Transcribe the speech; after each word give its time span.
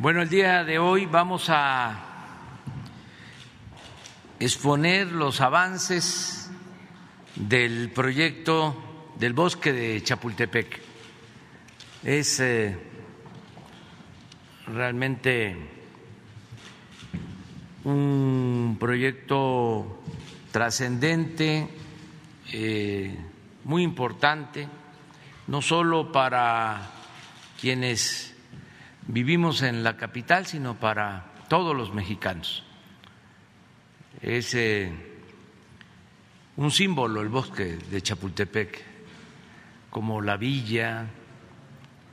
Bueno, 0.00 0.22
el 0.22 0.30
día 0.30 0.64
de 0.64 0.78
hoy 0.78 1.04
vamos 1.04 1.50
a 1.50 1.94
exponer 4.38 5.12
los 5.12 5.42
avances 5.42 6.50
del 7.36 7.90
proyecto 7.90 9.12
del 9.18 9.34
bosque 9.34 9.74
de 9.74 10.02
Chapultepec. 10.02 10.80
Es 12.02 12.40
eh, 12.40 12.78
realmente 14.68 15.54
un 17.84 18.78
proyecto 18.80 20.00
trascendente, 20.50 21.68
eh, 22.54 23.18
muy 23.64 23.82
importante, 23.82 24.66
no 25.48 25.60
solo 25.60 26.10
para 26.10 26.90
quienes 27.60 28.30
vivimos 29.12 29.62
en 29.62 29.82
la 29.82 29.96
capital, 29.96 30.46
sino 30.46 30.74
para 30.78 31.32
todos 31.48 31.76
los 31.76 31.92
mexicanos. 31.92 32.62
Es 34.22 34.54
eh, 34.54 34.92
un 36.56 36.70
símbolo 36.70 37.20
el 37.20 37.28
bosque 37.28 37.76
de 37.76 38.02
Chapultepec, 38.02 38.84
como 39.90 40.20
la 40.20 40.36
villa, 40.36 41.06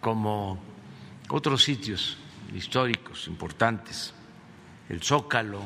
como 0.01 0.59
otros 1.29 1.63
sitios 1.63 2.17
históricos 2.55 3.27
importantes, 3.27 4.13
el 4.89 5.03
Zócalo. 5.03 5.61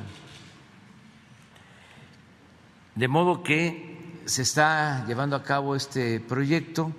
De 2.95 3.07
modo 3.07 3.41
que 3.41 4.19
se 4.25 4.41
está 4.41 5.05
llevando 5.07 5.37
a 5.37 5.43
cabo 5.43 5.77
este 5.77 6.19
proyecto, 6.19 6.91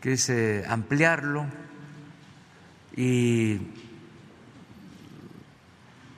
que 0.00 0.12
es 0.12 0.28
eh, 0.30 0.64
ampliarlo 0.68 1.63
y 2.96 3.58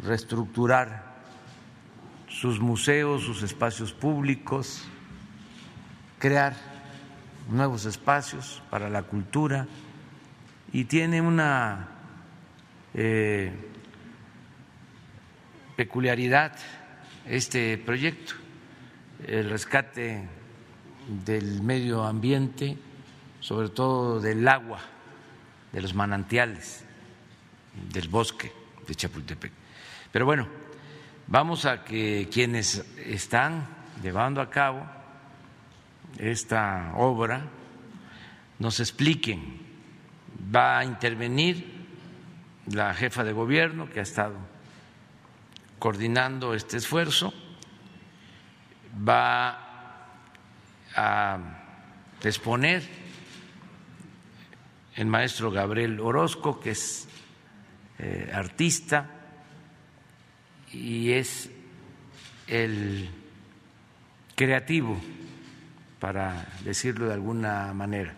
reestructurar 0.02 1.16
sus 2.28 2.60
museos, 2.60 3.22
sus 3.22 3.42
espacios 3.42 3.92
públicos, 3.92 4.84
crear 6.18 6.54
nuevos 7.50 7.84
espacios 7.86 8.62
para 8.70 8.90
la 8.90 9.02
cultura. 9.02 9.66
Y 10.72 10.84
tiene 10.84 11.20
una 11.20 11.88
eh, 12.92 13.52
peculiaridad 15.76 16.52
este 17.24 17.78
proyecto, 17.78 18.34
el 19.26 19.48
rescate 19.50 20.28
del 21.24 21.62
medio 21.62 22.04
ambiente, 22.04 22.76
sobre 23.40 23.68
todo 23.68 24.20
del 24.20 24.46
agua, 24.46 24.80
de 25.76 25.82
los 25.82 25.92
manantiales, 25.92 26.86
del 27.92 28.08
bosque 28.08 28.50
de 28.88 28.94
Chapultepec. 28.94 29.52
Pero 30.10 30.24
bueno, 30.24 30.48
vamos 31.26 31.66
a 31.66 31.84
que 31.84 32.30
quienes 32.32 32.82
están 33.04 33.68
llevando 34.02 34.40
a 34.40 34.48
cabo 34.48 34.86
esta 36.16 36.92
obra 36.96 37.42
nos 38.58 38.80
expliquen. 38.80 39.60
Va 40.54 40.78
a 40.78 40.84
intervenir 40.86 41.86
la 42.72 42.94
jefa 42.94 43.22
de 43.22 43.34
gobierno 43.34 43.90
que 43.90 44.00
ha 44.00 44.04
estado 44.04 44.36
coordinando 45.78 46.54
este 46.54 46.78
esfuerzo, 46.78 47.34
va 49.06 49.58
a 50.94 51.38
exponer 52.22 53.05
el 54.96 55.06
maestro 55.06 55.50
Gabriel 55.50 56.00
Orozco, 56.00 56.58
que 56.58 56.70
es 56.70 57.06
eh, 57.98 58.30
artista 58.32 59.10
y 60.72 61.12
es 61.12 61.50
el 62.46 63.08
creativo, 64.34 64.98
para 66.00 66.46
decirlo 66.64 67.06
de 67.06 67.14
alguna 67.14 67.72
manera. 67.72 68.14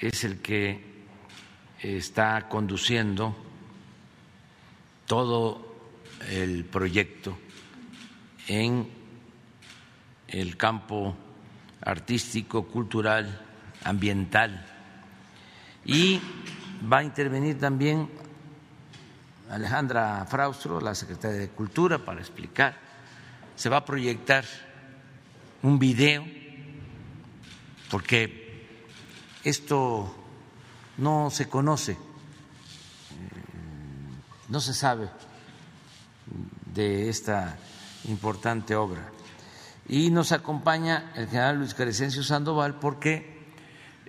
Es 0.00 0.24
el 0.24 0.40
que 0.40 0.92
está 1.80 2.48
conduciendo 2.48 3.36
todo 5.06 5.74
el 6.30 6.64
proyecto 6.64 7.38
en 8.48 8.88
el 10.28 10.56
campo 10.56 11.16
artístico, 11.82 12.66
cultural, 12.66 13.40
ambiental. 13.84 14.71
Y 15.84 16.20
va 16.90 16.98
a 16.98 17.04
intervenir 17.04 17.58
también 17.58 18.08
Alejandra 19.50 20.24
Fraustro, 20.28 20.80
la 20.80 20.94
secretaria 20.94 21.38
de 21.38 21.48
Cultura, 21.48 21.98
para 21.98 22.20
explicar. 22.20 22.76
Se 23.56 23.68
va 23.68 23.78
a 23.78 23.84
proyectar 23.84 24.44
un 25.62 25.78
video, 25.78 26.24
porque 27.90 28.66
esto 29.44 30.14
no 30.96 31.30
se 31.30 31.48
conoce, 31.48 31.92
eh, 31.92 31.96
no 34.48 34.60
se 34.60 34.72
sabe 34.72 35.10
de 36.74 37.08
esta 37.08 37.58
importante 38.04 38.74
obra. 38.74 39.10
Y 39.88 40.10
nos 40.10 40.32
acompaña 40.32 41.12
el 41.14 41.26
general 41.26 41.58
Luis 41.58 41.74
Crescencio 41.74 42.22
Sandoval 42.22 42.78
porque 42.78 43.31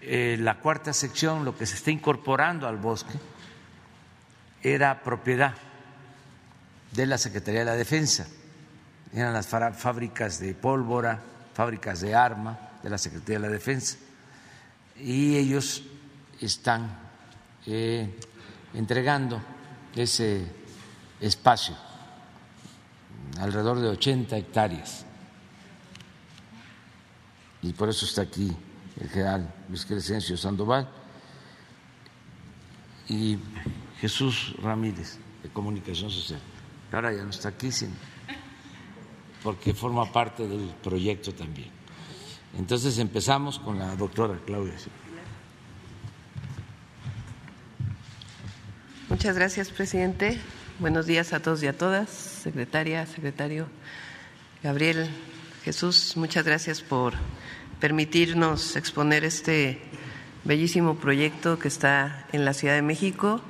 eh, 0.05 0.37
la 0.37 0.59
cuarta 0.59 0.91
sección, 0.91 1.45
lo 1.45 1.57
que 1.57 1.65
se 1.65 1.75
está 1.75 1.89
incorporando 1.89 2.67
al 2.67 2.75
bosque, 2.75 3.13
era 4.61 5.01
propiedad 5.01 5.53
de 6.91 7.05
la 7.05 7.17
Secretaría 7.17 7.61
de 7.61 7.65
la 7.65 7.75
Defensa. 7.75 8.27
Eran 9.13 9.33
las 9.33 9.47
fábricas 9.47 10.39
de 10.39 10.53
pólvora, 10.55 11.21
fábricas 11.53 12.01
de 12.01 12.15
arma 12.15 12.57
de 12.81 12.89
la 12.89 12.97
Secretaría 12.97 13.39
de 13.39 13.47
la 13.47 13.53
Defensa. 13.53 13.97
Y 14.97 15.37
ellos 15.37 15.83
están 16.41 16.99
eh, 17.65 18.19
entregando 18.73 19.41
ese 19.95 20.45
espacio, 21.21 21.75
alrededor 23.39 23.79
de 23.79 23.87
80 23.87 24.35
hectáreas. 24.35 25.05
Y 27.61 27.71
por 27.71 27.87
eso 27.87 28.05
está 28.05 28.23
aquí 28.23 28.53
el 29.03 29.47
Luis 29.69 29.85
Crescencio 29.85 30.37
Sandoval. 30.37 30.89
Y 33.07 33.37
Jesús 33.99 34.55
Ramírez, 34.61 35.17
de 35.41 35.49
Comunicación 35.49 36.09
Social, 36.09 36.39
ahora 36.91 37.13
ya 37.13 37.23
no 37.23 37.29
está 37.29 37.49
aquí, 37.49 37.69
porque 39.43 39.73
forma 39.73 40.11
parte 40.11 40.47
del 40.47 40.73
proyecto 40.81 41.33
también. 41.33 41.69
Entonces 42.57 42.97
empezamos 42.99 43.59
con 43.59 43.79
la 43.79 43.95
doctora 43.95 44.39
Claudia. 44.45 44.75
Muchas 49.09 49.35
gracias, 49.35 49.69
presidente. 49.69 50.39
Buenos 50.79 51.05
días 51.05 51.33
a 51.33 51.39
todos 51.39 51.61
y 51.61 51.67
a 51.67 51.77
todas, 51.77 52.09
secretaria, 52.09 53.05
secretario 53.05 53.67
Gabriel 54.63 55.09
Jesús. 55.63 56.13
Muchas 56.15 56.45
gracias 56.45 56.81
por 56.81 57.13
permitirnos 57.83 58.77
exponer 58.77 59.25
este 59.25 59.77
bellísimo 60.45 60.95
proyecto 60.95 61.59
que 61.59 61.67
está 61.67 62.25
en 62.31 62.45
la 62.45 62.53
Ciudad 62.53 62.75
de 62.75 62.81
México 62.81 63.41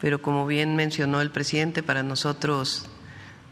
pero 0.00 0.20
como 0.20 0.44
bien 0.44 0.74
mencionó 0.74 1.20
el 1.20 1.30
presidente, 1.30 1.84
para 1.84 2.02
nosotros 2.02 2.86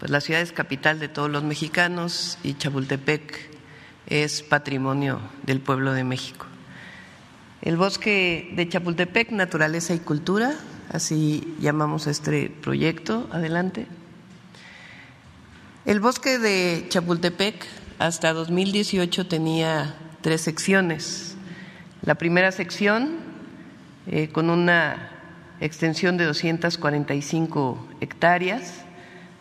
pues 0.00 0.10
la 0.10 0.20
ciudad 0.20 0.40
es 0.40 0.50
capital 0.50 0.99
de 0.99 1.06
todos 1.06 1.31
los 1.31 1.44
mexicanos 1.44 2.37
y 2.43 2.54
Chapultepec 2.54 3.49
es 4.08 4.43
patrimonio 4.43 5.20
del 5.44 5.60
pueblo 5.60 5.93
de 5.93 6.02
México. 6.02 6.46
El 7.60 7.76
bosque 7.76 8.52
de 8.56 8.69
Chapultepec, 8.69 9.31
naturaleza 9.31 9.94
y 9.94 10.00
cultura, 10.00 10.56
así 10.90 11.54
llamamos 11.60 12.08
este 12.08 12.50
proyecto. 12.50 13.28
Adelante. 13.31 13.87
El 15.84 16.00
bosque 16.00 16.40
de 16.40 16.87
Chapultepec 16.88 17.81
hasta 18.02 18.32
2018 18.32 19.28
tenía 19.28 19.94
tres 20.22 20.40
secciones. 20.40 21.37
La 22.02 22.16
primera 22.16 22.50
sección, 22.50 23.12
eh, 24.08 24.28
con 24.32 24.50
una 24.50 25.10
extensión 25.60 26.16
de 26.16 26.25
245 26.25 27.87
hectáreas. 28.00 28.82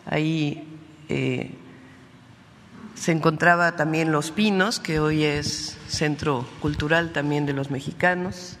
Ahí 0.06 0.62
eh, 1.08 1.50
se 2.94 3.10
encontraba 3.10 3.74
también 3.74 4.12
Los 4.12 4.30
Pinos, 4.30 4.78
que 4.78 5.00
hoy 5.00 5.24
es 5.24 5.76
centro 5.88 6.46
cultural 6.60 7.10
también 7.10 7.46
de 7.46 7.54
los 7.54 7.68
mexicanos. 7.72 8.58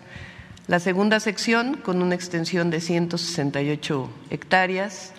La 0.66 0.80
segunda 0.80 1.20
sección 1.20 1.74
con 1.74 2.02
una 2.02 2.16
extensión 2.16 2.70
de 2.70 2.80
168 2.80 4.10
hectáreas 4.30 5.12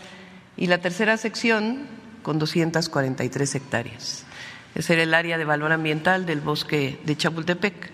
y 0.57 0.67
la 0.67 0.79
tercera 0.79 1.15
sección 1.15 1.87
con 2.21 2.37
243 2.37 3.55
hectáreas. 3.55 4.25
Era 4.75 5.03
el 5.03 5.13
área 5.13 5.37
de 5.37 5.45
valor 5.45 5.71
ambiental 5.71 6.25
del 6.25 6.41
bosque 6.41 6.99
de 7.05 7.15
Chapultepec 7.15 7.91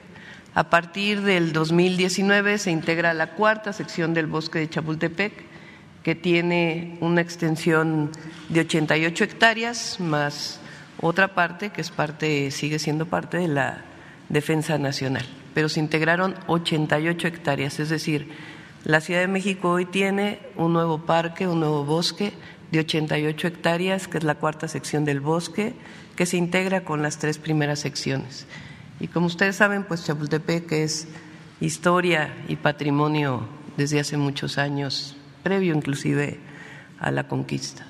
A 0.54 0.70
partir 0.70 1.22
del 1.22 1.52
2019 1.52 2.58
se 2.58 2.72
integra 2.72 3.14
la 3.14 3.32
cuarta 3.32 3.74
sección 3.74 4.14
del 4.14 4.28
bosque 4.28 4.60
de 4.60 4.70
Chapultepec, 4.70 5.34
que 6.04 6.16
tiene 6.16 6.98
una 7.02 7.22
extensión 7.22 8.12
de 8.48 8.62
88 8.62 9.24
hectáreas, 9.26 10.00
más 10.00 10.60
otra 11.02 11.36
parte 11.36 11.70
que 11.70 11.82
es 11.82 11.92
parte, 11.92 12.50
sigue 12.52 12.80
siendo 12.80 13.06
parte 13.06 13.38
de 13.38 13.50
la 13.50 13.82
defensa 14.30 14.78
nacional. 14.78 15.26
Pero 15.54 15.68
se 15.68 15.82
integraron 15.82 16.36
88 16.48 17.28
hectáreas, 17.28 17.80
es 17.80 17.90
decir, 17.90 18.30
la 18.86 19.02
Ciudad 19.02 19.20
de 19.20 19.28
México 19.28 19.72
hoy 19.72 19.86
tiene 19.86 20.40
un 20.56 20.72
nuevo 20.72 21.00
parque, 21.00 21.48
un 21.48 21.60
nuevo 21.60 21.84
bosque 21.84 22.32
de 22.72 22.80
88 22.80 23.48
hectáreas, 23.48 24.08
que 24.08 24.20
es 24.20 24.24
la 24.24 24.36
cuarta 24.36 24.70
sección 24.70 25.04
del 25.04 25.20
bosque, 25.20 25.74
que 26.20 26.26
se 26.26 26.36
integra 26.36 26.84
con 26.84 27.02
las 27.02 27.18
tres 27.18 27.38
primeras 27.38 27.80
secciones. 27.80 28.46
Y 29.00 29.08
como 29.08 29.28
ustedes 29.28 29.56
saben, 29.56 29.86
pues 29.86 30.04
Chapultepec 30.04 30.70
es 30.74 31.08
historia 31.62 32.36
y 32.50 32.58
patrimonio 32.58 33.48
desde 33.78 34.02
hace 34.02 34.18
muchos 34.18 34.58
años, 34.58 35.16
previo 35.44 35.74
inclusive 35.74 36.42
a 37.00 37.12
la 37.12 37.30
conquista. 37.30 37.86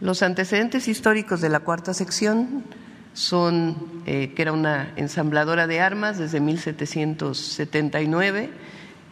Los 0.00 0.24
antecedentes 0.24 0.88
históricos 0.88 1.40
de 1.40 1.48
la 1.48 1.60
cuarta 1.60 1.94
sección 1.94 2.64
son 3.14 4.02
eh, 4.04 4.32
que 4.34 4.42
era 4.42 4.52
una 4.52 4.92
ensambladora 4.96 5.68
de 5.68 5.78
armas 5.78 6.18
desde 6.18 6.40
1779 6.40 8.50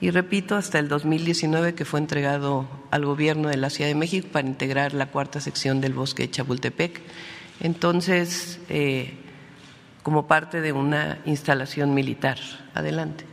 y 0.01 0.11
repito, 0.11 0.57
hasta 0.57 0.81
el 0.81 0.89
2019 0.89 1.77
que 1.77 1.85
fue 1.85 2.01
entregado 2.01 2.69
al 2.91 3.05
gobierno 3.05 3.51
de 3.51 3.57
la 3.57 3.71
Ciudad 3.71 3.89
de 3.89 3.95
México 3.95 4.27
para 4.33 4.49
integrar 4.49 4.95
la 4.95 5.13
cuarta 5.13 5.41
sección 5.41 5.81
del 5.81 5.95
bosque 5.95 6.25
de 6.25 6.33
Chapultepec. 6.33 7.03
Entonces, 7.61 8.61
eh, 8.69 9.15
como 10.03 10.29
parte 10.29 10.61
de 10.61 10.73
una 10.73 11.19
instalación 11.25 11.93
militar. 11.93 12.39
Adelante. 12.75 13.25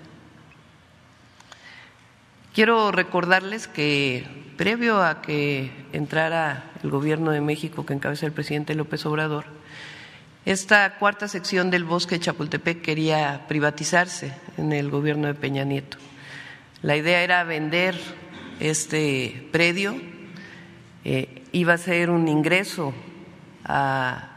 Quiero 2.54 2.92
recordarles 2.92 3.68
que 3.68 4.26
previo 4.58 5.04
a 5.04 5.22
que 5.22 5.72
entrara 5.92 6.72
el 6.84 6.90
gobierno 6.90 7.32
de 7.32 7.42
México 7.42 7.86
que 7.86 7.94
encabeza 7.94 8.26
el 8.26 8.32
presidente 8.32 8.76
López 8.76 9.06
Obrador, 9.06 9.46
esta 10.46 10.98
cuarta 10.98 11.28
sección 11.28 11.72
del 11.72 11.84
bosque 11.84 12.16
de 12.16 12.22
Chapultepec 12.22 12.82
quería 12.82 13.46
privatizarse 13.48 14.34
en 14.58 14.74
el 14.74 14.90
gobierno 14.90 15.28
de 15.28 15.36
Peña 15.36 15.64
Nieto. 15.64 15.98
La 16.82 16.98
idea 16.98 17.24
era 17.24 17.44
vender 17.44 17.96
este 18.60 19.48
predio, 19.52 19.96
eh, 21.06 21.44
iba 21.52 21.74
a 21.74 21.78
ser 21.78 22.10
un 22.10 22.28
ingreso 22.28 22.94
a 23.66 24.30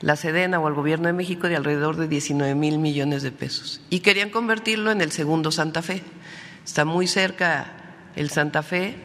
la 0.00 0.16
Sedena 0.16 0.60
o 0.60 0.66
al 0.66 0.74
Gobierno 0.74 1.06
de 1.06 1.12
México 1.12 1.48
de 1.48 1.56
alrededor 1.56 1.96
de 1.96 2.08
19 2.08 2.54
mil 2.54 2.78
millones 2.78 3.22
de 3.22 3.32
pesos 3.32 3.80
y 3.90 4.00
querían 4.00 4.30
convertirlo 4.30 4.90
en 4.90 5.00
el 5.00 5.10
segundo 5.10 5.50
Santa 5.50 5.82
Fe. 5.82 6.02
Está 6.64 6.84
muy 6.84 7.06
cerca 7.06 7.72
el 8.14 8.30
Santa 8.30 8.62
Fe 8.62 8.96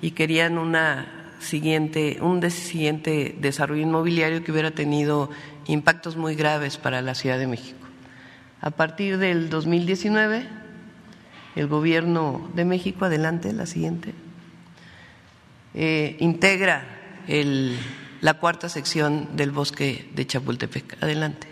y 0.00 0.12
querían 0.12 0.58
una 0.58 1.34
siguiente, 1.40 2.18
un 2.20 2.48
siguiente 2.50 3.36
desarrollo 3.40 3.82
inmobiliario 3.82 4.42
que 4.42 4.52
hubiera 4.52 4.70
tenido 4.70 5.30
impactos 5.66 6.16
muy 6.16 6.34
graves 6.34 6.78
para 6.78 7.02
la 7.02 7.14
Ciudad 7.14 7.38
de 7.38 7.46
México. 7.46 7.86
A 8.60 8.70
partir 8.70 9.18
del 9.18 9.50
2019 9.50 10.58
el 11.58 11.66
gobierno 11.66 12.48
de 12.54 12.64
México, 12.64 13.04
adelante, 13.04 13.52
la 13.52 13.66
siguiente, 13.66 14.14
eh, 15.74 16.16
integra 16.20 16.84
la 18.20 18.34
cuarta 18.34 18.68
sección 18.68 19.36
del 19.36 19.50
bosque 19.50 20.10
de 20.14 20.26
Chapultepec. 20.26 21.02
Adelante. 21.02 21.48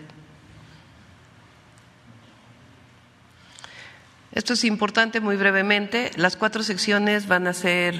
Esto 4.31 4.53
es 4.53 4.63
importante 4.65 5.19
muy 5.19 5.35
brevemente. 5.35 6.11
Las 6.15 6.35
cuatro 6.35 6.61
secciones 6.61 7.27
van 7.27 7.47
a 7.47 7.53
ser, 7.53 7.99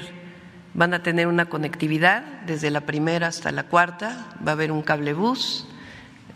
van 0.74 0.94
a 0.94 1.02
tener 1.02 1.26
una 1.26 1.46
conectividad 1.46 2.22
desde 2.46 2.70
la 2.70 2.82
primera 2.82 3.26
hasta 3.26 3.50
la 3.50 3.64
cuarta. 3.64 4.28
Va 4.46 4.52
a 4.52 4.54
haber 4.54 4.70
un 4.70 4.82
cable 4.82 5.14
bus 5.14 5.66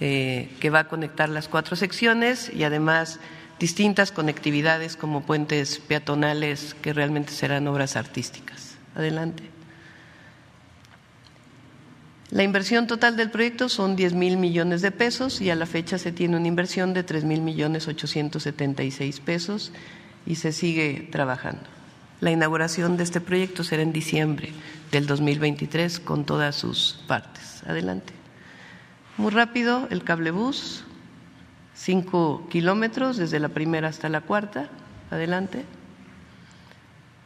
eh, 0.01 0.51
que 0.59 0.71
va 0.71 0.81
a 0.81 0.89
conectar 0.89 1.29
las 1.29 1.47
cuatro 1.47 1.77
secciones 1.77 2.51
y 2.53 2.65
además 2.65 3.21
distintas 3.61 4.11
conectividades 4.11 4.97
como 4.97 5.23
puentes 5.23 5.79
peatonales 5.79 6.75
que 6.75 6.93
realmente 6.93 7.33
serán 7.33 7.69
obras 7.69 7.95
artísticas. 7.95 8.77
Adelante. 8.97 9.52
La 12.33 12.45
inversión 12.45 12.87
total 12.87 13.19
del 13.19 13.31
proyecto 13.31 13.69
son 13.69 13.95
10 13.95 14.15
mil 14.15 14.39
millones 14.39 14.81
de 14.81 14.91
pesos 14.91 15.43
y 15.43 15.51
a 15.51 15.55
la 15.55 15.67
fecha 15.67 15.99
se 15.99 16.13
tiene 16.13 16.39
una 16.39 16.49
inversión 16.49 16.95
de 16.95 17.03
3 17.03 17.25
mil 17.25 17.43
millones 17.43 17.87
876 17.87 19.21
pesos 19.21 19.71
y 20.25 20.37
se 20.37 20.53
sigue 20.53 21.11
trabajando. 21.13 21.65
La 22.21 22.31
inauguración 22.31 22.97
de 22.97 23.03
este 23.03 23.21
proyecto 23.21 23.65
será 23.65 23.83
en 23.83 23.93
diciembre 23.93 24.55
del 24.91 25.07
2023 25.07 26.01
con 26.01 26.25
todas 26.25 26.57
sus 26.57 27.05
partes. 27.07 27.63
Adelante. 27.67 28.15
Muy 29.19 29.31
rápido, 29.31 29.87
el 29.91 30.03
cablebús, 30.03 30.85
cinco 31.75 32.49
kilómetros 32.49 33.19
desde 33.19 33.41
la 33.41 33.51
primera 33.51 33.89
hasta 33.89 34.09
la 34.09 34.23
cuarta. 34.23 34.71
Adelante. 35.11 35.67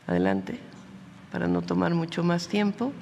Adelante, 0.08 0.58
para 1.30 1.46
no 1.46 1.62
tomar 1.62 1.94
mucho 1.94 2.24
más 2.24 2.48
tiempo. 2.48 2.92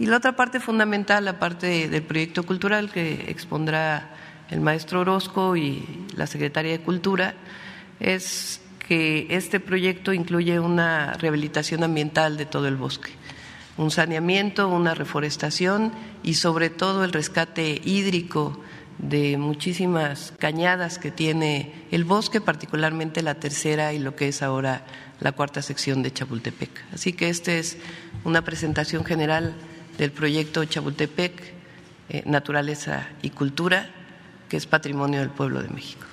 Y 0.00 0.06
la 0.06 0.16
otra 0.16 0.34
parte 0.34 0.60
fundamental, 0.60 1.26
la 1.26 1.38
parte 1.38 1.86
del 1.90 2.02
proyecto 2.02 2.42
cultural 2.44 2.90
que 2.90 3.26
expondrá 3.28 4.08
el 4.48 4.62
maestro 4.62 5.00
Orozco 5.00 5.56
y 5.56 6.06
la 6.16 6.26
secretaria 6.26 6.72
de 6.72 6.80
Cultura, 6.80 7.34
es 8.00 8.62
que 8.78 9.26
este 9.28 9.60
proyecto 9.60 10.14
incluye 10.14 10.58
una 10.58 11.12
rehabilitación 11.12 11.84
ambiental 11.84 12.38
de 12.38 12.46
todo 12.46 12.66
el 12.66 12.76
bosque, 12.76 13.10
un 13.76 13.90
saneamiento, 13.90 14.68
una 14.68 14.94
reforestación 14.94 15.92
y 16.22 16.32
sobre 16.32 16.70
todo 16.70 17.04
el 17.04 17.12
rescate 17.12 17.82
hídrico 17.84 18.58
de 18.96 19.36
muchísimas 19.36 20.32
cañadas 20.38 20.98
que 20.98 21.10
tiene 21.10 21.74
el 21.90 22.04
bosque, 22.04 22.40
particularmente 22.40 23.20
la 23.20 23.34
tercera 23.34 23.92
y 23.92 23.98
lo 23.98 24.16
que 24.16 24.28
es 24.28 24.42
ahora 24.42 24.82
la 25.20 25.32
cuarta 25.32 25.60
sección 25.60 26.02
de 26.02 26.10
Chapultepec. 26.10 26.70
Así 26.94 27.12
que 27.12 27.28
esta 27.28 27.52
es 27.52 27.76
una 28.24 28.42
presentación 28.42 29.04
general 29.04 29.54
del 29.98 30.12
proyecto 30.12 30.64
Chapultepec, 30.64 31.54
eh, 32.08 32.22
Naturaleza 32.26 33.08
y 33.22 33.30
Cultura, 33.30 33.90
que 34.48 34.56
es 34.56 34.66
patrimonio 34.66 35.20
del 35.20 35.30
pueblo 35.30 35.62
de 35.62 35.68
México. 35.68 36.06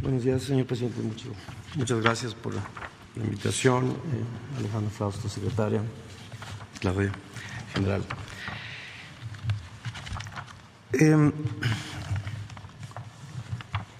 Buenos 0.00 0.24
días, 0.24 0.42
señor 0.42 0.66
presidente. 0.66 1.02
muchas 1.74 2.00
gracias 2.00 2.34
por 2.34 2.54
la 2.54 2.62
invitación, 3.16 3.90
eh, 3.90 4.58
Alejandro 4.58 4.90
Fausto, 4.90 5.28
secretaria, 5.28 5.82
Claudia, 6.80 7.12
general. 7.74 8.02
Em, 10.92 11.30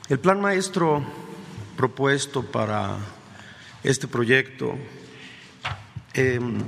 el 0.09 0.19
plan 0.19 0.41
maestro 0.41 1.05
propuesto 1.77 2.43
para 2.43 2.97
este 3.83 4.09
proyecto, 4.09 4.75
em, 6.15 6.59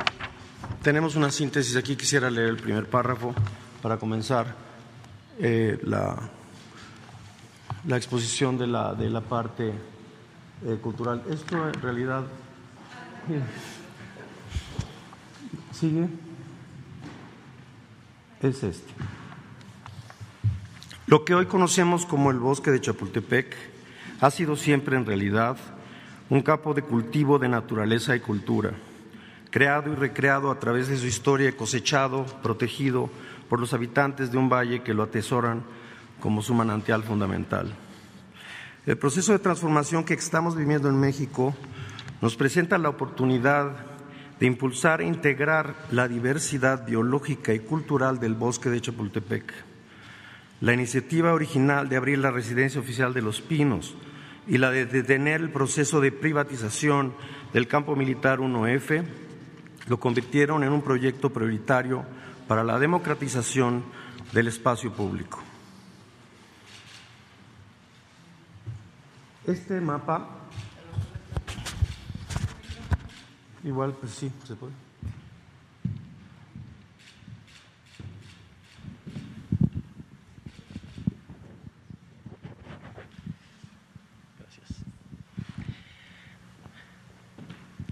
tenemos 0.83 1.17
una 1.17 1.31
síntesis 1.31 1.75
aquí, 1.77 1.97
quisiera 1.97 2.31
leer 2.31 2.51
el 2.51 2.57
primer 2.57 2.89
párrafo 2.89 3.35
para 3.83 3.97
comenzar 3.97 4.55
eh, 5.39 5.79
la, 5.85 6.31
la 7.87 7.97
exposición 7.97 8.59
de 8.59 8.67
la, 8.67 8.95
de 8.95 9.09
la 9.09 9.23
parte 9.23 9.73
eh, 10.67 10.79
cultural. 10.83 11.23
Esto 11.31 11.69
en 11.69 11.81
realidad 11.81 12.25
sigue 15.73 16.09
es 18.43 18.63
este. 18.63 19.20
Lo 21.11 21.25
que 21.25 21.35
hoy 21.35 21.47
conocemos 21.47 22.07
como 22.07 22.31
el 22.31 22.39
bosque 22.39 22.71
de 22.71 22.81
Chapultepec 22.81 23.57
ha 24.21 24.31
sido 24.31 24.55
siempre 24.55 24.97
en 24.97 25.05
realidad 25.05 25.57
un 26.29 26.41
campo 26.41 26.73
de 26.73 26.83
cultivo 26.83 27.41
de 27.41 27.49
naturaleza 27.49 28.15
y 28.15 28.21
cultura, 28.21 28.75
creado 29.51 29.93
y 29.93 29.97
recreado 29.97 30.53
a 30.53 30.61
través 30.61 30.87
de 30.87 30.97
su 30.97 31.07
historia, 31.07 31.57
cosechado, 31.57 32.27
protegido 32.45 33.11
por 33.49 33.59
los 33.59 33.75
habitantes 33.75 34.31
de 34.31 34.39
un 34.39 34.49
valle 34.49 34.85
que 34.85 34.95
lo 34.95 35.03
atesoran 35.03 35.65
como 36.21 36.43
su 36.43 36.55
manantial 36.55 37.03
fundamental. 37.03 37.75
El 38.87 38.97
proceso 38.97 39.33
de 39.33 39.41
transformación 39.41 40.05
que 40.05 40.15
estamos 40.15 40.55
viviendo 40.55 40.89
en 40.89 41.01
México 41.01 41.57
nos 42.21 42.37
presenta 42.37 42.79
la 42.79 42.89
oportunidad 42.89 43.73
de 44.39 44.47
impulsar 44.47 45.01
e 45.01 45.09
integrar 45.09 45.75
la 45.91 46.07
diversidad 46.07 46.87
biológica 46.87 47.53
y 47.53 47.59
cultural 47.59 48.21
del 48.21 48.35
bosque 48.35 48.71
de 48.71 48.81
Chapultepec. 48.81 49.70
La 50.61 50.75
iniciativa 50.75 51.33
original 51.33 51.89
de 51.89 51.97
abrir 51.97 52.19
la 52.19 52.31
residencia 52.31 52.81
oficial 52.81 53.15
de 53.15 53.23
Los 53.23 53.41
Pinos 53.41 53.95
y 54.47 54.59
la 54.59 54.71
de 54.71 54.85
detener 54.85 55.41
el 55.41 55.51
proceso 55.51 56.01
de 56.01 56.13
privatización 56.13 57.15
del 57.53 57.67
campo 57.67 57.97
militar 57.97 58.41
1F 58.41 59.05
lo 59.89 59.99
convirtieron 59.99 60.63
en 60.63 60.73
un 60.73 60.83
proyecto 60.83 61.31
prioritario 61.31 62.05
para 62.47 62.63
la 62.63 62.79
democratización 62.79 63.85
del 64.33 64.49
espacio 64.49 64.93
público. 64.93 65.41
Este 69.47 69.81
mapa, 69.81 70.29
igual, 73.65 73.97
pues 73.99 74.13
sí, 74.13 74.31
se 74.45 74.55
puede. 74.55 74.90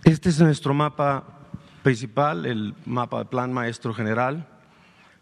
Este 0.09 0.31
es 0.31 0.41
nuestro 0.41 0.73
mapa 0.73 1.23
principal, 1.83 2.47
el 2.47 2.75
mapa 2.87 3.19
de 3.19 3.25
plan 3.27 3.53
maestro 3.53 3.93
general. 3.93 4.49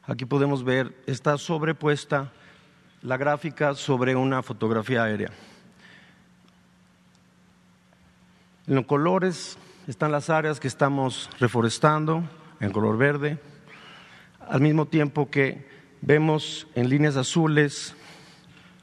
Aquí 0.05 0.27
podemos 0.27 0.63
ver, 0.63 0.95
está 1.09 1.39
sobrepuesta 1.39 2.31
la 3.03 3.17
gráfica 3.17 3.75
sobre 3.75 4.15
una 4.15 4.45
fotografía 4.45 5.03
aérea. 5.03 5.33
En 8.69 8.77
los 8.77 8.87
colores 8.87 9.59
están 9.89 10.13
las 10.13 10.31
áreas 10.31 10.61
que 10.61 10.69
estamos 10.69 11.31
reforestando 11.41 12.23
en 12.61 12.71
color 12.71 12.97
verde, 12.97 13.41
al 14.49 14.61
mismo 14.61 14.87
tiempo 14.87 15.29
que 15.31 15.69
vemos 16.01 16.69
en 16.77 16.89
líneas 16.89 17.17
azules 17.17 17.97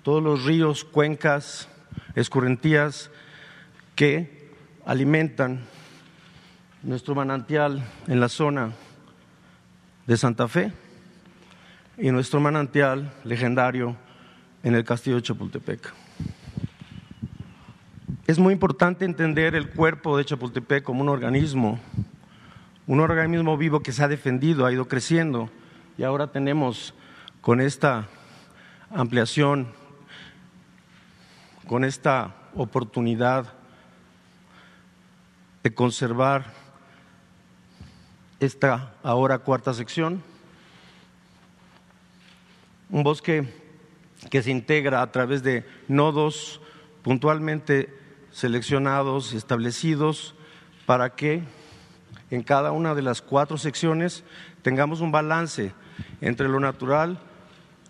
todos 0.01 0.21
los 0.21 0.43
ríos, 0.43 0.83
cuencas, 0.83 1.69
escurrentías 2.13 3.09
que 3.95 4.51
alimentan 4.85 5.61
nuestro 6.83 7.15
manantial 7.15 7.81
en 8.07 8.19
la 8.19 8.27
zona 8.27 8.71
de 10.05 10.17
Santa 10.17 10.49
Fe 10.49 10.73
y 11.97 12.11
nuestro 12.11 12.41
manantial 12.41 13.13
legendario 13.23 13.95
en 14.63 14.75
el 14.75 14.83
castillo 14.83 15.15
de 15.15 15.21
Chapultepec. 15.21 15.93
Es 18.27 18.37
muy 18.37 18.53
importante 18.53 19.05
entender 19.05 19.55
el 19.55 19.69
cuerpo 19.69 20.17
de 20.17 20.25
Chapultepec 20.25 20.83
como 20.83 21.01
un 21.01 21.09
organismo, 21.09 21.79
un 22.85 22.99
organismo 22.99 23.57
vivo 23.57 23.79
que 23.79 23.93
se 23.93 24.03
ha 24.03 24.09
defendido, 24.09 24.65
ha 24.65 24.73
ido 24.73 24.87
creciendo 24.89 25.49
y 25.97 26.03
ahora 26.03 26.27
tenemos 26.27 26.93
con 27.39 27.61
esta 27.61 28.09
ampliación, 28.89 29.67
con 31.65 31.85
esta 31.85 32.35
oportunidad 32.55 33.53
de 35.63 35.73
conservar 35.73 36.62
esta 38.45 38.93
ahora 39.03 39.39
cuarta 39.39 39.73
sección. 39.73 40.21
Un 42.89 43.03
bosque 43.03 43.47
que 44.29 44.43
se 44.43 44.51
integra 44.51 45.01
a 45.01 45.11
través 45.11 45.43
de 45.43 45.65
nodos 45.87 46.59
puntualmente 47.03 47.97
seleccionados 48.31 49.33
y 49.33 49.37
establecidos 49.37 50.35
para 50.85 51.15
que 51.15 51.43
en 52.31 52.43
cada 52.43 52.71
una 52.71 52.95
de 52.95 53.01
las 53.01 53.21
cuatro 53.21 53.57
secciones 53.57 54.23
tengamos 54.61 55.01
un 55.01 55.11
balance 55.11 55.73
entre 56.19 56.49
lo 56.49 56.59
natural, 56.59 57.19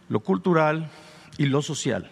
lo 0.10 0.19
cultural 0.19 0.89
y 1.38 1.48
lo 1.48 1.62
social. 1.62 2.12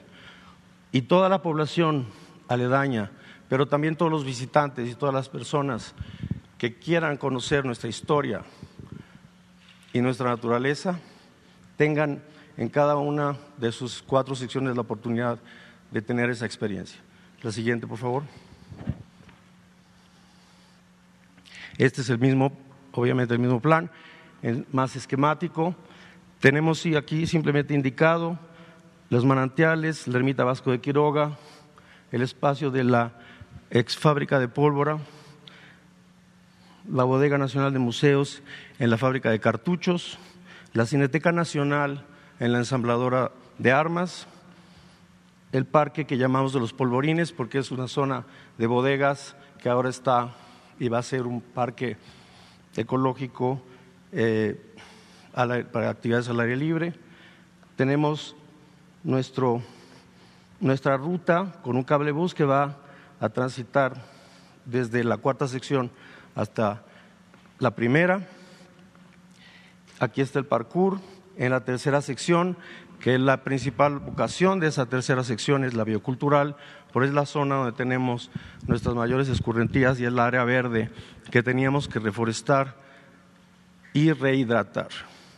Y 0.91 1.03
toda 1.03 1.29
la 1.29 1.41
población 1.41 2.07
aledaña, 2.48 3.12
pero 3.50 3.67
también 3.67 3.95
todos 3.95 4.12
los 4.12 4.25
visitantes 4.25 4.89
y 4.89 4.95
todas 4.95 5.13
las 5.13 5.29
personas 5.29 5.93
que 6.62 6.75
quieran 6.75 7.18
conocer 7.18 7.65
nuestra 7.65 7.89
historia 7.89 8.44
y 9.94 10.00
nuestra 10.00 10.30
naturaleza 10.30 11.00
tengan 11.75 12.22
en 12.56 12.70
cada 12.70 12.98
una 12.98 13.36
de 13.58 13.72
sus 13.72 14.03
cuatro 14.03 14.36
secciones 14.36 14.75
la 14.75 14.82
oportunidad 14.82 15.39
de 15.89 16.03
tener 16.03 16.30
esa 16.30 16.46
experiencia. 16.46 17.01
La 17.41 17.51
siguiente, 17.51 17.88
por 17.88 17.98
favor. 17.98 18.22
Este 21.80 22.01
es 22.01 22.12
el 22.12 22.20
mismo, 22.20 22.56
obviamente 22.91 23.34
el 23.34 23.39
mismo 23.39 23.60
plan, 23.60 23.89
más 24.72 24.96
esquemático. 24.96 25.74
Tenemos 26.39 26.86
aquí 26.96 27.25
simplemente 27.25 27.74
indicado 27.74 28.38
los 29.10 29.25
manantiales, 29.25 30.08
la 30.08 30.20
ermita 30.20 30.44
Vasco 30.44 30.70
de 30.70 30.80
Quiroga, 30.80 31.39
el 32.12 32.22
espacio 32.22 32.70
de 32.70 32.84
la 32.84 33.13
ex 33.72 33.98
fábrica 33.98 34.38
de 34.38 34.48
pólvora, 34.48 35.00
la 36.89 37.03
Bodega 37.03 37.38
Nacional 37.38 37.73
de 37.73 37.79
Museos 37.79 38.41
en 38.79 38.89
la 38.89 38.97
fábrica 38.97 39.29
de 39.29 39.39
cartuchos, 39.39 40.17
la 40.73 40.85
Cineteca 40.85 41.31
Nacional 41.31 42.05
en 42.39 42.53
la 42.53 42.59
ensambladora 42.59 43.31
de 43.57 43.71
armas, 43.71 44.27
el 45.51 45.65
parque 45.65 46.05
que 46.05 46.17
llamamos 46.17 46.53
de 46.53 46.59
los 46.59 46.73
polvorines 46.73 47.31
porque 47.31 47.59
es 47.59 47.71
una 47.71 47.88
zona 47.88 48.25
de 48.57 48.67
bodegas 48.67 49.35
que 49.61 49.69
ahora 49.69 49.89
está 49.89 50.33
y 50.79 50.88
va 50.89 51.00
a 51.00 51.03
ser 51.03 51.27
un 51.27 51.41
parque 51.41 51.97
ecológico 52.75 53.61
eh, 54.11 54.59
para 55.33 55.89
actividades 55.89 56.29
al 56.29 56.39
aire 56.39 56.55
libre. 56.55 56.93
Tenemos 57.75 58.35
nuestro, 59.03 59.61
nuestra 60.59 60.97
ruta 60.97 61.59
con 61.63 61.75
un 61.75 61.83
cable 61.83 62.11
bus 62.11 62.33
que 62.33 62.45
va 62.45 62.77
a 63.19 63.29
transitar 63.29 64.01
desde 64.65 65.03
la 65.03 65.17
cuarta 65.17 65.47
sección 65.47 65.91
hasta 66.35 66.83
la 67.59 67.71
primera. 67.71 68.27
Aquí 70.00 70.21
está 70.21 70.39
el 70.39 70.45
parkour. 70.45 71.00
En 71.38 71.51
la 71.51 71.61
tercera 71.61 72.01
sección, 72.01 72.57
que 73.00 73.15
es 73.15 73.21
la 73.21 73.43
principal 73.43 74.00
vocación 74.00 74.59
de 74.59 74.67
esa 74.67 74.85
tercera 74.85 75.23
sección, 75.23 75.63
es 75.63 75.73
la 75.73 75.83
biocultural, 75.83 76.55
por 76.91 77.03
es 77.03 77.13
la 77.13 77.25
zona 77.25 77.55
donde 77.55 77.71
tenemos 77.71 78.29
nuestras 78.67 78.95
mayores 78.95 79.29
escurrentías 79.29 80.00
y 80.00 80.05
es 80.05 80.13
la 80.13 80.25
área 80.25 80.43
verde 80.43 80.89
que 81.31 81.41
teníamos 81.41 81.88
que 81.88 82.00
reforestar 82.00 82.75
y 83.93 84.11
rehidratar. 84.11 84.89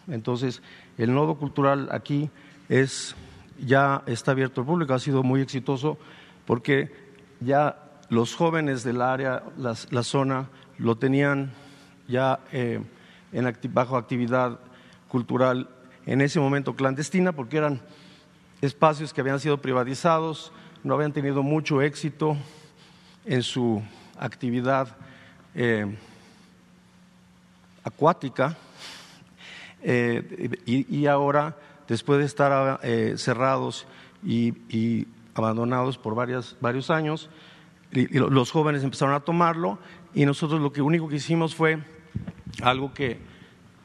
Entonces, 0.07 0.61
el 0.97 1.13
nodo 1.13 1.35
cultural 1.35 1.89
aquí 1.91 2.29
es 2.69 3.15
ya 3.59 4.03
está 4.07 4.31
abierto 4.31 4.61
al 4.61 4.67
público, 4.67 4.93
ha 4.93 4.99
sido 4.99 5.23
muy 5.23 5.41
exitoso 5.41 5.97
porque 6.45 6.91
ya 7.39 7.77
los 8.09 8.35
jóvenes 8.35 8.83
del 8.83 9.01
área, 9.01 9.43
la 9.57 10.03
zona, 10.03 10.49
lo 10.83 10.97
tenían 10.97 11.53
ya 12.09 12.41
eh, 12.51 12.81
bajo 13.69 13.95
actividad 13.95 14.59
cultural 15.07 15.69
en 16.05 16.19
ese 16.19 16.41
momento 16.41 16.75
clandestina 16.75 17.31
porque 17.31 17.57
eran 17.57 17.81
espacios 18.59 19.13
que 19.13 19.21
habían 19.21 19.39
sido 19.39 19.59
privatizados, 19.59 20.51
no 20.83 20.93
habían 20.93 21.13
tenido 21.13 21.41
mucho 21.41 21.81
éxito 21.81 22.35
en 23.23 23.43
su 23.43 23.81
actividad 24.19 24.97
eh, 25.55 25.97
acuática 27.85 28.57
eh, 29.81 30.59
y, 30.65 31.05
ahora, 31.05 31.55
después 31.87 32.19
de 32.19 32.25
estar 32.25 32.81
cerrados 33.17 33.85
y, 34.21 35.07
abandonados 35.33 35.97
por 35.97 36.13
varios 36.13 36.89
años, 36.89 37.29
los 37.91 38.51
jóvenes 38.51 38.83
empezaron 38.83 39.13
a 39.13 39.21
tomarlo 39.21 39.79
y 40.13 40.25
nosotros 40.25 40.61
lo 40.61 40.71
único 40.85 41.07
que 41.07 41.15
hicimos 41.15 41.55
fue 41.55 41.79
algo 42.61 42.93
que 42.93 43.19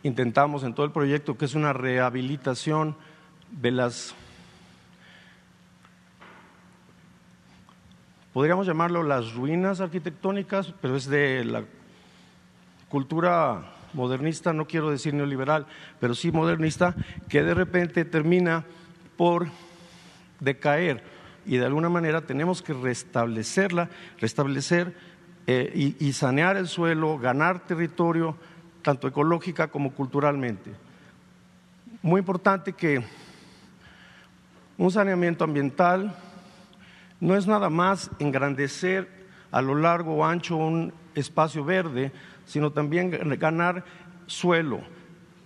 intentamos 0.03 0.63
en 0.63 0.75
todo 0.75 0.85
el 0.85 0.93
proyecto, 0.93 1.39
que 1.39 1.47
es 1.47 1.55
una 1.55 1.73
rehabilitación 1.73 2.97
de 3.51 3.71
las, 3.71 4.15
podríamos 8.33 8.67
llamarlo 8.67 9.03
las 9.03 9.33
ruinas 9.33 9.81
arquitectónicas, 9.81 10.75
pero 10.81 10.97
es 10.97 11.07
de 11.07 11.45
la 11.45 11.65
cultura 12.89 13.73
modernista, 13.95 14.53
no 14.53 14.67
quiero 14.67 14.91
decir 14.91 15.15
neoliberal, 15.15 15.67
pero 15.99 16.15
sí 16.15 16.31
modernista, 16.31 16.95
que 17.29 17.43
de 17.43 17.55
repente 17.55 18.05
termina 18.05 18.65
por 19.17 19.49
decaer. 20.41 21.03
Y 21.47 21.57
de 21.57 21.65
alguna 21.65 21.89
manera 21.89 22.21
tenemos 22.21 22.61
que 22.61 22.75
restablecerla, 22.75 23.89
restablecer 24.19 24.95
eh, 25.51 25.95
y, 25.99 26.13
sanear 26.13 26.59
el 26.59 26.69
suelo, 26.69 27.19
ganar 27.19 27.61
territorio, 27.61 28.37
tanto 28.83 29.09
ecológica 29.09 29.69
como 29.69 29.95
culturalmente. 29.95 30.71
Muy 32.03 32.19
importante 32.19 32.75
que 32.75 33.03
un 34.77 34.91
saneamiento 34.91 35.45
ambiental 35.45 36.15
no 37.19 37.35
es 37.35 37.47
nada 37.47 37.71
más 37.71 38.11
engrandecer 38.19 39.09
a 39.51 39.63
lo 39.63 39.75
largo 39.75 40.17
o 40.17 40.25
ancho 40.27 40.55
un 40.55 40.93
espacio 41.15 41.65
verde, 41.65 42.13
sino 42.45 42.71
también 42.71 43.11
ganar 43.39 43.87
suelo, 44.27 44.83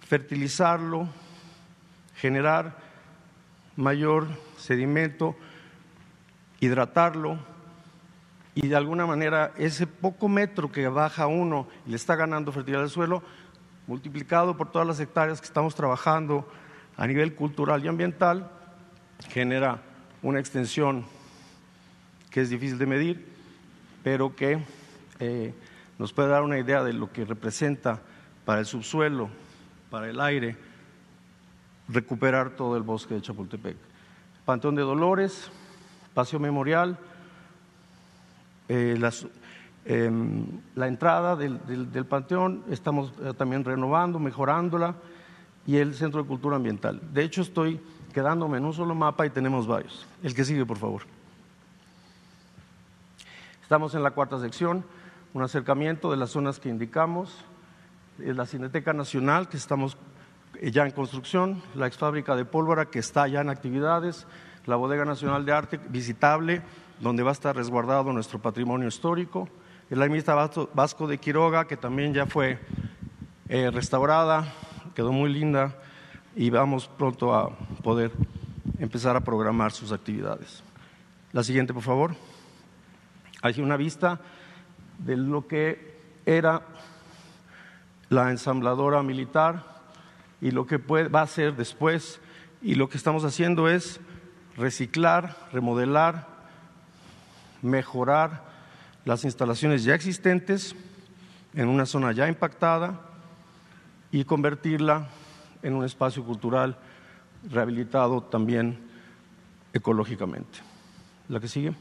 fertilizarlo, 0.01 1.07
generar 2.17 2.77
mayor 3.77 4.27
sedimento, 4.57 5.37
hidratarlo, 6.59 7.52
y 8.55 8.69
de 8.69 8.77
alguna 8.77 9.07
manera 9.07 9.53
ese 9.57 9.87
poco 9.87 10.29
metro 10.29 10.71
que 10.71 10.87
baja 10.89 11.27
uno 11.27 11.67
y 11.87 11.91
le 11.91 11.97
está 11.97 12.17
ganando 12.17 12.53
fertilidad 12.53 12.83
al 12.83 12.91
suelo, 12.91 13.23
multiplicado 13.87 14.57
por 14.57 14.71
todas 14.71 14.87
las 14.87 15.01
hectáreas 15.01 15.41
que 15.41 15.47
estamos 15.47 15.75
trabajando 15.75 16.49
a 16.97 17.07
nivel 17.07 17.35
cultural 17.35 17.85
y 17.85 17.89
ambiental, 17.89 18.51
genera 19.29 19.81
una 20.23 20.41
extensión 20.41 21.05
que 22.31 22.43
es 22.43 22.51
difícil 22.51 22.79
de 22.79 22.87
medir, 22.87 23.27
pero 24.03 24.37
que 24.37 24.63
eh, 25.19 25.55
nos 25.99 26.13
puede 26.13 26.29
dar 26.29 26.43
una 26.43 26.59
idea 26.59 26.83
de 26.83 26.93
lo 26.93 27.13
que 27.13 27.25
representa 27.25 28.01
para 28.45 28.61
el 28.61 28.67
subsuelo, 28.67 29.29
para 29.91 30.09
el 30.09 30.21
aire, 30.21 30.57
recuperar 31.89 32.51
todo 32.51 32.77
el 32.77 32.83
bosque 32.83 33.15
de 33.15 33.23
Chapultepec. 33.23 33.77
Panteón 34.45 34.75
de 34.75 34.83
Dolores, 34.83 35.51
Paseo 36.15 36.41
Memorial, 36.41 36.99
eh, 38.69 38.99
em, 39.85 40.47
la 40.75 40.89
entrada 40.89 41.37
del, 41.37 42.07
panteón, 42.07 42.65
estamos 42.71 43.13
eh, 43.23 43.33
también 43.37 43.65
renovando, 43.65 44.19
mejorándola, 44.19 44.95
y 45.67 45.77
el 45.77 45.95
Centro 45.95 46.23
de 46.23 46.29
Cultura 46.29 46.57
Ambiental. 46.57 47.01
De 47.13 47.23
hecho, 47.23 47.43
estoy 47.43 47.81
quedándome 48.13 48.59
en 48.59 48.65
un 48.65 48.73
solo 48.73 48.95
mapa 48.95 49.27
y 49.27 49.31
tenemos 49.31 49.67
varios. 49.67 50.07
El 50.23 50.35
que 50.35 50.45
sigue, 50.45 50.67
por 50.67 50.79
favor. 50.79 51.03
Estamos 53.63 53.95
en 53.95 54.03
la 54.03 54.11
cuarta 54.11 54.39
sección, 54.39 54.85
un 55.33 55.43
acercamiento 55.43 56.11
de 56.11 56.17
las 56.17 56.31
zonas 56.31 56.61
que 56.61 56.69
indicamos, 56.69 57.45
la 58.19 58.45
Cineteca 58.45 58.93
Nacional, 58.93 59.49
que 59.49 59.57
estamos 59.57 59.97
eh, 60.61 60.71
ya 60.71 60.85
en 60.85 60.91
construcción, 60.93 61.63
la 61.75 61.87
ex 61.87 61.97
fábrica 61.97 62.37
de 62.37 62.45
pólvora, 62.45 62.87
que 62.87 62.99
está 62.99 63.27
ya 63.29 63.41
en 63.41 63.49
actividades, 63.49 64.27
la 64.67 64.77
Bodega 64.77 65.05
Nacional 65.05 65.45
de 65.45 65.53
Arte, 65.53 65.81
visitable, 65.89 66.63
donde 67.03 67.25
va 67.25 67.31
a 67.31 67.33
estar 67.33 67.57
resguardado 67.57 68.13
nuestro 68.13 68.39
patrimonio 68.39 68.87
histórico, 68.87 69.49
la 69.91 70.05
ermita 70.05 70.49
Vasco 70.73 71.09
de 71.09 71.19
Quiroga, 71.19 71.67
que 71.67 71.77
también 71.77 72.15
ya 72.15 72.27
fue 72.27 72.61
eh, 73.49 73.71
restaurada, 73.73 74.55
quedó 74.95 75.13
muy 75.13 75.31
linda 75.33 75.77
y 76.37 76.49
vamos 76.49 76.87
pronto 76.87 77.35
a 77.35 77.51
poder 77.83 78.13
empezar 78.79 79.17
a 79.17 79.21
programar 79.21 79.73
sus 79.73 79.91
actividades. 79.91 80.63
La 81.33 81.43
siguiente, 81.43 81.75
por 81.75 81.83
favor. 81.83 82.15
Hay 83.43 83.61
una 83.61 83.77
vista 83.77 84.21
de 84.99 85.17
lo 85.17 85.49
que 85.49 85.99
era 86.25 86.63
la 88.11 88.31
ensambladora 88.31 89.03
militar 89.03 89.65
y 90.41 90.53
lo 90.53 90.69
que 90.69 90.77
va 90.77 91.23
a 91.23 91.27
ser 91.27 91.57
después. 91.57 92.21
Y 92.63 92.77
lo 92.77 92.89
que 92.89 92.97
estamos 92.97 93.25
haciendo 93.25 93.69
es 93.69 94.01
reciclar, 94.57 95.37
remodelar, 95.53 96.32
mejorar 97.63 98.43
las 99.05 99.25
instalaciones 99.25 99.85
ya 99.85 99.95
existentes 99.95 100.75
en 101.55 101.69
una 101.69 101.87
zona 101.87 102.13
ya 102.13 102.29
impactada 102.29 103.01
y 104.11 104.25
convertirla 104.25 105.09
en 105.63 105.75
un 105.75 105.85
espacio 105.85 106.25
cultural 106.25 106.77
rehabilitado 107.51 108.23
también 108.23 108.79
ecológicamente. 109.73 110.59
La 111.29 111.41
que 111.41 111.49
sigue. 111.49 111.75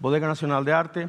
Bodega 0.00 0.28
Nacional 0.28 0.64
de 0.64 0.72
Arte, 0.72 1.08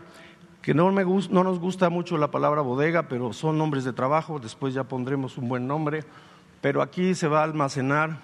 que 0.62 0.74
no, 0.74 0.92
me 0.92 1.06
no 1.06 1.44
nos 1.44 1.60
gusta 1.60 1.90
mucho 1.90 2.18
la 2.18 2.32
palabra 2.32 2.62
bodega, 2.62 3.04
pero 3.04 3.34
son 3.34 3.58
nombres 3.58 3.84
de 3.84 3.94
trabajo, 3.94 4.40
después 4.40 4.74
ya 4.74 4.84
pondremos 4.84 5.38
un 5.38 5.48
buen 5.48 5.68
nombre, 5.68 6.04
pero 6.62 6.82
aquí 6.82 7.14
se 7.16 7.28
va 7.28 7.42
a 7.42 7.44
almacenar, 7.44 8.18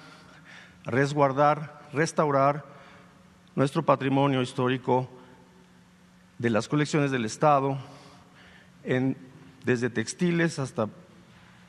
resguardar, 0.84 1.82
restaurar 1.94 2.66
nuestro 3.56 3.84
patrimonio 3.84 4.42
histórico 4.42 5.10
de 6.38 6.50
las 6.50 6.68
colecciones 6.68 7.12
del 7.12 7.26
Estado, 7.26 7.78
desde 9.64 9.90
textiles 9.90 10.60
hasta 10.60 10.88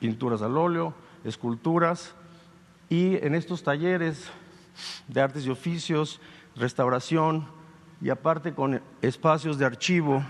pinturas 0.01 0.43
al 0.43 0.57
óleo, 0.57 0.95
esculturas, 1.25 2.15
y 2.89 3.17
en 3.25 3.35
estos 3.35 3.63
talleres 3.63 4.31
de 5.09 5.21
artes 5.21 5.47
y 5.47 5.51
oficios, 5.51 6.21
restauración, 6.55 7.49
y 8.01 8.11
aparte 8.11 8.53
con 8.53 8.83
espacios 9.01 9.59
de 9.59 9.65
archivo 9.65 10.23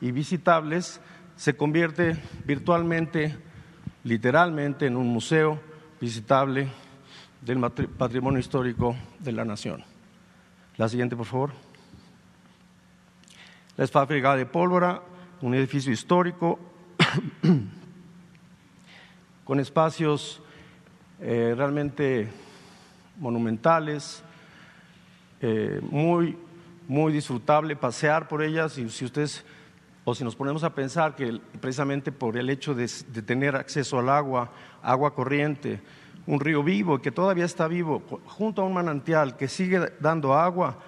y 0.00 0.10
visitables, 0.10 1.00
se 1.36 1.56
convierte 1.56 2.20
virtualmente, 2.44 3.36
literalmente, 4.04 4.86
en 4.86 4.96
un 4.96 5.06
museo 5.08 5.60
visitable 6.00 6.68
del 7.40 7.60
patrimonio 7.70 8.40
histórico 8.40 8.96
de 9.20 9.32
la 9.32 9.44
nación. 9.44 9.84
La 10.76 10.88
siguiente, 10.88 11.16
por 11.16 11.26
favor. 11.26 11.71
La 13.76 13.86
fábrica 13.86 14.36
de 14.36 14.46
pólvora, 14.46 15.02
un 15.40 15.54
edificio 15.54 15.92
histórico 15.92 16.58
con 19.44 19.60
espacios 19.60 20.42
eh, 21.20 21.54
realmente 21.56 22.28
monumentales, 23.18 24.22
eh, 25.40 25.80
muy 25.82 26.36
muy 26.88 27.12
disfrutable 27.12 27.76
pasear 27.76 28.28
por 28.28 28.42
ellas. 28.42 28.78
Y 28.78 28.88
si 28.90 29.04
ustedes 29.04 29.44
o 30.04 30.14
si 30.14 30.24
nos 30.24 30.36
ponemos 30.36 30.64
a 30.64 30.74
pensar 30.74 31.14
que 31.14 31.40
precisamente 31.60 32.12
por 32.12 32.36
el 32.36 32.50
hecho 32.50 32.74
de, 32.74 32.88
tener 33.24 33.56
acceso 33.56 33.98
al 33.98 34.08
agua, 34.08 34.50
agua 34.82 35.14
corriente, 35.14 35.80
un 36.26 36.40
río 36.40 36.62
vivo 36.62 37.00
que 37.00 37.10
todavía 37.10 37.44
está 37.44 37.68
vivo, 37.68 38.02
junto 38.26 38.62
a 38.62 38.64
un 38.64 38.74
manantial 38.74 39.36
que 39.36 39.48
sigue 39.48 39.92
dando 40.00 40.34
agua, 40.34 40.78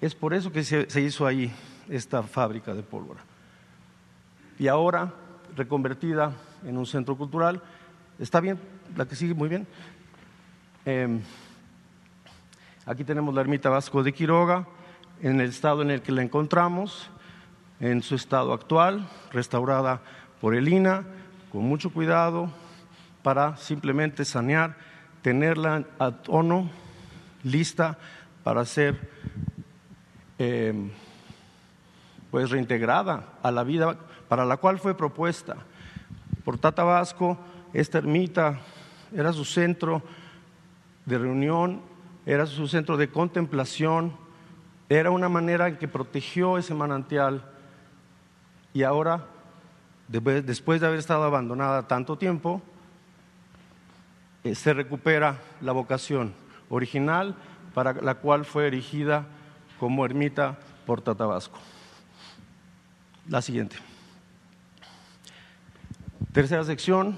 es 0.00 0.14
por 0.14 0.34
eso 0.34 0.52
que 0.52 0.62
se, 0.62 0.88
se 0.88 1.00
hizo 1.00 1.26
ahí 1.26 1.52
esta 1.90 2.22
fábrica 2.22 2.72
de 2.72 2.82
pólvora. 2.82 3.20
Y 4.58 4.68
ahora, 4.68 5.12
reconvertida 5.56 6.32
en 6.64 6.78
un 6.78 6.86
centro 6.86 7.16
cultural, 7.16 7.60
está 8.18 8.40
bien, 8.40 8.58
la 8.96 9.06
que 9.06 9.16
sigue 9.16 9.34
muy 9.34 9.48
bien. 9.48 9.66
Em, 10.84 11.20
aquí 12.86 13.04
tenemos 13.04 13.34
la 13.34 13.40
ermita 13.40 13.68
Vasco 13.68 14.02
de 14.02 14.12
Quiroga 14.12 14.66
en 15.20 15.40
el 15.40 15.48
estado 15.50 15.82
en 15.82 15.90
el 15.90 16.00
que 16.00 16.12
la 16.12 16.22
encontramos, 16.22 17.10
en 17.80 18.02
su 18.02 18.14
estado 18.14 18.52
actual, 18.52 19.08
restaurada 19.32 20.00
por 20.40 20.54
el 20.54 20.68
INA, 20.68 21.04
con 21.50 21.62
mucho 21.62 21.90
cuidado, 21.90 22.50
para 23.22 23.56
simplemente 23.56 24.24
sanear, 24.24 24.76
tenerla 25.22 25.84
a 25.98 26.12
tono, 26.12 26.70
lista 27.42 27.98
para 28.44 28.64
ser 28.64 29.10
eh, 30.38 30.90
pues 32.30 32.50
reintegrada 32.50 33.24
a 33.42 33.50
la 33.50 33.64
vida 33.64 33.96
para 34.28 34.44
la 34.44 34.56
cual 34.56 34.78
fue 34.78 34.96
propuesta. 34.96 35.56
Por 36.44 36.58
Tata 36.58 36.84
Vasco, 36.84 37.38
esta 37.72 37.98
ermita 37.98 38.60
era 39.12 39.32
su 39.32 39.44
centro 39.44 40.02
de 41.06 41.18
reunión, 41.18 41.82
era 42.26 42.46
su 42.46 42.68
centro 42.68 42.96
de 42.96 43.08
contemplación, 43.08 44.16
era 44.88 45.10
una 45.10 45.28
manera 45.28 45.68
en 45.68 45.76
que 45.76 45.88
protegió 45.88 46.58
ese 46.58 46.74
manantial 46.74 47.44
y 48.72 48.84
ahora, 48.84 49.26
después 50.08 50.80
de 50.80 50.86
haber 50.86 50.98
estado 50.98 51.24
abandonada 51.24 51.88
tanto 51.88 52.16
tiempo, 52.16 52.62
eh, 54.44 54.54
se 54.54 54.72
recupera 54.72 55.38
la 55.60 55.72
vocación 55.72 56.32
original 56.68 57.34
para 57.74 57.92
la 57.94 58.14
cual 58.14 58.44
fue 58.44 58.68
erigida 58.68 59.26
como 59.78 60.04
ermita 60.04 60.58
por 60.86 61.00
Tatabasco. 61.00 61.58
La 63.30 63.40
siguiente. 63.40 63.76
Tercera 66.32 66.64
sección, 66.64 67.16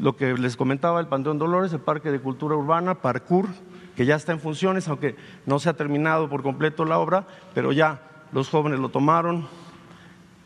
lo 0.00 0.16
que 0.16 0.34
les 0.34 0.56
comentaba, 0.56 1.00
el 1.00 1.08
Panteón 1.08 1.38
Dolores, 1.38 1.72
el 1.72 1.80
Parque 1.80 2.12
de 2.12 2.20
Cultura 2.20 2.54
Urbana, 2.54 2.94
Parkour, 2.94 3.48
que 3.96 4.06
ya 4.06 4.14
está 4.14 4.30
en 4.30 4.38
funciones, 4.38 4.86
aunque 4.86 5.16
no 5.46 5.58
se 5.58 5.68
ha 5.68 5.72
terminado 5.72 6.28
por 6.28 6.44
completo 6.44 6.84
la 6.84 7.00
obra, 7.00 7.26
pero 7.54 7.72
ya 7.72 8.02
los 8.30 8.48
jóvenes 8.48 8.78
lo 8.78 8.88
tomaron 8.88 9.48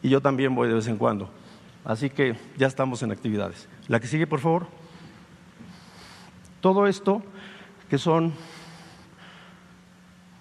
y 0.03 0.09
yo 0.09 0.23
también 0.23 0.55
voy 0.55 0.69
de 0.69 0.75
vez 0.75 0.87
en 0.87 0.97
cuando. 0.97 1.29
Así 1.85 2.09
que 2.09 2.37
ya 2.57 2.69
estamos 2.69 3.03
en 3.03 3.13
actividades. 3.13 3.69
La 3.87 4.01
que 4.01 4.07
sigue, 4.07 4.27
por 4.27 4.41
favor. 4.41 4.67
Todo 6.63 6.87
esto, 6.87 7.23
que 7.91 7.99
son 7.99 8.33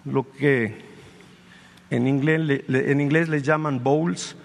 lo 0.06 0.32
que 0.32 0.87
en 1.90 2.08
inglés, 2.08 2.64
en 2.68 3.02
inglés 3.02 3.30
les 3.30 3.44
llaman 3.44 3.84
bowls 3.84 4.36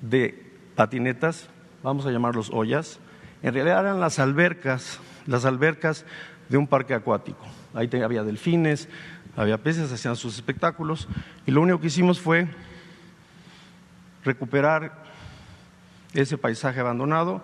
de 0.00 0.52
patinetas, 0.74 1.48
vamos 1.82 2.06
a 2.06 2.10
llamarlos 2.10 2.50
ollas, 2.52 2.98
en 3.42 3.54
realidad 3.54 3.80
eran 3.80 4.00
las 4.00 4.18
albercas, 4.18 5.00
las 5.26 5.44
albercas 5.44 6.04
de 6.48 6.56
un 6.56 6.66
parque 6.66 6.94
acuático. 6.94 7.44
Ahí 7.74 7.88
había 8.02 8.22
delfines, 8.22 8.88
había 9.36 9.58
peces, 9.58 9.90
hacían 9.90 10.16
sus 10.16 10.34
espectáculos. 10.36 11.08
Y 11.46 11.50
lo 11.50 11.60
único 11.60 11.80
que 11.80 11.86
hicimos 11.86 12.20
fue 12.20 12.46
recuperar 14.24 15.02
ese 16.12 16.36
paisaje 16.38 16.80
abandonado 16.80 17.42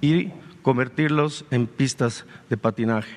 y 0.00 0.32
convertirlos 0.62 1.44
en 1.50 1.66
pistas 1.66 2.26
de 2.50 2.56
patinaje. 2.56 3.16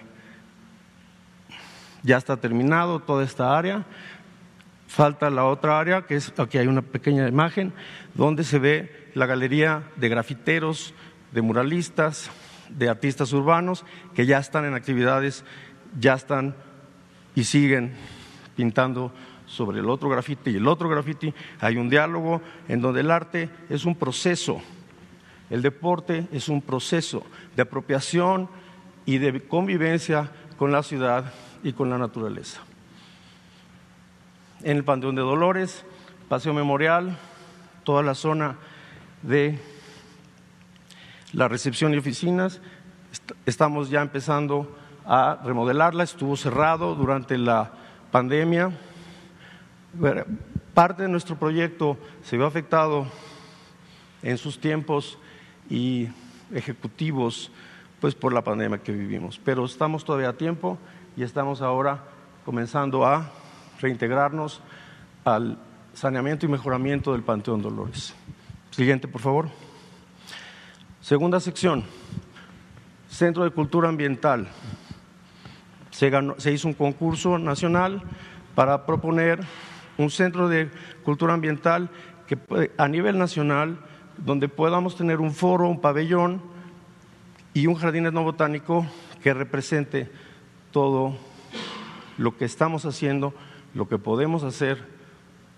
Ya 2.03 2.17
está 2.17 2.37
terminado 2.37 2.99
toda 2.99 3.23
esta 3.23 3.57
área. 3.57 3.85
Falta 4.91 5.29
la 5.29 5.45
otra 5.45 5.79
área, 5.79 6.01
que 6.01 6.17
es 6.17 6.33
aquí 6.37 6.57
hay 6.57 6.67
una 6.67 6.81
pequeña 6.81 7.25
imagen, 7.25 7.71
donde 8.13 8.43
se 8.43 8.59
ve 8.59 9.09
la 9.13 9.25
galería 9.25 9.83
de 9.95 10.09
grafiteros, 10.09 10.93
de 11.31 11.41
muralistas, 11.41 12.29
de 12.67 12.89
artistas 12.89 13.31
urbanos 13.31 13.85
que 14.13 14.25
ya 14.25 14.37
están 14.37 14.65
en 14.65 14.73
actividades, 14.73 15.45
ya 15.97 16.15
están 16.15 16.57
y 17.35 17.45
siguen 17.45 17.93
pintando 18.57 19.13
sobre 19.45 19.79
el 19.79 19.89
otro 19.89 20.09
grafiti 20.09 20.51
y 20.51 20.57
el 20.57 20.67
otro 20.67 20.89
grafiti. 20.89 21.33
Hay 21.61 21.77
un 21.77 21.89
diálogo 21.89 22.41
en 22.67 22.81
donde 22.81 22.99
el 22.99 23.11
arte 23.11 23.49
es 23.69 23.85
un 23.85 23.95
proceso, 23.95 24.61
el 25.49 25.61
deporte 25.61 26.27
es 26.33 26.49
un 26.49 26.61
proceso 26.61 27.25
de 27.55 27.61
apropiación 27.61 28.49
y 29.05 29.19
de 29.19 29.39
convivencia 29.39 30.29
con 30.57 30.69
la 30.73 30.83
ciudad 30.83 31.31
y 31.63 31.71
con 31.71 31.89
la 31.89 31.97
naturaleza. 31.97 32.61
En 34.63 34.77
el 34.77 34.83
Panteón 34.83 35.15
de 35.15 35.23
Dolores, 35.23 35.83
Paseo 36.29 36.53
Memorial, 36.53 37.17
toda 37.83 38.03
la 38.03 38.13
zona 38.13 38.57
de 39.23 39.57
la 41.33 41.47
recepción 41.47 41.95
y 41.95 41.97
oficinas, 41.97 42.61
estamos 43.47 43.89
ya 43.89 44.03
empezando 44.03 44.77
a 45.03 45.39
remodelarla, 45.43 46.03
estuvo 46.03 46.37
cerrado 46.37 46.93
durante 46.93 47.39
la 47.39 47.71
pandemia. 48.11 48.71
Parte 50.75 51.03
de 51.03 51.09
nuestro 51.09 51.37
proyecto 51.37 51.97
se 52.23 52.37
vio 52.37 52.45
afectado 52.45 53.07
en 54.21 54.37
sus 54.37 54.59
tiempos 54.59 55.17
y 55.71 56.07
ejecutivos 56.53 57.51
pues 57.99 58.13
por 58.13 58.31
la 58.31 58.43
pandemia 58.43 58.77
que 58.77 58.91
vivimos, 58.91 59.41
pero 59.43 59.65
estamos 59.65 60.05
todavía 60.05 60.29
a 60.29 60.33
tiempo 60.33 60.77
y 61.17 61.23
estamos 61.23 61.63
ahora 61.63 62.03
comenzando 62.45 63.07
a 63.07 63.40
reintegrarnos 63.81 64.61
al 65.25 65.57
saneamiento 65.93 66.45
y 66.45 66.49
mejoramiento 66.49 67.11
del 67.13 67.23
Panteón 67.23 67.61
Dolores. 67.61 68.13
Siguiente, 68.71 69.07
por 69.07 69.21
favor. 69.21 69.49
Segunda 71.01 71.39
sección, 71.39 71.83
Centro 73.09 73.43
de 73.43 73.49
Cultura 73.49 73.89
Ambiental 73.89 74.47
se, 75.91 76.51
hizo 76.51 76.67
un 76.67 76.73
concurso 76.73 77.37
nacional 77.37 78.01
para 78.55 78.85
proponer 78.85 79.39
un 79.97 80.09
centro 80.09 80.47
de 80.49 80.69
cultura 81.03 81.33
ambiental 81.33 81.89
que 82.27 82.39
a 82.77 82.87
nivel 82.87 83.19
nacional 83.19 83.77
donde 84.17 84.47
podamos 84.47 84.95
tener 84.95 85.19
un 85.19 85.31
foro, 85.31 85.67
un 85.67 85.81
pabellón 85.81 86.41
y 87.53 87.67
un 87.67 87.75
jardín 87.75 88.05
etnobotánico 88.05 88.87
que 89.21 89.33
represente 89.33 90.09
todo 90.71 91.17
lo 92.17 92.37
que 92.37 92.45
estamos 92.45 92.85
haciendo, 92.85 93.33
lo 93.73 93.87
que 93.87 93.97
podemos 93.97 94.43
hacer, 94.43 94.85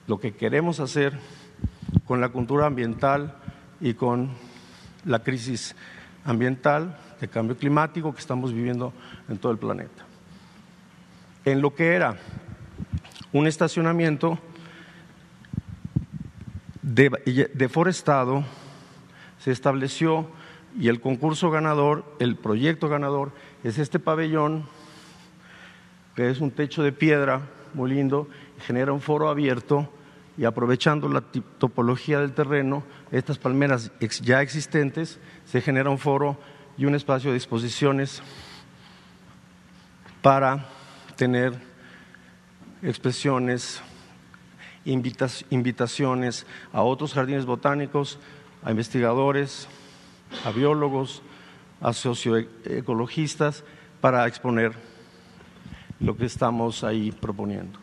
lo 0.08 0.19
que 0.19 0.34
queremos 0.34 0.80
hacer 0.80 1.17
con 2.06 2.21
la 2.21 2.30
cultura 2.30 2.65
ambiental 2.65 3.36
y 3.80 3.93
con 3.93 4.30
la 5.06 5.19
crisis 5.23 5.76
ambiental 6.26 6.97
de 7.19 7.28
cambio 7.28 7.58
climático 7.58 8.13
que 8.13 8.19
estamos 8.19 8.54
viviendo 8.54 8.93
en 9.30 9.38
todo 9.38 9.52
el 9.52 9.58
planeta. 9.58 10.06
En 11.45 11.62
lo 11.62 11.76
que 11.76 11.93
era 11.93 12.17
un 13.32 13.47
estacionamiento 13.47 14.39
deforestado, 16.82 18.43
se 19.39 19.52
estableció 19.52 20.28
y 20.80 20.88
el 20.88 21.02
concurso 21.02 21.52
ganador, 21.52 22.06
el 22.19 22.36
proyecto 22.36 22.89
ganador, 22.89 23.32
es 23.63 23.78
este 23.78 23.99
pabellón, 23.99 24.65
que 26.15 26.30
es 26.30 26.39
un 26.39 26.52
techo 26.52 26.84
de 26.84 26.91
piedra 26.91 27.41
muy 27.74 27.92
lindo, 27.92 28.28
genera 28.66 28.94
un 28.94 29.02
foro 29.02 29.30
abierto 29.30 29.90
y 30.38 30.46
aprovechando 30.46 31.08
la 31.10 31.22
topología 31.22 32.20
del 32.20 32.34
terreno, 32.34 32.84
estas 33.12 33.38
palmeras 33.38 33.92
ya 34.22 34.42
existentes, 34.42 35.20
se 35.46 35.62
genera 35.62 35.90
un 35.90 36.00
foro 36.00 36.38
y 36.78 36.86
un 36.86 36.96
espacio 36.96 37.32
de 37.32 37.38
exposiciones 37.38 38.22
para 40.22 40.66
tener 41.16 41.54
expresiones, 42.82 43.82
invitaciones 44.86 46.46
a 46.72 46.82
otros 46.82 47.14
jardines 47.14 47.46
botánicos, 47.46 48.20
a 48.64 48.72
investigadores, 48.72 49.68
a 50.46 50.52
biólogos, 50.52 51.22
a 51.80 51.94
socioecologistas 51.94 53.64
para 54.02 54.26
exponer 54.28 54.74
lo 56.00 56.18
que 56.18 56.26
estamos 56.26 56.84
ahí 56.84 57.12
proponiendo. 57.12 57.80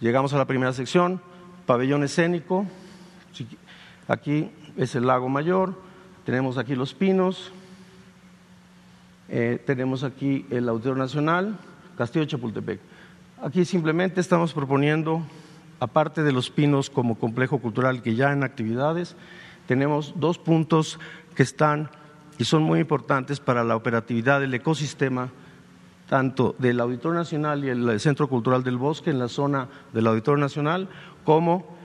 Llegamos 0.00 0.32
a 0.34 0.38
la 0.38 0.46
primera 0.46 0.72
sección, 0.72 1.20
pabellón 1.64 2.04
escénico. 2.04 2.66
Aquí 4.08 4.50
es 4.76 4.94
el 4.94 5.06
lago 5.06 5.28
mayor, 5.28 5.74
tenemos 6.24 6.58
aquí 6.58 6.74
los 6.74 6.94
pinos, 6.94 7.52
eh, 9.28 9.60
tenemos 9.66 10.04
aquí 10.04 10.46
el 10.50 10.68
Auditorio 10.68 10.98
Nacional, 10.98 11.58
Castillo 11.96 12.24
de 12.24 12.30
Chapultepec. 12.30 12.80
Aquí 13.42 13.64
simplemente 13.64 14.20
estamos 14.20 14.52
proponiendo, 14.52 15.22
aparte 15.80 16.22
de 16.22 16.32
los 16.32 16.50
pinos 16.50 16.90
como 16.90 17.18
complejo 17.18 17.58
cultural 17.58 18.02
que 18.02 18.14
ya 18.14 18.32
en 18.32 18.44
actividades, 18.44 19.16
tenemos 19.66 20.14
dos 20.16 20.38
puntos 20.38 20.98
que 21.34 21.42
están 21.42 21.90
y 22.38 22.44
son 22.44 22.62
muy 22.62 22.80
importantes 22.80 23.40
para 23.40 23.64
la 23.64 23.76
operatividad 23.76 24.40
del 24.40 24.54
ecosistema, 24.54 25.30
tanto 26.08 26.54
del 26.58 26.80
Auditorio 26.80 27.18
Nacional 27.18 27.64
y 27.64 27.68
el 27.68 28.00
Centro 28.00 28.28
Cultural 28.28 28.62
del 28.62 28.76
Bosque 28.76 29.10
en 29.10 29.18
la 29.18 29.28
zona 29.28 29.68
del 29.92 30.06
Auditorio 30.06 30.40
Nacional, 30.40 30.88
como 31.24 31.76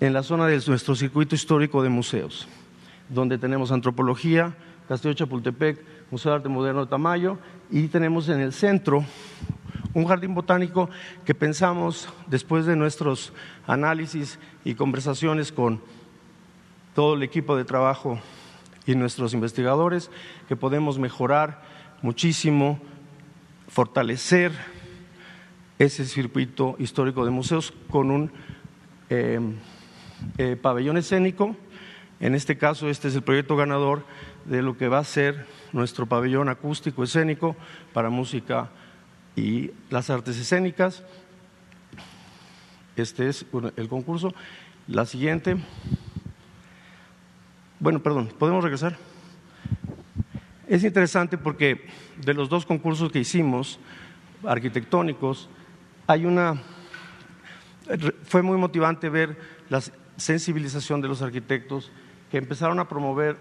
en 0.00 0.12
la 0.12 0.22
zona 0.22 0.46
de 0.46 0.60
nuestro 0.66 0.94
circuito 0.94 1.34
histórico 1.34 1.82
de 1.82 1.88
museos, 1.88 2.46
donde 3.08 3.38
tenemos 3.38 3.72
antropología, 3.72 4.54
Castillo 4.88 5.14
Chapultepec, 5.14 5.82
Museo 6.10 6.32
de 6.32 6.36
Arte 6.36 6.48
Moderno 6.48 6.84
de 6.84 6.90
Tamayo, 6.90 7.38
y 7.70 7.88
tenemos 7.88 8.28
en 8.28 8.40
el 8.40 8.52
centro 8.52 9.04
un 9.94 10.06
jardín 10.06 10.34
botánico 10.34 10.90
que 11.24 11.34
pensamos, 11.34 12.08
después 12.26 12.66
de 12.66 12.76
nuestros 12.76 13.32
análisis 13.66 14.38
y 14.64 14.74
conversaciones 14.74 15.52
con 15.52 15.80
todo 16.94 17.14
el 17.14 17.22
equipo 17.22 17.56
de 17.56 17.64
trabajo 17.64 18.20
y 18.86 18.94
nuestros 18.94 19.32
investigadores, 19.32 20.10
que 20.48 20.56
podemos 20.56 20.98
mejorar 20.98 21.62
muchísimo, 22.02 22.78
fortalecer 23.74 24.52
ese 25.80 26.04
circuito 26.04 26.76
histórico 26.78 27.24
de 27.24 27.32
museos 27.32 27.74
con 27.90 28.12
un 28.12 28.30
eh, 29.10 29.40
eh, 30.38 30.54
pabellón 30.54 30.96
escénico. 30.96 31.56
En 32.20 32.36
este 32.36 32.56
caso, 32.56 32.88
este 32.88 33.08
es 33.08 33.16
el 33.16 33.22
proyecto 33.22 33.56
ganador 33.56 34.04
de 34.44 34.62
lo 34.62 34.78
que 34.78 34.86
va 34.86 34.98
a 34.98 35.04
ser 35.04 35.46
nuestro 35.72 36.06
pabellón 36.06 36.48
acústico 36.48 37.02
escénico 37.02 37.56
para 37.92 38.10
música 38.10 38.70
y 39.34 39.72
las 39.90 40.08
artes 40.08 40.38
escénicas. 40.38 41.02
Este 42.94 43.28
es 43.28 43.44
el 43.76 43.88
concurso. 43.88 44.32
La 44.86 45.04
siguiente. 45.04 45.56
Bueno, 47.80 48.00
perdón, 48.00 48.32
¿podemos 48.38 48.62
regresar? 48.62 48.96
Es 50.66 50.82
interesante 50.82 51.36
porque 51.36 51.86
de 52.24 52.32
los 52.32 52.48
dos 52.48 52.64
concursos 52.64 53.12
que 53.12 53.18
hicimos, 53.18 53.78
arquitectónicos, 54.46 55.48
hay 56.06 56.24
una... 56.24 56.62
Fue 58.24 58.42
muy 58.42 58.56
motivante 58.56 59.10
ver 59.10 59.36
la 59.68 59.82
sensibilización 60.16 61.02
de 61.02 61.08
los 61.08 61.20
arquitectos 61.20 61.92
que 62.30 62.38
empezaron 62.38 62.78
a 62.80 62.88
promover 62.88 63.36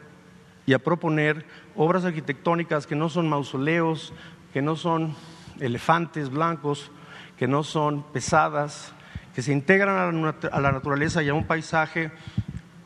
y 0.66 0.74
a 0.74 0.80
proponer 0.80 1.46
obras 1.76 2.04
arquitectónicas 2.04 2.88
que 2.88 2.96
no 2.96 3.08
son 3.10 3.30
mausoleos, 3.30 4.14
que 4.52 4.62
no 4.62 4.76
son 4.76 5.16
elefantes 5.62 6.30
blancos, 6.30 6.92
que 7.38 7.48
no 7.48 7.64
son 7.64 8.04
pesadas, 8.12 8.94
que 9.34 9.42
se 9.42 9.54
integran 9.54 10.24
a 10.52 10.60
la 10.60 10.72
naturaleza 10.72 11.24
y 11.24 11.30
a 11.30 11.34
un 11.34 11.48
paisaje 11.48 12.12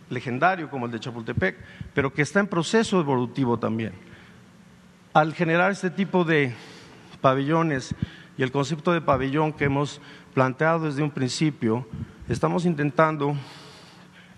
legendario 0.09 0.69
como 0.69 0.85
el 0.85 0.91
de 0.91 0.99
Chapultepec, 0.99 1.57
pero 1.93 2.13
que 2.13 2.21
está 2.21 2.39
en 2.39 2.47
proceso 2.47 2.99
evolutivo 2.99 3.57
también. 3.57 3.93
Al 5.17 5.33
generar 5.33 5.71
este 5.71 5.89
tipo 5.89 6.23
de 6.23 6.53
pabellones 7.21 7.95
y 8.37 8.43
el 8.43 8.51
concepto 8.51 8.93
de 8.93 9.01
pabellón 9.01 9.51
que 9.51 9.65
hemos 9.65 9.99
planteado 10.35 10.85
desde 10.85 11.01
un 11.01 11.09
principio, 11.09 11.87
estamos 12.29 12.65
intentando 12.65 13.35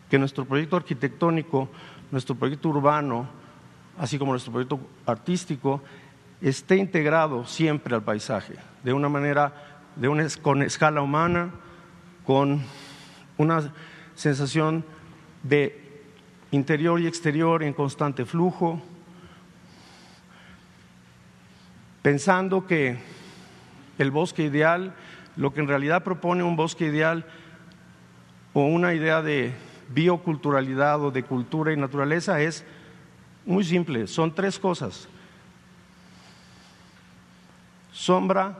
que 0.09 0.17
nuestro 0.17 0.45
proyecto 0.45 0.77
arquitectónico 0.77 1.67
nuestro 2.11 2.35
proyecto 2.35 2.69
urbano, 2.69 3.27
así 3.97 4.17
como 4.17 4.31
nuestro 4.31 4.53
proyecto 4.53 4.79
artístico, 5.05 5.83
esté 6.39 6.77
integrado 6.77 7.45
siempre 7.45 7.93
al 7.93 8.03
paisaje, 8.03 8.53
de 8.81 8.93
una 8.93 9.09
manera, 9.09 9.81
de 9.97 10.07
una, 10.07 10.25
con 10.41 10.61
escala 10.61 11.01
humana, 11.01 11.51
con 12.25 12.61
una 13.37 13.73
sensación 14.15 14.85
de 15.43 16.05
interior 16.51 17.01
y 17.01 17.07
exterior 17.07 17.63
en 17.63 17.73
constante 17.73 18.23
flujo, 18.23 18.81
pensando 22.09 22.65
que 22.65 22.97
el 23.99 24.09
bosque 24.09 24.41
ideal, 24.41 24.95
lo 25.35 25.53
que 25.53 25.59
en 25.59 25.67
realidad 25.67 26.03
propone 26.03 26.41
un 26.41 26.55
bosque 26.55 26.87
ideal, 26.87 27.23
o 28.51 28.65
una 28.65 28.95
idea 28.95 29.21
de 29.21 29.53
bioculturalidad 29.89 30.99
o 31.03 31.11
de 31.11 31.21
cultura 31.21 31.71
y 31.71 31.77
naturaleza 31.77 32.41
es 32.41 32.65
muy 33.45 33.63
simple, 33.63 34.07
son 34.07 34.33
tres 34.33 34.57
cosas. 34.57 35.07
Sombra, 37.93 38.57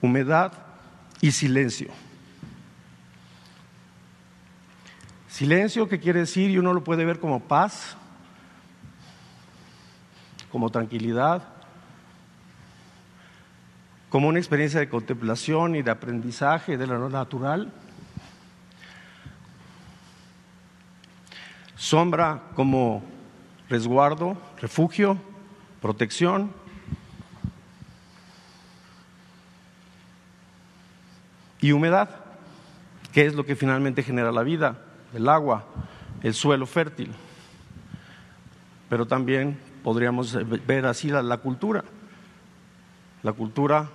humedad 0.00 0.52
y 1.20 1.32
silencio. 1.32 1.90
Silencio 5.26 5.88
que 5.88 5.98
quiere 5.98 6.20
decir, 6.20 6.52
y 6.52 6.58
uno 6.58 6.72
lo 6.72 6.84
puede 6.84 7.04
ver 7.04 7.18
como 7.18 7.40
paz, 7.40 7.96
como 10.52 10.70
tranquilidad, 10.70 11.56
como 14.10 14.26
una 14.26 14.40
experiencia 14.40 14.80
de 14.80 14.88
contemplación 14.88 15.76
y 15.76 15.82
de 15.82 15.90
aprendizaje 15.92 16.76
de 16.76 16.86
lo 16.86 17.08
natural. 17.08 17.72
Sombra 21.76 22.42
como 22.56 23.04
resguardo, 23.68 24.36
refugio, 24.60 25.16
protección. 25.80 26.52
Y 31.60 31.70
humedad, 31.70 32.10
que 33.12 33.26
es 33.26 33.34
lo 33.34 33.46
que 33.46 33.54
finalmente 33.54 34.02
genera 34.02 34.32
la 34.32 34.42
vida, 34.42 34.78
el 35.14 35.28
agua, 35.28 35.66
el 36.22 36.34
suelo 36.34 36.66
fértil. 36.66 37.12
Pero 38.88 39.06
también 39.06 39.56
podríamos 39.84 40.36
ver 40.66 40.86
así 40.86 41.10
la, 41.10 41.22
la 41.22 41.36
cultura. 41.36 41.84
La 43.22 43.32
cultura 43.32 43.88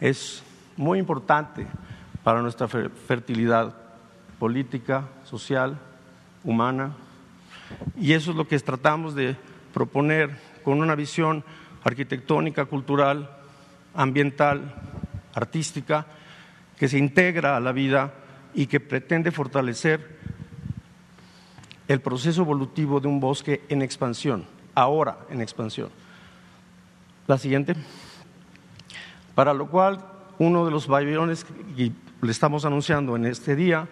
es 0.00 0.42
muy 0.76 0.98
importante 0.98 1.66
para 2.22 2.42
nuestra 2.42 2.68
fertilidad 2.68 3.74
política, 4.38 5.08
social, 5.24 5.78
humana. 6.44 6.92
Y 7.96 8.12
eso 8.12 8.30
es 8.30 8.36
lo 8.36 8.46
que 8.46 8.58
tratamos 8.58 9.14
de 9.14 9.36
proponer 9.72 10.38
con 10.64 10.80
una 10.80 10.94
visión 10.94 11.44
arquitectónica, 11.84 12.64
cultural, 12.64 13.30
ambiental, 13.94 14.74
artística, 15.34 16.06
que 16.76 16.88
se 16.88 16.98
integra 16.98 17.56
a 17.56 17.60
la 17.60 17.72
vida 17.72 18.12
y 18.54 18.66
que 18.66 18.80
pretende 18.80 19.30
fortalecer 19.30 20.16
el 21.88 22.00
proceso 22.00 22.42
evolutivo 22.42 23.00
de 23.00 23.08
un 23.08 23.20
bosque 23.20 23.62
en 23.68 23.82
expansión, 23.82 24.44
ahora 24.74 25.18
en 25.30 25.40
expansión. 25.40 25.90
La 27.26 27.38
siguiente. 27.38 27.74
Para 29.36 29.52
lo 29.52 29.66
cual, 29.66 29.98
uno 30.38 30.64
de 30.64 30.70
los 30.70 30.86
pabellones 30.86 31.44
que 31.44 31.92
le 32.22 32.32
estamos 32.32 32.64
anunciando 32.64 33.16
en 33.16 33.26
este 33.26 33.54
día 33.54 33.86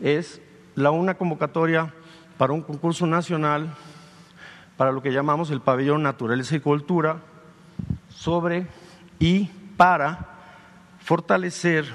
es 0.00 0.40
la 0.76 0.92
una 0.92 1.14
convocatoria 1.14 1.92
para 2.38 2.52
un 2.52 2.62
concurso 2.62 3.04
nacional 3.04 3.74
para 4.76 4.92
lo 4.92 5.02
que 5.02 5.12
llamamos 5.12 5.50
el 5.50 5.60
pabellón 5.60 6.04
Naturaleza 6.04 6.54
y 6.54 6.60
Cultura 6.60 7.16
sobre 8.10 8.68
y 9.18 9.50
para 9.76 10.24
fortalecer 11.00 11.86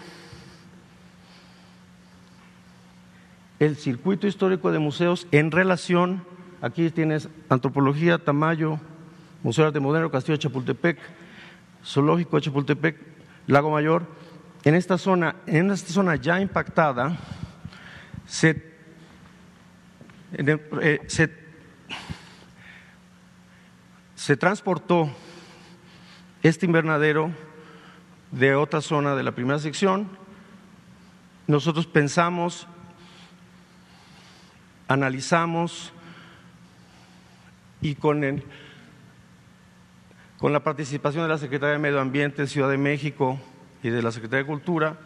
el 3.59 3.77
circuito 3.77 4.27
histórico 4.27 4.69
de 4.69 4.79
museos 4.79 5.27
en 5.31 5.51
relación, 5.51 6.25
aquí 6.61 6.89
tienes 6.89 7.29
Antropología, 7.47 8.17
Tamayo, 8.17 8.81
Museo 9.43 9.63
de 9.63 9.67
Arte 9.69 9.79
Moderno, 9.79 10.11
Castillo 10.11 10.35
de 10.37 10.39
Chapultepec, 10.39 10.99
Zoológico 11.83 12.37
de 12.37 12.41
Chapultepec, 12.43 12.97
Lago 13.47 13.71
Mayor, 13.71 14.05
en 14.63 14.75
esta 14.75 14.97
zona, 14.97 15.35
en 15.47 15.71
esta 15.71 15.91
zona 15.91 16.15
ya 16.15 16.39
impactada, 16.39 17.17
eh, 20.33 20.99
se, 21.07 21.33
se 24.15 24.37
transportó 24.37 25.09
este 26.43 26.65
invernadero 26.65 27.31
de 28.31 28.55
otra 28.55 28.81
zona 28.81 29.15
de 29.15 29.23
la 29.23 29.33
primera 29.33 29.59
sección. 29.59 30.09
Nosotros 31.47 31.85
pensamos, 31.85 32.67
analizamos 34.87 35.91
y 37.81 37.95
con, 37.95 38.23
el, 38.23 38.43
con 40.41 40.51
la 40.51 40.63
participación 40.63 41.21
de 41.21 41.29
la 41.29 41.37
Secretaría 41.37 41.73
de 41.73 41.77
Medio 41.77 42.01
Ambiente, 42.01 42.47
Ciudad 42.47 42.67
de 42.67 42.79
México 42.79 43.39
y 43.83 43.91
de 43.91 44.01
la 44.01 44.11
Secretaría 44.11 44.43
de 44.43 44.49
Cultura, 44.49 44.97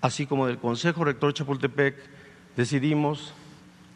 así 0.00 0.26
como 0.26 0.46
del 0.46 0.58
Consejo 0.58 1.04
Rector 1.04 1.34
Chapultepec, 1.34 1.96
decidimos 2.56 3.34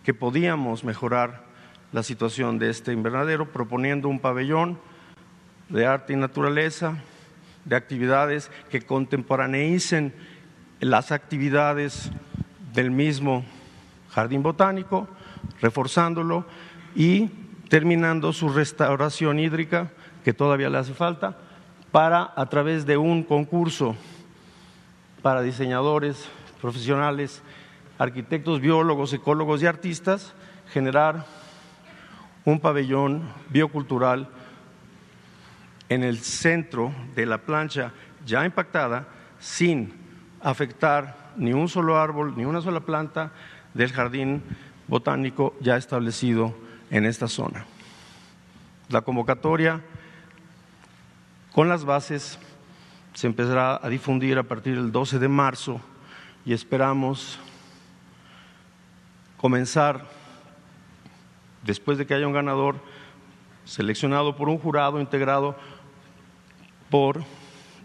que 0.02 0.14
podíamos 0.14 0.82
mejorar 0.82 1.44
la 1.92 2.02
situación 2.02 2.58
de 2.58 2.70
este 2.70 2.92
invernadero 2.92 3.52
proponiendo 3.52 4.08
un 4.08 4.18
pabellón 4.18 4.80
de 5.68 5.86
arte 5.86 6.14
y 6.14 6.16
naturaleza, 6.16 6.96
de 7.64 7.76
actividades 7.76 8.50
que 8.68 8.82
contemporaneicen 8.82 10.12
las 10.80 11.12
actividades 11.12 12.10
del 12.74 12.90
mismo 12.90 13.44
jardín 14.10 14.42
botánico, 14.42 15.06
reforzándolo 15.60 16.46
y 16.96 17.28
terminando 17.68 18.32
su 18.32 18.48
restauración 18.48 19.38
hídrica, 19.38 19.92
que 20.26 20.34
todavía 20.34 20.68
le 20.68 20.78
hace 20.78 20.92
falta, 20.92 21.36
para, 21.92 22.32
a 22.34 22.46
través 22.46 22.84
de 22.84 22.96
un 22.96 23.22
concurso 23.22 23.94
para 25.22 25.40
diseñadores 25.40 26.28
profesionales 26.60 27.44
arquitectos, 27.96 28.60
biólogos, 28.60 29.12
ecólogos 29.12 29.62
y 29.62 29.66
artistas, 29.66 30.34
generar 30.72 31.24
un 32.44 32.58
pabellón 32.58 33.22
biocultural 33.50 34.28
en 35.88 36.02
el 36.02 36.18
centro 36.18 36.92
de 37.14 37.24
la 37.24 37.38
plancha 37.38 37.92
ya 38.26 38.44
impactada 38.44 39.06
sin 39.38 39.94
afectar 40.42 41.34
ni 41.36 41.52
un 41.52 41.68
solo 41.68 42.00
árbol, 42.00 42.34
ni 42.36 42.44
una 42.44 42.60
sola 42.62 42.80
planta 42.80 43.30
del 43.74 43.92
jardín 43.92 44.42
botánico 44.88 45.54
ya 45.60 45.76
establecido 45.76 46.52
en 46.90 47.04
esta 47.04 47.28
zona. 47.28 47.64
La 48.88 49.02
convocatoria 49.02 49.82
con 51.56 51.70
las 51.70 51.86
bases 51.86 52.38
se 53.14 53.26
empezará 53.26 53.80
a 53.82 53.88
difundir 53.88 54.36
a 54.36 54.42
partir 54.42 54.74
del 54.74 54.92
12 54.92 55.18
de 55.18 55.28
marzo 55.28 55.80
y 56.44 56.52
esperamos 56.52 57.38
comenzar, 59.38 60.04
después 61.62 61.96
de 61.96 62.06
que 62.06 62.12
haya 62.12 62.26
un 62.26 62.34
ganador, 62.34 62.76
seleccionado 63.64 64.36
por 64.36 64.50
un 64.50 64.58
jurado 64.58 65.00
integrado 65.00 65.56
por 66.90 67.24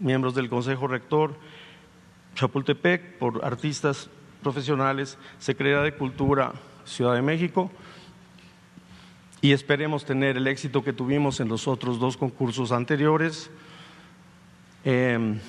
miembros 0.00 0.34
del 0.34 0.50
Consejo 0.50 0.86
Rector, 0.86 1.34
Chapultepec, 2.34 3.16
por 3.16 3.42
artistas 3.42 4.10
profesionales, 4.42 5.16
Secretaría 5.38 5.80
de 5.80 5.96
Cultura, 5.96 6.52
Ciudad 6.84 7.14
de 7.14 7.22
México, 7.22 7.70
y 9.42 9.50
esperemos 9.50 10.04
tener 10.04 10.36
el 10.36 10.46
éxito 10.46 10.84
que 10.84 10.92
tuvimos 10.92 11.40
en 11.40 11.48
los 11.48 11.66
otros 11.66 11.98
dos 11.98 12.16
concursos 12.16 12.70
anteriores. 12.70 13.50
Em, 14.84 15.40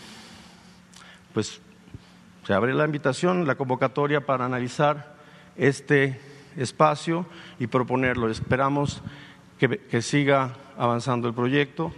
pues 1.31 1.61
se 2.45 2.53
abre 2.53 2.73
la 2.73 2.85
invitación, 2.85 3.45
la 3.45 3.53
convocatoria 3.53 4.25
para 4.25 4.45
analizar 4.45 5.15
este 5.55 6.19
espacio 6.57 7.27
y 7.59 7.67
proponerlo. 7.67 8.29
Esperamos 8.29 9.03
que, 9.59 10.01
siga 10.01 10.55
avanzando 10.75 11.27
el 11.27 11.35
proyecto 11.35 11.93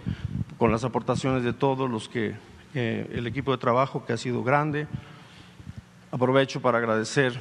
con 0.58 0.70
las 0.70 0.84
aportaciones 0.84 1.42
de 1.44 1.54
todos 1.54 1.90
los 1.90 2.10
que, 2.10 2.34
eh, 2.74 3.10
el 3.14 3.26
equipo 3.26 3.52
de 3.52 3.58
trabajo 3.58 4.04
que 4.04 4.12
ha 4.12 4.18
sido 4.18 4.44
grande. 4.44 4.86
Aprovecho 6.12 6.60
para 6.60 6.76
agradecer 6.76 7.40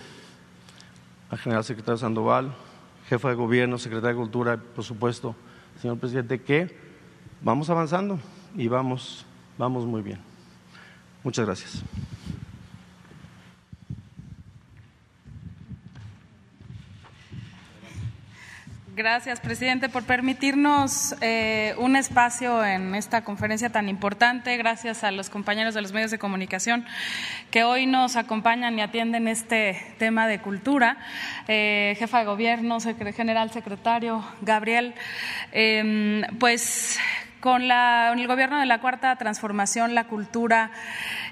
al 1.30 1.38
general 1.39 1.65
secretario 1.65 1.98
Sandoval, 1.98 2.56
jefa 3.10 3.30
de 3.30 3.36
gobierno, 3.36 3.78
secretario 3.78 4.18
de 4.18 4.22
Cultura, 4.22 4.58
por 4.58 4.84
supuesto, 4.84 5.36
señor 5.82 5.98
presidente, 5.98 6.41
que 6.41 6.76
vamos 7.41 7.70
avanzando 7.70 8.20
y 8.56 8.68
vamos, 8.68 9.26
vamos 9.58 9.86
muy 9.86 10.02
bien. 10.02 10.20
Muchas 11.24 11.46
gracias. 11.46 11.84
Gracias, 18.96 19.42
presidente, 19.42 19.90
por 19.90 20.04
permitirnos 20.04 21.16
eh, 21.20 21.76
un 21.80 21.98
espacio 21.98 22.64
en 22.64 22.96
esta 22.96 23.26
conferencia 23.26 23.70
tan 23.70 23.90
importante. 23.90 24.56
Gracias 24.56 25.04
a 25.04 25.12
los 25.12 25.30
compañeros 25.30 25.74
de 25.74 25.82
los 25.82 25.92
medios 25.92 26.12
de 26.12 26.18
comunicación 26.18 26.86
que 27.52 27.66
hoy 27.66 27.88
nos 27.88 28.16
acompañan 28.16 28.80
y 28.80 28.82
atienden 28.82 29.28
este 29.28 29.78
tema 29.98 30.30
de 30.30 30.40
cultura. 30.40 30.98
Eh, 31.50 31.98
jefa 32.00 32.20
de 32.20 32.26
gobierno, 32.26 32.78
general 32.80 33.52
secretario, 33.52 34.24
Gabriel, 34.40 34.96
em, 35.52 36.22
pues 36.40 36.98
con, 37.46 37.62
el 37.62 38.28
gobierno 38.28 38.60
de 38.60 38.66
la 38.66 38.82
Cuarta 38.82 39.16
Transformación, 39.18 39.94
la 39.94 40.06
cultura 40.06 40.72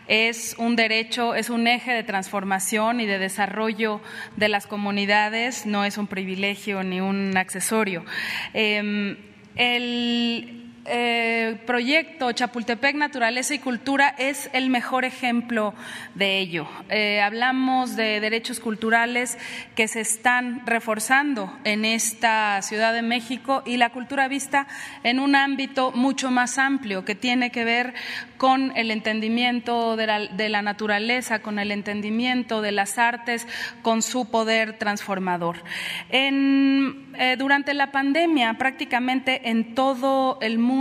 es 0.07 0.53
un 0.59 0.75
derecho, 0.75 1.33
es 1.33 1.49
un 1.49 1.65
eje 1.65 1.91
de 1.91 2.03
transformación 2.03 2.99
y 2.99 3.07
de 3.07 3.17
desarrollo 3.17 3.99
de 4.35 4.47
las 4.47 4.67
comunidades, 4.67 5.65
no 5.65 5.85
es 5.85 5.97
un 5.97 6.05
privilegio 6.05 6.83
ni 6.83 7.01
un 7.01 7.35
accesorio. 7.35 8.05
Em, 8.53 9.17
el, 9.55 10.62
eh, 10.85 11.61
proyecto 11.65 12.33
Chapultepec 12.33 12.97
Naturaleza 12.97 13.53
y 13.53 13.59
Cultura 13.59 14.09
es 14.17 14.49
el 14.51 14.69
mejor 14.69 15.05
ejemplo 15.05 15.73
de 16.13 16.39
ello. 16.39 16.67
Eh, 16.89 17.21
hablamos 17.21 17.95
de 17.95 18.19
derechos 18.19 18.59
culturales 18.59 19.37
que 19.75 19.87
se 19.87 20.01
están 20.01 20.65
reforzando 20.65 21.57
en 21.63 21.85
esta 21.85 22.61
Ciudad 22.61 22.93
de 22.93 23.01
México 23.01 23.63
y 23.65 23.77
la 23.77 23.91
cultura 23.91 24.27
vista 24.27 24.67
en 25.03 25.21
un 25.21 25.35
ámbito 25.35 25.93
mucho 25.93 26.31
más 26.31 26.57
amplio 26.57 27.05
que 27.05 27.15
tiene 27.15 27.49
que 27.49 27.63
ver 27.63 27.93
con 28.35 28.75
el 28.75 28.91
entendimiento 28.91 29.95
de 29.95 30.49
la, 30.49 30.61
naturaleza, 30.61 31.39
con 31.39 31.59
el 31.59 31.71
entendimiento 31.71 32.61
de 32.61 32.73
las 32.73 32.97
artes, 32.97 33.47
con 33.83 34.01
su 34.01 34.29
poder 34.29 34.77
transformador. 34.77 35.63
Eh, 36.09 37.35
durante 37.37 37.73
la 37.73 37.91
pandemia 37.91 38.55
prácticamente 38.55 39.49
en 39.49 39.75
todo 39.75 40.39
el 40.41 40.59
mundo 40.59 40.72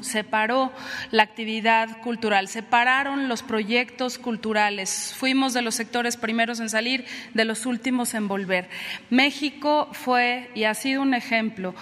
se 0.00 0.24
paró 0.24 0.72
la 1.10 1.22
actividad 1.22 2.00
cultural, 2.02 2.48
se 2.48 2.62
pararon 2.62 3.28
los 3.28 3.42
proyectos 3.42 4.18
culturales. 4.18 5.14
Fuimos 5.16 5.52
de 5.52 5.62
los 5.62 5.74
sectores 5.74 6.16
primeros 6.16 6.60
en 6.60 6.70
salir, 6.70 7.04
de 7.34 7.44
los 7.44 7.66
últimos 7.66 8.14
en 8.14 8.26
volver. 8.26 8.68
México 9.10 9.88
fue 9.92 10.50
y 10.54 10.64
ha 10.64 10.74
sido 10.74 11.02
un 11.02 11.14
ejemplo 11.14 11.74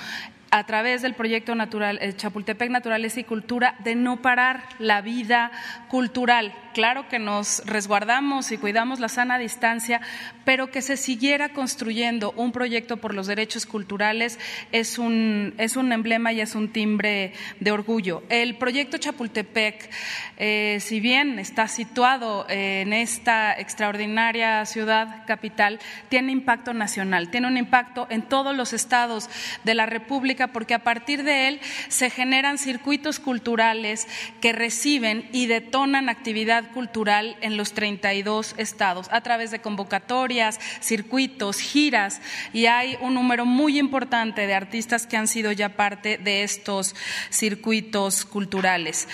a 0.52 0.64
través 0.64 1.00
del 1.00 1.14
proyecto 1.14 1.54
natural, 1.54 1.98
eh, 2.02 2.14
Chapultepec 2.14 2.70
Naturaleza 2.70 3.20
y 3.20 3.24
Cultura, 3.24 3.74
de 3.78 3.94
no 3.94 4.20
parar 4.20 4.64
la 4.78 5.00
vida 5.00 5.50
cultural. 5.88 6.52
Claro 6.74 7.08
que 7.08 7.18
nos 7.18 7.62
resguardamos 7.64 8.52
y 8.52 8.58
cuidamos 8.58 9.00
la 9.00 9.08
sana 9.08 9.38
distancia, 9.38 10.02
pero 10.44 10.70
que 10.70 10.82
se 10.82 10.98
siguiera 10.98 11.50
construyendo 11.50 12.32
un 12.36 12.52
proyecto 12.52 12.98
por 12.98 13.14
los 13.14 13.26
derechos 13.26 13.64
culturales 13.64 14.38
es 14.72 14.98
un, 14.98 15.54
es 15.56 15.76
un 15.76 15.90
emblema 15.90 16.32
y 16.32 16.42
es 16.42 16.54
un 16.54 16.70
timbre 16.70 17.32
de 17.60 17.70
orgullo. 17.72 18.22
El 18.28 18.56
proyecto 18.56 18.98
Chapultepec, 18.98 19.90
eh, 20.36 20.78
si 20.80 21.00
bien 21.00 21.38
está 21.38 21.66
situado 21.66 22.44
en 22.50 22.92
esta 22.92 23.58
extraordinaria 23.58 24.66
ciudad 24.66 25.24
capital, 25.26 25.78
tiene 26.10 26.32
impacto 26.32 26.74
nacional, 26.74 27.30
tiene 27.30 27.46
un 27.46 27.56
impacto 27.56 28.06
en 28.10 28.20
todos 28.20 28.54
los 28.54 28.74
estados 28.74 29.30
de 29.64 29.74
la 29.74 29.86
República 29.86 30.41
porque 30.48 30.74
a 30.74 30.84
partir 30.84 31.22
de 31.22 31.48
él 31.48 31.60
se 31.88 32.10
generan 32.10 32.58
circuitos 32.58 33.18
culturales 33.18 34.06
que 34.40 34.52
reciben 34.52 35.28
y 35.32 35.46
detonan 35.46 36.08
actividad 36.08 36.70
cultural 36.72 37.36
en 37.40 37.56
los 37.56 37.72
32 37.72 38.54
estados 38.58 39.08
a 39.10 39.20
través 39.20 39.50
de 39.50 39.60
convocatorias, 39.60 40.58
circuitos, 40.80 41.58
giras 41.58 42.20
y 42.52 42.66
hay 42.66 42.96
un 43.00 43.14
número 43.14 43.44
muy 43.46 43.78
importante 43.78 44.46
de 44.46 44.54
artistas 44.54 45.06
que 45.06 45.16
han 45.16 45.28
sido 45.28 45.52
ya 45.52 45.70
parte 45.70 46.18
de 46.18 46.42
estos 46.42 46.94
circuitos 47.30 48.24
culturales. 48.24 49.08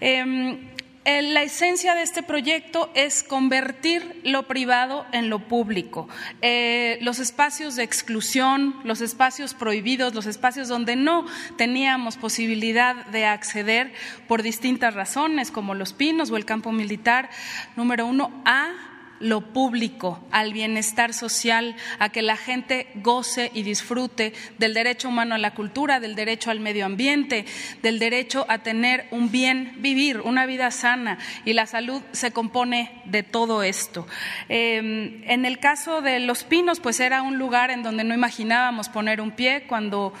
Em, 0.00 0.73
la 1.04 1.42
esencia 1.42 1.94
de 1.94 2.02
este 2.02 2.22
proyecto 2.22 2.90
es 2.94 3.22
convertir 3.22 4.20
lo 4.24 4.46
privado 4.48 5.04
en 5.12 5.28
lo 5.28 5.38
público. 5.38 6.08
Eh, 6.40 6.98
los 7.02 7.18
espacios 7.18 7.76
de 7.76 7.82
exclusión, 7.82 8.76
los 8.84 9.02
espacios 9.02 9.52
prohibidos, 9.52 10.14
los 10.14 10.26
espacios 10.26 10.68
donde 10.68 10.96
no 10.96 11.26
teníamos 11.56 12.16
posibilidad 12.16 13.06
de 13.06 13.26
acceder 13.26 13.92
por 14.26 14.42
distintas 14.42 14.94
razones, 14.94 15.50
como 15.50 15.74
los 15.74 15.92
pinos 15.92 16.30
o 16.30 16.36
el 16.36 16.46
campo 16.46 16.72
militar, 16.72 17.28
número 17.76 18.06
uno, 18.06 18.42
a 18.46 18.93
lo 19.20 19.52
público, 19.52 20.24
al 20.30 20.52
bienestar 20.52 21.14
social, 21.14 21.76
a 21.98 22.10
que 22.10 22.22
la 22.22 22.36
gente 22.36 22.88
goce 22.96 23.50
y 23.54 23.62
disfrute 23.62 24.32
del 24.58 24.74
derecho 24.74 25.08
humano 25.08 25.34
a 25.34 25.38
la 25.38 25.54
cultura, 25.54 26.00
del 26.00 26.14
derecho 26.14 26.50
al 26.50 26.60
medio 26.60 26.86
ambiente, 26.86 27.44
del 27.82 27.98
derecho 27.98 28.46
a 28.48 28.58
tener 28.58 29.06
un 29.10 29.30
bien 29.30 29.74
vivir, 29.78 30.20
una 30.20 30.46
vida 30.46 30.70
sana. 30.70 31.18
Y 31.44 31.52
la 31.52 31.66
salud 31.66 32.02
se 32.12 32.32
compone 32.32 33.02
de 33.04 33.22
todo 33.22 33.62
esto. 33.62 34.06
Em, 34.48 35.22
en 35.24 35.44
el 35.44 35.58
caso 35.58 36.02
de 36.02 36.20
Los 36.20 36.44
Pinos, 36.44 36.80
pues 36.80 37.00
era 37.00 37.22
un 37.22 37.38
lugar 37.38 37.70
en 37.70 37.82
donde 37.82 38.04
no 38.04 38.14
imaginábamos 38.14 38.88
poner 38.88 39.20
un 39.20 39.30
pie 39.30 39.64
cuando 39.66 40.12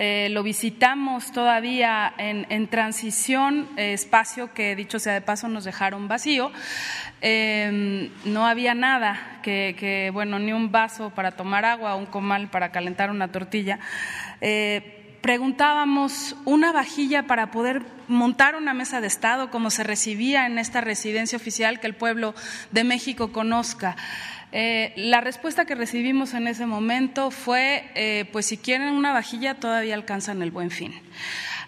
eh, 0.00 0.28
lo 0.30 0.44
visitamos 0.44 1.32
todavía 1.32 2.14
en, 2.18 2.68
transición, 2.68 3.68
eh, 3.76 3.94
espacio 3.94 4.54
que 4.54 4.76
dicho 4.76 5.00
sea 5.00 5.12
de 5.12 5.22
paso 5.22 5.48
nos 5.48 5.64
dejaron 5.64 6.06
vacío. 6.06 6.52
Em, 7.20 8.10
no 8.24 8.46
había 8.46 8.74
nada, 8.74 9.40
que, 9.42 10.10
bueno, 10.12 10.38
ni 10.38 10.52
un 10.52 10.70
vaso 10.70 11.10
para 11.10 11.32
tomar 11.32 11.64
agua, 11.64 11.96
un 11.96 12.06
comal 12.06 12.48
para 12.48 12.70
calentar 12.70 13.10
una 13.10 13.32
tortilla. 13.32 13.80
Eh, 14.40 15.18
preguntábamos 15.20 16.36
una 16.44 16.70
vajilla 16.70 17.24
para 17.24 17.50
poder 17.50 17.82
montar 18.06 18.54
una 18.54 18.74
mesa 18.74 19.00
de 19.00 19.08
Estado 19.08 19.50
como 19.50 19.70
se 19.70 19.82
recibía 19.82 20.46
en 20.46 20.58
esta 20.58 20.80
residencia 20.80 21.36
oficial 21.36 21.80
que 21.80 21.88
el 21.88 21.94
pueblo 21.94 22.36
de 22.70 22.84
México 22.84 23.32
conozca. 23.32 23.96
Eh, 24.50 24.92
la 24.96 25.20
respuesta 25.20 25.66
que 25.66 25.74
recibimos 25.74 26.32
en 26.34 26.46
ese 26.46 26.66
momento 26.66 27.30
fue, 27.30 27.90
eh, 27.94 28.24
pues 28.32 28.46
si 28.46 28.56
quieren 28.56 28.94
una 28.94 29.12
vajilla 29.12 29.54
todavía 29.54 29.94
alcanzan 29.94 30.42
el 30.42 30.50
buen 30.50 30.70
fin. 30.70 30.94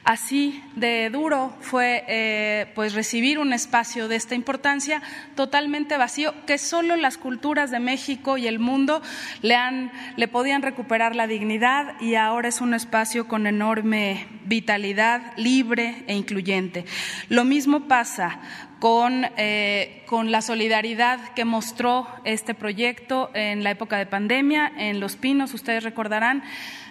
Así 0.02 0.62
de 0.76 1.10
duro 1.10 1.54
fue 1.60 2.04
eh, 2.08 2.72
pues 2.74 2.94
recibir 2.94 3.38
un 3.38 3.52
espacio 3.52 4.08
de 4.08 4.16
esta 4.16 4.34
importancia 4.34 5.02
totalmente 5.34 5.98
vacío 5.98 6.34
que 6.46 6.56
solo 6.56 6.96
las 6.96 7.18
culturas 7.18 7.70
de 7.70 7.80
México 7.80 8.38
y 8.38 8.46
el 8.46 8.58
mundo 8.58 9.02
le, 9.42 9.56
han, 9.56 9.92
le 10.16 10.26
podían 10.26 10.62
recuperar 10.62 11.14
la 11.14 11.26
dignidad 11.26 12.00
y 12.00 12.14
ahora 12.14 12.48
es 12.48 12.62
un 12.62 12.72
espacio 12.72 13.28
con 13.28 13.46
enorme 13.46 14.26
vitalidad, 14.46 15.36
libre 15.36 16.02
e 16.06 16.14
incluyente. 16.16 16.86
Lo 17.28 17.44
mismo 17.44 17.86
pasa 17.86 18.40
con, 18.80 19.26
eh, 19.36 20.02
con, 20.06 20.32
la 20.32 20.42
solidaridad 20.42 21.34
que 21.34 21.44
mostró 21.44 22.08
este 22.24 22.54
proyecto 22.54 23.30
en 23.34 23.62
la 23.62 23.70
época 23.70 23.98
de 23.98 24.06
pandemia 24.06 24.72
en 24.76 24.98
Los 24.98 25.16
Pinos, 25.16 25.54
ustedes 25.54 25.84
recordarán, 25.84 26.42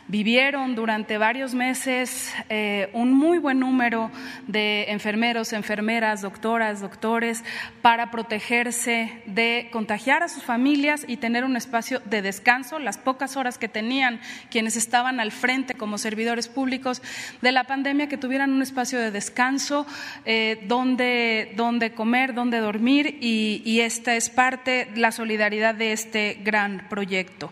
vivieron 0.10 0.74
durante 0.74 1.20
varios 1.20 1.54
meses 1.54 2.34
eh, 2.50 2.90
un 2.94 3.14
muy 3.14 3.38
buen 3.38 3.60
número 3.60 4.12
de 4.48 4.86
enfermeros, 4.90 5.54
enfermeras, 5.54 6.22
doctoras, 6.22 6.82
doctores, 6.82 7.44
para 7.84 8.10
protegerse 8.10 9.22
de 9.28 9.70
contagiar 9.72 10.24
a 10.24 10.28
sus 10.28 10.44
familias 10.44 11.06
y 11.08 11.18
tener 11.18 11.46
un 11.46 11.56
espacio 11.56 12.02
de 12.06 12.24
descanso, 12.24 12.80
las 12.80 12.98
pocas 12.98 13.38
horas 13.38 13.60
que 13.60 13.70
tenían 13.70 14.20
quienes 14.50 14.76
estaban 14.76 15.20
al 15.20 15.32
frente 15.32 15.76
como 15.76 16.00
servidores 16.00 16.48
públicos 16.48 17.04
de 17.42 17.52
la 17.52 17.66
pandemia, 17.66 18.10
que 18.10 18.18
tuvieran 18.18 18.52
un 18.52 18.64
espacio 18.64 19.00
de 19.00 19.12
descanso 19.12 19.86
eh, 20.26 20.66
donde, 20.68 21.54
donde 21.56 21.92
comer, 21.92 22.34
donde 22.34 22.58
dormir 22.58 23.20
y, 23.22 23.80
esta 23.80 24.16
es 24.16 24.30
parte, 24.30 24.88
de 24.92 25.00
la 25.00 25.12
solidaridad 25.12 25.76
de 25.76 25.94
este 25.94 26.40
gran 26.44 26.88
proyecto. 26.90 27.52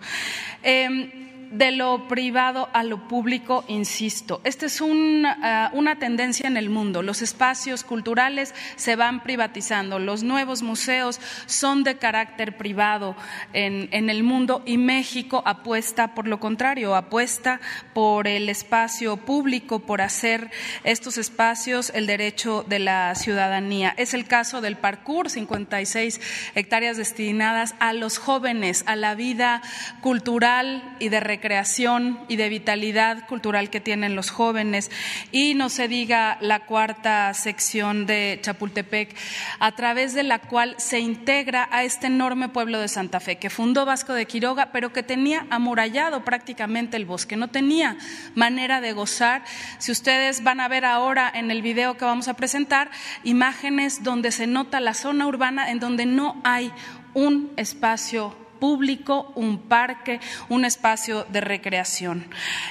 Em, 0.64 1.27
de 1.52 1.72
lo 1.72 2.08
privado 2.08 2.70
a 2.74 2.84
lo 2.84 3.08
público, 3.08 3.64
insisto. 3.68 4.42
Esta 4.44 4.66
es 4.66 4.82
una, 4.82 5.72
una, 5.74 5.98
tendencia 5.98 6.48
en 6.48 6.58
el 6.58 6.70
mundo. 6.70 7.02
Los 7.02 7.22
espacios 7.22 7.84
culturales 7.84 8.54
se 8.76 8.96
van 8.96 9.24
privatizando, 9.24 10.00
los 10.00 10.24
nuevos 10.24 10.62
museos 10.62 11.20
son 11.46 11.84
de 11.84 11.98
carácter 11.98 12.58
privado 12.58 13.16
en, 13.54 13.90
en 13.92 14.10
el 14.10 14.24
mundo 14.24 14.62
y 14.66 14.78
México 14.78 15.42
apuesta 15.46 16.14
por 16.14 16.28
lo 16.28 16.40
contrario, 16.40 16.96
apuesta 16.96 17.60
por 17.94 18.28
el 18.28 18.50
espacio 18.50 19.18
público, 19.18 19.80
por 19.80 20.02
hacer 20.02 20.52
estos 20.84 21.18
espacios 21.18 21.92
el 21.94 22.08
derecho 22.08 22.66
de 22.68 22.80
la 22.80 23.16
ciudadanía. 23.16 23.94
Es 23.98 24.14
el 24.14 24.26
caso 24.26 24.62
del 24.62 24.78
parkour, 24.78 25.30
56 25.30 26.20
hectáreas 26.56 26.98
destinadas 26.98 27.76
a 27.80 27.94
los 27.94 28.18
jóvenes, 28.18 28.84
a 28.88 28.96
la 28.96 29.16
vida 29.16 29.62
cultural 30.02 30.96
y 31.00 31.10
de 31.10 31.20
creación 31.40 32.20
y 32.28 32.36
de 32.36 32.50
vitalidad 32.50 33.28
cultural 33.28 33.70
que 33.70 33.82
tienen 33.82 34.16
los 34.16 34.30
jóvenes. 34.30 34.92
Y 35.32 35.54
no 35.54 35.70
se 35.70 35.88
diga 35.88 36.38
la 36.42 36.62
cuarta 36.62 37.34
sección 37.34 38.06
de 38.06 38.40
Chapultepec, 38.42 39.16
a 39.60 39.72
través 39.74 40.14
de 40.14 40.24
la 40.24 40.40
cual 40.40 40.76
se 40.78 41.00
integra 41.00 41.68
a 41.72 41.84
este 41.84 42.08
enorme 42.08 42.50
pueblo 42.50 42.80
de 42.80 42.88
Santa 42.88 43.20
Fe, 43.20 43.38
que 43.38 43.50
fundó 43.50 43.86
Vasco 43.86 44.14
de 44.14 44.26
Quiroga, 44.26 44.72
pero 44.72 44.94
que 44.94 45.04
tenía 45.04 45.46
amurallado 45.50 46.24
prácticamente 46.24 46.98
el 46.98 47.06
bosque, 47.06 47.36
no 47.36 47.50
tenía 47.50 47.98
manera 48.36 48.82
de 48.82 48.94
gozar. 48.94 49.44
Si 49.80 49.92
ustedes 49.92 50.44
van 50.44 50.60
a 50.60 50.68
ver 50.68 50.86
ahora 50.86 51.32
en 51.34 51.52
el 51.52 51.62
video 51.62 51.98
que 51.98 52.06
vamos 52.06 52.28
a 52.28 52.36
presentar, 52.36 52.90
imágenes 53.24 54.04
donde 54.04 54.32
se 54.32 54.48
nota 54.48 54.80
la 54.80 54.94
zona 54.94 55.28
urbana 55.28 55.72
en 55.72 55.80
donde 55.80 56.06
no 56.06 56.42
hay 56.44 56.72
un 57.14 57.52
espacio 57.58 58.47
público, 58.60 59.32
un 59.36 59.60
parque, 59.60 60.20
un 60.50 60.66
espacio 60.66 61.26
de 61.30 61.42
recreación. 61.42 62.28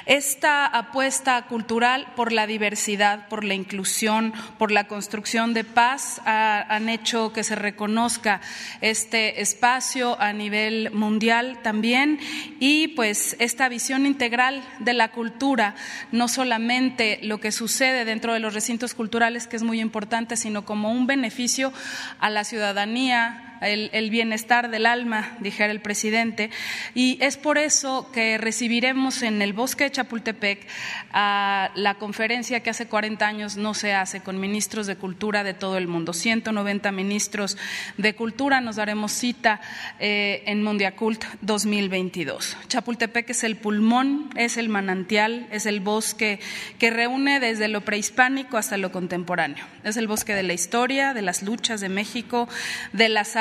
Esta 0.06 0.66
apuesta 0.66 1.46
cultural 1.46 2.06
por 2.16 2.32
la 2.32 2.46
diversidad, 2.46 3.28
por 3.28 3.44
la 3.44 3.54
inclusión, 3.54 4.32
por 4.58 4.70
la 4.70 4.86
construcción 4.86 5.54
de 5.54 5.64
paz 5.64 6.20
han 6.24 6.88
hecho 6.88 7.32
que 7.32 7.44
se 7.44 7.54
reconozca 7.54 8.40
este 8.80 9.40
espacio 9.40 10.20
a 10.20 10.32
nivel 10.32 10.90
mundial 10.92 11.58
también 11.62 12.18
y 12.60 12.88
pues 12.88 13.36
esta 13.38 13.68
visión 13.68 14.06
integral 14.06 14.62
de 14.80 14.92
la 14.92 15.12
cultura, 15.12 15.74
no 16.12 16.28
solamente 16.28 17.18
lo 17.22 17.38
que 17.38 17.52
sucede 17.52 18.04
dentro 18.04 18.32
de 18.32 18.40
los 18.40 18.54
recintos 18.54 18.94
culturales, 18.94 19.46
que 19.46 19.56
es 19.56 19.62
muy 19.62 19.80
importante, 19.80 20.36
sino 20.36 20.64
como 20.64 20.92
un 20.92 21.06
beneficio 21.06 21.72
a 22.18 22.30
la 22.30 22.44
ciudadanía, 22.44 23.45
el, 23.60 24.10
bienestar 24.10 24.70
del 24.70 24.86
alma, 24.86 25.36
dijera 25.40 25.72
el 25.72 25.80
presidente, 25.80 26.50
y 26.94 27.18
es 27.20 27.36
por 27.36 27.58
eso 27.58 28.10
que 28.12 28.38
recibiremos 28.38 29.22
en 29.22 29.42
el 29.42 29.52
bosque 29.52 29.84
de 29.84 29.92
Chapultepec 29.92 30.66
a 31.12 31.70
la 31.74 31.94
conferencia 31.94 32.60
que 32.60 32.70
hace 32.70 32.86
40 32.86 33.26
años 33.26 33.56
no 33.56 33.74
se 33.74 33.94
hace 33.94 34.20
con 34.20 34.40
ministros 34.40 34.86
de 34.86 34.96
cultura 34.96 35.44
de 35.44 35.54
todo 35.54 35.78
el 35.78 35.88
mundo, 35.88 36.12
190 36.12 36.92
ministros 36.92 37.56
de 37.96 38.14
cultura, 38.14 38.60
nos 38.60 38.76
daremos 38.76 39.12
cita 39.12 39.60
eh, 39.98 40.42
en 40.46 40.62
Mundiacult 40.62 41.24
2022. 41.40 42.56
Chapultepec 42.68 43.30
es 43.30 43.44
el 43.44 43.56
pulmón, 43.56 44.30
es 44.36 44.56
el 44.56 44.68
manantial, 44.68 45.46
es 45.50 45.66
el 45.66 45.80
bosque 45.80 46.40
que 46.78 46.90
reúne 46.90 47.40
desde 47.40 47.68
lo 47.68 47.82
prehispánico 47.82 48.56
hasta 48.56 48.76
lo 48.76 48.92
contemporáneo, 48.92 49.64
es 49.84 49.96
el 49.96 50.06
bosque 50.06 50.34
de 50.34 50.42
la 50.42 50.52
historia, 50.52 51.14
de 51.14 51.22
las 51.22 51.42
luchas 51.42 51.80
de 51.80 51.88
México, 51.88 52.48
de 52.92 53.08
las 53.08 53.36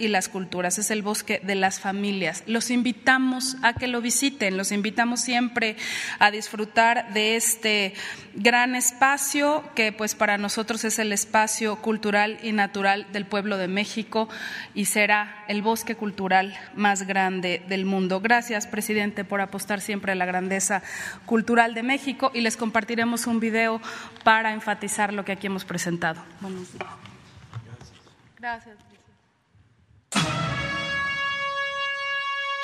y 0.00 0.08
las 0.08 0.28
culturas, 0.28 0.78
es 0.78 0.90
el 0.90 1.02
bosque 1.02 1.40
de 1.44 1.54
las 1.54 1.78
familias. 1.78 2.42
Los 2.46 2.70
invitamos 2.70 3.56
a 3.62 3.72
que 3.74 3.86
lo 3.86 4.00
visiten, 4.00 4.56
los 4.56 4.72
invitamos 4.72 5.20
siempre 5.20 5.76
a 6.18 6.32
disfrutar 6.32 7.12
de 7.12 7.36
este 7.36 7.94
gran 8.34 8.74
espacio 8.74 9.62
que 9.76 9.92
pues 9.92 10.16
para 10.16 10.38
nosotros 10.38 10.84
es 10.84 10.98
el 10.98 11.12
espacio 11.12 11.76
cultural 11.76 12.38
y 12.42 12.50
natural 12.50 13.06
del 13.12 13.26
pueblo 13.26 13.56
de 13.56 13.68
México 13.68 14.28
y 14.74 14.86
será 14.86 15.44
el 15.46 15.62
bosque 15.62 15.94
cultural 15.94 16.56
más 16.74 17.06
grande 17.06 17.62
del 17.68 17.84
mundo. 17.84 18.20
Gracias, 18.20 18.66
presidente, 18.66 19.24
por 19.24 19.40
apostar 19.40 19.80
siempre 19.80 20.12
a 20.12 20.14
la 20.16 20.26
grandeza 20.26 20.82
cultural 21.26 21.74
de 21.74 21.84
México 21.84 22.32
y 22.34 22.40
les 22.40 22.56
compartiremos 22.56 23.28
un 23.28 23.38
video 23.38 23.80
para 24.24 24.52
enfatizar 24.52 25.12
lo 25.12 25.24
que 25.24 25.32
aquí 25.32 25.46
hemos 25.46 25.64
presentado. 25.64 26.20
Buenos 26.40 26.72
días. 26.72 26.88
Gracias. 28.36 28.93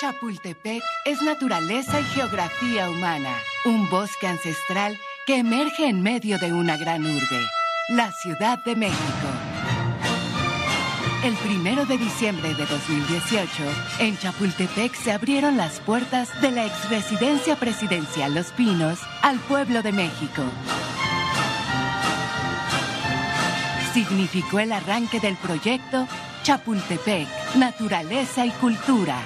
Chapultepec 0.01 0.83
es 1.05 1.21
naturaleza 1.21 2.01
y 2.01 2.05
geografía 2.05 2.89
humana, 2.89 3.37
un 3.67 3.91
bosque 3.91 4.27
ancestral 4.27 4.99
que 5.27 5.37
emerge 5.37 5.89
en 5.89 6.01
medio 6.01 6.39
de 6.39 6.55
una 6.55 6.79
gran 6.79 7.05
urbe, 7.05 7.47
la 7.91 8.11
Ciudad 8.11 8.59
de 8.65 8.77
México. 8.77 9.29
El 11.23 11.35
primero 11.35 11.85
de 11.85 11.99
diciembre 11.99 12.55
de 12.55 12.65
2018, 12.65 13.63
en 13.99 14.17
Chapultepec 14.17 14.95
se 14.95 15.13
abrieron 15.13 15.59
las 15.59 15.81
puertas 15.81 16.41
de 16.41 16.51
la 16.51 16.65
exresidencia 16.65 17.57
presidencial 17.57 18.33
Los 18.33 18.53
Pinos 18.53 19.01
al 19.21 19.39
pueblo 19.41 19.83
de 19.83 19.93
México. 19.93 20.45
Significó 23.93 24.61
el 24.61 24.73
arranque 24.73 25.21
del 25.21 25.37
proyecto 25.37 26.09
Chapultepec, 26.43 27.29
Naturaleza 27.57 28.47
y 28.47 28.51
Cultura. 28.53 29.19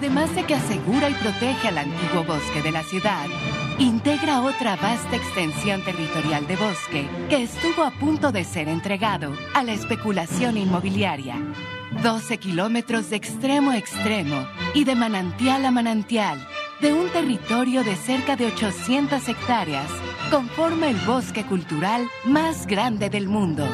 Además 0.00 0.34
de 0.34 0.44
que 0.44 0.54
asegura 0.54 1.10
y 1.10 1.12
protege 1.12 1.68
al 1.68 1.76
antiguo 1.76 2.24
bosque 2.24 2.62
de 2.62 2.72
la 2.72 2.82
ciudad, 2.82 3.26
integra 3.78 4.40
otra 4.40 4.74
vasta 4.76 5.14
extensión 5.14 5.84
territorial 5.84 6.46
de 6.46 6.56
bosque 6.56 7.06
que 7.28 7.42
estuvo 7.42 7.84
a 7.84 7.90
punto 7.90 8.32
de 8.32 8.44
ser 8.44 8.68
entregado 8.68 9.36
a 9.52 9.62
la 9.62 9.74
especulación 9.74 10.56
inmobiliaria. 10.56 11.36
12 12.02 12.38
kilómetros 12.38 13.10
de 13.10 13.16
extremo 13.16 13.72
a 13.72 13.76
extremo 13.76 14.46
y 14.72 14.84
de 14.84 14.94
manantial 14.94 15.66
a 15.66 15.70
manantial, 15.70 16.48
de 16.80 16.94
un 16.94 17.10
territorio 17.10 17.84
de 17.84 17.94
cerca 17.94 18.36
de 18.36 18.46
800 18.46 19.28
hectáreas 19.28 19.90
conforma 20.30 20.88
el 20.88 20.96
bosque 21.04 21.44
cultural 21.44 22.08
más 22.24 22.66
grande 22.66 23.10
del 23.10 23.28
mundo. 23.28 23.68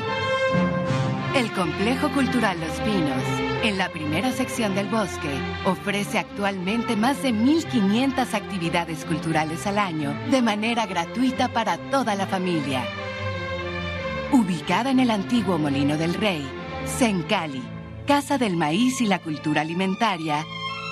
El 1.37 1.53
Complejo 1.53 2.11
Cultural 2.11 2.59
Los 2.59 2.81
Pinos, 2.81 3.46
en 3.63 3.79
la 3.79 3.89
primera 3.89 4.33
sección 4.33 4.75
del 4.75 4.89
bosque, 4.89 5.31
ofrece 5.65 6.19
actualmente 6.19 6.97
más 6.97 7.23
de 7.23 7.31
1.500 7.31 8.35
actividades 8.35 9.05
culturales 9.05 9.67
al 9.67 9.79
año 9.79 10.15
de 10.31 10.43
manera 10.43 10.87
gratuita 10.87 11.49
para 11.49 11.79
toda 11.91 12.15
la 12.15 12.27
familia. 12.27 12.85
Ubicada 14.33 14.91
en 14.91 15.01
el 15.01 15.11
antiguo 15.11 15.59
Molino 15.59 15.97
del 15.97 16.15
Rey, 16.15 16.47
Sencali, 16.85 17.63
Casa 18.07 18.39
del 18.39 18.57
Maíz 18.57 19.01
y 19.01 19.07
la 19.07 19.19
Cultura 19.19 19.63
Alimentaria, 19.63 20.45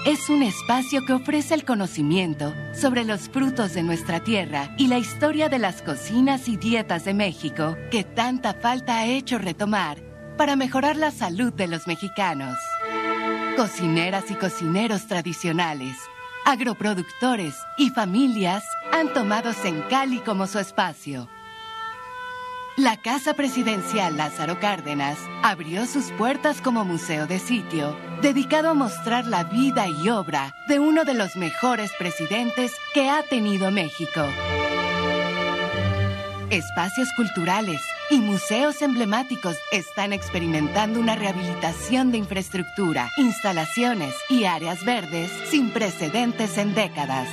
es 0.06 0.28
un 0.28 0.42
espacio 0.42 1.04
que 1.06 1.14
ofrece 1.14 1.54
el 1.54 1.64
conocimiento 1.64 2.52
sobre 2.74 3.04
los 3.04 3.28
frutos 3.28 3.74
de 3.74 3.82
nuestra 3.82 4.20
tierra 4.20 4.74
y 4.76 4.88
la 4.88 4.98
historia 4.98 5.48
de 5.48 5.58
las 5.58 5.80
cocinas 5.82 6.48
y 6.48 6.56
dietas 6.56 7.04
de 7.04 7.14
México 7.14 7.76
que 7.90 8.04
tanta 8.04 8.54
falta 8.54 8.98
ha 8.98 9.06
hecho 9.06 9.38
retomar 9.38 10.13
para 10.36 10.56
mejorar 10.56 10.96
la 10.96 11.10
salud 11.10 11.52
de 11.52 11.68
los 11.68 11.86
mexicanos. 11.86 12.56
Cocineras 13.56 14.30
y 14.30 14.34
cocineros 14.34 15.06
tradicionales, 15.06 15.96
agroproductores 16.44 17.54
y 17.78 17.90
familias 17.90 18.64
han 18.92 19.12
tomado 19.12 19.52
Sencali 19.52 20.18
como 20.20 20.46
su 20.46 20.58
espacio 20.58 21.28
la 22.76 22.96
Casa 22.96 23.34
Presidencial 23.34 24.16
Lázaro 24.16 24.58
Cárdenas 24.58 25.16
abrió 25.44 25.86
sus 25.86 26.10
puertas 26.12 26.60
como 26.60 26.84
museo 26.84 27.28
de 27.28 27.38
sitio, 27.38 27.96
dedicado 28.20 28.70
a 28.70 28.74
mostrar 28.74 29.26
la 29.26 29.44
vida 29.44 29.86
y 29.86 30.08
obra 30.08 30.52
de 30.66 30.80
uno 30.80 31.04
de 31.04 31.14
los 31.14 31.36
mejores 31.36 31.92
presidentes 31.96 32.72
que 32.92 33.08
ha 33.08 33.22
tenido 33.22 33.70
México. 33.70 34.22
Espacios 36.54 37.12
culturales 37.14 37.80
y 38.10 38.18
museos 38.18 38.80
emblemáticos 38.80 39.56
están 39.72 40.12
experimentando 40.12 41.00
una 41.00 41.16
rehabilitación 41.16 42.12
de 42.12 42.18
infraestructura, 42.18 43.10
instalaciones 43.16 44.14
y 44.28 44.44
áreas 44.44 44.84
verdes 44.84 45.32
sin 45.48 45.70
precedentes 45.70 46.56
en 46.56 46.72
décadas. 46.76 47.28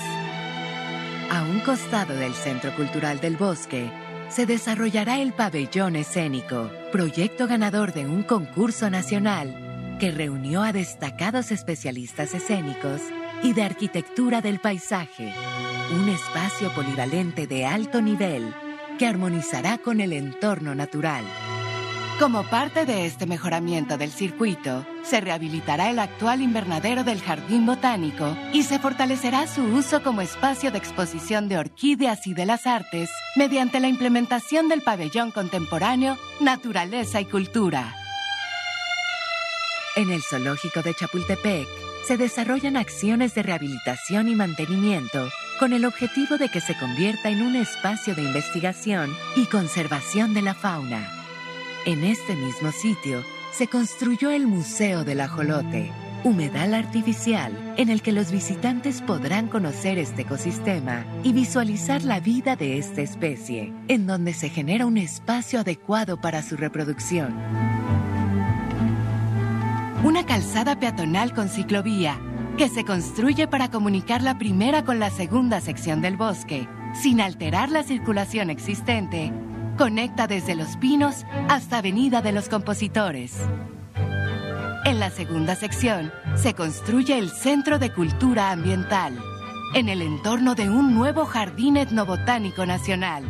A 1.30 1.44
un 1.44 1.60
costado 1.60 2.16
del 2.16 2.34
Centro 2.34 2.76
Cultural 2.76 3.20
del 3.20 3.38
Bosque, 3.38 3.92
se 4.30 4.48
desarrollará 4.48 5.20
el 5.20 5.34
pabellón 5.34 5.98
escénico, 5.98 6.72
proyecto 6.92 7.46
ganador 7.46 7.94
de 7.94 8.08
un 8.08 8.24
concurso 8.24 8.90
nacional 8.90 9.98
que 10.00 10.10
reunió 10.10 10.64
a 10.64 10.74
destacados 10.74 11.52
especialistas 11.52 12.34
escénicos 12.34 13.02
y 13.44 13.54
de 13.54 13.62
arquitectura 13.62 14.42
del 14.42 14.60
paisaje, 14.60 15.32
un 15.92 16.10
espacio 16.10 16.74
polivalente 16.74 17.46
de 17.46 17.68
alto 17.68 18.02
nivel 18.02 18.52
que 19.02 19.08
armonizará 19.08 19.80
con 19.80 20.00
el 20.00 20.14
entorno 20.14 20.76
natural. 20.76 21.26
Como 22.20 22.44
parte 22.44 22.86
de 22.86 23.08
este 23.08 23.26
mejoramiento 23.26 23.98
del 23.98 24.12
circuito, 24.12 24.86
se 25.02 25.20
rehabilitará 25.20 25.90
el 25.90 25.98
actual 25.98 26.44
invernadero 26.44 27.04
del 27.04 27.20
Jardín 27.20 27.66
Botánico 27.66 28.38
y 28.54 28.62
se 28.62 28.78
fortalecerá 28.78 29.48
su 29.48 29.64
uso 29.64 30.04
como 30.04 30.22
espacio 30.22 30.70
de 30.70 30.78
exposición 30.78 31.50
de 31.50 31.58
orquídeas 31.58 32.28
y 32.28 32.36
de 32.36 32.46
las 32.46 32.68
artes 32.68 33.10
mediante 33.36 33.80
la 33.80 33.88
implementación 33.88 34.70
del 34.70 34.84
pabellón 34.84 35.32
contemporáneo 35.32 36.20
Naturaleza 36.40 37.20
y 37.20 37.26
Cultura. 37.26 37.96
En 39.96 40.12
el 40.12 40.22
zoológico 40.22 40.84
de 40.84 40.94
Chapultepec 40.94 41.68
se 42.06 42.18
desarrollan 42.18 42.78
acciones 42.78 43.34
de 43.34 43.42
rehabilitación 43.42 44.28
y 44.28 44.36
mantenimiento 44.36 45.28
con 45.62 45.74
el 45.74 45.86
objetivo 45.86 46.40
de 46.40 46.50
que 46.50 46.60
se 46.60 46.76
convierta 46.76 47.30
en 47.30 47.44
un 47.44 47.56
espacio 47.56 48.16
de 48.16 48.24
investigación 48.24 49.16
y 49.36 49.46
conservación 49.46 50.34
de 50.34 50.42
la 50.42 50.56
fauna. 50.56 51.08
En 51.86 52.04
este 52.04 52.36
mismo 52.36 52.72
sitio 52.72 53.24
se 53.52 53.68
construyó 53.68 54.32
el 54.32 54.48
Museo 54.48 55.04
del 55.04 55.22
Ajolote, 55.22 55.92
humedal 56.24 56.74
artificial 56.74 57.76
en 57.78 57.90
el 57.90 58.02
que 58.02 58.12
los 58.12 58.32
visitantes 58.32 59.04
podrán 59.04 59.50
conocer 59.50 60.00
este 60.00 60.24
ecosistema 60.24 61.06
y 61.22 61.32
visualizar 61.32 62.02
la 62.02 62.20
vida 62.20 62.56
de 62.56 62.80
esta 62.80 63.02
especie, 63.02 63.72
en 63.88 64.08
donde 64.08 64.34
se 64.34 64.50
genera 64.50 64.88
un 64.88 64.98
espacio 64.98 65.60
adecuado 65.60 66.20
para 66.20 66.42
su 66.42 66.58
reproducción. 66.58 67.36
Una 70.04 70.26
calzada 70.26 70.80
peatonal 70.80 71.36
con 71.36 71.50
ciclovía 71.50 72.20
que 72.62 72.70
se 72.70 72.86
construye 72.86 73.48
para 73.48 73.72
comunicar 73.72 74.22
la 74.22 74.38
primera 74.38 74.86
con 74.86 75.00
la 75.00 75.10
segunda 75.10 75.62
sección 75.62 76.00
del 76.00 76.16
bosque, 76.16 76.70
sin 76.94 77.20
alterar 77.20 77.72
la 77.72 77.82
circulación 77.82 78.52
existente 78.52 79.34
conecta 79.80 80.28
desde 80.28 80.54
Los 80.54 80.78
Pinos 80.78 81.26
hasta 81.50 81.80
Avenida 81.80 82.22
de 82.22 82.34
los 82.34 82.50
Compositores. 82.50 83.36
En 84.86 85.00
la 85.00 85.10
segunda 85.10 85.56
sección 85.56 86.12
se 86.36 86.54
construye 86.54 87.18
el 87.18 87.32
Centro 87.32 87.80
de 87.80 87.92
Cultura 87.92 88.52
Ambiental, 88.52 89.18
en 89.74 89.90
el 89.90 90.04
entorno 90.04 90.54
de 90.54 90.70
un 90.70 90.94
nuevo 90.94 91.26
Jardín 91.26 91.78
Etnobotánico 91.78 92.68
Nacional. 92.68 93.24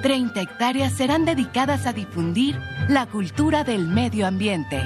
30 0.00 0.40
hectáreas 0.40 0.94
serán 0.94 1.26
dedicadas 1.26 1.86
a 1.86 1.92
difundir 1.92 2.58
la 2.88 3.04
cultura 3.04 3.64
del 3.64 3.86
medio 3.86 4.26
ambiente. 4.26 4.80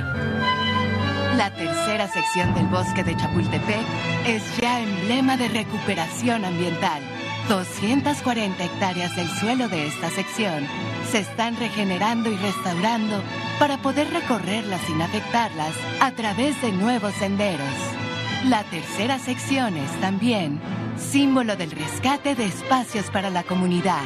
La 1.36 1.50
tercera 1.50 2.08
sección 2.08 2.54
del 2.54 2.66
bosque 2.68 3.04
de 3.04 3.14
Chapultepec 3.14 3.84
es 4.26 4.42
ya 4.56 4.80
emblema 4.80 5.36
de 5.36 5.48
recuperación 5.48 6.46
ambiental. 6.46 7.02
240 7.50 8.64
hectáreas 8.64 9.14
del 9.14 9.28
suelo 9.28 9.68
de 9.68 9.86
esta 9.86 10.08
sección 10.08 10.66
se 11.10 11.18
están 11.18 11.54
regenerando 11.58 12.30
y 12.30 12.36
restaurando 12.36 13.22
para 13.58 13.76
poder 13.76 14.10
recorrerlas 14.14 14.80
sin 14.86 15.02
afectarlas 15.02 15.74
a 16.00 16.10
través 16.12 16.60
de 16.62 16.72
nuevos 16.72 17.12
senderos. 17.14 17.68
La 18.46 18.64
tercera 18.64 19.18
sección 19.18 19.76
es 19.76 19.90
también 20.00 20.58
símbolo 20.96 21.54
del 21.54 21.70
rescate 21.70 22.34
de 22.34 22.46
espacios 22.46 23.10
para 23.10 23.28
la 23.28 23.42
comunidad. 23.42 24.02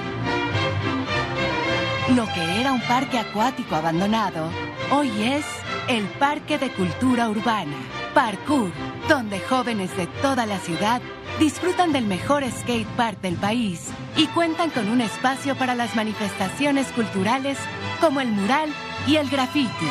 Lo 2.16 2.26
que 2.26 2.60
era 2.60 2.72
un 2.72 2.80
parque 2.80 3.20
acuático 3.20 3.76
abandonado, 3.76 4.50
hoy 4.90 5.10
es 5.22 5.44
el 5.88 6.04
Parque 6.18 6.58
de 6.58 6.70
Cultura 6.70 7.28
Urbana, 7.28 7.76
Parkour, 8.14 8.70
donde 9.08 9.40
jóvenes 9.40 9.96
de 9.96 10.06
toda 10.22 10.46
la 10.46 10.58
ciudad 10.58 11.00
disfrutan 11.38 11.92
del 11.92 12.06
mejor 12.06 12.44
skate 12.50 12.88
park 12.96 13.20
del 13.20 13.36
país 13.36 13.88
y 14.16 14.26
cuentan 14.28 14.70
con 14.70 14.88
un 14.88 15.00
espacio 15.00 15.56
para 15.56 15.74
las 15.74 15.96
manifestaciones 15.96 16.86
culturales 16.88 17.58
como 18.00 18.20
el 18.20 18.28
mural 18.28 18.70
y 19.06 19.16
el 19.16 19.28
graffiti. 19.28 19.86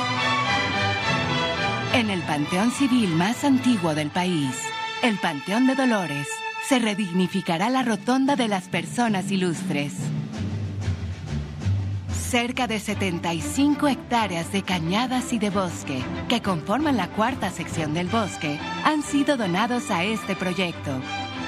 En 1.94 2.10
el 2.10 2.22
panteón 2.22 2.72
civil 2.72 3.10
más 3.16 3.44
antiguo 3.44 3.96
del 3.96 4.10
país, 4.10 4.56
el 5.02 5.18
Panteón 5.18 5.66
de 5.66 5.76
Dolores, 5.76 6.28
se 6.68 6.78
redignificará 6.78 7.70
la 7.70 7.84
rotonda 7.84 8.36
de 8.36 8.48
las 8.48 8.68
personas 8.68 9.32
ilustres. 9.32 9.94
Cerca 12.30 12.68
de 12.68 12.80
75 12.80 13.88
hectáreas 13.88 14.52
de 14.52 14.62
cañadas 14.62 15.34
y 15.34 15.40
de 15.40 15.50
bosque, 15.50 16.04
que 16.28 16.44
conforman 16.44 16.96
la 16.96 17.08
cuarta 17.08 17.50
sección 17.50 17.96
del 17.96 18.08
bosque, 18.08 18.60
han 18.84 19.02
sido 19.02 19.36
donados 19.36 19.90
a 19.90 20.04
este 20.04 20.36
proyecto, 20.36 20.92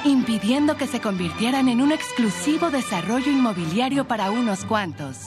impidiendo 0.05 0.77
que 0.77 0.87
se 0.87 0.99
convirtieran 0.99 1.69
en 1.69 1.81
un 1.81 1.91
exclusivo 1.91 2.71
desarrollo 2.71 3.31
inmobiliario 3.31 4.07
para 4.07 4.31
unos 4.31 4.65
cuantos. 4.65 5.17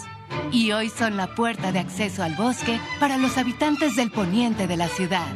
Y 0.51 0.73
hoy 0.73 0.89
son 0.89 1.17
la 1.17 1.37
puerta 1.37 1.71
de 1.71 1.79
acceso 1.79 2.25
al 2.25 2.35
bosque 2.35 2.81
para 2.99 3.17
los 3.17 3.39
habitantes 3.39 3.95
del 3.95 4.11
poniente 4.11 4.67
de 4.67 4.77
la 4.77 4.89
ciudad. 4.89 5.33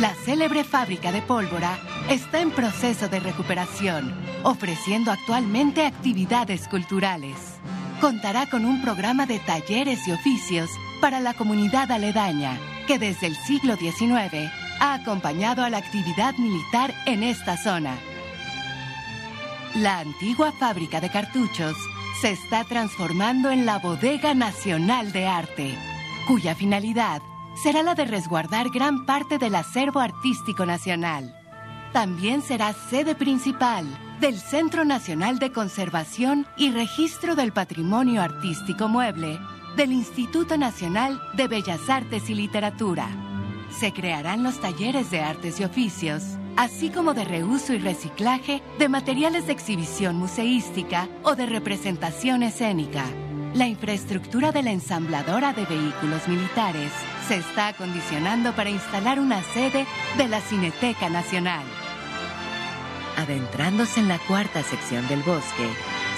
La 0.00 0.12
célebre 0.24 0.64
fábrica 0.64 1.12
de 1.12 1.22
pólvora 1.22 1.78
está 2.08 2.40
en 2.40 2.50
proceso 2.50 3.06
de 3.06 3.20
recuperación, 3.20 4.29
ofreciendo 4.42 5.10
actualmente 5.10 5.84
actividades 5.86 6.68
culturales. 6.68 7.36
Contará 8.00 8.48
con 8.48 8.64
un 8.64 8.80
programa 8.80 9.26
de 9.26 9.38
talleres 9.40 10.06
y 10.08 10.12
oficios 10.12 10.70
para 11.00 11.20
la 11.20 11.34
comunidad 11.34 11.90
aledaña, 11.90 12.58
que 12.86 12.98
desde 12.98 13.26
el 13.26 13.36
siglo 13.36 13.76
XIX 13.76 14.50
ha 14.80 14.94
acompañado 14.94 15.62
a 15.62 15.70
la 15.70 15.78
actividad 15.78 16.34
militar 16.36 16.94
en 17.06 17.22
esta 17.22 17.56
zona. 17.56 17.96
La 19.74 19.98
antigua 20.00 20.52
fábrica 20.52 21.00
de 21.00 21.10
cartuchos 21.10 21.76
se 22.20 22.30
está 22.30 22.64
transformando 22.64 23.50
en 23.50 23.66
la 23.66 23.78
Bodega 23.78 24.34
Nacional 24.34 25.12
de 25.12 25.26
Arte, 25.26 25.74
cuya 26.26 26.54
finalidad 26.54 27.22
será 27.62 27.82
la 27.82 27.94
de 27.94 28.04
resguardar 28.04 28.70
gran 28.70 29.06
parte 29.06 29.38
del 29.38 29.54
acervo 29.54 30.00
artístico 30.00 30.66
nacional. 30.66 31.36
También 31.92 32.42
será 32.42 32.72
sede 32.72 33.14
principal 33.14 33.86
del 34.20 34.38
Centro 34.38 34.84
Nacional 34.84 35.38
de 35.38 35.50
Conservación 35.50 36.46
y 36.56 36.70
Registro 36.70 37.34
del 37.34 37.52
Patrimonio 37.52 38.20
Artístico 38.20 38.86
Mueble 38.86 39.38
del 39.76 39.92
Instituto 39.92 40.58
Nacional 40.58 41.20
de 41.34 41.48
Bellas 41.48 41.88
Artes 41.88 42.28
y 42.28 42.34
Literatura. 42.34 43.08
Se 43.70 43.92
crearán 43.92 44.42
los 44.42 44.60
talleres 44.60 45.10
de 45.10 45.20
artes 45.20 45.58
y 45.58 45.64
oficios, 45.64 46.22
así 46.56 46.90
como 46.90 47.14
de 47.14 47.24
reuso 47.24 47.72
y 47.72 47.78
reciclaje 47.78 48.62
de 48.78 48.88
materiales 48.90 49.46
de 49.46 49.52
exhibición 49.52 50.16
museística 50.16 51.08
o 51.22 51.34
de 51.34 51.46
representación 51.46 52.42
escénica. 52.42 53.04
La 53.54 53.68
infraestructura 53.68 54.52
de 54.52 54.62
la 54.62 54.72
ensambladora 54.72 55.54
de 55.54 55.64
vehículos 55.64 56.28
militares 56.28 56.92
se 57.26 57.36
está 57.36 57.68
acondicionando 57.68 58.52
para 58.54 58.68
instalar 58.68 59.18
una 59.18 59.42
sede 59.42 59.86
de 60.18 60.28
la 60.28 60.40
Cineteca 60.40 61.08
Nacional. 61.08 61.64
Adentrándose 63.20 64.00
en 64.00 64.08
la 64.08 64.18
cuarta 64.18 64.62
sección 64.62 65.06
del 65.06 65.22
bosque, 65.22 65.68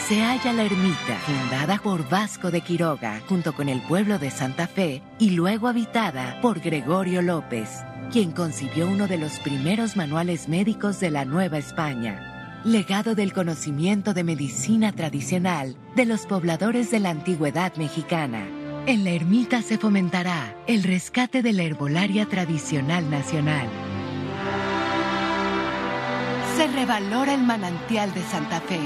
se 0.07 0.23
halla 0.23 0.53
la 0.53 0.63
ermita, 0.63 1.17
fundada 1.27 1.79
por 1.79 2.09
Vasco 2.09 2.53
de 2.53 2.61
Quiroga, 2.61 3.21
junto 3.29 3.55
con 3.55 3.69
el 3.69 3.81
pueblo 3.81 4.21
de 4.21 4.31
Santa 4.31 4.69
Fe, 4.69 5.03
y 5.19 5.31
luego 5.31 5.67
habitada 5.67 6.41
por 6.41 6.61
Gregorio 6.61 7.21
López, 7.21 7.69
quien 8.13 8.31
concibió 8.31 8.87
uno 8.87 9.09
de 9.09 9.19
los 9.19 9.41
primeros 9.41 9.97
manuales 9.97 10.49
médicos 10.49 11.01
de 11.01 11.11
la 11.11 11.25
Nueva 11.25 11.59
España, 11.59 12.61
legado 12.65 13.17
del 13.17 13.33
conocimiento 13.33 14.15
de 14.15 14.23
medicina 14.23 14.93
tradicional 14.93 15.77
de 15.97 16.07
los 16.07 16.25
pobladores 16.27 16.93
de 16.93 17.01
la 17.01 17.11
antigüedad 17.11 17.75
mexicana. 17.79 18.47
En 18.87 19.03
la 19.03 19.11
ermita 19.11 19.61
se 19.63 19.77
fomentará 19.77 20.57
el 20.69 20.85
rescate 20.85 21.43
de 21.43 21.53
la 21.53 21.65
herbolaria 21.65 22.27
tradicional 22.27 23.11
nacional. 23.11 23.69
Se 26.63 26.69
revalora 26.69 27.35
el 27.35 27.43
manantial 27.43 28.15
de 28.15 28.23
Santa 28.23 28.61
Fe, 28.61 28.79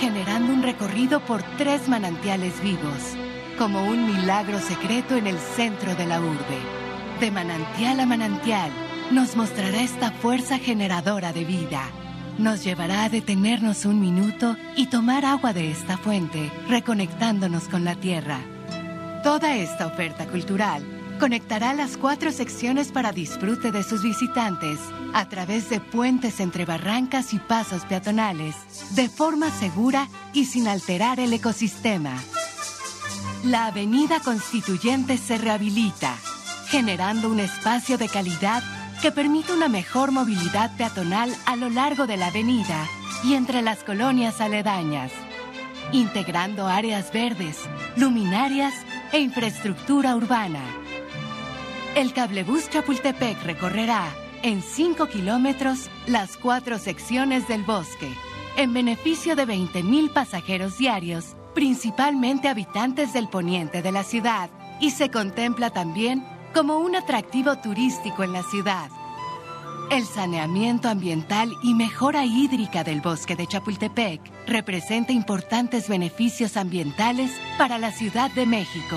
generando 0.00 0.52
un 0.52 0.64
recorrido 0.64 1.20
por 1.20 1.44
tres 1.56 1.88
manantiales 1.88 2.60
vivos, 2.60 3.14
como 3.56 3.84
un 3.84 4.04
milagro 4.04 4.58
secreto 4.58 5.14
en 5.14 5.28
el 5.28 5.38
centro 5.38 5.94
de 5.94 6.06
la 6.06 6.18
urbe. 6.18 6.58
De 7.20 7.30
manantial 7.30 8.00
a 8.00 8.06
manantial, 8.06 8.68
nos 9.12 9.36
mostrará 9.36 9.80
esta 9.80 10.10
fuerza 10.10 10.58
generadora 10.58 11.32
de 11.32 11.44
vida. 11.44 11.82
Nos 12.36 12.64
llevará 12.64 13.04
a 13.04 13.08
detenernos 13.08 13.84
un 13.84 14.00
minuto 14.00 14.56
y 14.74 14.86
tomar 14.86 15.24
agua 15.24 15.52
de 15.52 15.70
esta 15.70 15.96
fuente, 15.96 16.50
reconectándonos 16.68 17.68
con 17.68 17.84
la 17.84 17.94
tierra. 17.94 18.40
Toda 19.22 19.54
esta 19.54 19.86
oferta 19.86 20.26
cultural 20.26 20.82
conectará 21.18 21.74
las 21.74 21.96
cuatro 21.96 22.32
secciones 22.32 22.92
para 22.92 23.12
disfrute 23.12 23.72
de 23.72 23.82
sus 23.82 24.02
visitantes 24.02 24.78
a 25.12 25.28
través 25.28 25.70
de 25.70 25.80
puentes 25.80 26.40
entre 26.40 26.64
barrancas 26.64 27.32
y 27.34 27.38
pasos 27.38 27.84
peatonales, 27.84 28.56
de 28.90 29.08
forma 29.08 29.50
segura 29.50 30.08
y 30.32 30.46
sin 30.46 30.68
alterar 30.68 31.20
el 31.20 31.32
ecosistema. 31.32 32.12
La 33.44 33.66
avenida 33.66 34.20
constituyente 34.20 35.18
se 35.18 35.38
rehabilita, 35.38 36.14
generando 36.68 37.30
un 37.30 37.40
espacio 37.40 37.98
de 37.98 38.08
calidad 38.08 38.62
que 39.02 39.12
permite 39.12 39.52
una 39.52 39.68
mejor 39.68 40.12
movilidad 40.12 40.74
peatonal 40.76 41.34
a 41.46 41.56
lo 41.56 41.68
largo 41.68 42.06
de 42.06 42.16
la 42.16 42.28
avenida 42.28 42.86
y 43.22 43.34
entre 43.34 43.62
las 43.62 43.84
colonias 43.84 44.40
aledañas, 44.40 45.12
integrando 45.92 46.66
áreas 46.66 47.12
verdes, 47.12 47.58
luminarias 47.96 48.74
e 49.12 49.20
infraestructura 49.20 50.16
urbana. 50.16 50.83
El 51.94 52.12
cablebús 52.12 52.68
Chapultepec 52.70 53.40
recorrerá 53.44 54.12
en 54.42 54.62
5 54.62 55.06
kilómetros 55.06 55.88
las 56.08 56.36
cuatro 56.36 56.80
secciones 56.80 57.46
del 57.46 57.62
bosque, 57.62 58.12
en 58.56 58.72
beneficio 58.72 59.36
de 59.36 59.46
20.000 59.46 60.12
pasajeros 60.12 60.76
diarios, 60.76 61.36
principalmente 61.54 62.48
habitantes 62.48 63.12
del 63.12 63.28
poniente 63.28 63.80
de 63.80 63.92
la 63.92 64.02
ciudad, 64.02 64.50
y 64.80 64.90
se 64.90 65.08
contempla 65.08 65.70
también 65.70 66.26
como 66.52 66.78
un 66.78 66.96
atractivo 66.96 67.58
turístico 67.58 68.24
en 68.24 68.32
la 68.32 68.42
ciudad. 68.42 68.90
El 69.92 70.04
saneamiento 70.04 70.88
ambiental 70.88 71.52
y 71.62 71.74
mejora 71.74 72.24
hídrica 72.24 72.82
del 72.82 73.02
bosque 73.02 73.36
de 73.36 73.46
Chapultepec 73.46 74.20
representa 74.48 75.12
importantes 75.12 75.88
beneficios 75.88 76.56
ambientales 76.56 77.30
para 77.56 77.78
la 77.78 77.92
Ciudad 77.92 78.32
de 78.32 78.46
México. 78.46 78.96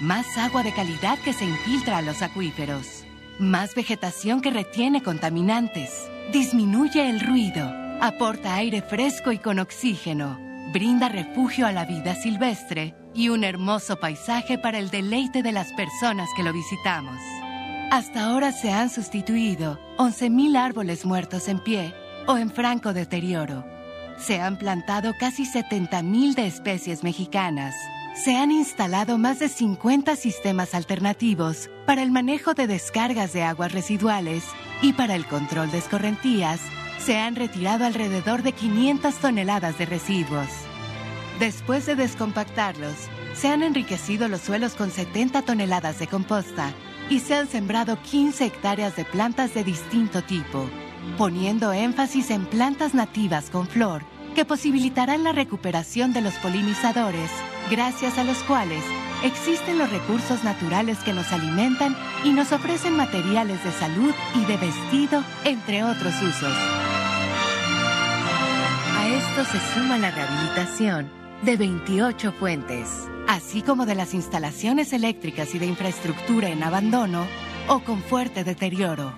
Más 0.00 0.38
agua 0.38 0.62
de 0.62 0.72
calidad 0.72 1.18
que 1.24 1.32
se 1.32 1.44
infiltra 1.44 1.98
a 1.98 2.02
los 2.02 2.22
acuíferos. 2.22 3.04
Más 3.40 3.74
vegetación 3.74 4.40
que 4.40 4.52
retiene 4.52 5.02
contaminantes. 5.02 6.08
Disminuye 6.32 7.10
el 7.10 7.18
ruido. 7.18 7.68
Aporta 8.00 8.54
aire 8.54 8.80
fresco 8.80 9.32
y 9.32 9.38
con 9.38 9.58
oxígeno. 9.58 10.38
Brinda 10.72 11.08
refugio 11.08 11.66
a 11.66 11.72
la 11.72 11.84
vida 11.84 12.14
silvestre 12.14 12.94
y 13.12 13.30
un 13.30 13.42
hermoso 13.42 13.98
paisaje 13.98 14.56
para 14.56 14.78
el 14.78 14.90
deleite 14.90 15.42
de 15.42 15.50
las 15.50 15.72
personas 15.72 16.28
que 16.36 16.44
lo 16.44 16.52
visitamos. 16.52 17.18
Hasta 17.90 18.26
ahora 18.26 18.52
se 18.52 18.70
han 18.70 18.90
sustituido 18.90 19.80
11.000 19.96 20.56
árboles 20.58 21.06
muertos 21.06 21.48
en 21.48 21.58
pie 21.58 21.92
o 22.28 22.36
en 22.36 22.52
franco 22.52 22.92
deterioro. 22.92 23.64
Se 24.16 24.40
han 24.40 24.58
plantado 24.58 25.14
casi 25.18 25.44
70.000 25.44 26.34
de 26.34 26.46
especies 26.46 27.02
mexicanas. 27.02 27.74
Se 28.24 28.34
han 28.34 28.50
instalado 28.50 29.16
más 29.16 29.38
de 29.38 29.48
50 29.48 30.16
sistemas 30.16 30.74
alternativos 30.74 31.70
para 31.86 32.02
el 32.02 32.10
manejo 32.10 32.52
de 32.52 32.66
descargas 32.66 33.32
de 33.32 33.44
aguas 33.44 33.70
residuales 33.70 34.42
y 34.82 34.92
para 34.92 35.14
el 35.14 35.24
control 35.24 35.70
de 35.70 35.78
escorrentías. 35.78 36.60
Se 36.98 37.16
han 37.16 37.36
retirado 37.36 37.84
alrededor 37.84 38.42
de 38.42 38.50
500 38.52 39.14
toneladas 39.14 39.78
de 39.78 39.86
residuos. 39.86 40.48
Después 41.38 41.86
de 41.86 41.94
descompactarlos, 41.94 42.96
se 43.34 43.48
han 43.48 43.62
enriquecido 43.62 44.26
los 44.26 44.40
suelos 44.40 44.74
con 44.74 44.90
70 44.90 45.42
toneladas 45.42 46.00
de 46.00 46.08
composta 46.08 46.72
y 47.08 47.20
se 47.20 47.36
han 47.36 47.46
sembrado 47.46 48.02
15 48.02 48.46
hectáreas 48.46 48.96
de 48.96 49.04
plantas 49.04 49.54
de 49.54 49.62
distinto 49.62 50.22
tipo, 50.22 50.68
poniendo 51.16 51.72
énfasis 51.72 52.30
en 52.30 52.46
plantas 52.46 52.94
nativas 52.94 53.48
con 53.48 53.68
flor 53.68 54.02
que 54.34 54.44
posibilitarán 54.44 55.22
la 55.22 55.32
recuperación 55.32 56.12
de 56.12 56.20
los 56.20 56.34
polinizadores, 56.34 57.30
gracias 57.70 58.18
a 58.18 58.24
los 58.24 58.38
cuales 58.44 58.82
existen 59.22 59.78
los 59.78 59.90
recursos 59.90 60.44
naturales 60.44 60.98
que 60.98 61.12
nos 61.12 61.32
alimentan 61.32 61.96
y 62.24 62.32
nos 62.32 62.52
ofrecen 62.52 62.96
materiales 62.96 63.62
de 63.64 63.72
salud 63.72 64.12
y 64.34 64.44
de 64.44 64.56
vestido, 64.56 65.22
entre 65.44 65.84
otros 65.84 66.14
usos. 66.22 66.54
A 68.96 69.08
esto 69.08 69.44
se 69.44 69.74
suma 69.74 69.98
la 69.98 70.10
rehabilitación 70.10 71.10
de 71.42 71.56
28 71.56 72.32
fuentes, 72.32 72.88
así 73.28 73.62
como 73.62 73.86
de 73.86 73.94
las 73.94 74.14
instalaciones 74.14 74.92
eléctricas 74.92 75.54
y 75.54 75.58
de 75.58 75.66
infraestructura 75.66 76.48
en 76.48 76.62
abandono 76.62 77.26
o 77.68 77.80
con 77.80 78.02
fuerte 78.02 78.44
deterioro. 78.44 79.12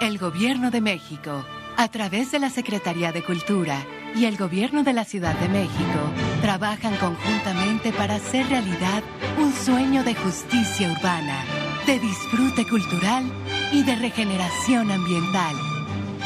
El 0.00 0.18
Gobierno 0.18 0.70
de 0.70 0.80
México, 0.80 1.44
a 1.76 1.88
través 1.88 2.32
de 2.32 2.38
la 2.38 2.50
Secretaría 2.50 3.12
de 3.12 3.22
Cultura 3.22 3.84
y 4.14 4.24
el 4.24 4.36
Gobierno 4.36 4.82
de 4.84 4.92
la 4.92 5.04
Ciudad 5.04 5.34
de 5.38 5.48
México, 5.48 6.00
trabajan 6.48 6.96
conjuntamente 6.96 7.92
para 7.92 8.14
hacer 8.14 8.48
realidad 8.48 9.02
un 9.36 9.52
sueño 9.52 10.02
de 10.02 10.14
justicia 10.14 10.90
urbana, 10.90 11.44
de 11.84 11.98
disfrute 11.98 12.66
cultural 12.66 13.22
y 13.70 13.82
de 13.82 13.94
regeneración 13.96 14.90
ambiental. 14.90 15.54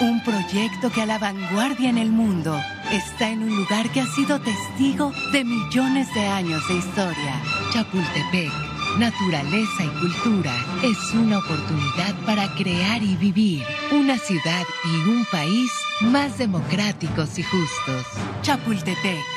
Un 0.01 0.23
proyecto 0.23 0.93
que 0.93 1.03
a 1.03 1.07
la 1.07 1.19
vanguardia 1.19 1.91
en 1.91 1.99
el 1.99 2.13
mundo 2.13 2.57
está 2.93 3.31
en 3.31 3.43
un 3.43 3.57
lugar 3.57 3.91
que 3.91 4.03
ha 4.03 4.07
sido 4.15 4.41
testigo 4.41 5.13
de 5.33 5.45
millones 5.45 6.07
de 6.15 6.25
años 6.25 6.69
de 6.69 6.75
historia. 6.75 7.35
Chapultepec, 7.73 8.53
naturaleza 9.01 9.85
y 9.85 9.89
cultura 9.89 10.55
es 10.85 11.15
una 11.15 11.39
oportunidad 11.39 12.15
para 12.25 12.47
crear 12.55 13.03
y 13.03 13.17
vivir 13.17 13.65
una 13.91 14.17
ciudad 14.19 14.65
y 14.85 15.09
un 15.11 15.27
país 15.33 15.73
más 16.01 16.39
democráticos 16.39 17.41
y 17.41 17.43
justos. 17.43 18.07
Chapultepec 18.43 19.32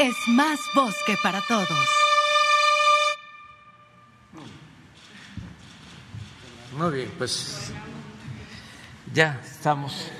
es 0.00 0.16
más 0.28 0.60
bosque 0.74 1.16
para 1.22 1.42
todos. 1.42 1.88
Muy 6.78 6.90
bien, 6.94 7.12
pues 7.18 7.70
ya 9.12 9.38
estamos. 9.44 10.10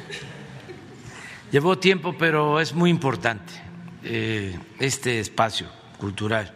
Llevó 1.50 1.78
tiempo, 1.78 2.14
pero 2.18 2.60
es 2.60 2.74
muy 2.74 2.90
importante 2.90 3.54
eh, 4.04 4.58
este 4.78 5.18
espacio 5.18 5.68
cultural. 5.98 6.54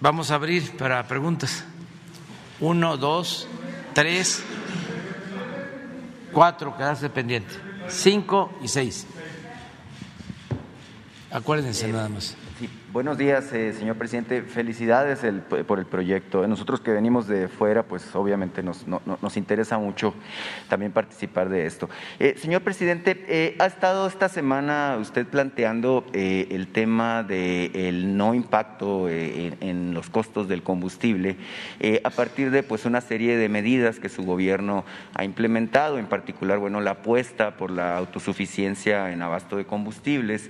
Vamos 0.00 0.30
a 0.30 0.36
abrir 0.36 0.74
para 0.78 1.06
preguntas. 1.06 1.64
Uno, 2.60 2.96
dos, 2.96 3.46
tres, 3.92 4.42
cuatro, 6.32 6.74
quedarse 6.74 7.10
pendiente. 7.10 7.54
Cinco 7.88 8.50
y 8.62 8.68
seis. 8.68 9.06
Acuérdense 11.34 11.88
nada 11.88 12.08
más. 12.08 12.36
Buenos 12.94 13.18
días, 13.18 13.52
eh, 13.52 13.72
señor 13.72 13.96
presidente. 13.96 14.42
Felicidades 14.42 15.24
el- 15.24 15.40
por 15.40 15.80
el 15.80 15.84
proyecto. 15.84 16.46
Nosotros 16.46 16.80
que 16.80 16.92
venimos 16.92 17.26
de 17.26 17.48
fuera, 17.48 17.82
pues 17.82 18.14
obviamente 18.14 18.62
nos, 18.62 18.86
no- 18.86 19.02
no- 19.04 19.18
nos 19.20 19.36
interesa 19.36 19.78
mucho 19.78 20.14
también 20.68 20.92
participar 20.92 21.48
de 21.48 21.66
esto. 21.66 21.90
Eh, 22.20 22.36
señor 22.38 22.62
presidente, 22.62 23.24
eh, 23.26 23.56
ha 23.58 23.66
estado 23.66 24.06
esta 24.06 24.28
semana 24.28 24.96
usted 25.00 25.26
planteando 25.26 26.04
eh, 26.12 26.46
el 26.52 26.68
tema 26.68 27.24
del 27.24 28.16
no 28.16 28.32
impacto 28.32 29.08
en, 29.08 29.92
los 29.92 30.08
costos 30.08 30.46
del 30.46 30.62
combustible 30.62 31.36
a 32.04 32.10
partir 32.10 32.52
de 32.52 32.62
pues 32.62 32.84
una 32.84 33.00
serie 33.00 33.36
de 33.36 33.48
medidas 33.48 33.98
que 33.98 34.08
su 34.08 34.22
gobierno 34.22 34.84
ha 35.14 35.24
implementado, 35.24 35.98
en 35.98 36.06
particular, 36.06 36.60
bueno, 36.60 36.80
la 36.80 36.92
apuesta 36.92 37.56
por 37.56 37.72
la 37.72 37.96
autosuficiencia 37.98 39.10
en 39.12 39.20
abasto 39.20 39.56
de 39.56 39.64
combustibles, 39.64 40.48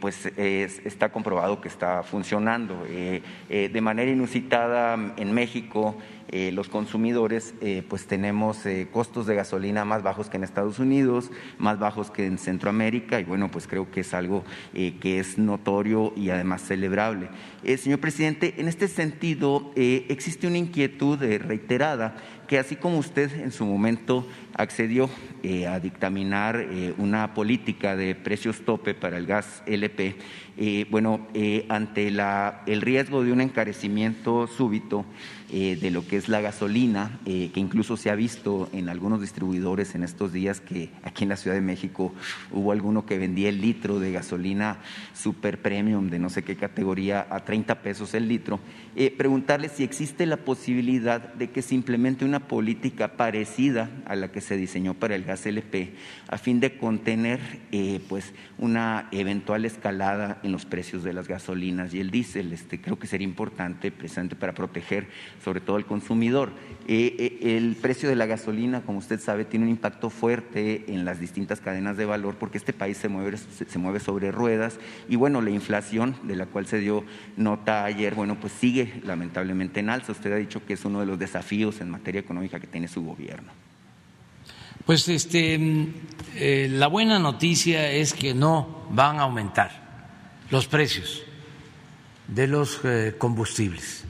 pues 0.00 0.26
es- 0.36 0.80
está 0.86 1.08
comprobado 1.08 1.60
que 1.60 1.66
está 1.66 1.79
funcionando. 2.04 2.84
Eh, 2.88 3.22
eh, 3.48 3.70
de 3.72 3.80
manera 3.80 4.10
inusitada 4.10 5.14
en 5.16 5.32
México, 5.32 5.96
eh, 6.32 6.52
los 6.52 6.68
consumidores 6.68 7.54
pues 7.88 8.06
tenemos 8.06 8.58
costos 8.92 9.26
de 9.26 9.34
gasolina 9.34 9.84
más 9.84 10.04
bajos 10.04 10.30
que 10.30 10.36
en 10.36 10.44
Estados 10.44 10.78
Unidos, 10.78 11.32
más 11.58 11.80
bajos 11.80 12.12
que 12.12 12.24
en 12.24 12.38
Centroamérica 12.38 13.18
y 13.18 13.24
bueno, 13.24 13.50
pues 13.50 13.66
creo 13.66 13.90
que 13.90 14.00
es 14.00 14.14
algo 14.14 14.44
que 14.72 15.18
es 15.18 15.38
notorio 15.38 16.12
y 16.16 16.30
además 16.30 16.62
celebrable. 16.62 17.30
Señor 17.76 17.98
presidente, 17.98 18.54
en 18.58 18.68
este 18.68 18.86
sentido 18.86 19.72
existe 19.74 20.46
una 20.46 20.58
inquietud 20.58 21.18
reiterada 21.18 22.14
que 22.50 22.58
así 22.58 22.74
como 22.74 22.98
usted 22.98 23.32
en 23.42 23.52
su 23.52 23.64
momento 23.64 24.26
accedió 24.54 25.08
eh, 25.44 25.68
a 25.68 25.78
dictaminar 25.78 26.56
eh, 26.58 26.92
una 26.98 27.32
política 27.32 27.94
de 27.94 28.16
precios 28.16 28.62
tope 28.64 28.92
para 28.92 29.18
el 29.18 29.26
gas 29.26 29.62
LP, 29.66 30.16
eh, 30.56 30.84
bueno, 30.90 31.28
ante 31.68 32.08
el 32.08 32.80
riesgo 32.82 33.22
de 33.22 33.32
un 33.32 33.40
encarecimiento 33.40 34.48
súbito 34.48 35.06
de 35.50 35.90
lo 35.90 36.06
que 36.06 36.16
es 36.16 36.28
la 36.28 36.40
gasolina, 36.40 37.18
que 37.24 37.50
incluso 37.54 37.96
se 37.96 38.10
ha 38.10 38.14
visto 38.14 38.68
en 38.72 38.88
algunos 38.88 39.20
distribuidores 39.20 39.94
en 39.94 40.04
estos 40.04 40.32
días 40.32 40.60
que 40.60 40.90
aquí 41.02 41.24
en 41.24 41.30
la 41.30 41.36
Ciudad 41.36 41.56
de 41.56 41.62
México 41.62 42.12
hubo 42.52 42.70
alguno 42.70 43.06
que 43.06 43.18
vendía 43.18 43.48
el 43.48 43.60
litro 43.60 43.98
de 43.98 44.12
gasolina 44.12 44.78
super 45.14 45.60
premium 45.60 46.10
de 46.10 46.18
no 46.18 46.28
sé 46.28 46.44
qué 46.44 46.56
categoría 46.56 47.26
a 47.30 47.40
30 47.40 47.82
pesos 47.82 48.14
el 48.14 48.28
litro, 48.28 48.60
eh, 48.96 49.14
preguntarle 49.16 49.68
si 49.68 49.84
existe 49.84 50.26
la 50.26 50.38
posibilidad 50.38 51.32
de 51.34 51.50
que 51.50 51.62
se 51.62 51.74
implemente 51.74 52.24
una 52.24 52.48
política 52.48 53.16
parecida 53.16 53.88
a 54.04 54.16
la 54.16 54.32
que 54.32 54.40
se 54.40 54.56
diseñó 54.56 54.94
para 54.94 55.14
el 55.14 55.24
gas 55.24 55.46
LP 55.46 55.94
a 56.28 56.38
fin 56.38 56.58
de 56.58 56.76
contener 56.76 57.40
eh, 57.70 58.00
pues 58.08 58.32
una 58.58 59.08
eventual 59.12 59.64
escalada 59.64 60.40
en 60.42 60.52
los 60.52 60.64
precios 60.64 61.04
de 61.04 61.12
las 61.12 61.28
gasolinas 61.28 61.94
y 61.94 62.00
el 62.00 62.10
diésel. 62.10 62.52
Este, 62.52 62.80
creo 62.80 62.98
que 62.98 63.06
sería 63.06 63.26
importante 63.26 63.92
precisamente 63.92 64.36
para 64.36 64.54
proteger 64.54 65.08
sobre 65.44 65.60
todo 65.60 65.76
al 65.76 65.86
consumidor. 65.86 66.50
Eh, 66.92 67.38
eh, 67.40 67.56
el 67.56 67.76
precio 67.76 68.08
de 68.08 68.16
la 68.16 68.26
gasolina, 68.26 68.80
como 68.80 68.98
usted 68.98 69.20
sabe, 69.20 69.44
tiene 69.44 69.64
un 69.64 69.70
impacto 69.70 70.10
fuerte 70.10 70.86
en 70.88 71.04
las 71.04 71.20
distintas 71.20 71.60
cadenas 71.60 71.96
de 71.96 72.04
valor 72.04 72.34
porque 72.34 72.58
este 72.58 72.72
país 72.72 72.96
se 72.96 73.08
mueve, 73.08 73.36
se, 73.36 73.78
mueve 73.78 74.00
sobre 74.00 74.32
ruedas 74.32 74.80
y 75.08 75.14
bueno, 75.14 75.40
la 75.40 75.50
inflación 75.50 76.16
de 76.24 76.34
la 76.34 76.46
cual 76.46 76.66
se 76.66 76.80
dio 76.80 77.04
nota 77.36 77.84
ayer, 77.84 78.16
bueno, 78.16 78.40
pues 78.40 78.52
sigue 78.54 79.00
lamentablemente 79.04 79.78
en 79.78 79.88
alza. 79.88 80.10
Usted 80.10 80.32
ha 80.32 80.36
dicho 80.36 80.66
que 80.66 80.72
es 80.72 80.84
uno 80.84 80.98
de 80.98 81.06
los 81.06 81.16
desafíos 81.16 81.80
en 81.80 81.90
materia 81.90 82.22
económica 82.22 82.58
que 82.58 82.66
tiene 82.66 82.88
su 82.88 83.04
gobierno. 83.04 83.52
Pues 84.84 85.08
este, 85.08 85.56
mm, 85.60 85.94
eh, 86.34 86.68
la 86.72 86.88
buena 86.88 87.20
noticia 87.20 87.88
es 87.92 88.14
que 88.14 88.34
no 88.34 88.88
van 88.90 89.18
a 89.18 89.22
aumentar 89.22 90.08
los 90.50 90.66
precios 90.66 91.22
de 92.26 92.48
los 92.48 92.80
combustibles, 93.18 94.02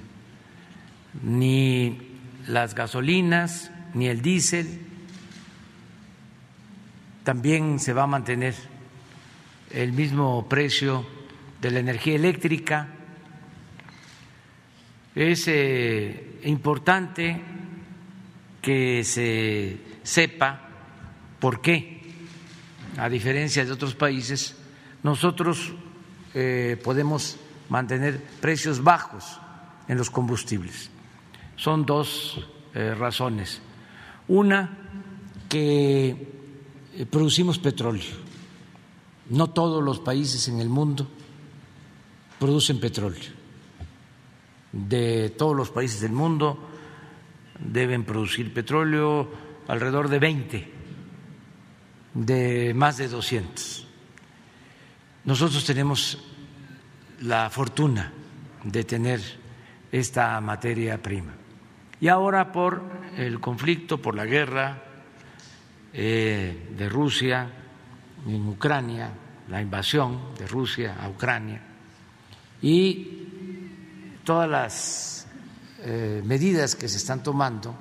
ni 1.23 2.10
las 2.51 2.75
gasolinas, 2.75 3.71
ni 3.95 4.09
el 4.09 4.23
diésel. 4.23 4.81
También 7.25 7.79
se 7.79 7.93
va 7.93 8.05
a 8.05 8.07
mantener 8.07 8.55
el 9.71 9.93
mismo 9.93 10.49
precio 10.49 11.07
de 11.61 11.71
la 11.71 11.79
energía 11.79 12.17
eléctrica. 12.17 12.89
Es 15.15 15.45
eh, 15.47 16.41
importante 16.45 17.41
que 18.61 19.05
se 19.05 19.79
sepa 20.03 20.61
por 21.39 21.61
qué, 21.61 22.01
a 22.97 23.09
diferencia 23.09 23.65
de 23.65 23.73
otros 23.73 23.95
países, 23.95 24.57
nosotros 25.03 25.73
eh, 26.35 26.81
podemos 26.83 27.39
mantener 27.69 28.21
precios 28.41 28.83
bajos 28.83 29.41
en 29.89 29.97
los 29.97 30.11
combustibles. 30.11 30.91
Son 31.61 31.85
dos 31.85 32.41
eh, 32.73 32.95
razones. 32.95 33.61
Una, 34.29 34.79
que 35.47 36.09
eh, 36.95 37.05
producimos 37.05 37.59
petróleo. 37.59 38.17
No 39.29 39.51
todos 39.51 39.85
los 39.85 40.01
países 40.01 40.49
en 40.49 40.59
el 40.61 40.71
mundo 40.71 41.07
producen 42.39 42.81
petróleo. 42.81 43.29
De 44.73 45.29
todos 45.37 45.55
los 45.55 45.69
países 45.69 46.01
del 46.01 46.13
mundo 46.13 46.59
deben 47.59 48.05
producir 48.05 48.55
petróleo 48.55 49.29
alrededor 49.69 50.09
de 50.09 50.19
20 50.19 50.73
de 52.15 52.73
más 52.75 52.97
de 52.97 53.09
200. 53.09 53.87
nosotros 55.25 55.65
tenemos 55.65 56.19
la 57.21 57.51
fortuna 57.51 58.13
de 58.65 58.83
tener 58.85 59.21
esta 59.93 60.41
materia 60.41 61.01
prima. 61.01 61.40
Y 62.01 62.09
ahora 62.09 62.51
por 62.51 62.83
el 63.17 63.41
conflicto, 63.41 64.01
por 64.01 64.15
la 64.15 64.25
guerra 64.25 64.83
eh, 65.93 66.69
de 66.77 66.89
Rusia 66.89 67.51
en 68.27 68.49
Ucrania, 68.49 69.11
la 69.49 69.61
invasión 69.61 70.35
de 70.39 70.47
Rusia 70.47 70.97
a 71.01 71.09
Ucrania 71.09 71.61
y 72.63 73.27
todas 74.25 74.49
las 74.49 75.27
eh, 75.81 76.23
medidas 76.25 76.77
que 76.77 76.89
se 76.89 76.99
están 76.99 77.23
tomando 77.23 77.75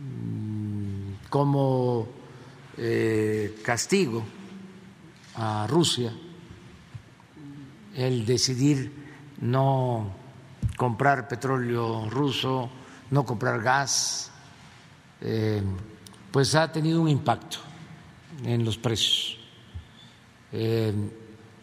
mm, 0.00 1.28
como 1.28 2.08
eh, 2.78 3.60
castigo 3.62 4.24
a 5.34 5.66
Rusia, 5.68 6.12
el 7.94 8.24
decidir 8.24 8.90
no 9.40 10.19
comprar 10.80 11.28
petróleo 11.28 12.08
ruso, 12.08 12.70
no 13.10 13.22
comprar 13.26 13.60
gas, 13.60 14.30
eh, 15.20 15.62
pues 16.30 16.54
ha 16.54 16.72
tenido 16.72 17.02
un 17.02 17.08
impacto 17.10 17.58
en 18.44 18.64
los 18.64 18.78
precios. 18.78 19.36
Eh, 20.52 20.94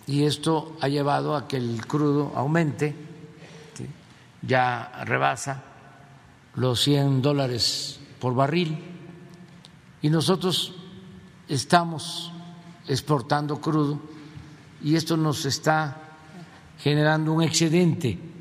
y 0.06 0.22
esto 0.22 0.78
ha 0.82 0.88
llevado 0.88 1.36
a 1.36 1.48
que 1.48 1.58
el 1.58 1.84
crudo 1.88 2.32
aumente, 2.36 2.94
ya 4.44 4.92
rebasa 5.04 5.64
los 6.54 6.80
100 6.82 7.24
dólares 7.24 8.00
por 8.20 8.36
barril, 8.36 8.78
y 10.00 10.12
nosotros 10.12 10.76
estamos 11.50 12.32
exportando 12.88 13.60
crudo 13.60 14.00
y 14.84 14.96
esto 14.96 15.18
nos 15.18 15.44
está 15.46 16.04
generando 16.78 17.34
un 17.34 17.42
excedente. 17.42 18.37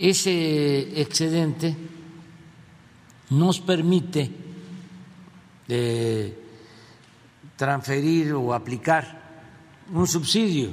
Ese 0.00 0.98
excedente 0.98 1.76
nos 3.28 3.60
permite 3.60 4.30
eh, 5.68 6.34
transferir 7.54 8.32
o 8.32 8.54
aplicar 8.54 9.20
un 9.92 10.06
subsidio 10.06 10.72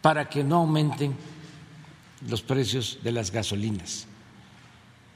para 0.00 0.28
que 0.28 0.42
no 0.42 0.56
aumenten 0.64 1.14
los 2.28 2.40
precios 2.40 2.98
de 3.04 3.12
las 3.12 3.30
gasolinas 3.30 4.06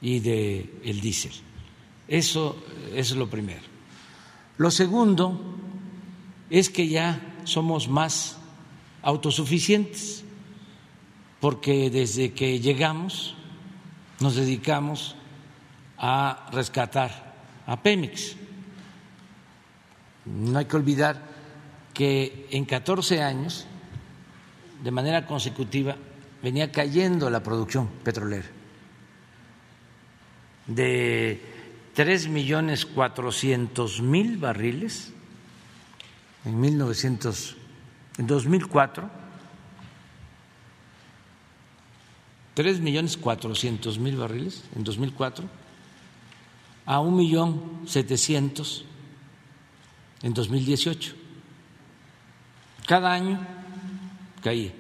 y 0.01 0.21
del 0.21 0.69
el 0.85 1.01
diésel. 1.01 1.33
Eso 2.07 2.57
es 2.95 3.13
lo 3.13 3.29
primero. 3.29 3.65
Lo 4.59 4.71
segundo 4.71 5.57
es 6.51 6.69
que 6.69 6.89
ya 6.89 7.21
somos 7.45 7.89
más 7.89 8.37
autosuficientes, 9.03 10.25
porque 11.41 11.91
desde 11.91 12.33
que 12.33 12.61
llegamos 12.61 13.35
nos 14.21 14.35
dedicamos 14.35 15.15
a 15.99 16.49
rescatar 16.53 17.35
a 17.67 17.81
Pemex. 17.83 18.37
No 20.25 20.59
hay 20.59 20.65
que 20.65 20.77
olvidar 20.77 21.23
que 21.95 22.49
en 22.51 22.65
14 22.65 23.23
años, 23.23 23.67
de 24.83 24.91
manera 24.91 25.27
consecutiva, 25.27 25.97
venía 26.43 26.71
cayendo 26.71 27.31
la 27.31 27.43
producción 27.43 27.89
petrolera 28.05 28.59
de 30.69 31.41
tres 31.95 32.29
millones 32.29 32.87
cuatrocientos 32.87 34.01
mil 34.01 34.37
barriles 34.37 35.13
en 36.45 36.61
1900, 36.61 37.57
en 38.19 38.27
2004, 38.27 39.11
tres 42.59 42.81
millones 42.81 43.17
cuatrocientos 43.17 44.01
mil 44.01 44.17
barriles 44.17 44.65
en 44.75 44.83
2004 44.83 45.45
a 46.87 46.99
un 46.99 47.15
millón 47.15 47.87
setecientos 47.87 48.85
en 50.23 50.35
2018. 50.35 51.15
Cada 52.85 53.13
año 53.13 53.39
caía. 54.43 54.73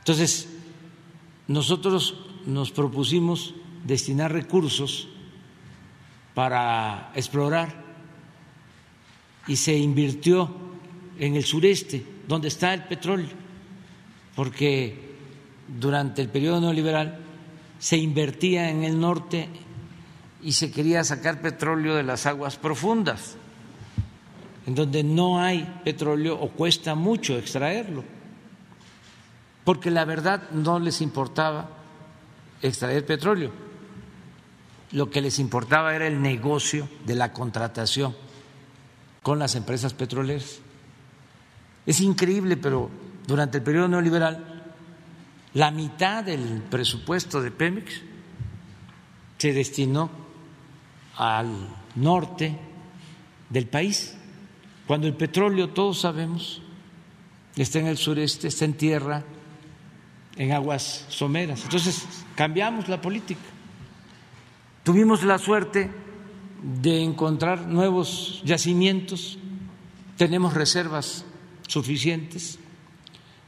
Entonces, 0.00 0.48
nosotros 1.46 2.16
nos 2.46 2.72
propusimos 2.72 3.54
destinar 3.84 4.32
recursos 4.32 5.06
para 6.34 7.12
explorar 7.14 7.84
y 9.46 9.54
se 9.54 9.78
invirtió 9.78 10.50
en 11.20 11.36
el 11.36 11.44
sureste, 11.44 12.04
donde 12.26 12.48
está 12.48 12.74
el 12.74 12.82
petróleo, 12.86 13.30
porque 14.34 15.05
durante 15.68 16.22
el 16.22 16.28
periodo 16.28 16.60
neoliberal 16.60 17.18
se 17.78 17.96
invertía 17.96 18.70
en 18.70 18.84
el 18.84 18.98
norte 18.98 19.48
y 20.42 20.52
se 20.52 20.70
quería 20.70 21.02
sacar 21.04 21.40
petróleo 21.40 21.94
de 21.94 22.02
las 22.02 22.26
aguas 22.26 22.56
profundas, 22.56 23.36
en 24.66 24.74
donde 24.74 25.02
no 25.02 25.40
hay 25.40 25.80
petróleo 25.84 26.38
o 26.38 26.50
cuesta 26.50 26.94
mucho 26.94 27.36
extraerlo, 27.36 28.04
porque 29.64 29.90
la 29.90 30.04
verdad 30.04 30.50
no 30.50 30.78
les 30.78 31.00
importaba 31.00 31.68
extraer 32.62 33.04
petróleo, 33.04 33.50
lo 34.92 35.10
que 35.10 35.20
les 35.20 35.38
importaba 35.38 35.94
era 35.94 36.06
el 36.06 36.22
negocio 36.22 36.88
de 37.04 37.16
la 37.16 37.32
contratación 37.32 38.14
con 39.22 39.38
las 39.38 39.56
empresas 39.56 39.92
petroleras. 39.92 40.60
Es 41.84 42.00
increíble, 42.00 42.56
pero 42.56 42.88
durante 43.26 43.58
el 43.58 43.64
periodo 43.64 43.88
neoliberal, 43.88 44.55
la 45.56 45.70
mitad 45.70 46.22
del 46.22 46.60
presupuesto 46.68 47.40
de 47.40 47.50
Pemex 47.50 48.02
se 49.38 49.54
destinó 49.54 50.10
al 51.16 51.48
norte 51.94 52.54
del 53.48 53.66
país, 53.66 54.18
cuando 54.86 55.06
el 55.06 55.14
petróleo, 55.14 55.70
todos 55.70 56.00
sabemos, 56.00 56.60
está 57.56 57.78
en 57.78 57.86
el 57.86 57.96
sureste, 57.96 58.48
está 58.48 58.66
en 58.66 58.74
tierra, 58.74 59.24
en 60.36 60.52
aguas 60.52 61.06
someras. 61.08 61.62
Entonces, 61.62 62.04
cambiamos 62.34 62.86
la 62.90 63.00
política. 63.00 63.40
Tuvimos 64.84 65.22
la 65.22 65.38
suerte 65.38 65.90
de 66.82 67.02
encontrar 67.02 67.66
nuevos 67.66 68.42
yacimientos, 68.44 69.38
tenemos 70.18 70.52
reservas 70.52 71.24
suficientes 71.66 72.58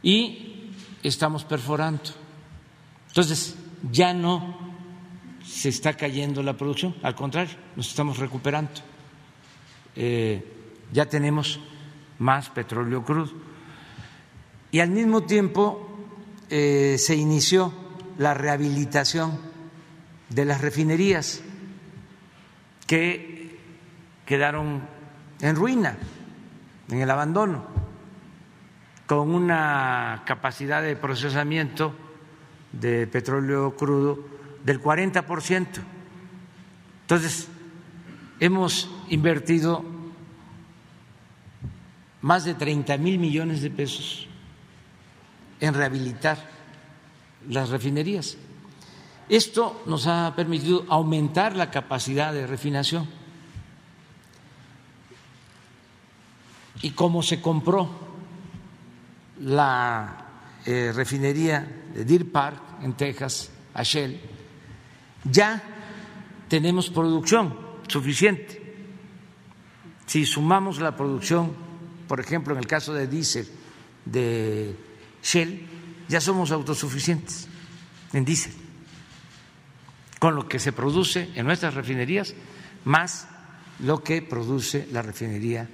y 0.02 0.57
estamos 1.02 1.44
perforando. 1.44 2.02
Entonces, 3.08 3.56
ya 3.90 4.12
no 4.12 4.58
se 5.44 5.68
está 5.68 5.94
cayendo 5.94 6.42
la 6.42 6.56
producción, 6.56 6.94
al 7.02 7.14
contrario, 7.14 7.54
nos 7.76 7.88
estamos 7.88 8.18
recuperando. 8.18 8.72
Eh, 9.96 10.44
ya 10.92 11.06
tenemos 11.06 11.60
más 12.18 12.50
petróleo 12.50 13.04
crudo. 13.04 13.32
Y 14.70 14.80
al 14.80 14.90
mismo 14.90 15.22
tiempo 15.22 15.88
eh, 16.50 16.96
se 16.98 17.16
inició 17.16 17.72
la 18.18 18.34
rehabilitación 18.34 19.38
de 20.28 20.44
las 20.44 20.60
refinerías 20.60 21.40
que 22.86 23.58
quedaron 24.26 24.82
en 25.40 25.56
ruina, 25.56 25.96
en 26.90 27.00
el 27.00 27.10
abandono, 27.10 27.66
con 29.08 29.34
una 29.34 30.22
capacidad 30.26 30.82
de 30.82 30.94
procesamiento 30.94 31.94
de 32.72 33.06
petróleo 33.06 33.74
crudo 33.74 34.18
del 34.62 34.82
40%. 34.82 35.66
Entonces, 37.00 37.48
hemos 38.38 38.90
invertido 39.08 39.82
más 42.20 42.44
de 42.44 42.52
30 42.52 42.98
mil 42.98 43.18
millones 43.18 43.62
de 43.62 43.70
pesos 43.70 44.26
en 45.58 45.72
rehabilitar 45.72 46.46
las 47.48 47.70
refinerías. 47.70 48.36
Esto 49.30 49.84
nos 49.86 50.06
ha 50.06 50.34
permitido 50.36 50.84
aumentar 50.90 51.56
la 51.56 51.70
capacidad 51.70 52.34
de 52.34 52.46
refinación. 52.46 53.08
Y 56.82 56.90
como 56.90 57.22
se 57.22 57.40
compró 57.40 58.07
la 59.40 60.26
eh, 60.64 60.92
refinería 60.94 61.66
de 61.94 62.04
Deer 62.04 62.30
Park 62.30 62.82
en 62.82 62.94
Texas 62.94 63.50
a 63.74 63.82
Shell, 63.82 64.20
ya 65.24 65.62
tenemos 66.48 66.90
producción 66.90 67.56
suficiente. 67.86 68.62
Si 70.06 70.24
sumamos 70.24 70.80
la 70.80 70.96
producción, 70.96 71.52
por 72.06 72.20
ejemplo, 72.20 72.54
en 72.54 72.60
el 72.60 72.66
caso 72.66 72.94
de 72.94 73.06
diésel 73.06 73.46
de 74.04 74.74
Shell, 75.22 75.66
ya 76.08 76.20
somos 76.20 76.50
autosuficientes 76.50 77.46
en 78.12 78.24
diésel 78.24 78.68
con 80.18 80.34
lo 80.34 80.48
que 80.48 80.58
se 80.58 80.72
produce 80.72 81.30
en 81.34 81.46
nuestras 81.46 81.74
refinerías, 81.74 82.34
más 82.84 83.28
lo 83.80 84.02
que 84.02 84.22
produce 84.22 84.88
la 84.90 85.02
refinería 85.02 85.68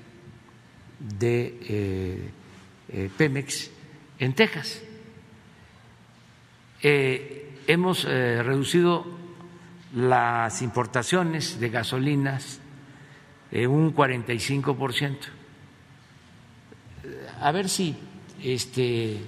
de 0.99 1.59
eh, 1.62 2.31
Pemex 3.17 3.71
en 4.19 4.35
Texas. 4.35 4.81
Eh, 6.83 7.59
hemos 7.67 8.05
reducido 8.05 9.05
las 9.95 10.63
importaciones 10.63 11.59
de 11.59 11.71
gasolinas 11.71 12.61
en 13.51 13.71
un 13.71 13.91
45 13.93 14.77
por 14.77 14.93
ciento. 14.93 15.27
A 17.41 17.51
ver 17.53 17.69
si 17.69 17.97
este, 18.43 19.19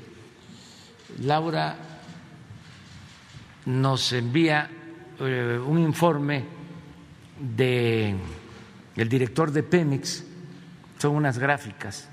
Laura 1.23 1.77
nos 3.65 4.13
envía 4.13 4.71
un 5.19 5.79
informe 5.79 6.45
de 7.39 8.15
director 8.97 9.51
de 9.51 9.63
Pemex, 9.63 10.25
son 10.99 11.17
unas 11.17 11.39
gráficas 11.39 12.09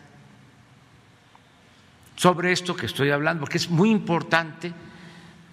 sobre 2.15 2.51
esto 2.51 2.75
que 2.75 2.85
estoy 2.85 3.09
hablando, 3.09 3.41
porque 3.41 3.57
es 3.57 3.69
muy 3.69 3.89
importante 3.89 4.71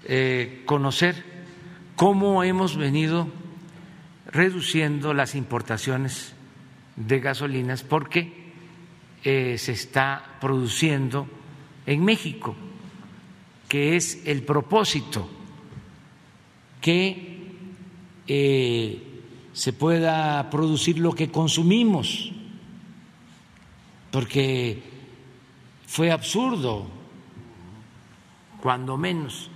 eh, 0.05 0.63
conocer 0.67 1.25
cómo 1.97 2.43
hemos 2.45 2.77
venido 2.77 3.29
reduciendo 4.27 5.13
las 5.13 5.35
importaciones 5.35 6.35
de 6.97 7.21
gasolinas, 7.21 7.83
porque 7.83 8.53
eh, 9.25 9.57
se 9.59 9.73
está 9.73 10.39
produciendo 10.41 11.27
en 11.87 12.05
México, 12.05 12.55
que 13.69 13.97
es 13.97 14.23
el 14.27 14.43
propósito 14.43 15.29
que 16.81 17.51
eh, 18.27 19.03
se 19.53 19.73
pueda 19.73 20.49
producir 20.51 20.99
lo 20.99 21.13
que 21.13 21.31
consumimos, 21.31 22.33
porque 24.11 24.90
fue 25.91 26.13
absurdo, 26.13 26.87
cuando 28.63 28.97
menos, 28.97 29.51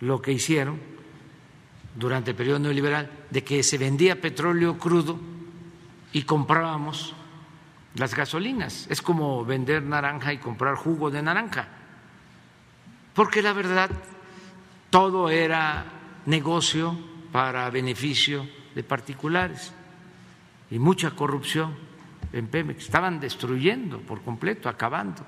lo 0.00 0.20
que 0.20 0.32
hicieron 0.32 0.80
durante 1.94 2.32
el 2.32 2.36
periodo 2.36 2.58
neoliberal, 2.58 3.08
de 3.30 3.44
que 3.44 3.62
se 3.62 3.78
vendía 3.78 4.20
petróleo 4.20 4.76
crudo 4.76 5.20
y 6.12 6.22
comprábamos 6.22 7.14
las 7.94 8.12
gasolinas. 8.12 8.88
Es 8.90 9.00
como 9.02 9.44
vender 9.44 9.84
naranja 9.84 10.32
y 10.32 10.38
comprar 10.38 10.74
jugo 10.74 11.12
de 11.12 11.22
naranja, 11.22 11.68
porque 13.14 13.40
la 13.40 13.52
verdad 13.52 13.88
todo 14.90 15.30
era 15.30 15.84
negocio 16.26 16.98
para 17.30 17.70
beneficio 17.70 18.48
de 18.74 18.82
particulares 18.82 19.72
y 20.72 20.80
mucha 20.80 21.12
corrupción 21.12 21.91
en 22.32 22.48
Pemex. 22.48 22.84
Estaban 22.84 23.20
destruyendo 23.20 24.00
por 24.00 24.22
completo, 24.22 24.68
acabando 24.68 25.24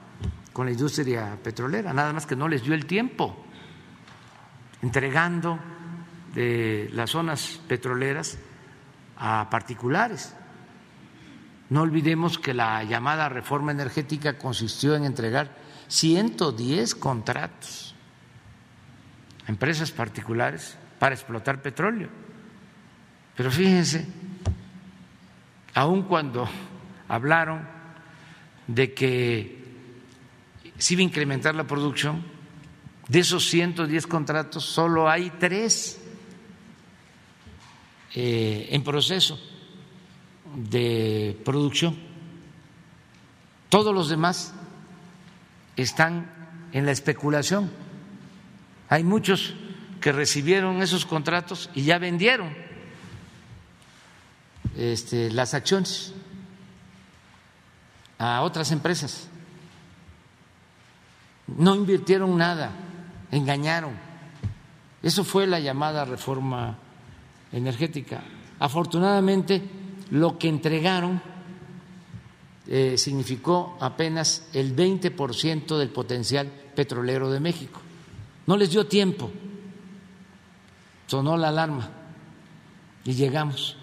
con 0.52 0.66
la 0.66 0.72
industria 0.72 1.36
petrolera, 1.42 1.92
nada 1.92 2.12
más 2.12 2.26
que 2.26 2.36
no 2.36 2.48
les 2.48 2.62
dio 2.62 2.74
el 2.74 2.86
tiempo, 2.86 3.44
entregando 4.82 5.58
las 6.34 7.10
zonas 7.10 7.60
petroleras 7.68 8.38
a 9.16 9.48
particulares. 9.50 10.34
No 11.70 11.82
olvidemos 11.82 12.38
que 12.38 12.54
la 12.54 12.84
llamada 12.84 13.28
reforma 13.28 13.72
energética 13.72 14.36
consistió 14.38 14.94
en 14.94 15.04
entregar 15.04 15.56
110 15.88 16.94
contratos 16.94 17.94
a 19.46 19.50
empresas 19.50 19.90
particulares 19.90 20.78
para 20.98 21.14
explotar 21.14 21.62
petróleo. 21.62 22.08
Pero 23.36 23.50
fíjense, 23.50 24.06
aun 25.74 26.02
cuando 26.02 26.48
hablaron 27.08 27.66
de 28.66 28.94
que 28.94 29.64
se 30.78 30.94
iba 30.94 31.00
a 31.00 31.04
incrementar 31.04 31.54
la 31.54 31.66
producción, 31.66 32.24
de 33.08 33.18
esos 33.18 33.44
110 33.48 34.06
contratos 34.06 34.64
solo 34.64 35.08
hay 35.08 35.30
tres 35.38 36.00
eh, 38.14 38.68
en 38.70 38.82
proceso 38.82 39.38
de 40.56 41.38
producción. 41.44 41.96
Todos 43.68 43.94
los 43.94 44.08
demás 44.08 44.54
están 45.76 46.30
en 46.72 46.86
la 46.86 46.92
especulación. 46.92 47.70
Hay 48.88 49.04
muchos 49.04 49.54
que 50.00 50.12
recibieron 50.12 50.80
esos 50.80 51.04
contratos 51.04 51.70
y 51.74 51.82
ya 51.82 51.98
vendieron 51.98 52.54
este, 54.76 55.30
las 55.30 55.54
acciones 55.54 56.13
a 58.24 58.42
otras 58.42 58.72
empresas. 58.72 59.28
No 61.46 61.74
invirtieron 61.74 62.36
nada, 62.38 62.70
engañaron. 63.30 63.92
Eso 65.02 65.24
fue 65.24 65.46
la 65.46 65.60
llamada 65.60 66.06
reforma 66.06 66.78
energética. 67.52 68.22
Afortunadamente, 68.58 69.62
lo 70.10 70.38
que 70.38 70.48
entregaron 70.48 71.20
eh, 72.66 72.96
significó 72.96 73.76
apenas 73.80 74.48
el 74.54 74.74
20% 74.74 75.76
del 75.76 75.90
potencial 75.90 76.46
petrolero 76.74 77.30
de 77.30 77.40
México. 77.40 77.80
No 78.46 78.56
les 78.56 78.70
dio 78.70 78.86
tiempo. 78.86 79.30
Sonó 81.06 81.36
la 81.36 81.48
alarma 81.48 81.90
y 83.04 83.12
llegamos 83.12 83.76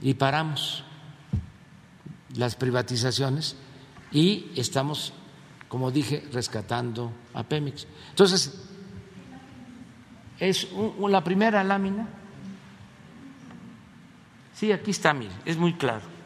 y 0.00 0.14
paramos 0.14 0.85
las 2.36 2.54
privatizaciones 2.56 3.56
y 4.12 4.50
estamos, 4.56 5.12
como 5.68 5.90
dije, 5.90 6.24
rescatando 6.32 7.12
a 7.34 7.42
Pemex. 7.42 7.86
Entonces, 8.10 8.68
es 10.38 10.68
la 11.08 11.24
primera 11.24 11.64
lámina. 11.64 12.08
Sí, 14.54 14.72
aquí 14.72 14.90
está, 14.90 15.12
mire, 15.12 15.32
es 15.44 15.56
muy 15.56 15.74
claro. 15.74 16.16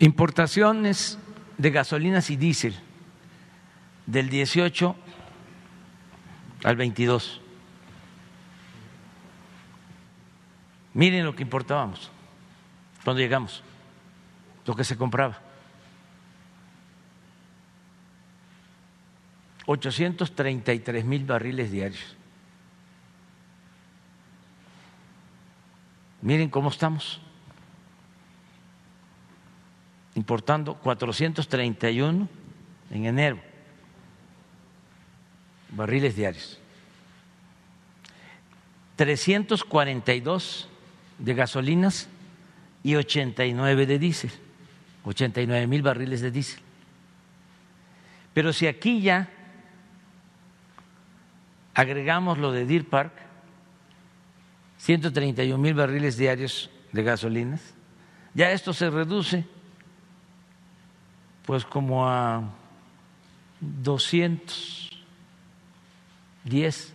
Importaciones 0.00 1.18
de 1.56 1.70
gasolinas 1.70 2.30
y 2.30 2.36
diésel 2.36 2.74
del 4.06 4.28
18 4.28 4.94
al 6.62 6.76
22. 6.76 7.40
Miren 10.94 11.24
lo 11.24 11.34
que 11.34 11.42
importábamos 11.42 12.10
cuando 13.04 13.20
llegamos, 13.20 13.62
lo 14.66 14.74
que 14.74 14.84
se 14.84 14.96
compraba. 14.96 15.38
833 19.66 21.04
mil 21.04 21.24
barriles 21.24 21.70
diarios. 21.70 22.16
Miren 26.22 26.48
cómo 26.48 26.70
estamos. 26.70 27.20
Importando 30.14 30.74
431 30.74 32.28
en 32.90 33.04
enero 33.04 33.48
barriles 35.70 36.16
diarios. 36.16 36.58
342 38.96 40.68
de 41.18 41.34
gasolinas 41.34 42.08
y 42.82 42.94
89 42.94 43.86
de 43.86 43.98
diésel, 43.98 44.30
89 45.04 45.66
mil 45.66 45.82
barriles 45.82 46.20
de 46.20 46.30
diésel. 46.30 46.60
Pero 48.34 48.52
si 48.52 48.66
aquí 48.66 49.00
ya 49.00 49.28
agregamos 51.74 52.38
lo 52.38 52.52
de 52.52 52.66
Deer 52.66 52.84
Park, 52.84 53.12
131 54.78 55.58
mil 55.58 55.74
barriles 55.74 56.16
diarios 56.16 56.70
de 56.92 57.02
gasolinas, 57.02 57.74
ya 58.34 58.52
esto 58.52 58.72
se 58.72 58.90
reduce 58.90 59.44
pues 61.44 61.64
como 61.64 62.08
a 62.08 62.44
200 63.60 64.88
10 66.48 66.94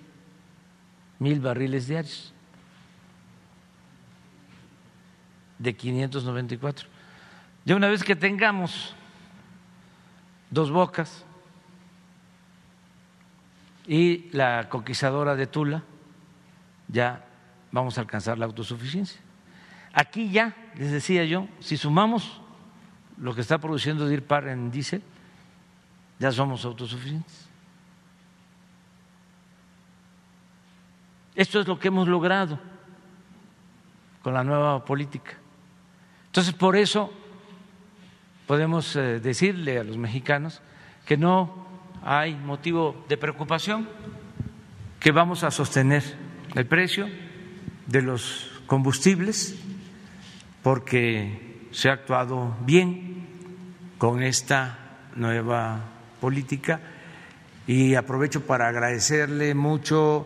mil 1.19 1.39
barriles 1.39 1.88
diarios 1.88 2.32
de 5.64 5.74
594. 5.76 6.88
Ya 7.66 7.76
una 7.76 7.88
vez 7.88 8.03
que 8.03 8.16
tengamos 8.16 8.93
dos 10.51 10.70
bocas 10.70 11.24
y 13.88 14.30
la 14.32 14.68
conquistadora 14.70 15.36
de 15.36 15.47
Tula, 15.47 15.82
ya 16.89 17.26
vamos 17.72 17.97
a 17.97 18.01
alcanzar 18.01 18.38
la 18.38 18.45
autosuficiencia. 18.45 19.22
Aquí 19.93 20.30
ya, 20.30 20.53
les 20.76 20.91
decía 20.91 21.24
yo, 21.24 21.47
si 21.59 21.78
sumamos 21.78 22.41
lo 23.18 23.34
que 23.34 23.41
está 23.41 23.57
produciendo 23.57 24.07
DIRPAR 24.07 24.49
en 24.49 24.70
diésel, 24.70 25.01
ya 26.20 26.32
somos 26.32 26.66
autosuficientes. 26.66 27.47
Esto 31.36 31.61
es 31.61 31.68
lo 31.68 31.80
que 31.80 31.88
hemos 31.88 32.07
logrado 32.07 32.59
con 34.22 34.34
la 34.34 34.43
nueva 34.43 34.84
política. 34.84 35.38
Entonces, 36.34 36.55
por 36.55 36.75
eso 36.75 37.13
podemos 38.47 38.95
eh, 38.95 39.19
decirle 39.19 39.77
a 39.77 39.84
los 39.84 39.99
mexicanos 39.99 40.63
que 41.05 41.15
no 41.15 41.67
hay 42.03 42.34
motivo 42.34 43.05
de 43.07 43.17
preocupación, 43.17 43.88
que 44.99 45.11
vamos 45.11 45.43
a 45.43 45.51
sostener 45.51 46.01
el 46.55 46.65
precio 46.65 47.07
de 47.86 48.01
los 48.01 48.49
combustibles 48.65 49.59
porque 50.63 51.67
se 51.69 51.89
ha 51.89 51.93
actuado 51.93 52.57
bien 52.61 53.27
con 53.99 54.23
esta 54.23 54.97
nueva 55.15 55.81
política 56.19 56.81
y 57.67 57.93
aprovecho 57.93 58.41
para 58.47 58.69
agradecerle 58.69 59.53
mucho 59.53 60.25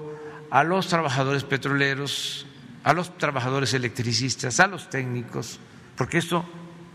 a 0.51 0.63
los 0.63 0.87
trabajadores 0.87 1.43
petroleros, 1.43 2.45
a 2.85 2.93
los 2.93 3.17
trabajadores 3.17 3.73
electricistas, 3.73 4.61
a 4.61 4.67
los 4.67 4.89
técnicos, 4.89 5.59
porque 5.97 6.19
esto 6.19 6.45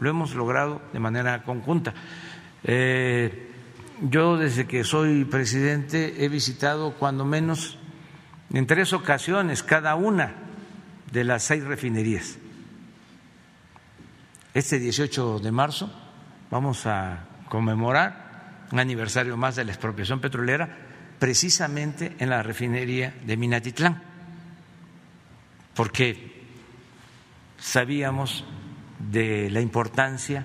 lo 0.00 0.08
hemos 0.08 0.34
logrado 0.34 0.80
de 0.92 0.98
manera 0.98 1.42
conjunta. 1.42 1.92
Eh, 2.64 3.50
yo 4.00 4.36
desde 4.36 4.66
que 4.66 4.84
soy 4.84 5.24
presidente 5.24 6.24
he 6.24 6.28
visitado 6.28 6.94
cuando 6.94 7.24
menos 7.24 7.78
en 8.52 8.66
tres 8.66 8.92
ocasiones 8.92 9.62
cada 9.62 9.94
una 9.94 10.34
de 11.10 11.24
las 11.24 11.42
seis 11.42 11.64
refinerías. 11.64 12.38
Este 14.54 14.78
18 14.78 15.38
de 15.38 15.52
marzo 15.52 15.90
vamos 16.50 16.86
a 16.86 17.26
conmemorar 17.48 18.66
un 18.72 18.80
aniversario 18.80 19.36
más 19.36 19.56
de 19.56 19.64
la 19.64 19.72
expropiación 19.72 20.20
petrolera 20.20 20.68
precisamente 21.18 22.16
en 22.18 22.30
la 22.30 22.42
refinería 22.42 23.14
de 23.24 23.36
Minatitlán, 23.36 24.02
porque 25.74 26.42
sabíamos 27.58 28.44
de 29.10 29.50
la 29.50 29.60
importancia 29.60 30.44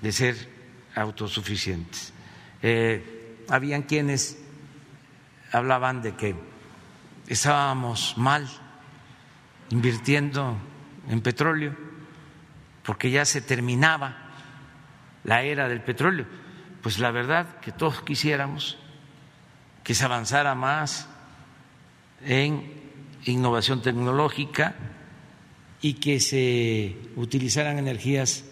de 0.00 0.12
ser 0.12 0.48
autosuficientes. 0.94 2.12
Eh, 2.62 3.44
habían 3.48 3.82
quienes 3.82 4.38
hablaban 5.50 6.02
de 6.02 6.14
que 6.14 6.34
estábamos 7.26 8.14
mal 8.16 8.48
invirtiendo 9.70 10.56
en 11.08 11.20
petróleo 11.20 11.76
porque 12.84 13.10
ya 13.10 13.24
se 13.24 13.40
terminaba 13.40 14.16
la 15.24 15.42
era 15.42 15.68
del 15.68 15.82
petróleo. 15.82 16.26
Pues 16.82 16.98
la 16.98 17.10
verdad 17.10 17.60
que 17.60 17.72
todos 17.72 18.02
quisiéramos 18.02 18.78
que 19.84 19.94
se 19.94 20.04
avanzara 20.04 20.54
más 20.54 21.08
en 22.24 22.80
innovación 23.24 23.82
tecnológica 23.82 24.74
y 25.82 25.94
que 25.94 26.20
se 26.20 26.96
utilizaran 27.16 27.78
energías 27.78 28.44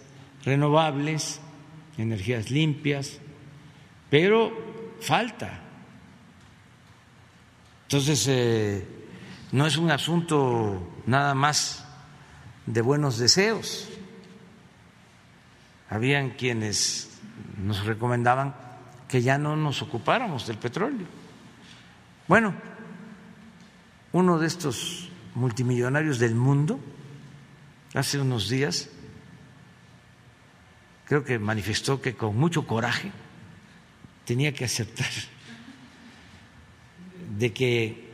renovables, 0.44 1.40
energías 1.96 2.50
limpias, 2.50 3.20
pero 4.10 4.52
falta. 5.00 5.60
Entonces, 7.84 8.26
eh, 8.28 8.84
no 9.52 9.66
es 9.66 9.76
un 9.76 9.90
asunto 9.90 11.02
nada 11.06 11.34
más 11.34 11.86
de 12.66 12.82
buenos 12.82 13.18
deseos. 13.18 13.88
Habían 15.88 16.30
quienes 16.30 17.20
nos 17.58 17.84
recomendaban 17.84 18.54
que 19.08 19.22
ya 19.22 19.38
no 19.38 19.56
nos 19.56 19.82
ocupáramos 19.82 20.46
del 20.46 20.58
petróleo. 20.58 21.06
Bueno, 22.28 22.54
uno 24.12 24.38
de 24.38 24.46
estos 24.46 25.10
multimillonarios 25.34 26.18
del 26.18 26.34
mundo, 26.34 26.78
hace 27.94 28.18
unos 28.18 28.48
días, 28.48 28.88
creo 31.04 31.24
que 31.24 31.38
manifestó 31.38 32.00
que 32.00 32.14
con 32.14 32.36
mucho 32.36 32.66
coraje 32.66 33.10
tenía 34.24 34.52
que 34.52 34.64
aceptar 34.64 35.10
de 37.36 37.52
que 37.52 38.10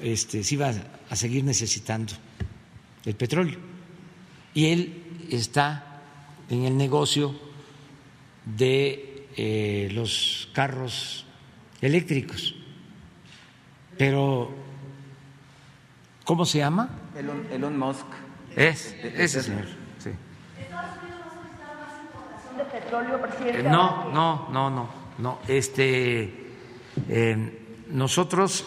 este, 0.00 0.42
se 0.42 0.54
iba 0.54 0.72
a 1.08 1.16
seguir 1.16 1.44
necesitando 1.44 2.12
el 3.04 3.14
petróleo. 3.14 3.58
Y 4.54 4.66
él 4.66 5.02
está 5.30 6.00
en 6.50 6.64
el 6.64 6.76
negocio 6.76 7.34
de 8.44 9.28
eh, 9.36 9.88
los 9.92 10.48
carros 10.52 11.24
eléctricos. 11.80 12.54
Pero, 13.96 14.50
¿cómo 16.24 16.44
se 16.44 16.58
llama? 16.58 16.90
Elon, 17.52 17.78
Musk. 17.78 18.06
Es, 18.56 18.94
ese 19.02 19.42
señor, 19.42 19.66
sí. 19.98 20.10
de 22.56 22.64
petróleo, 22.64 23.20
presidente? 23.20 23.62
No, 23.62 24.10
no, 24.10 24.48
no, 24.50 24.70
no, 24.70 24.88
no. 25.18 25.38
Este, 25.48 26.52
eh, 27.08 27.84
nosotros 27.88 28.64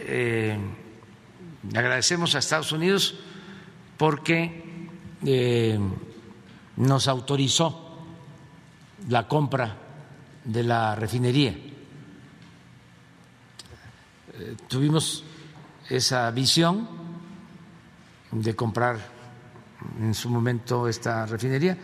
eh, 0.00 0.56
agradecemos 1.74 2.34
a 2.34 2.38
Estados 2.40 2.72
Unidos 2.72 3.18
porque 3.96 4.88
eh, 5.24 5.78
nos 6.76 7.08
autorizó 7.08 8.04
la 9.08 9.26
compra 9.26 9.76
de 10.44 10.62
la 10.62 10.94
refinería. 10.94 11.56
Tuvimos 14.68 15.24
esa 15.88 16.30
visión 16.30 16.88
de 18.32 18.56
comprar 18.56 19.21
en 20.00 20.14
su 20.14 20.28
momento 20.28 20.88
esta 20.88 21.26
refinería. 21.26 21.76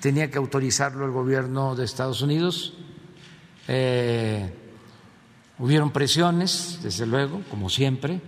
Tenía 0.00 0.30
que 0.30 0.38
autorizarlo 0.38 1.04
el 1.04 1.12
gobierno 1.12 1.74
de 1.74 1.84
Estados 1.84 2.22
Unidos. 2.22 2.74
Hubieron 5.58 5.92
presiones, 5.92 6.80
desde 6.82 7.06
luego, 7.06 7.42
como 7.48 7.70
siempre, 7.70 8.20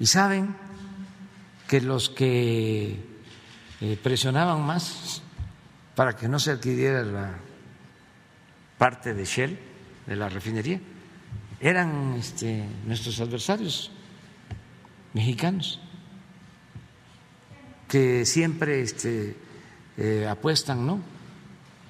y 0.00 0.06
saben 0.06 0.56
que 1.68 1.80
los 1.80 2.08
que 2.08 2.98
eh, 3.80 3.98
presionaban 4.02 4.66
más 4.66 5.22
para 5.94 6.16
que 6.16 6.26
no 6.26 6.40
se 6.40 6.50
adquiriera 6.50 7.04
la 7.04 7.38
parte 8.78 9.14
de 9.14 9.24
Shell, 9.24 9.58
de 10.06 10.16
la 10.16 10.28
refinería, 10.28 10.80
eran 11.60 12.14
este, 12.18 12.64
nuestros 12.84 13.20
adversarios 13.20 13.92
mexicanos, 15.12 15.80
que 17.88 18.26
siempre 18.26 18.82
este, 18.82 19.34
eh, 19.96 20.26
apuestan 20.28 20.86
¿no? 20.86 21.00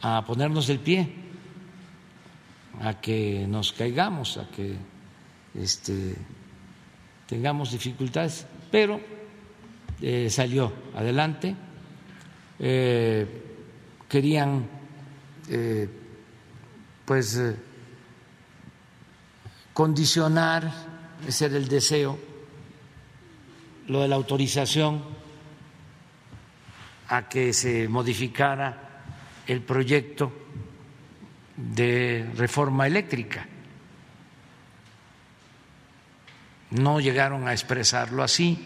a 0.01 0.25
ponernos 0.25 0.69
del 0.69 0.79
pie 0.79 1.13
a 2.81 3.01
que 3.01 3.45
nos 3.49 3.73
caigamos, 3.73 4.37
a 4.37 4.49
que 4.49 4.77
este, 5.55 6.15
tengamos 7.27 7.73
dificultades, 7.73 8.47
pero 8.71 9.01
eh, 10.01 10.31
salió 10.31 10.73
adelante. 10.95 11.57
Eh, 12.61 13.27
querían, 14.09 14.67
pues, 17.05 17.41
condicionar, 19.73 20.73
ese 21.27 21.47
era 21.47 21.57
el 21.57 21.69
deseo, 21.69 22.19
lo 23.89 24.03
de 24.03 24.09
la 24.09 24.17
autorización 24.17 25.18
a 27.09 27.29
que 27.29 27.53
se 27.53 27.89
modificara 27.89 29.03
el 29.47 29.63
proyecto 29.63 30.33
de 31.57 32.31
reforma 32.37 32.87
eléctrica. 32.87 33.47
No 36.71 37.01
llegaron 37.01 37.49
a 37.49 37.53
expresarlo 37.53 38.23
así, 38.23 38.63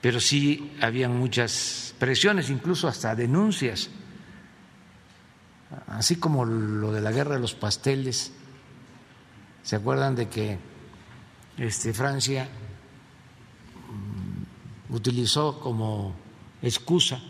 pero 0.00 0.20
sí 0.20 0.76
habían 0.82 1.16
muchas 1.16 1.94
presiones, 1.98 2.50
incluso 2.50 2.88
hasta 2.88 3.14
denuncias, 3.14 3.88
así 5.88 6.16
como 6.16 6.44
lo 6.44 6.92
de 6.92 7.00
la 7.00 7.10
guerra 7.10 7.36
de 7.36 7.40
los 7.40 7.54
pasteles. 7.54 8.32
¿Se 9.62 9.76
acuerdan 9.76 10.14
de 10.14 10.28
que 10.28 10.58
este, 11.56 11.94
Francia 11.94 12.48
mm, 13.88 14.94
utilizó 14.94 15.58
como 15.58 16.21
excusa 16.62 17.20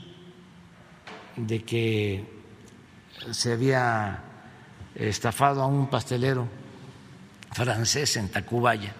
de 1.36 1.64
que 1.64 2.42
se 3.30 3.52
había 3.52 4.22
estafado 4.94 5.62
a 5.62 5.66
un 5.66 5.88
pastelero 5.88 6.48
francés 7.52 8.16
en 8.16 8.28
Tacubaya, 8.28 8.94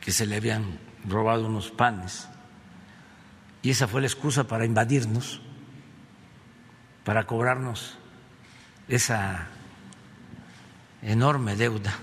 que 0.00 0.12
se 0.12 0.26
le 0.26 0.36
habían 0.36 0.78
robado 1.06 1.46
unos 1.46 1.70
panes. 1.70 2.28
Y 3.62 3.70
esa 3.70 3.88
fue 3.88 4.02
la 4.02 4.06
excusa 4.06 4.44
para 4.44 4.66
invadirnos, 4.66 5.40
para 7.04 7.26
cobrarnos 7.26 7.96
esa 8.88 9.48
enorme 11.02 11.56
deuda, 11.56 11.94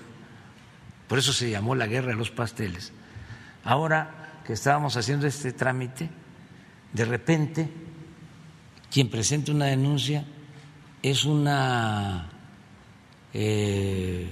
por 1.08 1.20
eso 1.20 1.34
se 1.34 1.50
llamó 1.50 1.76
la 1.76 1.88
guerra 1.88 2.10
de 2.10 2.16
los 2.16 2.32
pasteles. 2.32 2.94
Ahora 3.66 4.21
que 4.46 4.54
estábamos 4.54 4.98
haciendo 4.98 5.28
este 5.28 5.54
trámite, 5.54 6.10
de 6.94 7.06
repente 7.06 7.70
quien 8.92 9.10
presenta 9.10 9.52
una 9.52 9.66
denuncia 9.66 10.26
es 11.02 11.24
una 11.24 12.30
eh, 13.34 14.28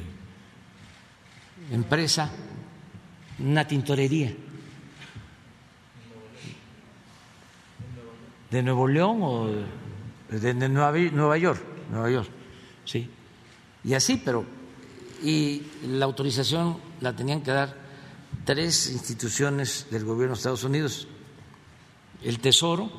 empresa, 1.72 2.30
una 3.40 3.66
tintorería. 3.66 4.36
De 8.52 8.64
Nuevo 8.64 8.88
León 8.88 9.20
o 9.22 9.48
de 10.30 10.54
Nueva 10.56 11.38
York, 11.38 11.62
Nueva 11.92 12.10
York, 12.10 12.30
sí, 12.84 13.08
y 13.84 13.94
así, 13.94 14.20
pero 14.24 14.44
y 15.24 15.62
la 15.88 16.06
autorización 16.06 16.78
la 17.02 17.16
tenían 17.16 17.42
que 17.42 17.52
dar 17.52 17.76
tres 18.50 18.90
instituciones 18.90 19.86
del 19.92 20.06
gobierno 20.06 20.34
de 20.34 20.40
Estados 20.40 20.64
Unidos, 20.64 21.08
el 22.24 22.40
Tesoro, 22.40 22.90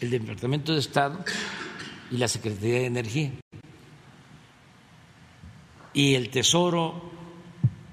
el 0.00 0.08
Departamento 0.08 0.72
de 0.72 0.78
Estado 0.78 1.22
y 2.10 2.16
la 2.16 2.26
Secretaría 2.26 2.78
de 2.78 2.86
Energía. 2.86 3.32
Y 5.92 6.14
el 6.14 6.30
Tesoro 6.30 7.12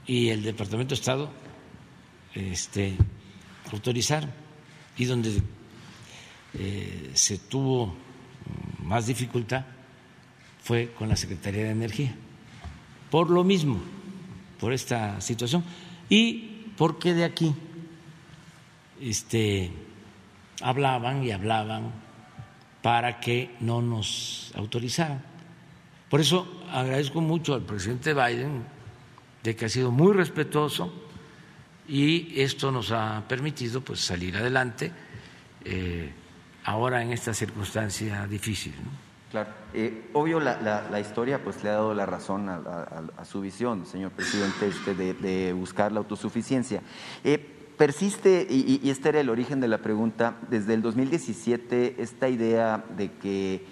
y 0.07 0.29
el 0.29 0.41
Departamento 0.41 0.95
de 0.95 1.01
Estado 1.01 1.29
este, 2.33 2.95
autorizaron. 3.69 4.31
Y 4.95 5.03
donde 5.03 5.41
eh, 6.53 7.11
se 7.13 7.39
tuvo 7.39 7.93
más 8.83 9.05
dificultad 9.05 9.65
fue 10.63 10.93
con 10.97 11.09
la 11.09 11.17
Secretaría 11.17 11.65
de 11.65 11.71
Energía. 11.71 12.15
Por 13.11 13.29
lo 13.29 13.43
mismo, 13.43 13.81
por 14.61 14.71
esta 14.71 15.19
situación. 15.19 15.65
Y 16.09 16.51
porque 16.77 17.13
de 17.13 17.23
aquí 17.23 17.53
este, 19.01 19.71
hablaban 20.61 21.23
y 21.23 21.31
hablaban 21.31 21.91
para 22.81 23.19
que 23.19 23.55
no 23.59 23.81
nos 23.81 24.51
autorizaran. 24.55 25.23
Por 26.09 26.21
eso 26.21 26.61
agradezco 26.71 27.21
mucho 27.21 27.53
al 27.53 27.63
presidente 27.63 28.13
Biden 28.13 28.63
de 29.41 29.55
que 29.55 29.65
ha 29.65 29.69
sido 29.69 29.91
muy 29.91 30.13
respetuoso 30.13 30.93
y 31.87 32.39
esto 32.39 32.71
nos 32.71 32.91
ha 32.91 33.23
permitido 33.27 33.81
pues 33.81 33.99
salir 33.99 34.37
adelante 34.37 34.91
eh, 35.65 36.13
ahora 36.65 37.01
en 37.01 37.11
esta 37.11 37.33
circunstancia 37.33 38.25
difícil. 38.27 38.73
Claro. 39.33 39.49
Eh, 39.73 40.11
obvio, 40.13 40.39
la, 40.39 40.99
historia 40.99 41.43
pues 41.43 41.63
le 41.63 41.71
ha 41.71 41.73
dado 41.73 41.95
la 41.95 42.05
razón 42.05 42.49
a, 42.49 43.25
su 43.25 43.41
visión, 43.41 43.87
señor 43.87 44.11
presidente, 44.11 44.67
este, 44.67 44.93
de, 44.93 45.53
buscar 45.53 45.91
la 45.91 45.97
autosuficiencia. 45.97 46.83
Eh, 47.23 47.39
persiste, 47.75 48.45
y, 48.47 48.87
este 48.91 49.09
era 49.09 49.21
el 49.21 49.31
origen 49.31 49.59
de 49.59 49.67
la 49.67 49.79
pregunta, 49.79 50.37
desde 50.51 50.75
el 50.75 50.83
2017 50.83 51.95
esta 51.97 52.29
idea 52.29 52.85
de 52.95 53.11
que 53.13 53.65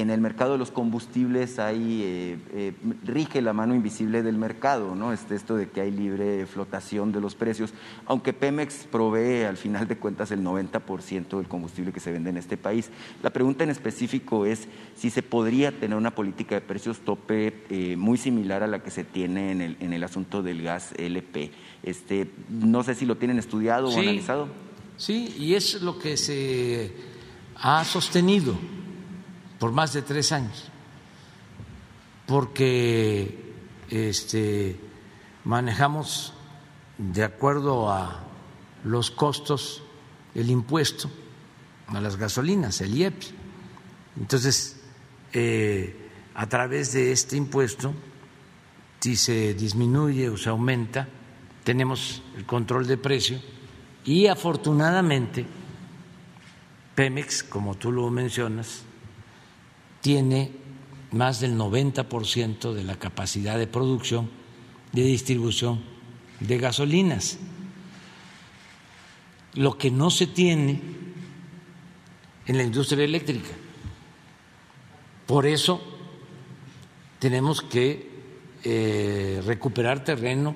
en 0.00 0.10
el 0.10 0.20
mercado 0.20 0.52
de 0.52 0.58
los 0.58 0.70
combustibles 0.70 1.58
hay, 1.58 2.02
eh, 2.02 2.38
eh, 2.52 2.72
rige 3.04 3.42
la 3.42 3.52
mano 3.52 3.74
invisible 3.74 4.22
del 4.22 4.36
mercado, 4.36 4.94
¿no? 4.94 5.12
Este, 5.12 5.34
esto 5.34 5.56
de 5.56 5.68
que 5.68 5.80
hay 5.80 5.90
libre 5.90 6.46
flotación 6.46 7.12
de 7.12 7.20
los 7.20 7.34
precios, 7.34 7.72
aunque 8.06 8.32
Pemex 8.32 8.86
provee 8.90 9.44
al 9.44 9.56
final 9.56 9.88
de 9.88 9.96
cuentas 9.96 10.30
el 10.30 10.42
90% 10.42 11.36
del 11.36 11.48
combustible 11.48 11.92
que 11.92 12.00
se 12.00 12.12
vende 12.12 12.30
en 12.30 12.36
este 12.36 12.56
país. 12.56 12.90
La 13.22 13.30
pregunta 13.30 13.64
en 13.64 13.70
específico 13.70 14.46
es 14.46 14.68
si 14.96 15.10
se 15.10 15.22
podría 15.22 15.72
tener 15.72 15.96
una 15.96 16.14
política 16.14 16.54
de 16.54 16.60
precios 16.60 17.00
tope 17.00 17.64
eh, 17.70 17.96
muy 17.96 18.18
similar 18.18 18.62
a 18.62 18.66
la 18.66 18.82
que 18.82 18.90
se 18.90 19.04
tiene 19.04 19.52
en 19.52 19.60
el, 19.60 19.76
en 19.80 19.92
el 19.92 20.04
asunto 20.04 20.42
del 20.42 20.62
gas 20.62 20.92
LP. 20.98 21.50
Este, 21.82 22.30
no 22.48 22.82
sé 22.82 22.94
si 22.94 23.06
lo 23.06 23.16
tienen 23.16 23.38
estudiado 23.38 23.88
o 23.88 23.98
analizado. 23.98 24.48
Sí, 24.96 25.34
y 25.38 25.54
es 25.54 25.80
lo 25.80 25.98
que 25.98 26.16
se 26.16 26.92
ha 27.54 27.84
sostenido 27.84 28.56
por 29.58 29.72
más 29.72 29.92
de 29.92 30.02
tres 30.02 30.32
años, 30.32 30.68
porque 32.26 33.54
este, 33.90 34.78
manejamos 35.44 36.32
de 36.98 37.24
acuerdo 37.24 37.90
a 37.90 38.24
los 38.84 39.10
costos 39.10 39.82
el 40.34 40.50
impuesto 40.50 41.10
a 41.88 42.00
las 42.00 42.16
gasolinas, 42.16 42.80
el 42.80 42.94
IEP. 42.94 43.22
Entonces, 44.18 44.80
eh, 45.32 46.10
a 46.34 46.46
través 46.48 46.92
de 46.92 47.12
este 47.12 47.36
impuesto, 47.36 47.94
si 49.00 49.16
se 49.16 49.54
disminuye 49.54 50.28
o 50.28 50.36
se 50.36 50.48
aumenta, 50.48 51.08
tenemos 51.64 52.22
el 52.36 52.44
control 52.44 52.86
de 52.86 52.96
precio 52.96 53.40
y 54.04 54.26
afortunadamente 54.26 55.46
Pemex, 56.94 57.44
como 57.44 57.76
tú 57.76 57.92
lo 57.92 58.10
mencionas, 58.10 58.82
tiene 60.00 60.52
más 61.12 61.40
del 61.40 61.56
90% 61.56 62.72
de 62.72 62.84
la 62.84 62.98
capacidad 62.98 63.58
de 63.58 63.66
producción, 63.66 64.30
de 64.92 65.02
distribución 65.02 65.82
de 66.40 66.58
gasolinas. 66.58 67.38
Lo 69.54 69.76
que 69.76 69.90
no 69.90 70.10
se 70.10 70.26
tiene 70.26 70.80
en 72.46 72.56
la 72.56 72.62
industria 72.62 73.04
eléctrica. 73.04 73.50
Por 75.26 75.46
eso 75.46 75.80
tenemos 77.18 77.60
que 77.60 78.08
eh, 78.64 79.42
recuperar 79.44 80.02
terreno 80.02 80.54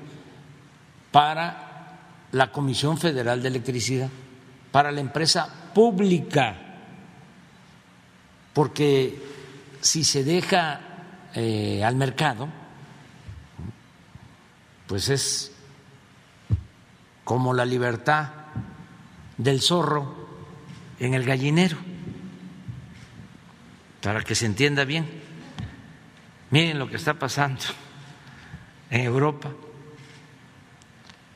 para 1.10 1.98
la 2.32 2.50
Comisión 2.50 2.96
Federal 2.96 3.42
de 3.42 3.48
Electricidad, 3.48 4.08
para 4.70 4.90
la 4.90 5.00
empresa 5.00 5.72
pública, 5.74 6.71
porque 8.52 9.20
si 9.80 10.04
se 10.04 10.24
deja 10.24 10.80
eh, 11.34 11.82
al 11.84 11.96
mercado, 11.96 12.48
pues 14.86 15.08
es 15.08 15.52
como 17.24 17.54
la 17.54 17.64
libertad 17.64 18.30
del 19.38 19.60
zorro 19.60 20.28
en 20.98 21.14
el 21.14 21.24
gallinero, 21.24 21.78
para 24.02 24.22
que 24.22 24.34
se 24.34 24.46
entienda 24.46 24.84
bien. 24.84 25.08
Miren 26.50 26.78
lo 26.78 26.88
que 26.88 26.96
está 26.96 27.14
pasando 27.14 27.64
en 28.90 29.00
Europa 29.00 29.50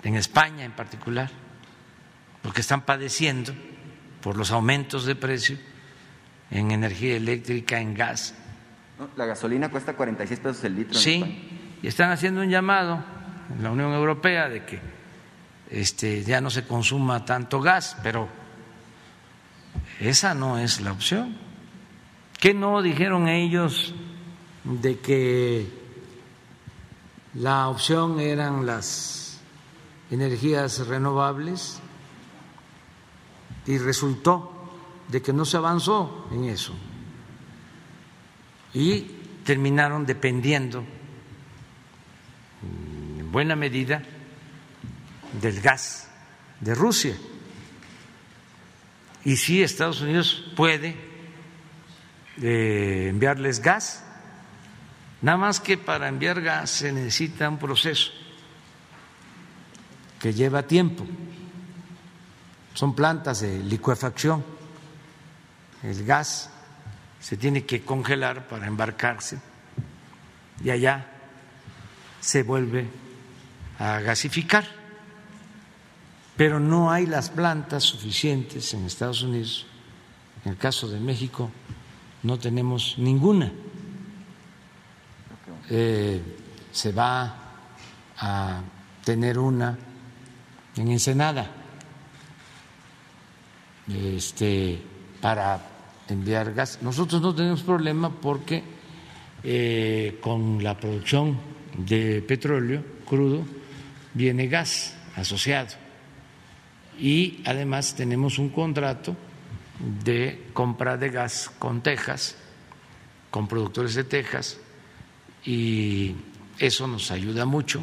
en 0.07 0.15
España 0.15 0.65
en 0.65 0.73
particular, 0.73 1.31
porque 2.43 2.61
están 2.61 2.83
padeciendo 2.83 3.53
por 4.21 4.37
los 4.37 4.53
aumentos 4.53 5.05
de 5.05 5.17
precio 5.17 5.59
en 6.51 6.71
energía 6.71 7.17
eléctrica, 7.17 7.81
en 7.81 7.95
gas. 7.95 8.35
La 9.17 9.27
gasolina 9.27 9.71
cuesta 9.71 9.95
46 9.95 10.41
pesos 10.41 10.65
el 10.65 10.77
litro. 10.77 10.99
Sí, 10.99 11.79
y 11.83 11.87
están 11.87 12.11
haciendo 12.11 12.41
un 12.41 12.49
llamado 12.49 13.03
en 13.55 13.63
la 13.63 13.71
Unión 13.71 13.93
Europea 13.93 14.49
de 14.49 14.65
que 14.65 14.81
este, 15.71 16.23
ya 16.23 16.41
no 16.41 16.51
se 16.51 16.67
consuma 16.67 17.25
tanto 17.25 17.61
gas, 17.61 17.97
pero 18.03 18.29
esa 20.01 20.35
no 20.35 20.59
es 20.59 20.81
la 20.81 20.93
opción. 20.93 21.37
¿Qué 22.39 22.55
no 22.55 22.83
dijeron 22.83 23.29
ellos 23.29 23.95
de 24.65 24.99
que 24.99 25.67
la 27.35 27.69
opción 27.69 28.21
eran 28.21 28.67
las 28.67 29.41
energías 30.11 30.87
renovables 30.87 31.81
y 33.67 33.79
resultó 33.79 34.56
de 35.09 35.23
que 35.23 35.33
no 35.33 35.45
se 35.45 35.57
avanzó 35.57 36.29
en 36.33 36.45
eso 36.45 36.75
y 38.75 39.01
terminaron 39.45 40.05
dependiendo 40.05 40.85
en 43.19 43.33
buena 43.33 43.57
medida 43.57 44.03
del 45.41 45.61
gas 45.61 46.09
de 46.61 46.75
Rusia. 46.75 47.17
Y 49.25 49.37
sí, 49.37 49.63
Estados 49.63 50.03
Unidos 50.03 50.45
puede 50.55 50.97
eh, 52.43 53.07
enviarles 53.09 53.61
gas, 53.61 54.05
nada 55.23 55.39
más 55.39 55.59
que 55.59 55.79
para 55.79 56.09
enviar 56.09 56.43
gas 56.43 56.71
se 56.71 56.93
necesita 56.93 57.49
un 57.49 57.59
proceso 57.59 58.13
que 60.21 60.35
lleva 60.35 60.65
tiempo. 60.65 61.07
Son 62.75 62.95
plantas 62.95 63.41
de 63.41 63.59
licuefacción. 63.59 64.56
El 65.87 66.05
gas 66.05 66.51
se 67.21 67.37
tiene 67.37 67.65
que 67.65 67.83
congelar 67.83 68.49
para 68.49 68.67
embarcarse 68.67 69.39
y 70.65 70.71
allá 70.71 71.07
se 72.19 72.43
vuelve 72.43 72.89
a 73.79 74.01
gasificar. 74.01 74.67
Pero 76.37 76.59
no 76.59 76.91
hay 76.91 77.07
las 77.07 77.31
plantas 77.31 77.85
suficientes 77.85 78.75
en 78.75 78.85
Estados 78.85 79.23
Unidos. 79.23 79.65
En 80.45 80.53
el 80.53 80.59
caso 80.59 80.89
de 80.89 80.99
México 80.99 81.53
no 82.25 82.37
tenemos 82.37 82.97
ninguna. 82.99 83.53
Eh, 85.71 86.21
se 86.73 86.91
va 86.91 87.33
a 88.19 88.61
tener 89.05 89.39
una 89.39 89.79
en 90.75 90.89
Ensenada 90.89 91.49
este, 93.89 94.83
para 95.21 95.76
enviar 96.09 96.55
gas. 96.55 96.79
Nosotros 96.83 97.21
no 97.21 97.35
tenemos 97.35 97.63
problema 97.63 98.11
porque 98.11 98.63
eh, 99.43 100.19
con 100.21 100.63
la 100.63 100.77
producción 100.79 101.39
de 101.77 102.23
petróleo 102.23 102.83
crudo 103.05 103.45
viene 104.15 104.49
gas 104.49 104.97
asociado 105.15 105.69
y 106.99 107.43
además 107.45 107.95
tenemos 107.95 108.39
un 108.39 108.49
contrato 108.49 109.17
de 110.05 110.49
compra 110.53 110.97
de 110.97 111.11
gas 111.11 111.51
con 111.59 111.83
Texas, 111.83 112.37
con 113.31 113.47
productores 113.47 113.95
de 113.95 114.05
Texas 114.05 114.59
y 115.45 116.15
eso 116.59 116.87
nos 116.87 117.11
ayuda 117.11 117.45
mucho 117.45 117.83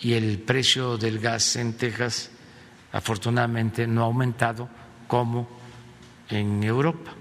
y 0.00 0.12
el 0.12 0.38
precio 0.38 0.98
del 0.98 1.18
gas 1.18 1.56
en 1.56 1.72
Texas 1.74 2.30
afortunadamente 2.92 3.86
no 3.86 4.02
ha 4.02 4.06
aumentado 4.06 4.68
como 5.06 5.48
en 6.28 6.62
Europa. 6.62 7.12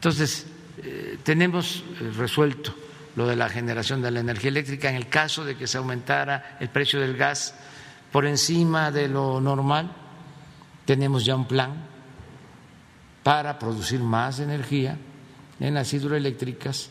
Entonces, 0.00 0.46
eh, 0.82 1.18
tenemos 1.22 1.84
eh, 2.00 2.10
resuelto 2.16 2.74
lo 3.16 3.26
de 3.26 3.36
la 3.36 3.50
generación 3.50 4.00
de 4.00 4.10
la 4.10 4.20
energía 4.20 4.48
eléctrica 4.48 4.88
en 4.88 4.96
el 4.96 5.10
caso 5.10 5.44
de 5.44 5.58
que 5.58 5.66
se 5.66 5.76
aumentara 5.76 6.56
el 6.58 6.70
precio 6.70 6.98
del 6.98 7.18
gas 7.18 7.54
por 8.10 8.24
encima 8.24 8.90
de 8.90 9.08
lo 9.08 9.42
normal. 9.42 9.92
Tenemos 10.86 11.26
ya 11.26 11.36
un 11.36 11.46
plan 11.46 11.74
para 13.22 13.58
producir 13.58 14.00
más 14.00 14.40
energía 14.40 14.96
en 15.60 15.74
las 15.74 15.92
hidroeléctricas 15.92 16.88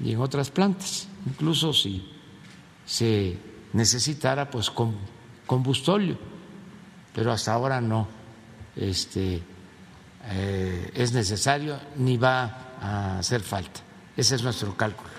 y 0.00 0.10
en 0.10 0.20
otras 0.20 0.50
plantas, 0.50 1.06
incluso 1.26 1.72
si 1.72 2.10
se 2.84 3.38
necesitara 3.74 4.50
pues 4.50 4.70
con 4.70 4.96
combustóleo, 5.46 6.18
pero 7.14 7.30
hasta 7.30 7.52
ahora 7.52 7.80
no 7.80 8.08
este, 8.74 9.40
eh, 10.28 10.90
es 10.94 11.12
necesario 11.12 11.78
ni 11.96 12.16
va 12.16 12.74
a 12.80 13.18
hacer 13.18 13.40
falta. 13.40 13.80
Ese 14.16 14.36
es 14.36 14.42
nuestro 14.42 14.76
cálculo. 14.76 15.10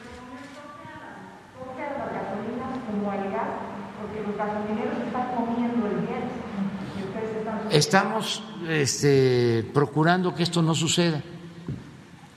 Estamos 7.72 8.44
este, 8.68 9.66
procurando 9.74 10.36
que 10.36 10.44
esto 10.44 10.62
no 10.62 10.76
suceda, 10.76 11.22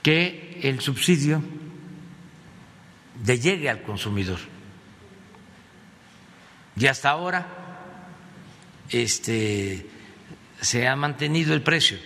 que 0.01 0.59
el 0.63 0.79
subsidio 0.79 1.41
llegue 3.37 3.69
al 3.69 3.81
consumidor. 3.81 4.39
Y 6.77 6.87
hasta 6.87 7.09
ahora 7.09 7.47
este, 8.89 9.89
se 10.61 10.87
ha 10.87 10.95
mantenido 10.95 11.53
el 11.53 11.61
precio 11.61 11.97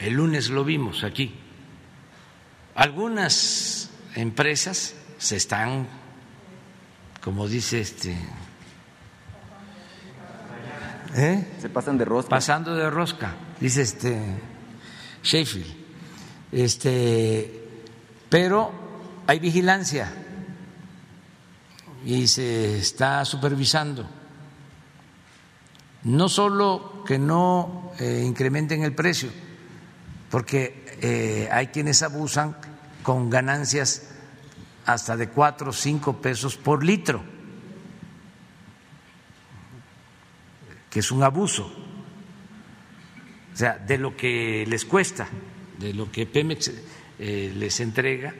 el 0.00 0.14
lunes 0.14 0.48
lo 0.50 0.64
vimos 0.64 1.04
aquí. 1.04 1.34
Algunas 2.74 3.90
empresas 4.16 4.94
se 5.18 5.36
están, 5.36 5.86
como 7.22 7.46
dice 7.46 7.80
este, 7.80 8.16
¿Eh? 11.14 11.46
se 11.60 11.68
pasan 11.68 11.98
de 11.98 12.04
rosca. 12.04 12.30
Pasando 12.30 12.74
de 12.74 12.88
rosca, 12.88 13.34
dice 13.60 13.82
este 13.82 14.18
Sheffield. 15.22 15.80
Este, 16.52 17.68
pero 18.28 18.72
hay 19.26 19.38
vigilancia 19.38 20.12
y 22.04 22.26
se 22.26 22.78
está 22.78 23.24
supervisando. 23.24 24.08
No 26.02 26.28
solo 26.30 27.04
que 27.06 27.18
no 27.18 27.92
eh, 27.98 28.22
incrementen 28.24 28.82
el 28.84 28.94
precio, 28.94 29.28
porque 30.30 30.86
eh, 31.02 31.48
hay 31.50 31.66
quienes 31.68 32.02
abusan 32.02 32.56
con 33.02 33.28
ganancias 33.28 34.10
hasta 34.86 35.16
de 35.16 35.28
cuatro 35.28 35.70
o 35.70 35.72
cinco 35.72 36.20
pesos 36.22 36.56
por 36.56 36.84
litro, 36.84 37.22
que 40.88 41.00
es 41.00 41.10
un 41.10 41.22
abuso. 41.22 41.70
O 43.52 43.56
sea, 43.56 43.76
de 43.76 43.98
lo 43.98 44.16
que 44.16 44.64
les 44.66 44.84
cuesta, 44.84 45.28
de 45.78 45.92
lo 45.92 46.10
que 46.10 46.26
Pemex 46.26 46.70
eh, 47.18 47.52
les 47.54 47.80
entrega. 47.80 48.32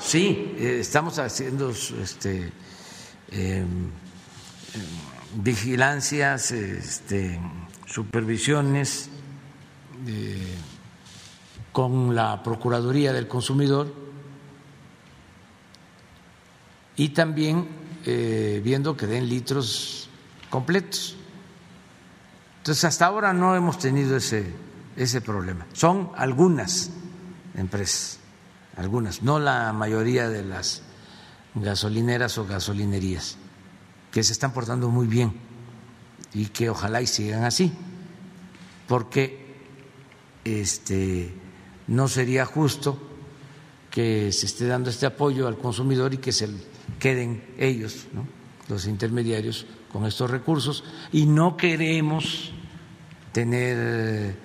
Sí, 0.00 0.56
eh, 0.58 0.78
estamos 0.80 1.18
haciendo 1.20 1.70
este, 1.70 2.52
em, 3.30 3.90
vigilancias, 5.36 6.50
este, 6.50 7.38
supervisiones 7.86 9.11
con 11.72 12.14
la 12.14 12.42
Procuraduría 12.42 13.12
del 13.12 13.28
Consumidor 13.28 13.92
y 16.96 17.10
también 17.10 17.68
eh, 18.04 18.60
viendo 18.62 18.96
que 18.96 19.06
den 19.06 19.28
litros 19.28 20.08
completos. 20.50 21.16
Entonces, 22.58 22.84
hasta 22.84 23.06
ahora 23.06 23.32
no 23.32 23.56
hemos 23.56 23.78
tenido 23.78 24.16
ese, 24.16 24.52
ese 24.96 25.20
problema. 25.20 25.66
Son 25.72 26.10
algunas 26.16 26.90
empresas, 27.54 28.18
algunas, 28.76 29.22
no 29.22 29.38
la 29.38 29.72
mayoría 29.72 30.28
de 30.28 30.44
las 30.44 30.82
gasolineras 31.54 32.38
o 32.38 32.46
gasolinerías, 32.46 33.36
que 34.10 34.22
se 34.22 34.32
están 34.32 34.52
portando 34.52 34.88
muy 34.90 35.06
bien 35.06 35.34
y 36.34 36.46
que 36.46 36.70
ojalá 36.70 37.02
y 37.02 37.06
sigan 37.06 37.44
así, 37.44 37.72
porque 38.86 39.41
este, 40.44 41.34
no 41.86 42.08
sería 42.08 42.44
justo 42.46 42.98
que 43.90 44.32
se 44.32 44.46
esté 44.46 44.66
dando 44.66 44.90
este 44.90 45.06
apoyo 45.06 45.46
al 45.46 45.58
consumidor 45.58 46.14
y 46.14 46.18
que 46.18 46.32
se 46.32 46.48
queden 46.98 47.44
ellos, 47.58 48.06
los 48.68 48.86
intermediarios, 48.86 49.66
con 49.92 50.06
estos 50.06 50.30
recursos. 50.30 50.82
Y 51.12 51.26
no 51.26 51.56
queremos 51.56 52.52
tener 53.32 54.36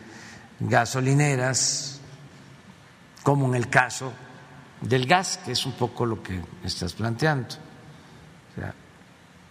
gasolineras 0.60 2.02
como 3.24 3.48
en 3.48 3.56
el 3.56 3.69
caso 3.69 4.11
del 4.82 5.06
gas, 5.06 5.40
que 5.44 5.53
es 5.53 5.65
un 5.65 5.74
poco 5.74 6.06
lo 6.06 6.22
que 6.22 6.41
estás 6.64 6.94
planteando. 6.94 7.56
O 8.52 8.60
sea, 8.60 8.74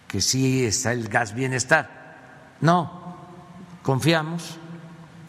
que 0.06 0.20
sí 0.20 0.64
está 0.64 0.92
el 0.92 1.08
gas 1.08 1.34
bienestar. 1.34 2.56
No, 2.60 3.16
confiamos 3.82 4.58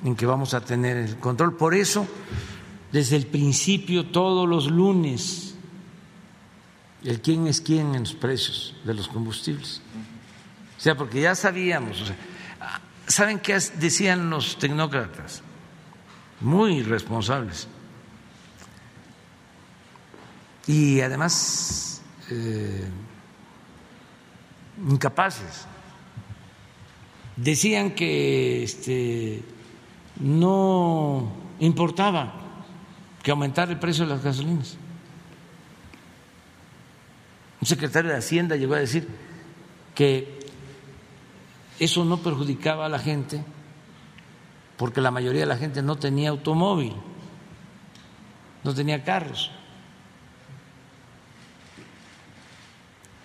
en 0.03 0.15
que 0.15 0.25
vamos 0.25 0.53
a 0.53 0.61
tener 0.61 0.97
el 0.97 1.17
control. 1.17 1.55
Por 1.55 1.73
eso, 1.73 2.07
desde 2.91 3.15
el 3.15 3.27
principio, 3.27 4.07
todos 4.07 4.47
los 4.47 4.69
lunes, 4.69 5.55
el 7.03 7.21
quién 7.21 7.47
es 7.47 7.61
quién 7.61 7.95
en 7.95 8.01
los 8.01 8.13
precios 8.13 8.75
de 8.83 8.93
los 8.93 9.07
combustibles. 9.07 9.81
O 10.77 10.79
sea, 10.79 10.95
porque 10.95 11.21
ya 11.21 11.35
sabíamos, 11.35 12.11
¿saben 13.07 13.39
qué 13.39 13.59
decían 13.79 14.29
los 14.29 14.57
tecnócratas? 14.59 15.41
Muy 16.41 16.83
responsables. 16.83 17.67
Y 20.67 20.99
además, 21.01 22.01
eh, 22.29 22.87
incapaces. 24.85 25.65
Decían 27.37 27.91
que 27.91 28.63
este, 28.63 29.43
no 30.19 31.31
importaba 31.60 32.34
que 33.23 33.31
aumentara 33.31 33.72
el 33.72 33.80
precio 33.80 34.06
de 34.06 34.14
las 34.14 34.23
gasolinas. 34.23 34.77
Un 37.60 37.68
secretario 37.68 38.11
de 38.11 38.18
Hacienda 38.18 38.56
llegó 38.56 38.76
a 38.76 38.80
decir 38.80 39.07
que 39.95 40.39
eso 41.80 42.06
no 42.06 42.18
perjudicaba 42.18 42.85
a 42.85 42.89
la 42.89 42.99
gente 42.99 43.44
porque 44.77 45.02
la 45.02 45.11
mayoría 45.11 45.41
de 45.41 45.48
la 45.48 45.57
gente 45.57 45.81
no 45.81 45.95
tenía 45.95 46.30
automóvil, 46.30 46.94
no 48.64 48.73
tenía 48.73 49.03
carros. 49.03 49.52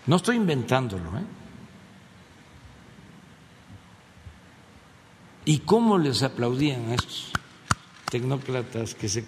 No 0.07 0.17
estoy 0.17 0.37
inventándolo, 0.37 1.11
¿eh? 1.19 1.42
¿Y 5.45 5.59
cómo 5.61 5.99
les 5.99 6.23
aplaudían 6.23 6.91
a 6.91 6.95
estos 6.95 7.33
tecnócratas 8.11 8.95
que 8.95 9.09
se 9.09 9.25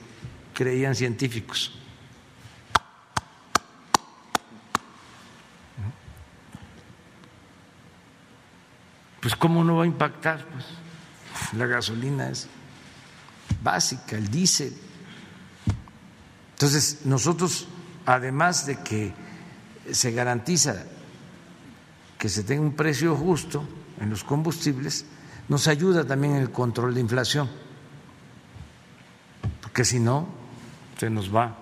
creían 0.53 0.95
científicos? 0.95 1.73
Pues 9.20 9.35
cómo 9.36 9.65
no 9.65 9.77
va 9.77 9.85
a 9.85 9.86
impactar, 9.86 10.47
pues 10.47 10.65
la 11.55 11.66
gasolina 11.66 12.28
es 12.28 12.47
básica, 13.62 14.16
el 14.16 14.31
diésel. 14.31 14.77
Entonces, 16.53 17.01
nosotros, 17.05 17.66
además 18.07 18.66
de 18.66 18.77
que 18.82 19.12
se 19.91 20.12
garantiza 20.12 20.85
que 22.19 22.28
se 22.28 22.45
tenga 22.45 22.62
un 22.62 22.74
precio 22.74 23.16
justo 23.16 23.66
en 24.01 24.11
los 24.11 24.24
combustibles, 24.24 25.07
nos 25.48 25.68
ayuda 25.68 26.04
también 26.04 26.36
el 26.36 26.50
control 26.50 26.94
de 26.94 27.00
inflación, 27.00 27.48
porque 29.62 29.84
si 29.84 30.00
no, 30.00 30.26
se 30.98 31.10
nos 31.10 31.34
va 31.34 31.56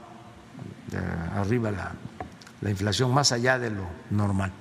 arriba 1.34 1.70
la, 1.70 1.92
la 2.60 2.70
inflación 2.70 3.12
más 3.12 3.32
allá 3.32 3.58
de 3.58 3.70
lo 3.70 3.86
normal. 4.10 4.52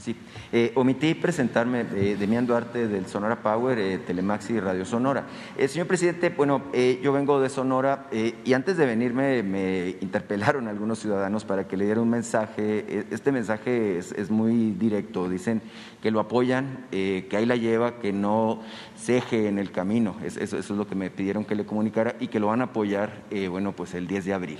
Sí, 0.00 0.16
eh, 0.50 0.72
omití 0.76 1.12
presentarme, 1.12 1.84
eh, 1.94 2.16
Demián 2.18 2.46
Duarte 2.46 2.88
del 2.88 3.06
Sonora 3.06 3.42
Power, 3.42 3.78
eh, 3.78 4.00
y 4.48 4.60
Radio 4.60 4.84
Sonora. 4.86 5.26
Eh, 5.58 5.68
señor 5.68 5.86
presidente, 5.86 6.30
bueno, 6.30 6.62
yo 7.02 7.12
vengo 7.12 7.40
de 7.40 7.50
Sonora 7.50 8.06
y 8.10 8.52
antes 8.54 8.76
de 8.76 8.86
venirme 8.86 9.42
me 9.42 9.96
interpelaron 10.00 10.68
algunos 10.68 10.98
ciudadanos 11.00 11.44
para 11.44 11.68
que 11.68 11.76
le 11.76 11.84
diera 11.84 12.00
un 12.00 12.08
mensaje. 12.08 13.04
Este 13.10 13.32
mensaje 13.32 13.98
es, 13.98 14.30
muy 14.30 14.72
directo, 14.72 15.28
dicen 15.28 15.60
que 16.02 16.10
lo 16.10 16.20
apoyan, 16.20 16.86
que 16.90 17.28
ahí 17.32 17.44
la 17.44 17.56
lleva, 17.56 17.98
que 17.98 18.12
no 18.12 18.62
ceje 18.96 19.48
en 19.48 19.58
el 19.58 19.70
camino. 19.70 20.16
eso, 20.24 20.58
es 20.58 20.70
lo 20.70 20.86
que 20.86 20.94
me 20.94 21.10
pidieron 21.10 21.44
que 21.44 21.54
le 21.54 21.66
comunicara 21.66 22.16
y 22.20 22.28
que 22.28 22.40
lo 22.40 22.48
van 22.48 22.60
a 22.60 22.64
apoyar, 22.64 23.24
bueno, 23.50 23.72
pues 23.72 23.94
el 23.94 24.06
10 24.06 24.24
de 24.24 24.32
abril, 24.32 24.58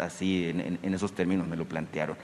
así 0.00 0.48
en, 0.48 0.94
esos 0.94 1.12
términos 1.12 1.46
me 1.46 1.56
lo 1.56 1.66
plantearon. 1.66 2.16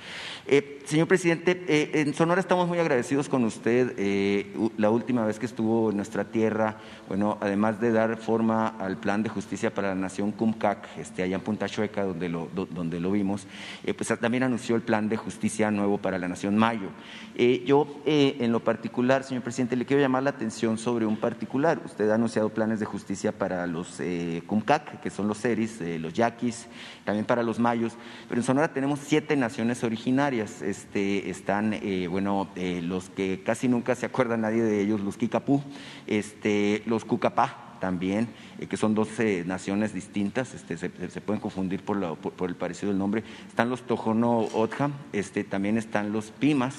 señor 0.84 1.08
presidente, 1.08 1.64
en 2.00 2.14
Sonora 2.14 2.40
estamos 2.54 2.68
muy 2.68 2.78
agradecidos 2.78 3.28
con 3.28 3.42
usted. 3.42 3.94
Eh, 3.98 4.46
la 4.76 4.88
última 4.88 5.26
vez 5.26 5.40
que 5.40 5.46
estuvo 5.46 5.90
en 5.90 5.96
nuestra 5.96 6.22
tierra, 6.22 6.76
bueno, 7.08 7.36
además 7.40 7.80
de 7.80 7.92
dar 7.92 8.16
forma 8.16 8.68
al 8.78 8.96
plan 8.96 9.22
de 9.22 9.28
justicia 9.28 9.74
para 9.74 9.88
la 9.88 9.94
nación 9.94 10.32
Cumcac, 10.32 10.88
este, 10.96 11.22
allá 11.22 11.36
en 11.36 11.42
Punta 11.42 11.68
Chueca, 11.68 12.04
donde 12.04 12.28
lo, 12.28 12.48
donde 12.54 13.00
lo 13.00 13.10
vimos, 13.10 13.46
eh, 13.84 13.92
pues 13.92 14.08
también 14.18 14.42
anunció 14.42 14.74
el 14.76 14.82
plan 14.82 15.08
de 15.08 15.16
justicia 15.16 15.70
nuevo 15.70 15.98
para 15.98 16.18
la 16.18 16.28
nación 16.28 16.56
Mayo. 16.56 16.88
Eh, 17.36 17.62
yo, 17.66 17.86
en 18.06 18.52
lo 18.52 18.60
particular, 18.60 19.24
señor 19.24 19.42
presidente, 19.42 19.76
le 19.76 19.84
quiero 19.84 20.00
llamar 20.00 20.22
la 20.22 20.30
atención 20.30 20.78
sobre 20.78 21.04
un 21.04 21.16
particular. 21.16 21.80
Usted 21.84 22.08
ha 22.10 22.14
anunciado 22.14 22.48
planes 22.48 22.80
de 22.80 22.86
justicia 22.86 23.32
para 23.32 23.66
los 23.66 24.00
Cumcac, 24.46 25.00
que 25.00 25.10
son 25.10 25.26
los 25.26 25.38
Seris, 25.38 25.80
los 25.98 26.12
Yaquis, 26.12 26.68
también 27.04 27.26
para 27.26 27.42
los 27.42 27.58
Mayos, 27.58 27.94
pero 28.28 28.40
en 28.40 28.46
Sonora 28.46 28.72
tenemos 28.72 29.00
siete 29.00 29.36
naciones 29.36 29.82
originarias. 29.82 30.62
Este, 30.62 31.28
están, 31.28 31.74
bueno, 32.08 32.48
los 32.82 33.10
que 33.10 33.42
casi 33.44 33.68
nunca 33.68 33.96
se 33.96 34.06
acuerda 34.06 34.36
nadie 34.36 34.62
de 34.62 34.80
ellos, 34.80 35.00
los 35.00 35.16
Kikapú, 35.16 35.62
este, 36.06 36.82
los 36.86 36.93
Cucapá 37.02 37.76
también, 37.80 38.32
que 38.66 38.76
son 38.76 38.94
12 38.94 39.44
naciones 39.46 39.94
distintas, 39.94 40.54
este, 40.54 40.76
se, 40.76 40.88
pueden 40.88 41.40
confundir 41.40 41.82
por, 41.82 41.96
el 42.48 42.56
parecido 42.56 42.90
del 42.90 42.98
nombre. 42.98 43.24
Están 43.48 43.70
los 43.70 43.82
Tojono 43.82 44.40
Otham, 44.52 44.92
este, 45.12 45.44
también 45.44 45.78
están 45.78 46.12
los 46.12 46.30
Pimas, 46.30 46.74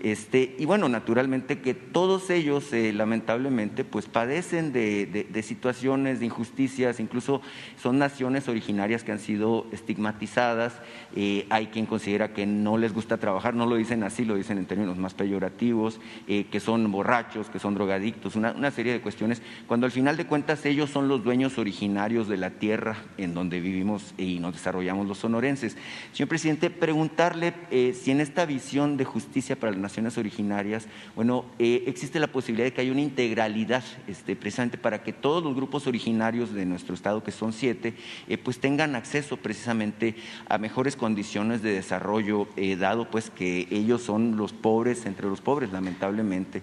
este, 0.00 0.54
y 0.58 0.66
bueno, 0.66 0.88
naturalmente 0.88 1.60
que 1.60 1.74
todos 1.74 2.28
ellos, 2.30 2.72
eh, 2.72 2.92
lamentablemente, 2.92 3.82
pues 3.84 4.06
padecen 4.06 4.72
de, 4.72 5.42
situaciones, 5.42 6.20
de 6.20 6.26
injusticias, 6.26 7.00
incluso 7.00 7.40
son 7.80 7.98
naciones 7.98 8.48
originarias 8.48 9.04
que 9.04 9.12
han 9.12 9.18
sido 9.18 9.66
estigmatizadas. 9.72 10.74
Eh, 11.14 11.46
hay 11.50 11.68
quien 11.68 11.86
considera 11.86 12.32
que 12.32 12.46
no 12.46 12.76
les 12.76 12.92
gusta 12.92 13.16
trabajar, 13.16 13.54
no 13.54 13.66
lo 13.66 13.76
dicen 13.76 14.02
así, 14.02 14.24
lo 14.24 14.34
dicen 14.34 14.58
en 14.58 14.66
términos 14.66 14.98
más 14.98 15.14
peyorativos, 15.14 15.98
eh, 16.28 16.46
que 16.50 16.60
son 16.60 16.90
borrachos, 16.92 17.48
que 17.48 17.58
son 17.58 17.74
drogadictos, 17.74 18.36
una 18.36 18.70
serie 18.70 18.92
de 18.92 19.00
cuestiones, 19.00 19.40
cuando 19.66 19.86
al 19.86 19.92
final 19.92 20.16
de 20.16 20.26
cuentas 20.26 20.64
ellos 20.66 20.90
son 20.90 21.08
los 21.08 21.24
dueños 21.26 21.58
originarios 21.58 22.28
de 22.28 22.36
la 22.36 22.50
tierra 22.50 22.96
en 23.18 23.34
donde 23.34 23.60
vivimos 23.60 24.14
y 24.16 24.38
nos 24.38 24.54
desarrollamos 24.54 25.06
los 25.06 25.18
sonorenses. 25.18 25.76
Señor 26.12 26.28
presidente, 26.28 26.70
preguntarle 26.70 27.54
si 27.94 28.10
en 28.10 28.20
esta 28.20 28.46
visión 28.46 28.96
de 28.96 29.04
justicia 29.04 29.56
para 29.56 29.72
la 29.72 29.86
naciones 29.86 30.18
originarias, 30.18 30.88
bueno, 31.14 31.44
eh, 31.60 31.84
existe 31.86 32.18
la 32.18 32.26
posibilidad 32.26 32.66
de 32.66 32.72
que 32.72 32.80
haya 32.80 32.90
una 32.90 33.02
integralidad, 33.02 33.84
este, 34.08 34.34
precisamente 34.34 34.78
para 34.78 35.04
que 35.04 35.12
todos 35.12 35.44
los 35.44 35.54
grupos 35.54 35.86
originarios 35.86 36.52
de 36.52 36.66
nuestro 36.66 36.96
estado, 36.96 37.22
que 37.22 37.30
son 37.30 37.52
siete, 37.52 37.94
eh, 38.26 38.36
pues 38.36 38.58
tengan 38.58 38.96
acceso 38.96 39.36
precisamente 39.36 40.16
a 40.48 40.58
mejores 40.58 40.96
condiciones 40.96 41.62
de 41.62 41.72
desarrollo, 41.72 42.48
eh, 42.56 42.74
dado 42.74 43.08
pues 43.08 43.30
que 43.30 43.68
ellos 43.70 44.02
son 44.02 44.36
los 44.36 44.52
pobres 44.52 45.06
entre 45.06 45.28
los 45.28 45.40
pobres, 45.40 45.70
lamentablemente, 45.70 46.62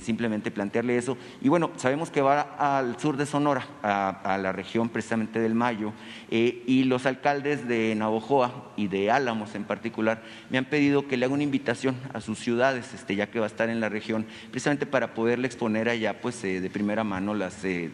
simplemente 0.00 0.52
plantearle 0.52 0.96
eso. 0.96 1.16
Y 1.42 1.48
bueno, 1.48 1.70
sabemos 1.76 2.10
que 2.10 2.20
va 2.20 2.40
al 2.76 3.00
sur 3.00 3.16
de 3.16 3.26
Sonora, 3.26 3.57
a, 3.82 4.38
la 4.40 4.52
región 4.52 4.88
precisamente 4.88 5.40
del 5.40 5.54
Mayo, 5.54 5.92
y 6.30 6.84
los 6.84 7.06
alcaldes 7.06 7.66
de 7.66 7.94
Navojoa 7.94 8.72
y 8.76 8.88
de 8.88 9.10
Álamos 9.10 9.54
en 9.54 9.64
particular 9.64 10.22
me 10.50 10.58
han 10.58 10.64
pedido 10.64 11.08
que 11.08 11.16
le 11.16 11.24
haga 11.24 11.34
una 11.34 11.42
invitación 11.42 11.96
a 12.12 12.20
sus 12.20 12.38
ciudades, 12.38 12.92
este, 12.94 13.16
ya 13.16 13.30
que 13.30 13.38
va 13.38 13.46
a 13.46 13.48
estar 13.48 13.68
en 13.68 13.80
la 13.80 13.88
región, 13.88 14.26
precisamente 14.50 14.86
para 14.86 15.14
poderle 15.14 15.46
exponer 15.46 15.88
allá 15.88 16.20
pues, 16.20 16.42
eh, 16.44 16.60
de 16.60 16.70
primera 16.70 17.04
mano 17.04 17.34
las 17.34 17.64
eh, 17.64 17.90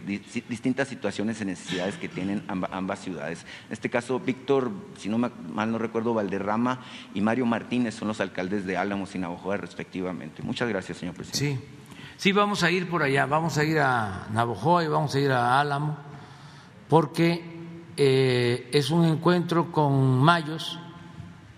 distintas 0.48 0.88
situaciones 0.88 1.40
y 1.40 1.44
necesidades 1.44 1.96
que 1.96 2.08
tienen 2.08 2.42
ambas 2.48 3.00
ciudades. 3.00 3.44
En 3.66 3.72
este 3.72 3.90
caso, 3.90 4.20
Víctor, 4.20 4.70
si 4.98 5.08
no 5.08 5.18
mal 5.18 5.70
no 5.70 5.78
recuerdo, 5.78 6.14
Valderrama 6.14 6.80
y 7.14 7.20
Mario 7.20 7.46
Martínez 7.46 7.94
son 7.94 8.08
los 8.08 8.20
alcaldes 8.20 8.66
de 8.66 8.76
Álamos 8.76 9.14
y 9.14 9.18
Navojoa 9.18 9.56
respectivamente. 9.56 10.42
Muchas 10.42 10.68
gracias, 10.68 10.98
señor 10.98 11.14
presidente. 11.14 11.62
Sí, 11.62 11.83
sí, 12.16 12.32
vamos 12.32 12.62
a 12.62 12.70
ir 12.70 12.88
por 12.88 13.02
allá, 13.02 13.26
vamos 13.26 13.58
a 13.58 13.64
ir 13.64 13.78
a 13.78 14.26
Navojoa 14.32 14.84
y 14.84 14.88
vamos 14.88 15.14
a 15.14 15.20
ir 15.20 15.30
a 15.30 15.60
Álamo, 15.60 15.96
porque 16.88 17.42
eh, 17.96 18.70
es 18.72 18.90
un 18.90 19.04
encuentro 19.04 19.70
con 19.70 20.18
mayos 20.18 20.78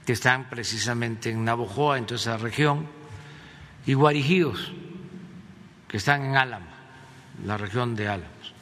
que 0.04 0.12
están 0.12 0.48
precisamente 0.48 1.30
en 1.30 1.44
Navojoa, 1.44 1.98
en 1.98 2.06
toda 2.06 2.16
esa 2.16 2.36
región, 2.36 2.86
y 3.86 3.94
guarijíos, 3.94 4.72
que 5.88 5.96
están 5.96 6.24
en 6.24 6.36
Álamo, 6.36 6.66
la 7.44 7.56
región 7.56 7.94
de 7.94 8.08
Álamos. 8.08 8.54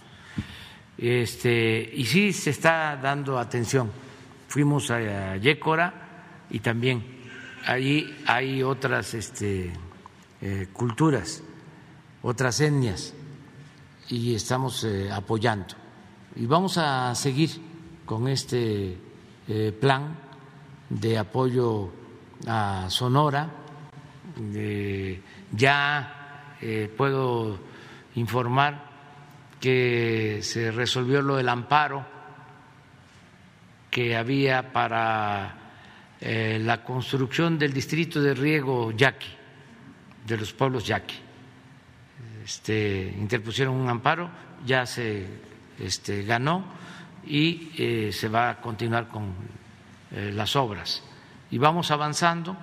Este, 0.97 1.91
y 1.95 2.07
sí 2.07 2.33
se 2.33 2.51
está 2.51 2.97
dando 2.97 3.39
atención. 3.39 3.91
Fuimos 4.49 4.91
a 4.91 5.37
Yécora 5.37 5.93
y 6.51 6.61
también 6.61 7.05
allí 7.67 8.15
hay 8.27 8.63
otras 8.63 9.15
este, 9.15 9.73
eh, 10.41 10.69
culturas, 10.73 11.43
otras 12.25 12.59
etnias, 12.61 13.13
y 14.09 14.35
estamos 14.35 14.83
eh, 14.85 15.11
apoyando. 15.13 15.75
Y 16.37 16.47
vamos 16.47 16.79
a 16.79 17.15
seguir 17.15 17.51
con 18.07 18.29
este 18.29 18.99
eh, 19.47 19.77
plan 19.79 20.17
de 20.89 21.19
apoyo 21.19 21.93
a 22.47 22.87
Sonora. 22.89 23.51
ya 25.53 26.57
eh, 26.61 26.93
puedo 26.97 27.59
informar 28.17 28.91
que 29.61 30.41
se 30.43 30.71
resolvió 30.73 31.21
lo 31.21 31.37
del 31.37 31.49
amparo 31.49 32.07
que 33.91 34.17
había 34.17 34.73
para 34.73 35.61
la 36.21 36.83
construcción 36.83 37.59
del 37.59 37.73
distrito 37.75 38.21
de 38.21 38.33
riego 38.35 38.93
yaqui, 38.93 39.29
de 40.27 40.37
los 40.39 40.55
pueblos 40.55 40.87
yaqui. 40.87 41.24
Este, 42.45 43.15
interpusieron 43.19 43.75
un 43.75 43.89
amparo, 43.89 44.29
ya 44.67 44.85
se 44.85 45.27
este, 45.79 46.25
ganó 46.25 46.63
y 47.27 47.71
eh, 47.79 48.11
se 48.13 48.29
va 48.29 48.51
a 48.51 48.61
continuar 48.61 49.09
con 49.09 49.33
eh, 50.13 50.31
las 50.31 50.55
obras. 50.55 51.03
Y 51.51 51.57
vamos 51.57 51.91
avanzando 51.91 52.55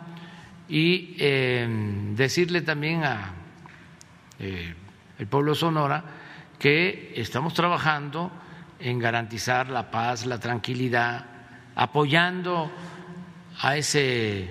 y 0.70 1.16
eh, 1.18 1.68
decirle 2.16 2.62
también 2.62 3.04
a 3.04 3.36
el 4.40 5.28
pueblo 5.28 5.54
Sonora 5.54 6.04
que 6.58 7.14
estamos 7.16 7.54
trabajando 7.54 8.32
en 8.80 8.98
garantizar 8.98 9.70
la 9.70 9.92
paz, 9.92 10.26
la 10.26 10.40
tranquilidad, 10.40 11.26
apoyando 11.76 12.72
a 13.62 13.78
ese 13.78 14.50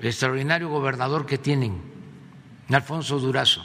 extraordinario 0.00 0.68
gobernador 0.68 1.24
que 1.24 1.38
tienen, 1.38 1.95
Alfonso 2.70 3.18
Durazo. 3.18 3.64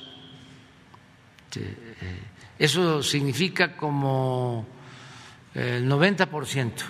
Eso 2.58 3.02
significa 3.02 3.76
como 3.76 4.66
el 5.54 5.88
90 5.88 6.30
por 6.30 6.46
ciento 6.46 6.84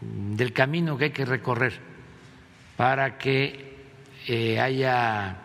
del 0.00 0.52
camino 0.52 0.96
que 0.96 1.04
hay 1.04 1.10
que 1.10 1.24
recorrer 1.24 1.80
para 2.76 3.16
que 3.16 3.74
eh, 4.26 4.60
haya 4.60 5.36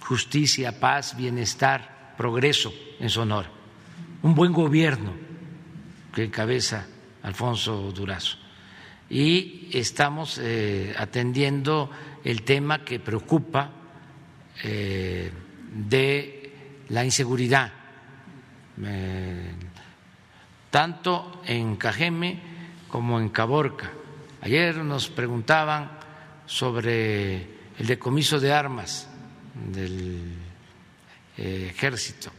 justicia, 0.00 0.78
paz, 0.78 1.16
bienestar, 1.16 2.14
progreso 2.16 2.72
en 3.00 3.08
Sonora. 3.08 3.50
Un 4.22 4.34
buen 4.34 4.52
gobierno 4.52 5.12
que 6.14 6.24
encabeza 6.24 6.86
Alfonso 7.22 7.92
Durazo. 7.92 8.36
Y 9.08 9.68
estamos 9.72 10.38
eh, 10.38 10.94
atendiendo 10.96 11.90
el 12.24 12.42
tema 12.42 12.84
que 12.84 13.00
preocupa 13.00 13.70
eh, 14.62 15.30
de 15.74 16.52
la 16.88 17.04
inseguridad, 17.04 17.72
tanto 20.70 21.42
en 21.46 21.76
Cajeme 21.76 22.40
como 22.88 23.20
en 23.20 23.28
Caborca 23.28 23.90
Ayer 24.42 24.78
nos 24.78 25.08
preguntaban 25.08 25.88
sobre 26.46 27.46
el 27.78 27.86
decomiso 27.86 28.40
de 28.40 28.52
armas 28.52 29.06
del 29.54 30.34
eh, 31.38 31.68
ejército. 31.70 32.32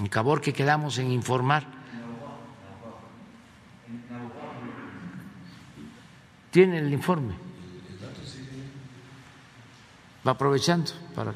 En 0.00 0.08
Cabor 0.08 0.40
que 0.40 0.52
quedamos 0.52 0.98
en 0.98 1.12
informar. 1.12 1.64
Tiene 6.50 6.78
el 6.78 6.92
informe. 6.92 7.34
Va 10.26 10.32
aprovechando 10.32 10.90
para 11.14 11.32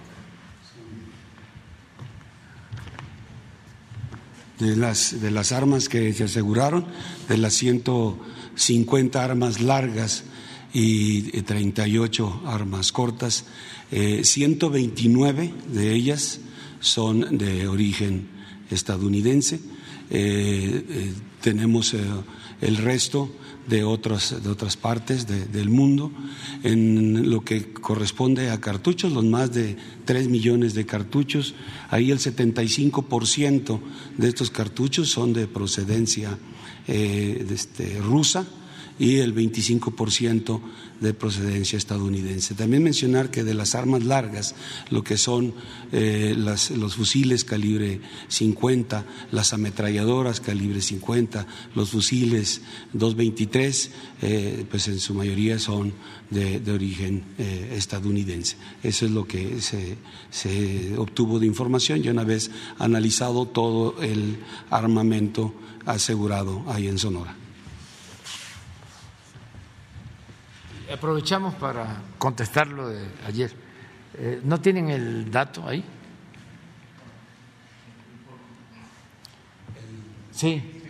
de 4.61 4.77
las, 4.77 5.21
de 5.21 5.31
las 5.31 5.53
armas 5.53 5.89
que 5.89 6.13
se 6.13 6.25
aseguraron, 6.25 6.87
de 7.29 7.39
las 7.39 7.55
150 7.55 9.25
armas 9.25 9.61
largas 9.61 10.25
y 10.73 11.23
38 11.43 12.43
armas 12.47 12.93
cortas, 12.93 13.47
129 13.91 15.45
eh, 15.45 15.53
de 15.73 15.93
ellas 15.95 16.41
son 16.79 17.37
de 17.37 17.67
origen 17.67 18.29
estadounidense. 18.71 19.57
Eh, 20.11 20.85
eh, 20.89 21.13
tenemos 21.41 21.95
el 22.61 22.77
resto 22.77 23.33
de 23.71 23.85
otras, 23.85 24.43
de 24.43 24.51
otras 24.51 24.77
partes 24.77 25.27
del 25.27 25.71
mundo. 25.71 26.13
En 26.63 27.31
lo 27.31 27.41
que 27.43 27.73
corresponde 27.73 28.51
a 28.51 28.61
cartuchos, 28.61 29.13
los 29.13 29.25
más 29.25 29.53
de 29.53 29.77
3 30.05 30.29
millones 30.29 30.75
de 30.75 30.85
cartuchos, 30.85 31.55
ahí 31.89 32.11
el 32.11 32.19
75% 32.19 33.81
de 34.19 34.29
estos 34.29 34.51
cartuchos 34.51 35.09
son 35.09 35.33
de 35.33 35.47
procedencia 35.47 36.37
eh, 36.89 37.47
este, 37.51 37.99
rusa 38.01 38.47
y 39.01 39.17
el 39.17 39.35
25% 39.35 40.61
de 41.01 41.15
procedencia 41.15 41.79
estadounidense. 41.79 42.55
También 42.55 42.83
mencionar 42.83 43.31
que 43.31 43.43
de 43.45 43.55
las 43.55 43.75
armas 43.75 44.05
largas, 44.05 44.55
lo 44.91 45.03
que 45.03 45.17
son 45.17 45.55
eh, 45.91 46.35
los 46.37 46.95
fusiles 46.95 47.47
calibre 47.47 48.03
50, 48.29 49.07
las 49.33 49.55
ametralladoras 49.55 50.41
calibre 50.41 50.83
50, 50.83 51.47
los 51.75 51.91
fusiles 51.91 52.61
223, 52.93 53.91
eh, 54.21 54.67
pues 54.71 54.89
en 54.89 55.01
su 55.01 55.15
mayoría 55.15 55.59
son 55.59 55.95
de, 56.29 56.61
origen 56.71 57.25
eh, 57.39 57.73
estadounidense. 57.77 58.57
Eso 58.83 59.07
es 59.07 59.13
lo 59.13 59.27
que 59.27 59.63
se, 59.63 59.97
se 60.31 60.95
obtuvo 60.99 61.41
de 61.41 61.47
información 61.47 62.05
y 62.05 62.11
una 62.11 62.25
vez 62.25 62.51
analizado 62.79 63.47
todo 63.47 64.01
el 64.03 64.37
armamento 64.69 65.55
asegurado 65.87 66.63
ahí 66.69 66.87
en 66.87 66.99
Sonora. 66.99 67.40
Aprovechamos 70.93 71.55
para 71.55 72.03
contestar 72.19 72.67
lo 72.67 72.89
de 72.89 73.07
ayer. 73.27 73.53
Eh, 74.15 74.41
¿No 74.43 74.61
tienen 74.61 74.89
el 74.89 75.31
dato 75.31 75.67
ahí? 75.67 75.85
Sí. 80.33 80.83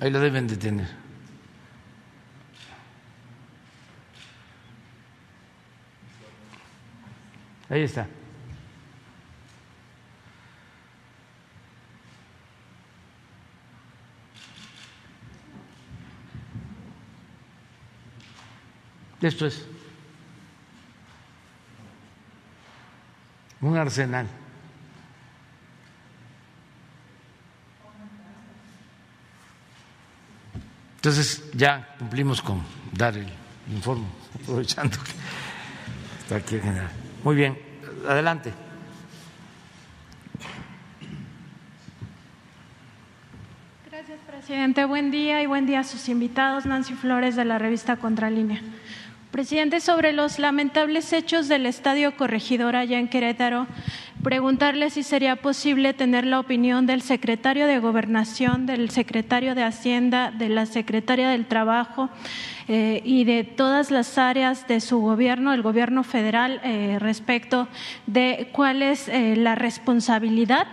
Ahí 0.00 0.10
lo 0.10 0.20
deben 0.20 0.46
de 0.46 0.56
tener. 0.56 0.88
Ahí 7.70 7.82
está. 7.82 8.06
Después, 19.20 19.66
un 23.60 23.76
arsenal. 23.76 24.26
Entonces 30.96 31.50
ya 31.54 31.94
cumplimos 31.98 32.42
con 32.42 32.62
dar 32.92 33.16
el 33.16 33.28
informe, 33.70 34.06
aprovechando 34.42 34.98
que 34.98 35.12
está 36.20 36.36
aquí 36.36 36.56
el 36.56 36.62
general. 36.62 36.90
Muy 37.22 37.36
bien, 37.36 37.58
adelante. 38.08 38.52
Gracias, 43.90 44.18
presidente. 44.26 44.84
Buen 44.84 45.10
día 45.10 45.42
y 45.42 45.46
buen 45.46 45.66
día 45.66 45.80
a 45.80 45.84
sus 45.84 46.08
invitados. 46.08 46.66
Nancy 46.66 46.94
Flores 46.94 47.36
de 47.36 47.44
la 47.44 47.58
revista 47.58 47.96
Contralínea. 47.96 48.60
Presidente, 49.38 49.78
sobre 49.78 50.12
los 50.12 50.40
lamentables 50.40 51.12
hechos 51.12 51.46
del 51.46 51.66
Estadio 51.66 52.16
Corregidor 52.16 52.74
allá 52.74 52.98
en 52.98 53.06
Querétaro, 53.06 53.68
preguntarle 54.24 54.90
si 54.90 55.04
sería 55.04 55.36
posible 55.36 55.94
tener 55.94 56.26
la 56.26 56.40
opinión 56.40 56.86
del 56.86 57.02
secretario 57.02 57.68
de 57.68 57.78
Gobernación, 57.78 58.66
del 58.66 58.90
secretario 58.90 59.54
de 59.54 59.62
Hacienda, 59.62 60.32
de 60.32 60.48
la 60.48 60.66
secretaria 60.66 61.28
del 61.28 61.46
Trabajo 61.46 62.10
eh, 62.66 63.00
y 63.04 63.22
de 63.22 63.44
todas 63.44 63.92
las 63.92 64.18
áreas 64.18 64.66
de 64.66 64.80
su 64.80 64.98
gobierno, 64.98 65.52
el 65.52 65.62
gobierno 65.62 66.02
federal, 66.02 66.60
eh, 66.64 66.96
respecto 66.98 67.68
de 68.08 68.48
cuál 68.50 68.82
es 68.82 69.06
eh, 69.06 69.36
la 69.36 69.54
responsabilidad 69.54 70.66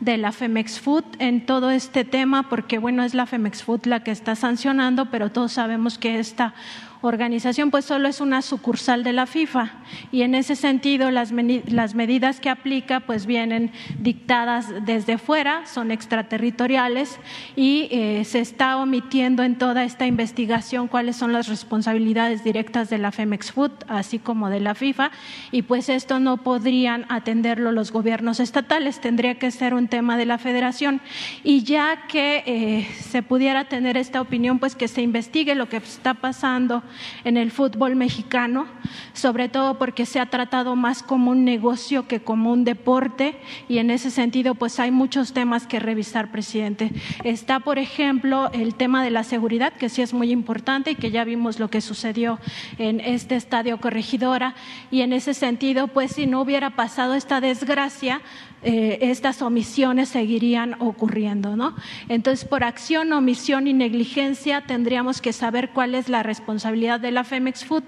de 0.00 0.16
la 0.16 0.32
Femex 0.32 0.80
Food 0.80 1.04
en 1.18 1.44
todo 1.44 1.70
este 1.70 2.04
tema, 2.04 2.48
porque 2.48 2.78
bueno, 2.78 3.02
es 3.02 3.14
la 3.14 3.26
Femex 3.26 3.62
Food 3.62 3.86
la 3.86 4.04
que 4.04 4.10
está 4.10 4.36
sancionando, 4.36 5.10
pero 5.10 5.32
todos 5.32 5.52
sabemos 5.52 5.98
que 5.98 6.18
esta 6.18 6.54
organización 7.02 7.70
pues 7.70 7.84
solo 7.84 8.08
es 8.08 8.20
una 8.20 8.42
sucursal 8.42 9.04
de 9.04 9.12
la 9.12 9.26
FIFA. 9.26 9.70
Y 10.12 10.22
en 10.22 10.34
ese 10.34 10.56
sentido 10.56 11.10
las, 11.10 11.32
las 11.66 11.94
medidas 11.94 12.40
que 12.40 12.50
aplica 12.50 13.00
pues 13.00 13.26
vienen 13.26 13.72
dictadas 13.98 14.66
desde 14.84 15.18
fuera, 15.18 15.66
son 15.66 15.90
extraterritoriales 15.90 17.18
y 17.54 17.88
eh, 17.90 18.24
se 18.24 18.40
está 18.40 18.76
omitiendo 18.78 19.42
en 19.42 19.56
toda 19.56 19.84
esta 19.84 20.06
investigación 20.06 20.88
cuáles 20.88 21.16
son 21.16 21.32
las 21.32 21.48
responsabilidades 21.48 22.44
directas 22.44 22.90
de 22.90 22.98
la 22.98 23.12
Femex 23.12 23.52
Food 23.52 23.72
así 23.88 24.18
como 24.18 24.50
de 24.50 24.60
la 24.60 24.74
FIFA. 24.74 25.10
Y 25.52 25.62
pues 25.62 25.88
esto 25.88 26.20
no 26.20 26.38
podrían 26.38 27.06
atenderlo 27.08 27.72
los 27.72 27.92
gobiernos 27.92 28.40
estatales, 28.40 29.00
tendría 29.00 29.38
que 29.38 29.50
ser 29.50 29.74
un 29.74 29.88
tema 29.88 30.16
de 30.16 30.26
la 30.26 30.38
federación. 30.38 31.00
Y 31.44 31.62
ya 31.62 32.06
que 32.08 32.42
eh, 32.46 32.88
se 33.00 33.22
pudiera 33.22 33.64
tener 33.64 33.96
esta 33.96 34.20
opinión 34.20 34.58
pues 34.58 34.74
que 34.74 34.88
se 34.88 35.02
investigue 35.02 35.54
lo 35.54 35.68
que 35.68 35.78
está 35.78 36.14
pasando 36.14 36.82
en 37.24 37.36
el 37.36 37.50
fútbol 37.50 37.96
mexicano, 37.96 38.66
sobre 39.12 39.48
todo 39.48 39.78
porque 39.78 40.06
se 40.06 40.20
ha 40.20 40.26
tratado 40.26 40.76
más 40.76 41.02
como 41.02 41.30
un 41.30 41.44
negocio 41.44 42.08
que 42.08 42.20
como 42.20 42.52
un 42.52 42.64
deporte 42.64 43.38
y 43.68 43.78
en 43.78 43.90
ese 43.90 44.10
sentido 44.10 44.54
pues 44.54 44.78
hay 44.80 44.90
muchos 44.90 45.32
temas 45.32 45.66
que 45.66 45.80
revisar, 45.80 46.30
presidente. 46.30 46.90
Está, 47.24 47.60
por 47.60 47.78
ejemplo, 47.78 48.50
el 48.52 48.74
tema 48.74 49.02
de 49.02 49.10
la 49.10 49.24
seguridad, 49.24 49.72
que 49.72 49.88
sí 49.88 50.02
es 50.02 50.12
muy 50.12 50.30
importante 50.30 50.92
y 50.92 50.94
que 50.94 51.10
ya 51.10 51.24
vimos 51.24 51.58
lo 51.58 51.68
que 51.68 51.80
sucedió 51.80 52.38
en 52.78 53.00
este 53.00 53.36
estadio 53.36 53.78
corregidora 53.78 54.54
y 54.90 55.00
en 55.02 55.12
ese 55.12 55.34
sentido 55.34 55.88
pues 55.88 56.12
si 56.12 56.26
no 56.26 56.40
hubiera 56.40 56.70
pasado 56.70 57.14
esta 57.14 57.40
desgracia, 57.40 58.20
eh, 58.68 58.98
estas 59.00 59.42
omisiones 59.42 60.08
seguirían 60.08 60.74
ocurriendo, 60.80 61.54
¿no? 61.54 61.76
Entonces, 62.08 62.44
por 62.44 62.64
acción, 62.64 63.12
omisión 63.12 63.68
y 63.68 63.72
negligencia 63.72 64.62
tendríamos 64.62 65.20
que 65.20 65.32
saber 65.32 65.70
cuál 65.70 65.94
es 65.94 66.08
la 66.08 66.24
responsabilidad 66.24 66.98
de 66.98 67.12
la 67.12 67.22
Femex 67.22 67.64
Food, 67.64 67.84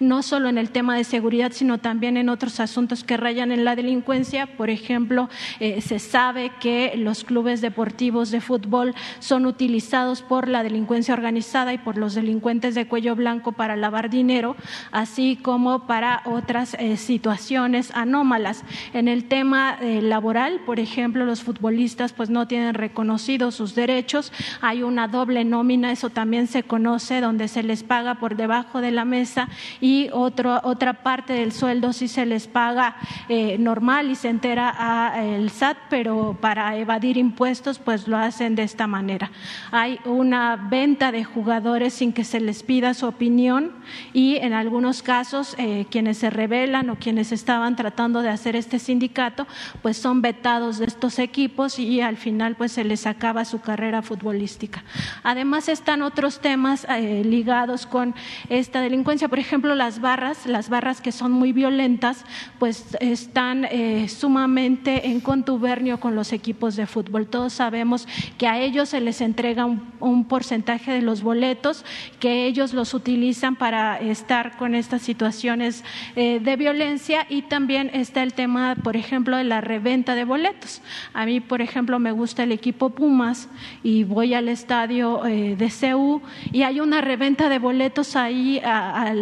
no 0.00 0.22
solo 0.22 0.48
en 0.48 0.56
el 0.56 0.70
tema 0.70 0.96
de 0.96 1.04
seguridad, 1.04 1.52
sino 1.52 1.76
también 1.76 2.16
en 2.16 2.30
otros 2.30 2.60
asuntos 2.60 3.04
que 3.04 3.18
rayan 3.18 3.52
en 3.52 3.66
la 3.66 3.76
delincuencia. 3.76 4.46
Por 4.46 4.70
ejemplo, 4.70 5.28
eh, 5.60 5.82
se 5.82 5.98
sabe 5.98 6.50
que 6.60 6.94
los 6.96 7.24
clubes 7.24 7.60
deportivos 7.60 8.30
de 8.30 8.40
fútbol 8.40 8.94
son 9.18 9.44
utilizados 9.44 10.22
por 10.22 10.48
la 10.48 10.62
delincuencia 10.62 11.12
organizada 11.12 11.74
y 11.74 11.78
por 11.78 11.98
los 11.98 12.14
delincuentes 12.14 12.74
de 12.74 12.86
cuello 12.86 13.14
blanco 13.16 13.52
para 13.52 13.76
lavar 13.76 14.08
dinero, 14.08 14.56
así 14.92 15.36
como 15.36 15.86
para 15.86 16.22
otras 16.24 16.72
eh, 16.78 16.96
situaciones 16.96 17.90
anómalas. 17.94 18.64
En 18.94 19.08
el 19.08 19.24
tema 19.24 19.76
de 19.76 20.21
laboral, 20.22 20.60
por 20.64 20.78
ejemplo, 20.78 21.24
los 21.24 21.42
futbolistas 21.42 22.12
pues 22.12 22.30
no 22.30 22.46
tienen 22.46 22.74
reconocidos 22.74 23.56
sus 23.56 23.74
derechos, 23.74 24.32
hay 24.60 24.84
una 24.84 25.08
doble 25.08 25.44
nómina, 25.44 25.90
eso 25.90 26.10
también 26.10 26.46
se 26.46 26.62
conoce, 26.62 27.20
donde 27.20 27.48
se 27.48 27.64
les 27.64 27.82
paga 27.82 28.14
por 28.20 28.36
debajo 28.36 28.80
de 28.80 28.92
la 28.92 29.04
mesa 29.04 29.48
y 29.80 30.10
otro, 30.12 30.60
otra 30.62 31.02
parte 31.02 31.32
del 31.32 31.50
sueldo 31.50 31.92
sí 31.92 32.06
se 32.06 32.24
les 32.24 32.46
paga 32.46 32.94
eh, 33.28 33.58
normal 33.58 34.12
y 34.12 34.14
se 34.14 34.28
entera 34.28 34.68
al 35.08 35.50
SAT, 35.50 35.76
pero 35.90 36.38
para 36.40 36.76
evadir 36.76 37.16
impuestos 37.16 37.80
pues 37.80 38.06
lo 38.06 38.16
hacen 38.16 38.54
de 38.54 38.62
esta 38.62 38.86
manera. 38.86 39.32
Hay 39.72 39.98
una 40.04 40.54
venta 40.54 41.10
de 41.10 41.24
jugadores 41.24 41.94
sin 41.94 42.12
que 42.12 42.22
se 42.22 42.38
les 42.38 42.62
pida 42.62 42.94
su 42.94 43.06
opinión 43.06 43.72
y 44.12 44.36
en 44.36 44.52
algunos 44.52 45.02
casos 45.02 45.56
eh, 45.58 45.86
quienes 45.90 46.18
se 46.18 46.30
rebelan 46.30 46.90
o 46.90 46.96
quienes 46.96 47.32
estaban 47.32 47.74
tratando 47.74 48.22
de 48.22 48.28
hacer 48.28 48.54
este 48.54 48.78
sindicato 48.78 49.32
pues 49.80 49.96
son 50.02 50.20
vetados 50.20 50.78
de 50.78 50.86
estos 50.86 51.20
equipos 51.20 51.78
y 51.78 52.00
al 52.00 52.16
final 52.16 52.56
pues 52.56 52.72
se 52.72 52.82
les 52.82 53.06
acaba 53.06 53.44
su 53.44 53.60
carrera 53.60 54.02
futbolística. 54.02 54.82
Además 55.22 55.68
están 55.68 56.02
otros 56.02 56.40
temas 56.40 56.84
eh, 56.90 57.22
ligados 57.24 57.86
con 57.86 58.14
esta 58.48 58.80
delincuencia, 58.80 59.28
por 59.28 59.38
ejemplo 59.38 59.76
las 59.76 60.00
barras, 60.00 60.46
las 60.46 60.68
barras 60.68 61.00
que 61.00 61.12
son 61.12 61.30
muy 61.30 61.52
violentas 61.52 62.24
pues 62.58 62.96
están 63.00 63.64
eh, 63.70 64.08
sumamente 64.08 65.06
en 65.06 65.20
contubernio 65.20 66.00
con 66.00 66.16
los 66.16 66.32
equipos 66.32 66.74
de 66.74 66.86
fútbol. 66.86 67.28
Todos 67.28 67.52
sabemos 67.52 68.08
que 68.38 68.48
a 68.48 68.58
ellos 68.58 68.88
se 68.88 69.00
les 69.00 69.20
entrega 69.20 69.66
un, 69.66 70.22
porcentaje 70.24 70.92
de 70.92 71.02
los 71.02 71.22
boletos, 71.22 71.84
que 72.18 72.46
ellos 72.46 72.72
los 72.72 72.94
utilizan 72.94 73.54
para 73.54 74.00
estar 74.00 74.56
con 74.56 74.74
estas 74.74 75.02
situaciones 75.02 75.84
eh, 76.16 76.40
de 76.42 76.56
violencia 76.56 77.26
y 77.28 77.42
también 77.42 77.90
está 77.92 78.22
el 78.22 78.32
tema, 78.32 78.74
por 78.82 78.96
ejemplo, 78.96 79.36
de 79.36 79.44
la 79.44 79.60
reventa 79.60 79.91
de 79.92 80.24
boletos. 80.24 80.80
A 81.12 81.26
mí, 81.26 81.40
por 81.40 81.60
ejemplo, 81.60 81.98
me 81.98 82.12
gusta 82.12 82.44
el 82.44 82.52
equipo 82.52 82.90
Pumas 82.90 83.48
y 83.82 84.04
voy 84.04 84.32
al 84.32 84.48
estadio 84.48 85.26
eh, 85.26 85.54
de 85.54 85.68
CEU 85.68 86.22
y 86.50 86.62
hay 86.62 86.80
una 86.80 87.02
reventa 87.02 87.50
de 87.50 87.58
boletos 87.58 88.16
ahí 88.16 88.58
a, 88.64 89.12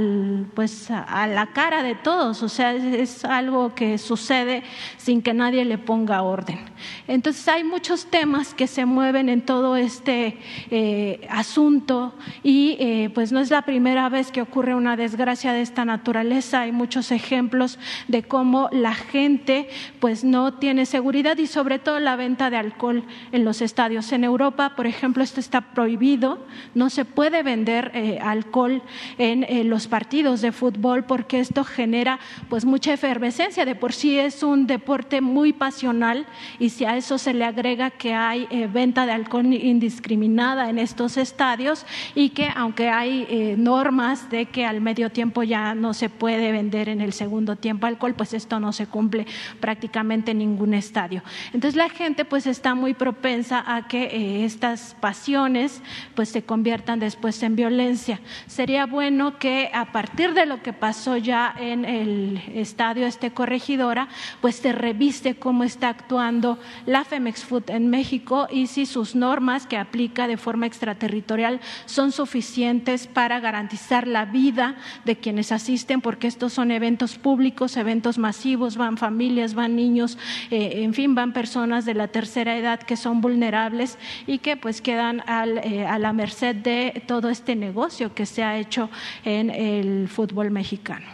pues, 0.54 0.88
a 0.92 1.26
la 1.26 1.46
cara 1.48 1.82
de 1.82 1.96
todos, 1.96 2.44
o 2.44 2.48
sea, 2.48 2.72
es 2.72 3.24
algo 3.24 3.74
que 3.74 3.98
sucede 3.98 4.62
sin 4.96 5.22
que 5.22 5.34
nadie 5.34 5.64
le 5.64 5.76
ponga 5.76 6.22
orden. 6.22 6.60
Entonces 7.08 7.46
hay 7.48 7.64
muchos 7.64 8.06
temas 8.06 8.54
que 8.54 8.68
se 8.68 8.84
mueven 8.84 9.28
en 9.28 9.42
todo 9.42 9.76
este 9.76 10.38
eh, 10.70 11.26
asunto 11.28 12.14
y 12.44 12.76
eh, 12.78 13.10
pues 13.12 13.32
no 13.32 13.40
es 13.40 13.50
la 13.50 13.62
primera 13.62 14.08
vez 14.08 14.30
que 14.30 14.40
ocurre 14.40 14.76
una 14.76 14.96
desgracia 14.96 15.52
de 15.52 15.62
esta 15.62 15.84
naturaleza. 15.84 16.60
Hay 16.60 16.72
muchos 16.72 17.10
ejemplos 17.10 17.78
de 18.06 18.22
cómo 18.22 18.68
la 18.70 18.94
gente 18.94 19.68
pues 19.98 20.24
no 20.24 20.54
tiene 20.60 20.86
seguridad 20.86 21.36
y 21.38 21.46
sobre 21.46 21.78
todo 21.78 21.98
la 21.98 22.14
venta 22.14 22.50
de 22.50 22.56
alcohol 22.56 23.02
en 23.32 23.44
los 23.44 23.62
estadios. 23.62 24.12
En 24.12 24.22
Europa, 24.22 24.74
por 24.76 24.86
ejemplo, 24.86 25.24
esto 25.24 25.40
está 25.40 25.72
prohibido, 25.72 26.38
no 26.74 26.90
se 26.90 27.04
puede 27.04 27.42
vender 27.42 27.90
eh, 27.94 28.18
alcohol 28.22 28.82
en 29.18 29.68
los 29.68 29.88
partidos 29.88 30.40
de 30.40 30.52
fútbol 30.52 31.04
porque 31.04 31.40
esto 31.40 31.64
genera 31.64 32.20
pues 32.48 32.64
mucha 32.64 32.92
efervescencia. 32.92 33.64
De 33.64 33.74
por 33.74 33.92
sí 33.92 34.18
es 34.18 34.42
un 34.42 34.66
deporte 34.66 35.20
muy 35.20 35.52
pasional 35.52 36.26
y 36.58 36.70
si 36.70 36.84
a 36.84 36.96
eso 36.96 37.18
se 37.18 37.34
le 37.34 37.44
agrega 37.44 37.90
que 37.90 38.14
hay 38.14 38.46
eh, 38.50 38.68
venta 38.70 39.06
de 39.06 39.12
alcohol 39.12 39.46
indiscriminada 39.46 40.70
en 40.70 40.78
estos 40.78 41.16
estadios 41.16 41.86
y 42.14 42.30
que 42.30 42.48
aunque 42.54 42.90
hay 42.90 43.26
eh, 43.30 43.54
normas 43.58 44.30
de 44.30 44.46
que 44.46 44.66
al 44.66 44.80
medio 44.80 45.10
tiempo 45.10 45.42
ya 45.42 45.74
no 45.74 45.94
se 45.94 46.08
puede 46.08 46.52
vender 46.52 46.88
en 46.88 47.00
el 47.00 47.12
segundo 47.12 47.56
tiempo 47.56 47.86
alcohol, 47.86 48.14
pues 48.14 48.34
esto 48.34 48.60
no 48.60 48.72
se 48.72 48.86
cumple 48.86 49.26
prácticamente 49.60 50.32
en 50.32 50.42
ningún 50.50 50.74
estadio. 50.74 51.22
Entonces 51.52 51.76
la 51.76 51.88
gente 51.88 52.24
pues 52.24 52.46
está 52.46 52.74
muy 52.74 52.94
propensa 52.94 53.62
a 53.66 53.88
que 53.88 54.04
eh, 54.04 54.44
estas 54.44 54.96
pasiones 55.00 55.82
pues 56.14 56.28
se 56.28 56.42
conviertan 56.42 57.00
después 57.00 57.42
en 57.42 57.56
violencia. 57.56 58.20
Sería 58.46 58.86
bueno 58.86 59.38
que 59.38 59.70
a 59.72 59.92
partir 59.92 60.34
de 60.34 60.46
lo 60.46 60.62
que 60.62 60.72
pasó 60.72 61.16
ya 61.16 61.54
en 61.58 61.84
el 61.84 62.42
estadio 62.54 63.06
este 63.06 63.30
corregidora, 63.30 64.08
pues 64.40 64.56
se 64.56 64.72
reviste 64.72 65.36
cómo 65.36 65.64
está 65.64 65.88
actuando 65.88 66.58
la 66.86 67.04
Femex 67.04 67.44
Food 67.44 67.70
en 67.70 67.88
México 67.88 68.48
y 68.50 68.66
si 68.66 68.86
sus 68.86 69.14
normas 69.14 69.66
que 69.66 69.76
aplica 69.76 70.26
de 70.26 70.36
forma 70.36 70.66
extraterritorial 70.66 71.60
son 71.86 72.12
suficientes 72.12 73.06
para 73.06 73.40
garantizar 73.40 74.06
la 74.06 74.24
vida 74.24 74.76
de 75.04 75.16
quienes 75.16 75.52
asisten, 75.52 76.00
porque 76.00 76.26
estos 76.26 76.52
son 76.52 76.70
eventos 76.70 77.18
públicos, 77.18 77.76
eventos 77.76 78.18
masivos, 78.18 78.76
van 78.76 78.96
familias, 78.96 79.54
van 79.54 79.76
niños, 79.76 80.18
eh, 80.50 80.82
en 80.82 80.94
fin, 80.94 81.14
van 81.14 81.32
personas 81.32 81.84
de 81.84 81.94
la 81.94 82.08
tercera 82.08 82.56
edad 82.56 82.80
que 82.80 82.96
son 82.96 83.20
vulnerables 83.20 83.98
y 84.26 84.38
que 84.38 84.56
pues 84.56 84.80
quedan 84.80 85.22
eh, 85.64 85.86
a 85.86 85.98
la 85.98 86.12
merced 86.12 86.56
de 86.56 87.02
todo 87.06 87.28
este 87.28 87.56
negocio 87.56 88.14
que 88.14 88.26
se 88.26 88.42
ha 88.42 88.58
hecho 88.58 88.90
en 89.24 89.50
el 89.50 90.08
fútbol 90.08 90.50
mexicano. 90.50 91.06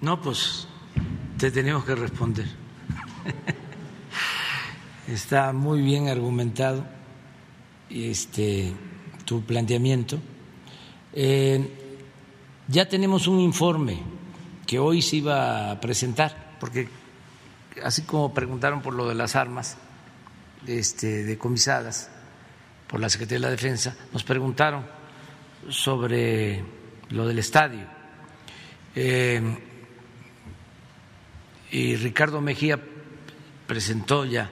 No, 0.00 0.20
pues 0.20 0.68
te 1.38 1.50
tenemos 1.50 1.84
que 1.84 1.94
responder. 1.94 2.46
Está 5.08 5.52
muy 5.52 5.82
bien 5.82 6.08
argumentado 6.08 6.84
este, 7.90 8.72
tu 9.24 9.42
planteamiento. 9.42 10.18
Eh, 11.12 11.68
ya 12.68 12.88
tenemos 12.88 13.26
un 13.26 13.40
informe 13.40 13.98
que 14.66 14.78
hoy 14.78 15.02
se 15.02 15.16
iba 15.16 15.70
a 15.70 15.80
presentar, 15.80 16.56
porque 16.58 16.88
así 17.82 18.02
como 18.02 18.32
preguntaron 18.32 18.82
por 18.82 18.94
lo 18.94 19.08
de 19.08 19.14
las 19.14 19.36
armas 19.36 19.76
este, 20.66 21.24
decomisadas 21.24 22.10
por 22.86 23.00
la 23.00 23.08
Secretaría 23.08 23.38
de 23.38 23.46
la 23.46 23.50
Defensa, 23.50 23.96
nos 24.12 24.24
preguntaron 24.24 24.84
sobre 25.68 26.62
lo 27.10 27.26
del 27.26 27.38
estadio. 27.38 27.86
Eh, 28.94 29.42
y 31.70 31.96
Ricardo 31.96 32.40
Mejía 32.40 32.78
presentó 33.66 34.24
ya 34.24 34.50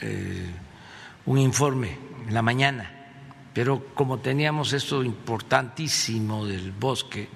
eh, 0.00 0.50
un 1.24 1.38
informe 1.38 1.96
en 2.26 2.34
la 2.34 2.42
mañana, 2.42 2.90
pero 3.54 3.86
como 3.94 4.18
teníamos 4.18 4.72
esto 4.72 5.02
importantísimo 5.02 6.44
del 6.44 6.72
bosque, 6.72 7.28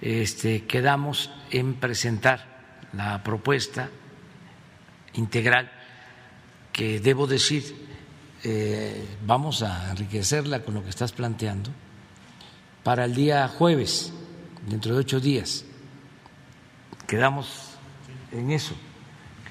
este, 0.00 0.64
quedamos 0.64 1.30
en 1.50 1.74
presentar 1.74 2.88
la 2.92 3.22
propuesta 3.22 3.90
integral 5.16 5.70
que 6.72 7.00
debo 7.00 7.26
decir, 7.26 7.86
eh, 8.44 9.06
vamos 9.26 9.62
a 9.62 9.90
enriquecerla 9.90 10.62
con 10.62 10.74
lo 10.74 10.82
que 10.82 10.90
estás 10.90 11.12
planteando 11.12 11.70
para 12.82 13.04
el 13.04 13.14
día 13.14 13.48
jueves, 13.48 14.12
dentro 14.68 14.94
de 14.94 15.00
ocho 15.00 15.20
días. 15.20 15.64
Quedamos 17.06 17.76
en 18.32 18.50
eso, 18.50 18.74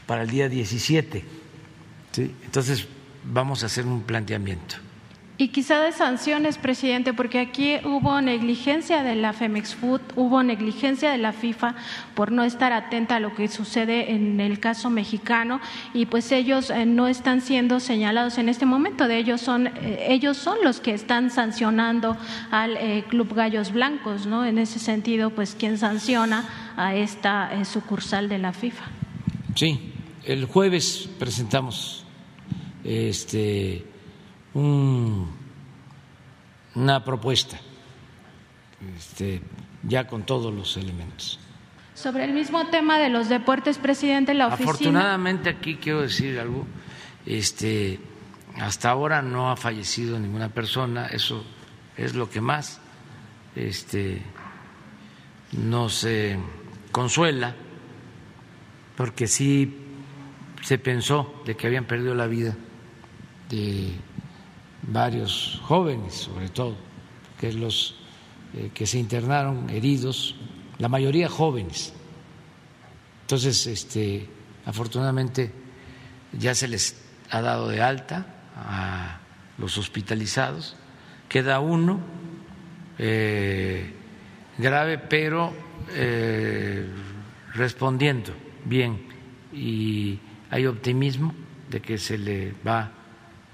para 0.05 0.23
el 0.23 0.29
día 0.29 0.49
17 0.49 1.45
entonces, 2.17 2.87
vamos 3.23 3.63
a 3.63 3.65
hacer 3.65 3.85
un 3.85 4.01
planteamiento. 4.03 4.77
Y 5.37 5.49
quizá 5.49 5.81
de 5.81 5.91
sanciones, 5.91 6.57
presidente, 6.57 7.13
porque 7.13 7.39
aquí 7.39 7.75
hubo 7.83 8.21
negligencia 8.21 9.03
de 9.03 9.15
la 9.15 9.33
Femex 9.33 9.75
Food, 9.75 9.99
hubo 10.15 10.43
negligencia 10.43 11.11
de 11.11 11.17
la 11.17 11.33
FIFA 11.33 11.75
por 12.13 12.31
no 12.31 12.45
estar 12.45 12.71
atenta 12.71 13.17
a 13.17 13.19
lo 13.19 13.35
que 13.35 13.49
sucede 13.49 14.13
en 14.13 14.39
el 14.39 14.61
caso 14.61 14.89
mexicano 14.89 15.59
y 15.93 16.05
pues 16.05 16.31
ellos 16.31 16.69
eh, 16.69 16.85
no 16.85 17.09
están 17.09 17.41
siendo 17.41 17.81
señalados 17.81 18.37
en 18.37 18.47
este 18.47 18.65
momento. 18.65 19.09
De 19.09 19.17
ellos 19.17 19.41
son 19.41 19.67
eh, 19.67 20.05
ellos 20.07 20.37
son 20.37 20.57
los 20.63 20.79
que 20.79 20.93
están 20.93 21.29
sancionando 21.29 22.15
al 22.49 22.77
eh, 22.77 23.03
Club 23.09 23.33
Gallos 23.33 23.73
Blancos, 23.73 24.25
¿no? 24.25 24.45
En 24.45 24.57
ese 24.57 24.79
sentido, 24.79 25.31
pues 25.31 25.53
quién 25.59 25.77
sanciona 25.77 26.45
a 26.77 26.95
esta 26.95 27.65
sucursal 27.65 28.29
de 28.29 28.37
la 28.37 28.53
FIFA. 28.53 28.85
Sí, 29.53 29.91
el 30.23 30.45
jueves 30.45 31.09
presentamos 31.19 32.05
este, 32.85 33.85
una 34.55 35.27
propuesta 37.03 37.59
este, 38.97 39.41
ya 39.83 40.07
con 40.07 40.23
todos 40.23 40.53
los 40.53 40.77
elementos. 40.77 41.39
Sobre 41.93 42.25
el 42.25 42.33
mismo 42.33 42.67
tema 42.67 42.97
de 42.97 43.09
los 43.09 43.29
deportes, 43.29 43.77
presidente, 43.77 44.33
la 44.33 44.47
oficina. 44.47 44.71
Afortunadamente 44.71 45.49
aquí 45.49 45.75
quiero 45.75 46.01
decir 46.01 46.39
algo. 46.39 46.65
Este, 47.25 47.99
hasta 48.59 48.89
ahora 48.89 49.21
no 49.21 49.49
ha 49.49 49.55
fallecido 49.55 50.19
ninguna 50.19 50.49
persona. 50.49 51.07
Eso 51.07 51.45
es 51.95 52.15
lo 52.15 52.29
que 52.29 52.41
más 52.41 52.79
este, 53.55 54.21
nos 55.53 56.03
eh, 56.03 56.37
consuela, 56.91 57.55
porque 58.97 59.27
sí 59.27 59.77
se 60.61 60.77
pensó 60.77 61.41
de 61.45 61.55
que 61.55 61.67
habían 61.67 61.85
perdido 61.85 62.13
la 62.13 62.27
vida 62.27 62.55
de 63.49 63.93
varios 64.87 65.61
jóvenes, 65.63 66.13
sobre 66.13 66.49
todo, 66.49 66.75
que 67.39 67.51
los 67.53 67.95
eh, 68.53 68.71
que 68.73 68.85
se 68.85 68.99
internaron 68.99 69.69
heridos, 69.69 70.35
la 70.77 70.87
mayoría 70.87 71.27
jóvenes. 71.27 71.93
Entonces, 73.21 73.67
este, 73.67 74.29
afortunadamente 74.65 75.51
ya 76.31 76.53
se 76.55 76.67
les 76.67 77.01
ha 77.31 77.41
dado 77.41 77.67
de 77.69 77.81
alta 77.81 78.25
a 78.55 79.19
los 79.57 79.77
hospitalizados. 79.77 80.75
Queda 81.27 81.59
uno 81.59 81.99
eh, 82.97 83.91
grave, 84.57 84.99
pero 84.99 85.53
eh, 85.91 86.87
respondiendo 87.53 88.31
bien 88.63 89.07
y 89.51 90.19
hay 90.49 90.65
optimismo 90.65 91.33
de 91.69 91.81
que 91.81 91.97
se 91.97 92.17
le 92.17 92.53
va 92.65 92.91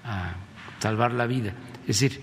a 0.03 0.35
salvar 0.81 1.13
la 1.13 1.27
vida. 1.27 1.53
Es 1.81 1.99
decir, 1.99 2.21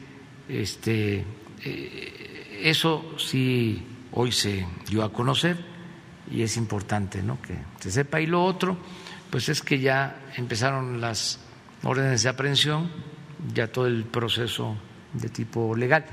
este, 0.49 1.25
eh, 1.65 2.61
eso 2.63 3.15
sí 3.19 3.83
hoy 4.13 4.33
se 4.33 4.67
dio 4.89 5.05
a 5.05 5.13
conocer 5.13 5.57
y 6.31 6.43
es 6.43 6.57
importante 6.57 7.23
¿no? 7.23 7.41
que 7.41 7.55
se 7.81 7.91
sepa. 7.91 8.21
Y 8.21 8.27
lo 8.27 8.45
otro, 8.45 8.77
pues 9.31 9.49
es 9.49 9.63
que 9.63 9.79
ya 9.79 10.31
empezaron 10.37 11.01
las 11.01 11.39
órdenes 11.83 12.23
de 12.23 12.29
aprehensión, 12.29 12.91
ya 13.55 13.69
todo 13.69 13.87
el 13.87 14.05
proceso 14.05 14.77
de 15.13 15.29
tipo 15.29 15.75
legal, 15.75 16.05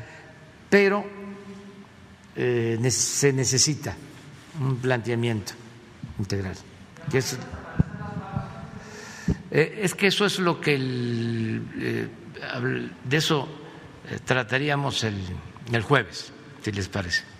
pero 0.70 1.06
eh, 2.36 2.78
se 2.90 3.34
necesita 3.34 3.96
un 4.60 4.78
planteamiento 4.78 5.54
integral. 6.20 6.56
Eh, 9.52 9.80
es, 9.84 9.96
que 9.96 10.08
eso 10.08 10.26
es 10.26 10.40
lo 10.40 10.60
que 10.60 10.76
eh, 10.78 12.08
de 13.04 13.18
eso 13.18 13.48
trataríamos 14.26 15.04
el, 15.04 15.16
el 15.72 15.82
jueves, 15.82 16.32
si 16.62 16.72
les 16.72 16.88
parece. 16.88 17.35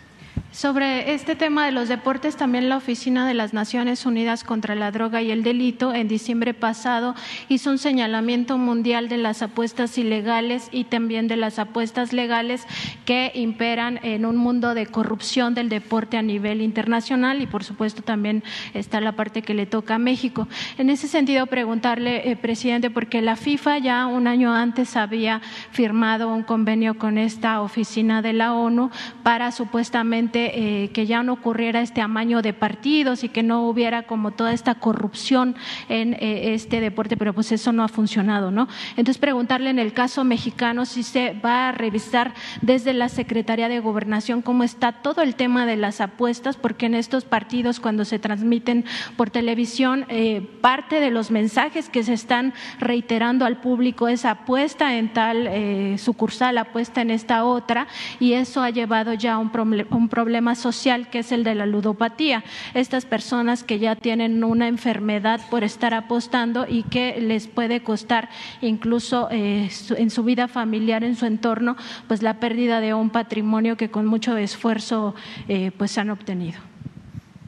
Sobre 0.52 1.14
este 1.14 1.36
tema 1.36 1.66
de 1.66 1.74
los 1.74 1.90
deportes, 1.90 2.38
también 2.38 2.70
la 2.70 2.78
Oficina 2.78 3.28
de 3.28 3.34
las 3.34 3.54
Naciones 3.54 4.06
Unidas 4.06 4.46
contra 4.46 4.74
la 4.74 4.90
Droga 4.90 5.22
y 5.22 5.30
el 5.30 5.44
Delito 5.44 5.94
en 5.94 6.08
diciembre 6.08 6.54
pasado 6.54 7.14
hizo 7.50 7.72
un 7.72 7.78
señalamiento 7.78 8.58
mundial 8.58 9.10
de 9.10 9.18
las 9.18 9.42
apuestas 9.42 9.98
ilegales 9.98 10.70
y 10.72 10.86
también 10.86 11.28
de 11.28 11.36
las 11.36 11.60
apuestas 11.60 12.14
legales 12.14 12.66
que 13.04 13.34
imperan 13.36 14.00
en 14.02 14.26
un 14.26 14.38
mundo 14.38 14.74
de 14.74 14.86
corrupción 14.86 15.56
del 15.56 15.68
deporte 15.68 16.16
a 16.16 16.22
nivel 16.22 16.62
internacional 16.62 17.42
y 17.42 17.48
por 17.48 17.66
supuesto 17.66 18.02
también 18.02 18.42
está 18.74 19.02
la 19.02 19.12
parte 19.12 19.42
que 19.42 19.54
le 19.54 19.66
toca 19.66 19.96
a 19.96 20.00
México. 20.00 20.48
En 20.78 20.90
ese 20.90 21.10
sentido, 21.10 21.48
preguntarle, 21.48 22.32
eh, 22.32 22.38
presidente, 22.38 22.90
porque 22.90 23.22
la 23.22 23.36
FIFA 23.36 23.80
ya 23.80 24.06
un 24.08 24.26
año 24.26 24.54
antes 24.54 24.96
había 24.96 25.42
firmado 25.72 26.34
un 26.34 26.44
convenio 26.44 26.98
con 26.98 27.18
esta 27.18 27.60
oficina 27.62 28.22
de 28.22 28.32
la 28.32 28.54
ONU 28.54 28.90
para 29.22 29.52
supuestamente 29.52 30.25
eh, 30.34 30.90
que 30.94 31.06
ya 31.06 31.24
no 31.24 31.34
ocurriera 31.34 31.82
este 31.82 32.02
amaño 32.02 32.42
de 32.42 32.54
partidos 32.54 33.24
y 33.24 33.30
que 33.30 33.44
no 33.44 33.68
hubiera 33.68 34.04
como 34.04 34.32
toda 34.32 34.54
esta 34.54 34.76
corrupción 34.76 35.56
en 35.90 36.14
eh, 36.16 36.54
este 36.54 36.80
deporte, 36.80 37.18
pero 37.18 37.34
pues 37.34 37.52
eso 37.52 37.72
no 37.72 37.84
ha 37.84 37.88
funcionado, 37.88 38.52
¿no? 38.52 38.68
Entonces 38.92 39.18
preguntarle 39.18 39.70
en 39.70 39.80
el 39.80 39.94
caso 39.94 40.24
mexicano 40.24 40.86
si 40.86 41.04
se 41.04 41.34
va 41.34 41.70
a 41.70 41.72
revisar 41.72 42.34
desde 42.62 42.94
la 42.94 43.10
Secretaría 43.10 43.70
de 43.70 43.80
Gobernación 43.80 44.42
cómo 44.42 44.64
está 44.64 44.92
todo 45.02 45.22
el 45.22 45.36
tema 45.36 45.66
de 45.66 45.76
las 45.76 46.02
apuestas, 46.02 46.58
porque 46.58 46.88
en 46.88 46.96
estos 46.96 47.26
partidos 47.26 47.80
cuando 47.80 48.06
se 48.06 48.20
transmiten 48.20 48.86
por 49.18 49.30
televisión, 49.30 50.06
eh, 50.10 50.42
parte 50.62 51.00
de 51.00 51.12
los 51.12 51.32
mensajes 51.32 51.90
que 51.90 52.04
se 52.04 52.14
están 52.14 52.54
reiterando 52.80 53.46
al 53.46 53.58
público 53.58 54.08
es 54.08 54.26
apuesta 54.26 54.98
en 54.98 55.14
tal 55.14 55.98
sucursal, 55.98 56.58
apuesta 56.58 57.02
en 57.02 57.12
esta 57.12 57.46
otra, 57.46 57.88
y 58.20 58.34
eso 58.34 58.62
ha 58.62 58.70
llevado 58.70 59.14
ya 59.14 59.34
a 59.34 59.38
un, 59.38 59.52
un 59.90 60.10
problema 60.10 60.15
problema 60.16 60.56
social 60.56 61.10
que 61.10 61.20
es 61.20 61.34
el 61.34 61.44
de 61.44 61.56
la 61.56 61.66
ludopatía. 61.66 62.46
Estas 62.74 63.06
personas 63.06 63.64
que 63.64 63.80
ya 63.80 63.98
tienen 63.98 64.44
una 64.46 64.70
enfermedad 64.70 65.42
por 65.52 65.66
estar 65.66 65.94
apostando 65.94 66.66
y 66.68 66.84
que 66.84 67.20
les 67.20 67.48
puede 67.48 67.84
costar 67.84 68.30
incluso 68.62 69.28
eh, 69.30 69.70
en 69.98 70.10
su 70.10 70.24
vida 70.24 70.48
familiar, 70.48 71.04
en 71.04 71.18
su 71.18 71.26
entorno, 71.26 71.76
pues 72.08 72.22
la 72.22 72.40
pérdida 72.40 72.80
de 72.80 72.94
un 72.94 73.10
patrimonio 73.10 73.76
que 73.76 73.92
con 73.92 74.06
mucho 74.06 74.38
esfuerzo 74.38 75.16
eh, 75.50 75.72
pues 75.78 75.98
han 75.98 76.10
obtenido. 76.10 76.60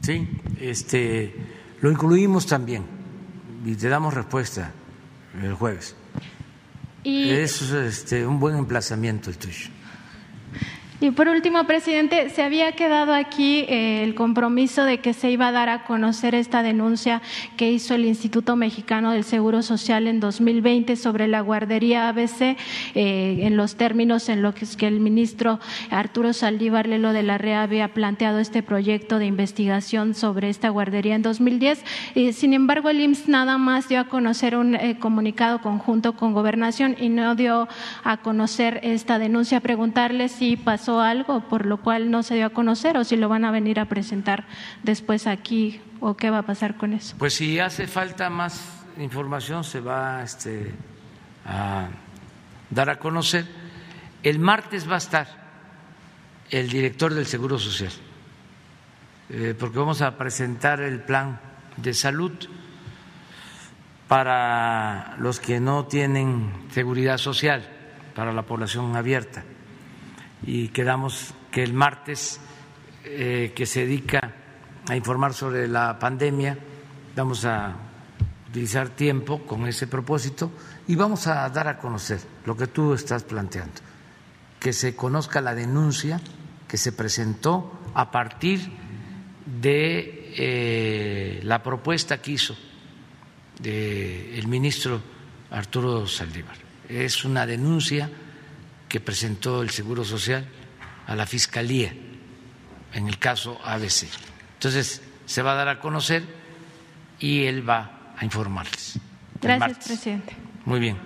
Sí, 0.02 0.28
este, 0.60 1.34
lo 1.80 1.90
incluimos 1.90 2.44
también 2.44 2.84
y 3.64 3.74
te 3.76 3.88
damos 3.88 4.12
respuesta 4.12 4.72
el 5.42 5.54
jueves. 5.54 5.96
Y... 7.02 7.30
Es 7.30 7.62
este, 7.62 8.26
un 8.26 8.38
buen 8.38 8.58
emplazamiento 8.58 9.30
el 9.30 9.38
tuyo. 9.38 9.77
Y 11.00 11.12
por 11.12 11.28
último, 11.28 11.62
presidente, 11.62 12.28
se 12.30 12.42
había 12.42 12.72
quedado 12.72 13.14
aquí 13.14 13.60
eh, 13.68 14.02
el 14.02 14.16
compromiso 14.16 14.82
de 14.82 14.98
que 14.98 15.12
se 15.12 15.30
iba 15.30 15.46
a 15.46 15.52
dar 15.52 15.68
a 15.68 15.84
conocer 15.84 16.34
esta 16.34 16.64
denuncia 16.64 17.22
que 17.56 17.70
hizo 17.70 17.94
el 17.94 18.04
Instituto 18.04 18.56
Mexicano 18.56 19.12
del 19.12 19.22
Seguro 19.22 19.62
Social 19.62 20.08
en 20.08 20.18
2020 20.18 20.96
sobre 20.96 21.28
la 21.28 21.40
guardería 21.40 22.08
ABC, 22.08 22.56
eh, 22.96 23.38
en 23.42 23.56
los 23.56 23.76
términos 23.76 24.28
en 24.28 24.42
los 24.42 24.56
que 24.56 24.88
el 24.88 24.98
ministro 24.98 25.60
Arturo 25.90 26.32
Saldívar 26.32 26.88
Lelo 26.88 27.12
de 27.12 27.22
la 27.22 27.38
REA 27.38 27.62
había 27.62 27.94
planteado 27.94 28.40
este 28.40 28.64
proyecto 28.64 29.20
de 29.20 29.26
investigación 29.26 30.14
sobre 30.14 30.48
esta 30.48 30.68
guardería 30.68 31.14
en 31.14 31.22
2010. 31.22 31.84
sin 32.32 32.54
embargo, 32.54 32.90
el 32.90 33.00
IMSS 33.00 33.28
nada 33.28 33.56
más 33.56 33.88
dio 33.88 34.00
a 34.00 34.08
conocer 34.08 34.56
un 34.56 34.74
eh, 34.74 34.96
comunicado 34.98 35.60
conjunto 35.60 36.14
con 36.14 36.32
Gobernación 36.32 36.96
y 36.98 37.08
no 37.08 37.36
dio 37.36 37.68
a 38.02 38.16
conocer 38.16 38.80
esta 38.82 39.20
denuncia. 39.20 39.60
Preguntarle 39.60 40.28
si 40.28 40.56
pasó 40.56 40.87
algo 40.96 41.40
por 41.48 41.66
lo 41.66 41.76
cual 41.78 42.10
no 42.10 42.22
se 42.22 42.34
dio 42.34 42.46
a 42.46 42.50
conocer 42.50 42.96
o 42.96 43.04
si 43.04 43.16
lo 43.16 43.28
van 43.28 43.44
a 43.44 43.50
venir 43.50 43.78
a 43.78 43.84
presentar 43.84 44.46
después 44.82 45.26
aquí 45.26 45.80
o 46.00 46.16
qué 46.16 46.30
va 46.30 46.38
a 46.38 46.42
pasar 46.42 46.76
con 46.76 46.92
eso. 46.92 47.16
Pues 47.18 47.34
si 47.34 47.58
hace 47.58 47.86
falta 47.86 48.30
más 48.30 48.84
información 48.98 49.64
se 49.64 49.80
va 49.80 50.22
este, 50.22 50.74
a 51.46 51.88
dar 52.70 52.90
a 52.90 52.98
conocer. 52.98 53.46
El 54.22 54.38
martes 54.38 54.88
va 54.90 54.94
a 54.94 54.98
estar 54.98 55.26
el 56.50 56.68
director 56.68 57.14
del 57.14 57.26
Seguro 57.26 57.58
Social, 57.58 57.92
eh, 59.28 59.54
porque 59.58 59.78
vamos 59.78 60.02
a 60.02 60.16
presentar 60.16 60.80
el 60.80 61.00
plan 61.00 61.40
de 61.76 61.94
salud 61.94 62.32
para 64.08 65.16
los 65.18 65.38
que 65.38 65.60
no 65.60 65.84
tienen 65.84 66.50
seguridad 66.72 67.18
social, 67.18 67.68
para 68.14 68.32
la 68.32 68.42
población 68.42 68.96
abierta 68.96 69.44
y 70.42 70.68
quedamos 70.68 71.34
que 71.50 71.62
el 71.62 71.72
martes 71.72 72.40
eh, 73.04 73.52
que 73.54 73.66
se 73.66 73.80
dedica 73.80 74.34
a 74.88 74.96
informar 74.96 75.34
sobre 75.34 75.68
la 75.68 75.98
pandemia 75.98 76.58
vamos 77.16 77.44
a 77.44 77.74
utilizar 78.48 78.90
tiempo 78.90 79.46
con 79.46 79.66
ese 79.66 79.86
propósito 79.86 80.50
y 80.86 80.94
vamos 80.94 81.26
a 81.26 81.48
dar 81.50 81.68
a 81.68 81.78
conocer 81.78 82.20
lo 82.46 82.56
que 82.56 82.66
tú 82.68 82.94
estás 82.94 83.24
planteando, 83.24 83.80
que 84.58 84.72
se 84.72 84.94
conozca 84.96 85.40
la 85.40 85.54
denuncia 85.54 86.20
que 86.66 86.76
se 86.76 86.92
presentó 86.92 87.80
a 87.94 88.10
partir 88.10 88.60
de 89.46 90.32
eh, 90.36 91.40
la 91.42 91.62
propuesta 91.62 92.20
que 92.20 92.32
hizo 92.32 92.54
el 93.64 94.46
ministro 94.46 95.00
Arturo 95.50 96.06
Saldívar. 96.06 96.56
Es 96.88 97.24
una 97.24 97.44
denuncia 97.46 98.08
que 98.88 99.00
presentó 99.00 99.62
el 99.62 99.70
Seguro 99.70 100.04
Social 100.04 100.46
a 101.06 101.14
la 101.14 101.26
Fiscalía 101.26 101.92
en 102.92 103.08
el 103.08 103.18
caso 103.18 103.58
ABC. 103.64 104.08
Entonces, 104.54 105.02
se 105.26 105.42
va 105.42 105.52
a 105.52 105.54
dar 105.54 105.68
a 105.68 105.80
conocer 105.80 106.22
y 107.18 107.44
él 107.44 107.68
va 107.68 108.12
a 108.16 108.24
informarles. 108.24 108.98
Gracias, 109.40 109.86
presidente. 109.86 110.34
Muy 110.64 110.80
bien. 110.80 110.96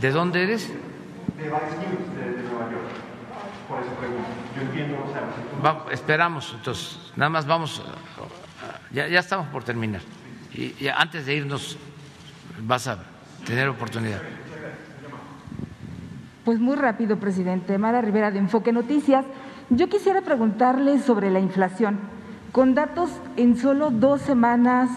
¿De 0.00 0.10
dónde 0.10 0.42
eres? 0.42 0.68
De 0.68 1.44
Vice 1.44 1.52
News, 1.52 2.16
de, 2.16 2.42
Nueva 2.42 2.70
York. 2.70 2.82
Por 3.68 3.82
eso 3.82 3.90
pregunto. 3.94 4.28
Yo 4.56 4.62
entiendo, 4.62 5.04
o 5.04 5.12
sea, 5.12 5.92
esperamos, 5.92 6.52
entonces, 6.54 6.98
nada 7.16 7.30
más 7.30 7.46
vamos, 7.46 7.82
ya, 8.90 9.06
ya 9.08 9.20
estamos 9.20 9.46
por 9.48 9.64
terminar. 9.64 10.02
Y, 10.52 10.74
y 10.80 10.88
antes 10.88 11.24
de 11.26 11.34
irnos 11.36 11.78
vas 12.60 12.88
a 12.88 12.98
tener 13.46 13.68
oportunidad. 13.68 14.20
Pues 16.44 16.58
muy 16.58 16.76
rápido, 16.76 17.18
presidente. 17.18 17.78
Mara 17.78 18.00
Rivera 18.00 18.30
de 18.30 18.38
Enfoque 18.38 18.72
Noticias. 18.72 19.24
Yo 19.70 19.88
quisiera 19.88 20.22
preguntarle 20.22 20.98
sobre 20.98 21.30
la 21.30 21.40
inflación. 21.40 22.00
Con 22.50 22.74
datos 22.74 23.10
en 23.36 23.56
solo 23.56 23.90
dos 23.90 24.20
semanas, 24.20 24.90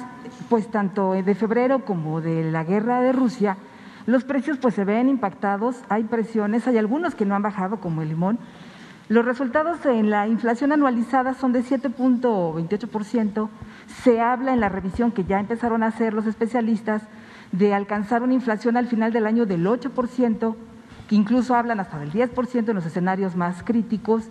pues 0.50 0.70
tanto 0.70 1.14
de 1.14 1.36
febrero 1.36 1.86
como 1.86 2.20
de 2.20 2.52
la 2.52 2.64
guerra 2.64 3.02
de 3.02 3.12
Rusia, 3.12 3.58
los 4.06 4.24
precios 4.24 4.58
pues 4.58 4.76
se 4.76 4.86
ven 4.86 5.08
impactados, 5.08 5.78
hay 5.88 6.04
presiones, 6.04 6.68
hay 6.68 6.78
algunos 6.78 7.16
que 7.16 7.26
no 7.26 7.36
han 7.36 7.42
bajado 7.42 7.80
como 7.80 8.02
el 8.02 8.10
limón. 8.10 8.38
Los 9.08 9.24
resultados 9.24 9.86
en 9.86 10.10
la 10.10 10.28
inflación 10.28 10.72
anualizada 10.72 11.36
son 11.36 11.54
de 11.54 11.64
7.28%. 11.64 13.50
Se 14.04 14.20
habla 14.20 14.54
en 14.54 14.60
la 14.60 14.70
revisión 14.70 15.12
que 15.12 15.24
ya 15.24 15.40
empezaron 15.40 15.84
a 15.84 15.88
hacer 15.88 16.14
los 16.14 16.26
especialistas 16.26 17.04
de 17.58 17.74
alcanzar 17.74 18.24
una 18.24 18.34
inflación 18.34 18.78
al 18.78 18.88
final 18.88 19.14
del 19.14 19.26
año 19.26 19.46
del 19.46 19.66
8%, 19.66 20.56
que 21.08 21.16
incluso 21.16 21.56
hablan 21.56 21.80
hasta 21.80 22.00
del 22.00 22.12
10% 22.12 22.70
en 22.70 22.76
los 22.76 22.86
escenarios 22.86 23.36
más 23.36 23.64
críticos, 23.64 24.30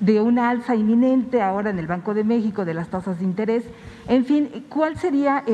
de 0.00 0.20
una 0.20 0.50
alza 0.50 0.74
inminente 0.74 1.40
ahora 1.42 1.70
en 1.70 1.78
el 1.78 1.86
Banco 1.86 2.12
de 2.12 2.24
México 2.24 2.64
de 2.64 2.74
las 2.74 2.88
tasas 2.88 3.20
de 3.20 3.24
interés. 3.24 3.64
En 4.08 4.24
fin, 4.24 4.64
¿cuál 4.68 4.96
sería 4.96 5.44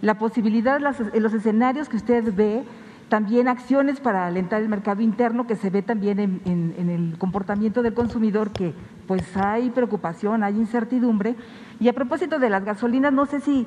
la 0.00 0.18
posibilidad 0.18 0.80
en 1.12 1.22
los 1.22 1.32
escenarios 1.32 1.88
que 1.88 1.96
usted 1.96 2.34
ve? 2.34 2.64
También 3.08 3.46
acciones 3.46 4.00
para 4.00 4.26
alentar 4.26 4.62
el 4.62 4.68
mercado 4.68 5.02
interno 5.02 5.46
que 5.46 5.54
se 5.54 5.70
ve 5.70 5.82
también 5.82 6.18
en 6.18 6.90
el 6.90 7.18
comportamiento 7.18 7.82
del 7.82 7.94
consumidor, 7.94 8.50
que 8.50 8.74
pues 9.06 9.36
hay 9.36 9.70
preocupación, 9.70 10.42
hay 10.42 10.56
incertidumbre. 10.56 11.36
Y 11.78 11.88
a 11.88 11.92
propósito 11.92 12.38
de 12.38 12.50
las 12.50 12.64
gasolinas, 12.64 13.12
no 13.12 13.26
sé 13.26 13.40
si 13.40 13.66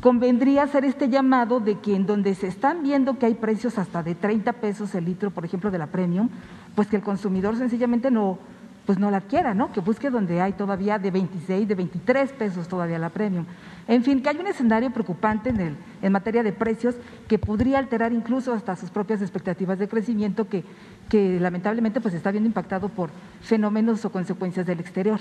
convendría 0.00 0.62
hacer 0.62 0.84
este 0.84 1.08
llamado 1.08 1.60
de 1.60 1.78
que 1.80 1.94
en 1.94 2.06
donde 2.06 2.34
se 2.34 2.46
están 2.46 2.82
viendo 2.82 3.18
que 3.18 3.26
hay 3.26 3.34
precios 3.34 3.78
hasta 3.78 4.02
de 4.02 4.14
30 4.14 4.52
pesos 4.54 4.94
el 4.94 5.04
litro, 5.04 5.30
por 5.30 5.44
ejemplo, 5.44 5.70
de 5.70 5.78
la 5.78 5.86
premium, 5.86 6.28
pues 6.74 6.88
que 6.88 6.96
el 6.96 7.02
consumidor 7.02 7.56
sencillamente 7.56 8.10
no, 8.10 8.38
pues 8.86 8.98
no 8.98 9.10
la 9.10 9.18
adquiera, 9.18 9.52
¿no? 9.52 9.72
Que 9.72 9.80
busque 9.80 10.10
donde 10.10 10.40
hay 10.40 10.52
todavía 10.52 10.98
de 10.98 11.10
26, 11.10 11.66
de 11.66 11.74
23 11.74 12.32
pesos 12.32 12.68
todavía 12.68 12.98
la 12.98 13.10
premium. 13.10 13.44
En 13.88 14.04
fin, 14.04 14.22
que 14.22 14.28
hay 14.28 14.36
un 14.36 14.46
escenario 14.46 14.90
preocupante 14.92 15.50
en, 15.50 15.60
el, 15.60 15.76
en 16.02 16.12
materia 16.12 16.42
de 16.42 16.52
precios 16.52 16.94
que 17.26 17.38
podría 17.38 17.78
alterar 17.78 18.12
incluso 18.12 18.52
hasta 18.52 18.76
sus 18.76 18.90
propias 18.90 19.20
expectativas 19.22 19.78
de 19.78 19.88
crecimiento 19.88 20.48
que, 20.48 20.64
que 21.08 21.40
lamentablemente 21.40 22.00
pues 22.00 22.14
está 22.14 22.30
viendo 22.30 22.46
impactado 22.46 22.88
por 22.88 23.10
fenómenos 23.42 24.04
o 24.04 24.12
consecuencias 24.12 24.66
del 24.66 24.80
exterior. 24.80 25.18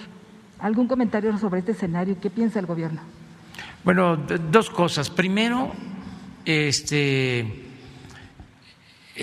¿Algún 0.60 0.88
comentario 0.88 1.36
sobre 1.38 1.60
este 1.60 1.72
escenario? 1.72 2.18
¿Qué 2.22 2.30
piensa 2.30 2.60
el 2.60 2.66
gobierno? 2.66 3.02
Bueno, 3.86 4.18
dos 4.18 4.72
cosas. 4.72 5.12
Primero, 5.12 5.72
este 6.44 7.70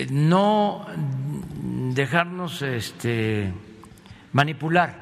no 0.09 0.85
dejarnos 1.93 2.61
este 2.61 3.53
manipular 4.31 4.95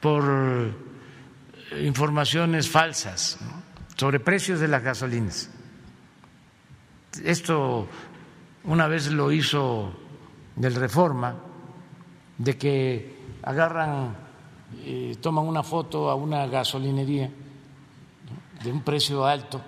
por 0.00 0.24
informaciones 1.80 2.68
falsas 2.68 3.38
sobre 3.96 4.18
precios 4.18 4.58
de 4.58 4.66
las 4.66 4.82
gasolinas. 4.82 5.48
Esto 7.22 7.86
una 8.64 8.88
vez 8.88 9.12
lo 9.12 9.30
hizo 9.30 9.92
del 10.56 10.74
Reforma, 10.74 11.36
de 12.36 12.58
que 12.58 13.16
agarran, 13.44 14.16
eh, 14.78 15.16
toman 15.20 15.44
una 15.44 15.62
foto 15.62 16.10
a 16.10 16.16
una 16.16 16.48
gasolinería 16.48 17.30
de 18.62 18.72
un 18.72 18.82
precio 18.82 19.24
alto. 19.24 19.62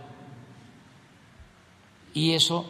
Y 2.15 2.33
eso 2.33 2.69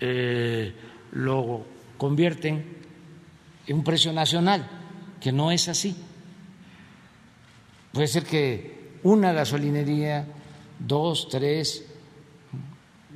eh, 0.00 0.74
lo 1.12 1.64
convierten 1.96 2.80
un 3.72 3.84
precio 3.84 4.12
nacional, 4.12 4.68
que 5.20 5.32
no 5.32 5.50
es 5.50 5.68
así. 5.68 5.96
Puede 7.92 8.08
ser 8.08 8.24
que 8.24 8.98
una 9.02 9.32
gasolinería, 9.32 10.26
dos, 10.78 11.28
tres, 11.28 11.86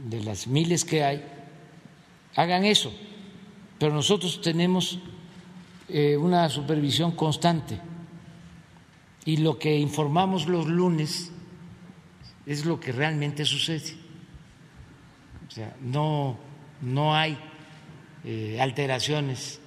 de 0.08 0.22
las 0.22 0.46
miles 0.46 0.84
que 0.84 1.04
hay, 1.04 1.24
hagan 2.36 2.64
eso, 2.64 2.92
pero 3.78 3.94
nosotros 3.94 4.40
tenemos 4.40 4.98
eh, 5.88 6.16
una 6.16 6.48
supervisión 6.48 7.12
constante. 7.12 7.80
Y 9.24 9.38
lo 9.38 9.58
que 9.58 9.78
informamos 9.78 10.46
los 10.46 10.66
lunes 10.66 11.32
es 12.46 12.64
lo 12.64 12.78
que 12.80 12.92
realmente 12.92 13.44
sucede. 13.44 13.96
O 15.48 15.50
sea, 15.50 15.76
no, 15.80 16.38
no 16.80 17.14
hay 17.14 17.38
eh, 18.24 18.58
alteraciones 18.60 19.60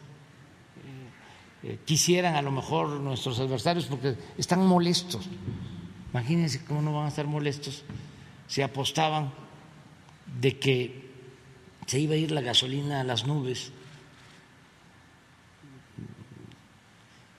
eh, 1.63 1.79
quisieran 1.85 2.35
a 2.35 2.41
lo 2.41 2.51
mejor 2.51 2.87
nuestros 3.01 3.39
adversarios 3.39 3.85
porque 3.87 4.15
están 4.37 4.65
molestos. 4.65 5.27
Imagínense 6.13 6.63
cómo 6.63 6.81
no 6.81 6.93
van 6.93 7.05
a 7.05 7.07
estar 7.09 7.25
molestos 7.25 7.83
si 8.47 8.61
apostaban 8.61 9.33
de 10.39 10.57
que 10.59 11.09
se 11.85 11.99
iba 11.99 12.13
a 12.13 12.17
ir 12.17 12.31
la 12.31 12.41
gasolina 12.41 13.01
a 13.01 13.03
las 13.03 13.25
nubes, 13.25 13.71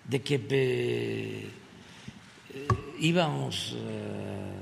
de 0.05 0.21
que 0.21 0.47
eh, 0.51 1.51
íbamos 2.99 3.77
eh, 3.77 4.58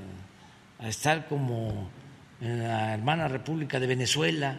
a 0.79 0.87
estar 0.87 1.27
como 1.27 1.89
en 2.41 2.63
la 2.63 2.93
hermana 2.93 3.27
República 3.27 3.79
de 3.79 3.87
Venezuela, 3.87 4.57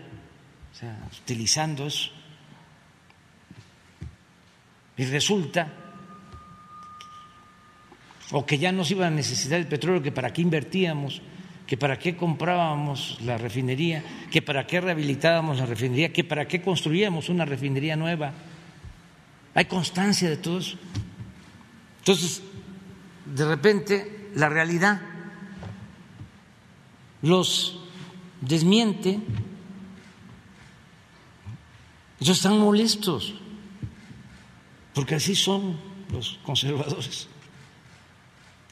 o 0.72 0.74
sea, 0.74 0.96
utilizando 1.22 1.86
eso. 1.86 2.10
Y 4.96 5.04
resulta, 5.04 5.68
o 8.32 8.44
que 8.44 8.58
ya 8.58 8.72
nos 8.72 8.90
iba 8.90 9.06
a 9.06 9.10
necesitar 9.10 9.58
el 9.58 9.68
petróleo, 9.68 10.02
que 10.02 10.10
para 10.10 10.32
qué 10.32 10.42
invertíamos, 10.42 11.22
que 11.66 11.76
para 11.76 11.98
qué 11.98 12.16
comprábamos 12.16 13.20
la 13.22 13.38
refinería, 13.38 14.02
que 14.30 14.42
para 14.42 14.66
qué 14.66 14.80
rehabilitábamos 14.80 15.58
la 15.58 15.66
refinería, 15.66 16.12
que 16.12 16.24
para 16.24 16.48
qué 16.48 16.62
construíamos 16.62 17.28
una 17.28 17.44
refinería 17.44 17.94
nueva. 17.94 18.32
Hay 19.54 19.66
constancia 19.66 20.28
de 20.28 20.38
todo 20.38 20.58
eso. 20.58 20.78
Entonces, 21.98 22.42
de 23.26 23.44
repente, 23.44 24.30
la 24.34 24.48
realidad 24.48 25.00
los 27.22 27.78
desmiente, 28.40 29.20
ellos 32.20 32.36
están 32.36 32.58
molestos 32.58 33.34
porque 34.94 35.14
así 35.14 35.36
son 35.36 35.76
los 36.12 36.40
conservadores. 36.44 37.28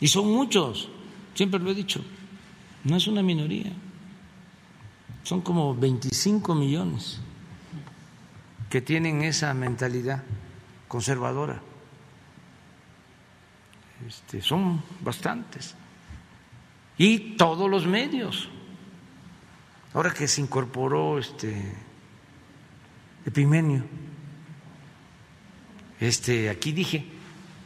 Y 0.01 0.09
son 0.09 0.31
muchos, 0.32 0.89
siempre 1.35 1.60
lo 1.60 1.70
he 1.70 1.74
dicho, 1.74 2.02
no 2.82 2.97
es 2.97 3.06
una 3.06 3.23
minoría, 3.23 3.73
son 5.23 5.40
como 5.40 5.74
25 5.74 6.55
millones 6.56 7.20
que 8.68 8.81
tienen 8.81 9.23
esa 9.23 9.55
mentalidad 9.55 10.24
conservadora. 10.89 11.62
Este, 14.06 14.43
son 14.43 14.82
bastantes. 15.01 15.77
Y 16.98 17.36
todos 17.36 17.70
los 17.70 17.86
medios. 17.86 18.48
Ahora 19.93 20.12
que 20.12 20.28
se 20.28 20.40
incorporó 20.40 21.18
este 21.18 21.74
Epimenio, 23.24 23.82
este, 25.98 26.51
aquí 26.51 26.73
dije, 26.73 27.06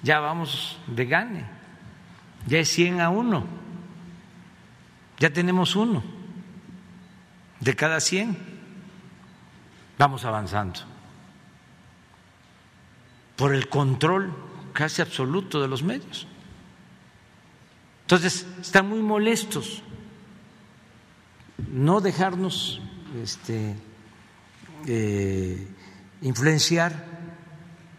ya 0.03 0.21
vamos 0.21 0.79
de 0.87 1.05
gane, 1.07 1.45
ya 2.47 2.59
es 2.61 2.69
100 2.71 3.01
a 3.01 3.11
1, 3.11 3.47
ya 5.19 5.33
tenemos 5.33 5.77
uno. 5.77 6.03
De 7.61 7.77
cada 7.77 8.01
100, 8.01 8.39
vamos 9.99 10.25
avanzando. 10.25 10.81
Por 13.37 13.55
el 13.55 13.69
control 13.69 14.33
casi 14.73 15.03
absoluto 15.03 15.61
de 15.61 15.69
los 15.69 15.83
medios. 15.83 16.27
Entonces, 18.11 18.45
están 18.61 18.89
muy 18.89 18.99
molestos. 18.99 19.85
No 21.71 22.01
dejarnos 22.01 22.81
este, 23.23 23.77
eh, 24.89 25.69
influenciar 26.21 27.05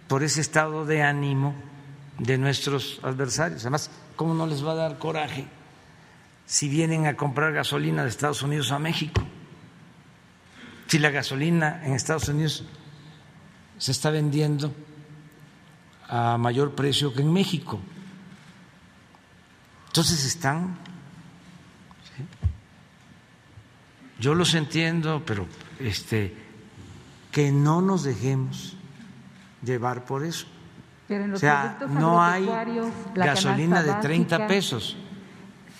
por 0.09 0.21
ese 0.23 0.41
estado 0.41 0.85
de 0.85 1.01
ánimo 1.01 1.55
de 2.19 2.37
nuestros 2.37 2.99
adversarios. 3.03 3.61
Además, 3.61 3.89
¿cómo 4.17 4.33
no 4.33 4.47
les 4.47 4.65
va 4.65 4.73
a 4.73 4.75
dar 4.75 4.99
coraje 4.99 5.45
si 6.45 6.67
vienen 6.67 7.05
a 7.05 7.15
comprar 7.15 7.53
gasolina 7.53 8.03
de 8.03 8.09
Estados 8.09 8.41
Unidos 8.41 8.73
a 8.73 8.79
México? 8.79 9.21
Si 10.87 10.99
la 10.99 11.11
gasolina 11.11 11.85
en 11.85 11.93
Estados 11.93 12.27
Unidos 12.27 12.65
se 13.77 13.93
está 13.93 14.09
vendiendo 14.09 14.73
a 16.09 16.37
mayor 16.37 16.75
precio 16.75 17.13
que 17.13 17.21
en 17.21 17.31
México. 17.31 17.79
Entonces 19.91 20.23
están, 20.25 20.77
yo 24.21 24.33
los 24.35 24.53
entiendo, 24.53 25.21
pero 25.25 25.47
este, 25.79 26.33
que 27.29 27.51
no 27.51 27.81
nos 27.81 28.05
dejemos 28.05 28.77
llevar 29.61 30.05
por 30.05 30.23
eso. 30.23 30.47
o 31.33 31.37
sea, 31.37 31.77
no 31.89 32.23
hay 32.23 32.47
gasolina 33.13 33.83
de 33.83 33.93
30 33.95 34.47
pesos. 34.47 34.95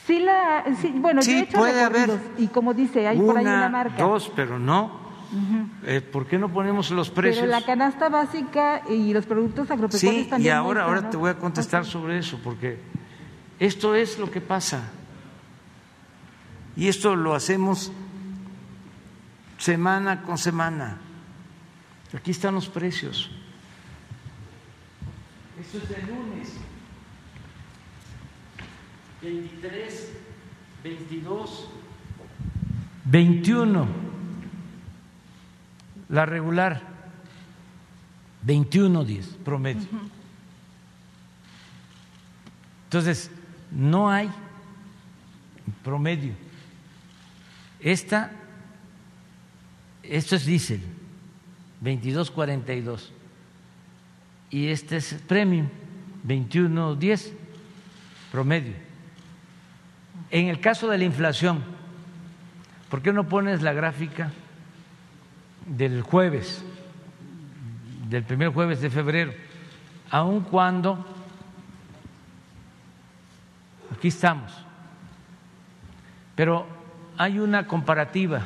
Sí, 0.06 0.20
la, 0.20 0.66
sí 0.82 0.94
bueno, 0.98 1.22
sí, 1.22 1.48
puede 1.50 1.82
haber. 1.82 2.10
Y 2.38 2.48
como 2.48 2.74
dice, 2.74 3.08
hay 3.08 3.18
por 3.18 3.38
ahí 3.38 3.46
una 3.46 3.70
marca. 3.70 4.04
Dos, 4.04 4.30
pero 4.36 4.60
no. 4.60 4.92
eh, 5.86 6.02
¿Por 6.02 6.28
qué 6.28 6.38
no 6.38 6.50
ponemos 6.50 6.92
los 6.92 7.10
precios? 7.10 7.46
Pero 7.46 7.60
la 7.60 7.66
canasta 7.66 8.10
básica 8.10 8.82
y 8.90 9.14
los 9.14 9.26
productos 9.26 9.72
agropecuarios 9.72 10.24
sí, 10.26 10.30
también. 10.30 10.48
y 10.48 10.50
ahora, 10.50 10.84
ahora 10.84 11.10
te 11.10 11.16
voy 11.16 11.30
a 11.30 11.38
contestar 11.38 11.86
sobre 11.86 12.18
eso, 12.18 12.38
porque 12.44 12.91
esto 13.62 13.94
es 13.94 14.18
lo 14.18 14.32
que 14.32 14.42
pasa. 14.42 14.90
Y 16.76 16.88
esto 16.88 17.16
lo 17.16 17.36
hacemos 17.36 17.92
semana 19.60 20.24
con 20.24 20.40
semana. 20.40 20.98
Aquí 22.12 22.32
están 22.32 22.56
los 22.56 22.68
precios. 22.68 23.30
Esto 25.60 25.78
es 25.78 25.90
de 25.90 26.02
lunes. 26.12 26.54
23, 29.22 30.12
22, 30.84 31.68
21. 33.06 33.88
La 36.10 36.26
regular, 36.26 36.82
21 38.42 39.06
días 39.06 39.28
promedio. 39.46 39.88
Entonces, 42.86 43.30
no 43.72 44.10
hay 44.10 44.30
promedio. 45.84 46.34
Esta, 47.80 48.32
esto 50.04 50.36
es 50.36 50.46
diésel, 50.46 50.82
22.42 51.84 53.10
y 54.52 54.68
este 54.68 54.98
es 54.98 55.14
premium, 55.28 55.68
21.10 56.28 57.32
promedio. 58.32 58.74
En 60.30 60.48
el 60.48 60.60
caso 60.60 60.88
de 60.90 60.98
la 60.98 61.06
inflación, 61.06 61.64
¿por 62.90 63.02
qué 63.02 63.12
no 63.12 63.28
pones 63.28 63.62
la 63.62 63.74
gráfica 63.74 64.32
del 65.66 66.02
jueves, 66.02 66.64
del 68.10 68.24
primer 68.24 68.50
jueves 68.50 68.82
de 68.82 68.90
febrero? 68.90 69.34
Aun 70.10 70.42
cuando, 70.42 71.06
aquí 74.02 74.08
estamos, 74.08 74.52
pero 76.34 76.66
hay 77.20 77.38
una 77.38 77.68
comparativa, 77.68 78.42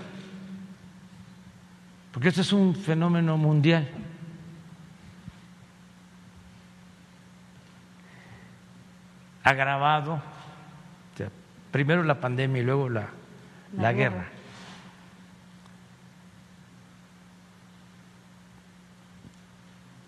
porque 2.11 2.27
esto 2.27 2.41
es 2.41 2.51
un 2.51 2.75
fenómeno 2.75 3.37
mundial. 3.37 3.87
agravado, 9.43 10.21
primero 11.71 12.03
la 12.03 12.19
pandemia 12.19 12.61
y 12.61 12.65
luego 12.65 12.89
la, 12.89 13.07
la, 13.77 13.93
guerra. 13.93 14.25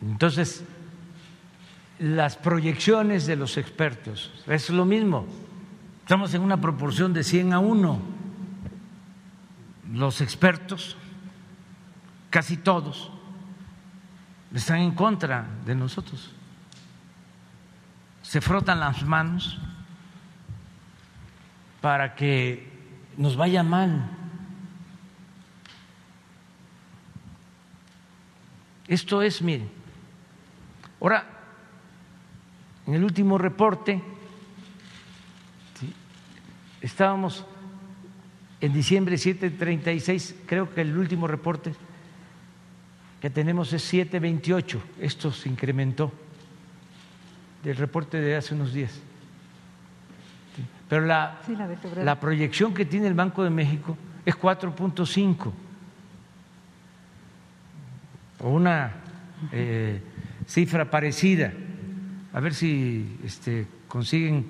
Entonces, 0.02 0.66
las 2.00 2.36
proyecciones 2.36 3.26
de 3.26 3.36
los 3.36 3.58
expertos, 3.58 4.32
es 4.48 4.70
lo 4.70 4.86
mismo, 4.86 5.26
estamos 6.02 6.34
en 6.34 6.42
una 6.42 6.60
proporción 6.60 7.14
de 7.14 7.24
100 7.24 7.54
a 7.54 7.60
1. 7.60 8.00
Los 9.94 10.22
expertos, 10.22 10.98
casi 12.30 12.58
todos, 12.58 13.12
están 14.54 14.80
en 14.80 14.92
contra 14.92 15.48
de 15.66 15.76
nosotros 15.76 16.32
se 18.28 18.42
frotan 18.42 18.82
las 18.82 19.04
manos 19.04 19.58
para 21.80 22.14
que 22.14 22.70
nos 23.16 23.38
vaya 23.38 23.64
mal. 23.64 24.10
Esto 28.86 29.22
es, 29.22 29.42
mire, 29.42 29.70
ahora, 31.00 31.26
en 32.88 32.94
el 32.94 33.04
último 33.04 33.38
reporte, 33.38 34.02
estábamos 36.80 37.46
en 38.62 38.74
diciembre 38.74 39.18
7.36, 39.18 40.36
creo 40.46 40.74
que 40.74 40.82
el 40.82 40.98
último 40.98 41.28
reporte 41.28 41.74
que 43.22 43.30
tenemos 43.30 43.74
es 43.74 43.94
7.28, 43.94 44.80
esto 45.02 45.32
se 45.32 45.50
incrementó 45.50 46.14
del 47.64 47.76
reporte 47.76 48.22
de 48.22 48.38
hace 48.38 48.56
unos 48.56 48.74
días. 48.74 49.02
Pero 50.88 51.06
la, 51.06 51.42
la, 52.02 52.20
proyección 52.20 52.74
que 52.74 52.86
tiene 52.86 53.08
el 53.08 53.14
Banco 53.14 53.44
de 53.44 53.50
México 53.50 53.98
es 54.26 54.36
4.5, 54.38 55.52
o 58.40 58.50
una 58.50 58.94
eh, 59.52 60.02
cifra 60.48 60.90
parecida. 60.90 61.52
A 62.34 62.40
ver 62.40 62.54
si 62.54 63.18
este, 63.24 63.68
consiguen 63.88 64.50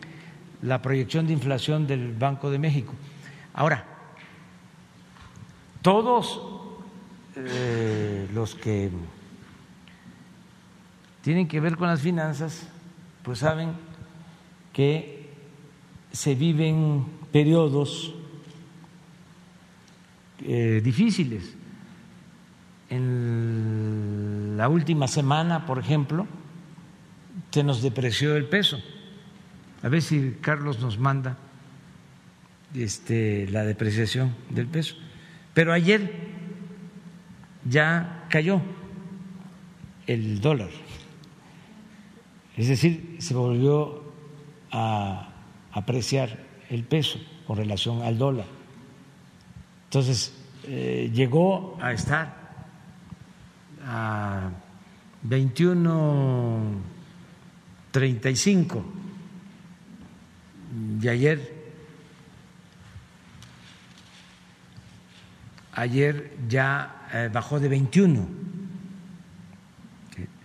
la 0.62 0.82
proyección 0.82 1.28
de 1.28 1.34
inflación 1.34 1.88
del 1.88 2.14
Banco 2.14 2.50
de 2.50 2.60
México. 2.60 2.94
Ahora, 3.54 3.86
todos 5.82 6.42
eh, 7.36 8.28
los 8.34 8.56
que 8.56 8.90
tienen 11.22 11.48
que 11.48 11.60
ver 11.60 11.78
con 11.78 11.88
las 11.88 12.02
finanzas 12.02 12.68
pues 13.24 13.40
saben 13.40 13.74
que 14.74 15.30
se 16.12 16.34
viven 16.36 17.06
periodos 17.32 18.16
eh, 20.40 20.82
difíciles. 20.84 21.56
En 22.90 24.56
la 24.56 24.70
última 24.70 25.08
semana, 25.08 25.66
por 25.66 25.78
ejemplo, 25.78 26.26
se 27.52 27.64
nos 27.64 27.82
depreció 27.82 28.36
el 28.36 28.46
peso. 28.46 28.82
A 29.84 29.90
ver 29.90 30.02
si 30.02 30.38
Carlos 30.42 30.80
nos 30.80 30.98
manda 30.98 31.38
este, 32.76 33.48
la 33.50 33.64
depreciación 33.64 34.36
del 34.50 34.68
peso. 34.68 34.96
Pero 35.54 35.74
ayer 35.74 36.12
ya 37.70 38.26
cayó 38.30 38.62
el 40.06 40.42
dólar. 40.42 40.70
Es 42.56 42.68
decir, 42.68 43.18
se 43.20 43.34
volvió 43.34 44.04
a 44.72 45.30
apreciar 45.72 46.40
el 46.70 46.84
peso 46.84 47.20
con 47.46 47.58
relación 47.58 48.02
al 48.02 48.18
dólar. 48.18 48.46
Entonces, 49.86 50.34
eh, 50.66 51.10
llegó 51.14 51.78
a 51.82 51.94
estar 51.94 52.36
a 53.86 54.50
21.35 57.94 58.84
y 61.02 61.08
ayer 61.08 61.58
ayer 65.74 66.36
ya 66.48 67.08
eh, 67.14 67.30
bajó 67.32 67.60
de 67.60 67.70
21 67.70 68.28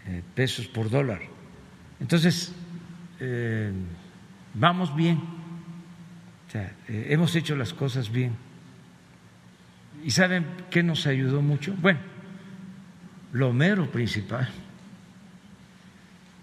eh, 0.06 0.22
pesos 0.34 0.66
por 0.68 0.90
dólar. 0.90 1.22
Entonces, 2.00 2.52
eh, 3.18 3.72
vamos 4.54 4.94
bien, 4.94 5.20
hemos 6.86 7.34
hecho 7.34 7.56
las 7.56 7.72
cosas 7.72 8.10
bien. 8.10 8.36
¿Y 10.04 10.10
saben 10.10 10.44
qué 10.70 10.82
nos 10.82 11.06
ayudó 11.06 11.40
mucho? 11.40 11.74
Bueno, 11.80 12.00
lo 13.32 13.52
mero 13.52 13.90
principal 13.90 14.50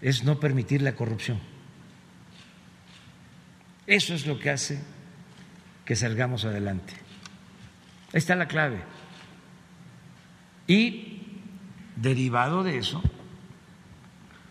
es 0.02 0.24
no 0.24 0.40
permitir 0.40 0.82
la 0.82 0.96
corrupción. 0.96 1.40
Eso 3.88 4.14
es 4.14 4.28
lo 4.28 4.40
que 4.40 4.52
hace 4.52 4.80
que 5.84 5.96
salgamos 5.96 6.46
adelante. 6.46 6.94
Ahí 8.14 8.20
está 8.20 8.36
la 8.36 8.48
clave. 8.48 8.82
Y 10.68 11.24
derivado 11.96 12.64
de 12.64 12.78
eso, 12.78 13.02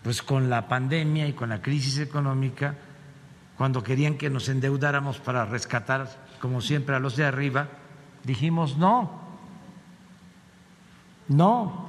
pues 0.03 0.23
con 0.23 0.51
la 0.51 0.69
pandemia 0.69 1.29
y 1.29 1.33
con 1.33 1.49
la 1.49 1.63
crisis 1.63 1.99
económica, 1.99 2.75
cuando 3.57 3.83
querían 3.83 4.19
que 4.19 4.31
nos 4.31 4.49
endeudáramos 4.49 5.19
para 5.19 5.45
rescatar, 5.45 6.09
como 6.41 6.61
siempre, 6.61 6.97
a 6.97 7.01
los 7.01 7.17
de 7.17 7.25
arriba, 7.25 7.69
dijimos 8.25 8.77
no, 8.77 9.21
no, 11.29 11.89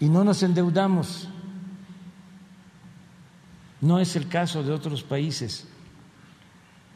y 0.00 0.08
no 0.08 0.24
nos 0.24 0.42
endeudamos. 0.42 1.28
No 3.84 4.00
es 4.00 4.16
el 4.16 4.28
caso 4.28 4.62
de 4.62 4.72
otros 4.72 5.02
países 5.02 5.66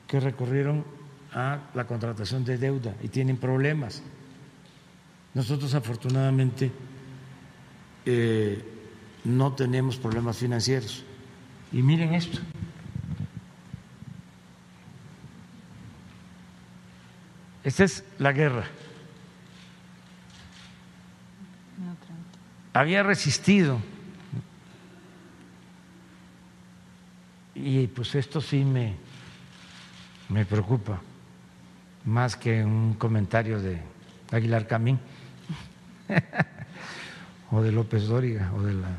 que 0.07 0.19
recurrieron 0.19 0.87
a 1.35 1.59
la 1.75 1.87
contratación 1.87 2.47
de 2.47 2.57
deuda 2.57 2.95
y 3.03 3.09
tienen 3.09 3.37
problemas. 3.37 4.03
Nosotros 5.35 5.75
afortunadamente 5.75 6.73
eh, 8.07 8.65
no 9.25 9.53
tenemos 9.53 9.99
problemas 9.99 10.39
financieros. 10.39 11.05
Y 11.73 11.83
miren 11.83 12.15
esto. 12.15 12.39
Esta 17.65 17.85
es 17.85 18.03
la 18.19 18.33
guerra. 18.33 18.65
Había 22.73 23.03
resistido. 23.03 23.79
Y 27.61 27.89
pues 27.89 28.15
esto 28.15 28.41
sí 28.41 28.65
me, 28.65 28.95
me 30.29 30.47
preocupa, 30.47 31.01
más 32.05 32.37
que 32.37 32.65
un 32.65 32.95
comentario 32.95 33.61
de 33.61 33.81
Aguilar 34.31 34.69
Camín 34.69 35.01
o 37.51 37.61
de 37.61 37.73
López 37.73 38.07
Dóriga 38.07 38.53
o 38.55 38.63
de 38.63 38.75
la 38.75 38.97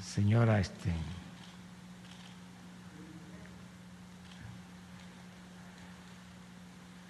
señora 0.00 0.60
este, 0.60 0.90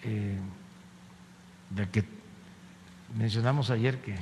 eh, 0.04 0.38
de 1.70 1.90
que 1.90 2.04
mencionamos 3.16 3.68
ayer 3.70 4.00
que 4.00 4.16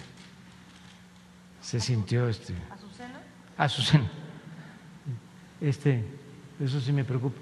se 1.62 1.80
sintió 1.80 2.28
este 2.28 2.54
Azucena 3.56 4.04
Azucena 4.04 4.10
este 5.60 6.04
eso 6.60 6.80
sí 6.80 6.92
me 6.92 7.04
preocupa 7.04 7.38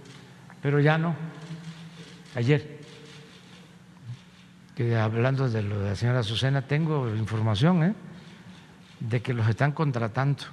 pero 0.63 0.81
ya 0.81 0.99
no 0.99 1.15
ayer 2.35 2.81
que 4.75 4.97
hablando 4.97 5.49
de 5.49 5.63
lo 5.63 5.81
de 5.81 5.91
la 5.91 5.97
señora 5.97 6.21
Azucena 6.21 6.63
tengo 6.63 7.09
información 7.15 7.83
¿eh? 7.85 7.95
de 9.01 9.23
que 9.23 9.35
los 9.35 9.49
están 9.49 9.73
contratando 9.73 10.45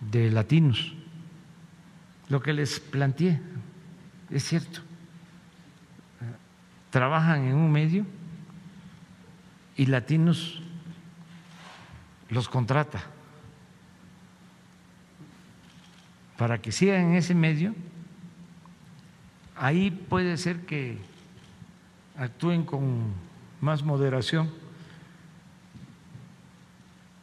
de 0.00 0.30
latinos. 0.30 0.94
Lo 2.28 2.40
que 2.40 2.52
les 2.52 2.80
planteé 2.80 3.40
es 4.30 4.44
cierto. 4.44 4.80
Trabajan 6.90 7.44
en 7.44 7.54
un 7.54 7.70
medio 7.70 8.06
y 9.76 9.86
latinos 9.86 10.62
los 12.30 12.48
contrata 12.48 13.02
para 16.36 16.60
que 16.60 16.72
sigan 16.72 17.10
en 17.10 17.14
ese 17.14 17.34
medio. 17.34 17.74
Ahí 19.56 19.90
puede 19.90 20.36
ser 20.36 20.66
que 20.66 20.98
actúen 22.16 22.64
con 22.64 23.12
más 23.60 23.82
moderación. 23.82 24.50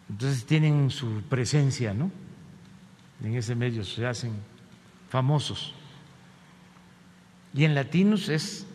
Entonces 0.10 0.46
tienen 0.46 0.90
su 0.90 1.22
presencia, 1.30 1.94
¿no? 1.94 2.12
En 3.24 3.36
ese 3.36 3.56
medio 3.56 3.84
se 3.84 4.06
hacen 4.06 4.34
famosos. 5.10 5.74
Y 7.54 7.66
en 7.66 7.76
latinos 7.76 8.30
es 8.30 8.66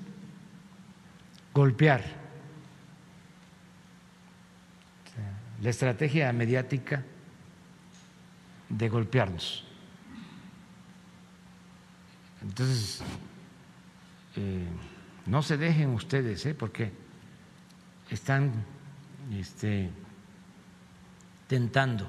golpear. 1.53 2.05
La 5.63 5.71
estrategia 5.71 6.33
mediática 6.33 7.03
de 8.69 8.89
golpearnos. 8.89 9.66
Entonces, 12.49 13.03
eh, 14.37 14.67
no 15.27 15.43
se 15.43 15.57
dejen 15.57 15.91
ustedes, 15.91 16.47
¿eh? 16.47 16.55
porque 16.55 16.93
están 18.09 18.65
este, 19.33 19.91
tentando. 21.49 22.09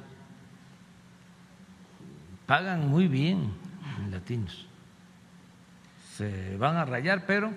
Pagan 2.45 2.87
muy 2.87 3.07
bien 3.07 3.51
en 3.97 4.11
latinos. 4.11 4.67
Se 6.15 6.55
van 6.57 6.77
a 6.77 6.85
rayar, 6.85 7.25
pero 7.25 7.51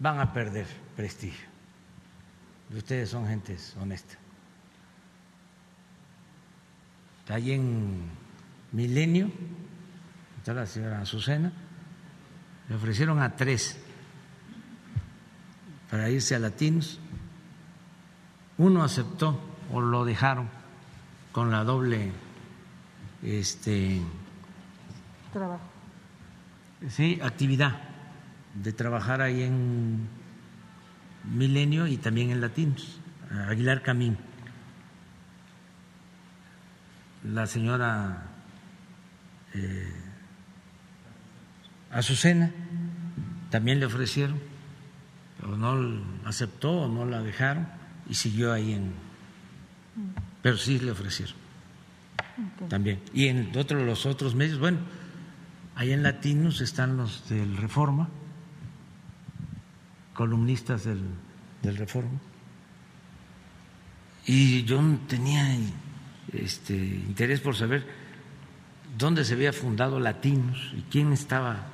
van 0.00 0.20
a 0.20 0.32
perder 0.32 0.66
prestigio. 0.96 1.48
Ustedes 2.76 3.08
son 3.08 3.26
gentes 3.26 3.74
honestas. 3.80 4.18
Ahí 7.28 7.52
en 7.52 8.02
Milenio, 8.72 9.30
está 10.44 10.52
la 10.52 10.66
señora 10.66 11.00
Azucena, 11.00 11.50
le 12.68 12.74
ofrecieron 12.74 13.18
a 13.22 13.34
tres 13.34 13.78
para 15.90 16.10
irse 16.10 16.34
a 16.34 16.38
latinos. 16.38 17.00
Uno 18.58 18.84
aceptó 18.84 19.40
o 19.72 19.80
lo 19.80 20.04
dejaron 20.04 20.50
con 21.32 21.50
la 21.50 21.64
doble 21.64 22.12
este 23.22 24.02
trabajo. 25.32 25.64
Sí, 26.90 27.18
actividad 27.22 27.80
de 28.52 28.74
trabajar 28.74 29.22
ahí 29.22 29.44
en 29.44 30.06
Milenio 31.24 31.86
y 31.86 31.96
también 31.96 32.28
en 32.28 32.42
Latinos, 32.42 33.00
Aguilar 33.48 33.80
Camín. 33.80 34.18
La 37.32 37.46
señora 37.46 38.24
eh, 39.54 40.03
Azucena 41.94 42.50
también 43.50 43.80
le 43.80 43.86
ofrecieron, 43.86 44.38
pero 45.40 45.56
no 45.56 46.02
aceptó 46.26 46.72
o 46.72 46.88
no 46.88 47.04
la 47.04 47.22
dejaron 47.22 47.68
y 48.08 48.14
siguió 48.14 48.52
ahí 48.52 48.72
en. 48.72 48.92
Pero 50.42 50.56
sí 50.58 50.78
le 50.78 50.90
ofrecieron 50.90 51.36
también. 52.68 53.00
Y 53.12 53.28
en 53.28 53.56
otros 53.56 53.82
los 53.82 54.06
otros 54.06 54.34
medios, 54.34 54.58
bueno, 54.58 54.78
ahí 55.76 55.92
en 55.92 56.02
Latinos 56.02 56.60
están 56.60 56.96
los 56.96 57.28
del 57.28 57.56
Reforma 57.56 58.08
columnistas 60.14 60.84
del, 60.84 61.02
del 61.62 61.76
Reforma. 61.76 62.20
Y 64.26 64.62
yo 64.64 64.80
tenía 65.06 65.56
este, 66.32 66.74
interés 66.74 67.40
por 67.40 67.56
saber 67.56 67.86
dónde 68.96 69.24
se 69.24 69.34
había 69.34 69.52
fundado 69.52 70.00
Latinos 70.00 70.72
y 70.76 70.82
quién 70.82 71.12
estaba 71.12 71.66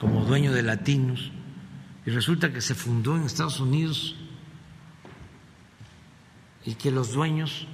como 0.00 0.24
dueño 0.24 0.52
de 0.52 0.62
Latinos. 0.62 1.30
Y 2.06 2.10
resulta 2.10 2.52
que 2.52 2.62
se 2.62 2.74
fundó 2.74 3.14
en 3.14 3.24
Estados 3.24 3.60
Unidos 3.60 4.16
y 6.64 6.74
que 6.74 6.90
los 6.90 7.12
dueños 7.12 7.66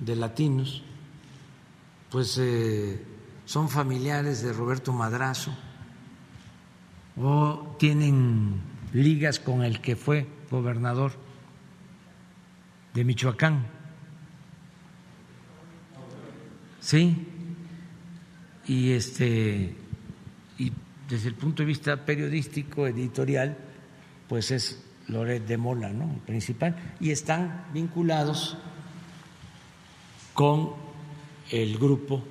de 0.00 0.16
Latinos 0.16 0.82
pues 2.10 2.36
eh, 2.38 3.04
son 3.44 3.68
familiares 3.68 4.42
de 4.42 4.52
Roberto 4.52 4.92
Madrazo 4.92 5.56
o 7.16 7.76
tienen 7.78 8.60
ligas 8.92 9.38
con 9.38 9.62
el 9.62 9.80
que 9.80 9.96
fue 9.96 10.26
gobernador 10.50 11.12
de 12.94 13.04
Michoacán. 13.04 13.66
Sí, 16.80 17.26
y 18.66 18.92
este 18.92 19.76
y 20.58 20.72
desde 21.08 21.28
el 21.28 21.34
punto 21.34 21.62
de 21.62 21.66
vista 21.66 22.04
periodístico, 22.04 22.86
editorial, 22.86 23.56
pues 24.28 24.50
es 24.50 24.82
Loret 25.08 25.46
de 25.46 25.56
Mola, 25.56 25.90
¿no? 25.90 26.12
El 26.12 26.20
principal, 26.20 26.76
y 27.00 27.10
están 27.10 27.66
vinculados 27.72 28.56
con 30.34 30.74
el 31.50 31.78
grupo 31.78 32.24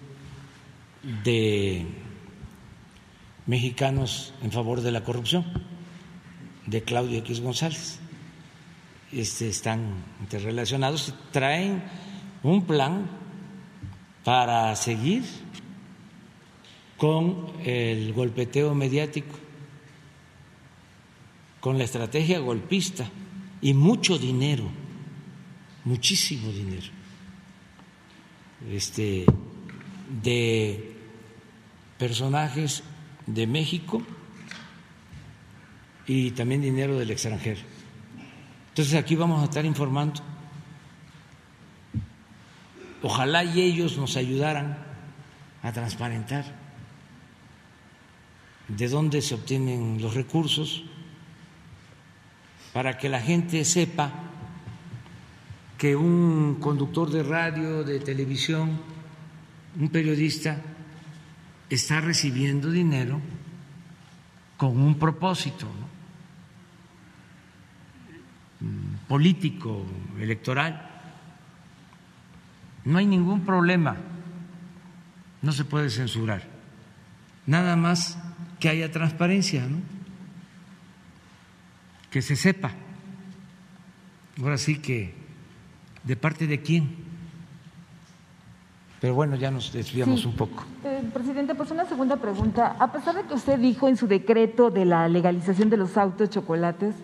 de 1.23 1.85
mexicanos 3.45 4.33
en 4.41 4.51
favor 4.51 4.81
de 4.81 4.91
la 4.91 5.03
corrupción 5.03 5.45
de 6.65 6.83
Claudio 6.83 7.19
X 7.19 7.41
González. 7.41 7.99
Este, 9.11 9.47
están 9.47 10.03
interrelacionados 10.19 11.09
y 11.09 11.13
traen 11.31 11.83
un 12.43 12.65
plan 12.65 13.07
para 14.23 14.75
seguir 14.75 15.23
con 16.97 17.51
el 17.63 18.13
golpeteo 18.13 18.73
mediático, 18.73 19.35
con 21.59 21.77
la 21.77 21.83
estrategia 21.83 22.39
golpista 22.39 23.09
y 23.61 23.73
mucho 23.73 24.17
dinero, 24.17 24.69
muchísimo 25.83 26.51
dinero, 26.51 26.87
este, 28.71 29.25
de 30.23 30.95
personajes 31.97 32.83
de 33.25 33.47
México 33.47 34.01
y 36.07 36.31
también 36.31 36.61
dinero 36.61 36.97
del 36.97 37.11
extranjero. 37.11 37.61
Entonces 38.69 38.93
aquí 38.95 39.15
vamos 39.15 39.41
a 39.41 39.45
estar 39.45 39.65
informando. 39.65 40.21
Ojalá 43.01 43.43
y 43.43 43.61
ellos 43.61 43.97
nos 43.97 44.17
ayudaran 44.17 44.77
a 45.61 45.71
transparentar 45.71 46.64
de 48.67 48.87
dónde 48.89 49.21
se 49.21 49.35
obtienen 49.35 50.01
los 50.01 50.13
recursos 50.13 50.83
para 52.73 52.97
que 52.97 53.09
la 53.09 53.21
gente 53.21 53.63
sepa 53.63 54.11
que 55.77 55.95
un 55.95 56.57
conductor 56.59 57.09
de 57.09 57.23
radio, 57.23 57.83
de 57.83 57.99
televisión, 57.99 58.79
un 59.79 59.89
periodista, 59.89 60.61
está 61.69 62.01
recibiendo 62.01 62.71
dinero 62.71 63.19
con 64.57 64.77
un 64.77 64.95
propósito 64.95 65.67
mm, 68.59 69.07
político, 69.07 69.85
electoral. 70.19 70.91
No 72.85 72.97
hay 72.97 73.05
ningún 73.05 73.45
problema, 73.45 73.95
no 75.41 75.51
se 75.51 75.65
puede 75.65 75.89
censurar. 75.89 76.43
Nada 77.45 77.75
más 77.75 78.17
que 78.65 78.69
haya 78.69 78.91
transparencia, 78.91 79.61
¿no? 79.67 79.77
que 82.09 82.23
se 82.23 82.35
sepa. 82.35 82.71
Ahora 84.41 84.57
sí 84.57 84.79
que, 84.79 85.13
¿de 86.03 86.15
parte 86.15 86.47
de 86.47 86.63
quién? 86.63 86.95
Pero 88.99 89.13
bueno, 89.13 89.35
ya 89.35 89.51
nos 89.51 89.71
desviamos 89.71 90.25
un 90.25 90.35
poco. 90.35 90.65
Eh, 90.83 91.03
presidente, 91.13 91.53
pues 91.53 91.69
una 91.69 91.85
segunda 91.85 92.15
pregunta. 92.15 92.75
A 92.79 92.91
pesar 92.91 93.13
de 93.13 93.25
que 93.25 93.35
usted 93.35 93.59
dijo 93.59 93.87
en 93.87 93.97
su 93.97 94.07
decreto 94.07 94.71
de 94.71 94.85
la 94.85 95.07
legalización 95.09 95.69
de 95.69 95.77
los 95.77 95.95
autos 95.95 96.31
chocolates 96.31 96.95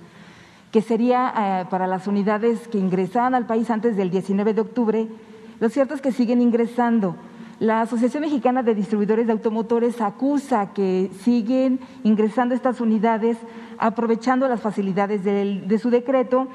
que 0.71 0.81
sería 0.81 1.31
eh, 1.38 1.65
para 1.69 1.85
las 1.85 2.07
unidades 2.07 2.67
que 2.69 2.79
ingresaban 2.79 3.35
al 3.35 3.45
país 3.45 3.69
antes 3.69 3.95
del 3.95 4.09
19 4.09 4.55
de 4.55 4.61
octubre, 4.61 5.07
lo 5.59 5.69
cierto 5.69 5.93
es 5.93 6.01
que 6.01 6.11
siguen 6.11 6.41
ingresando. 6.41 7.15
La 7.61 7.81
Asociación 7.81 8.21
Mexicana 8.21 8.63
de 8.63 8.73
Distribuidores 8.73 9.27
de 9.27 9.33
Automotores 9.33 10.01
acusa 10.01 10.73
que 10.73 11.11
siguen 11.21 11.79
ingresando 12.03 12.55
estas 12.55 12.81
unidades 12.81 13.38
aprovechando 13.77 14.47
las 14.47 14.61
facilidades 14.61 15.23
de 15.23 15.77
su 15.77 15.91
decreto 15.91 16.47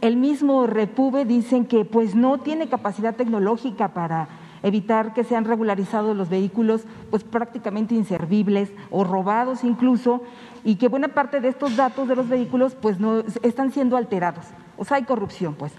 el 0.00 0.16
mismo 0.16 0.66
Repube 0.66 1.24
dicen 1.24 1.64
que 1.64 1.84
pues 1.84 2.16
no 2.16 2.38
tiene 2.38 2.68
capacidad 2.68 3.14
tecnológica 3.14 3.94
para 3.94 4.26
evitar 4.64 5.14
que 5.14 5.22
sean 5.22 5.44
regularizados 5.44 6.16
los 6.16 6.28
vehículos 6.28 6.82
pues 7.08 7.22
prácticamente 7.22 7.94
inservibles 7.94 8.72
o 8.90 9.04
robados 9.04 9.62
incluso 9.62 10.22
y 10.64 10.74
que 10.74 10.88
buena 10.88 11.06
parte 11.06 11.40
de 11.40 11.50
estos 11.50 11.76
datos 11.76 12.08
de 12.08 12.16
los 12.16 12.28
vehículos 12.28 12.74
pues 12.74 12.98
no 12.98 13.20
están 13.42 13.70
siendo 13.70 13.96
alterados. 13.96 14.46
O 14.76 14.84
sea, 14.84 14.96
hay 14.96 15.04
corrupción, 15.04 15.54
pues. 15.54 15.72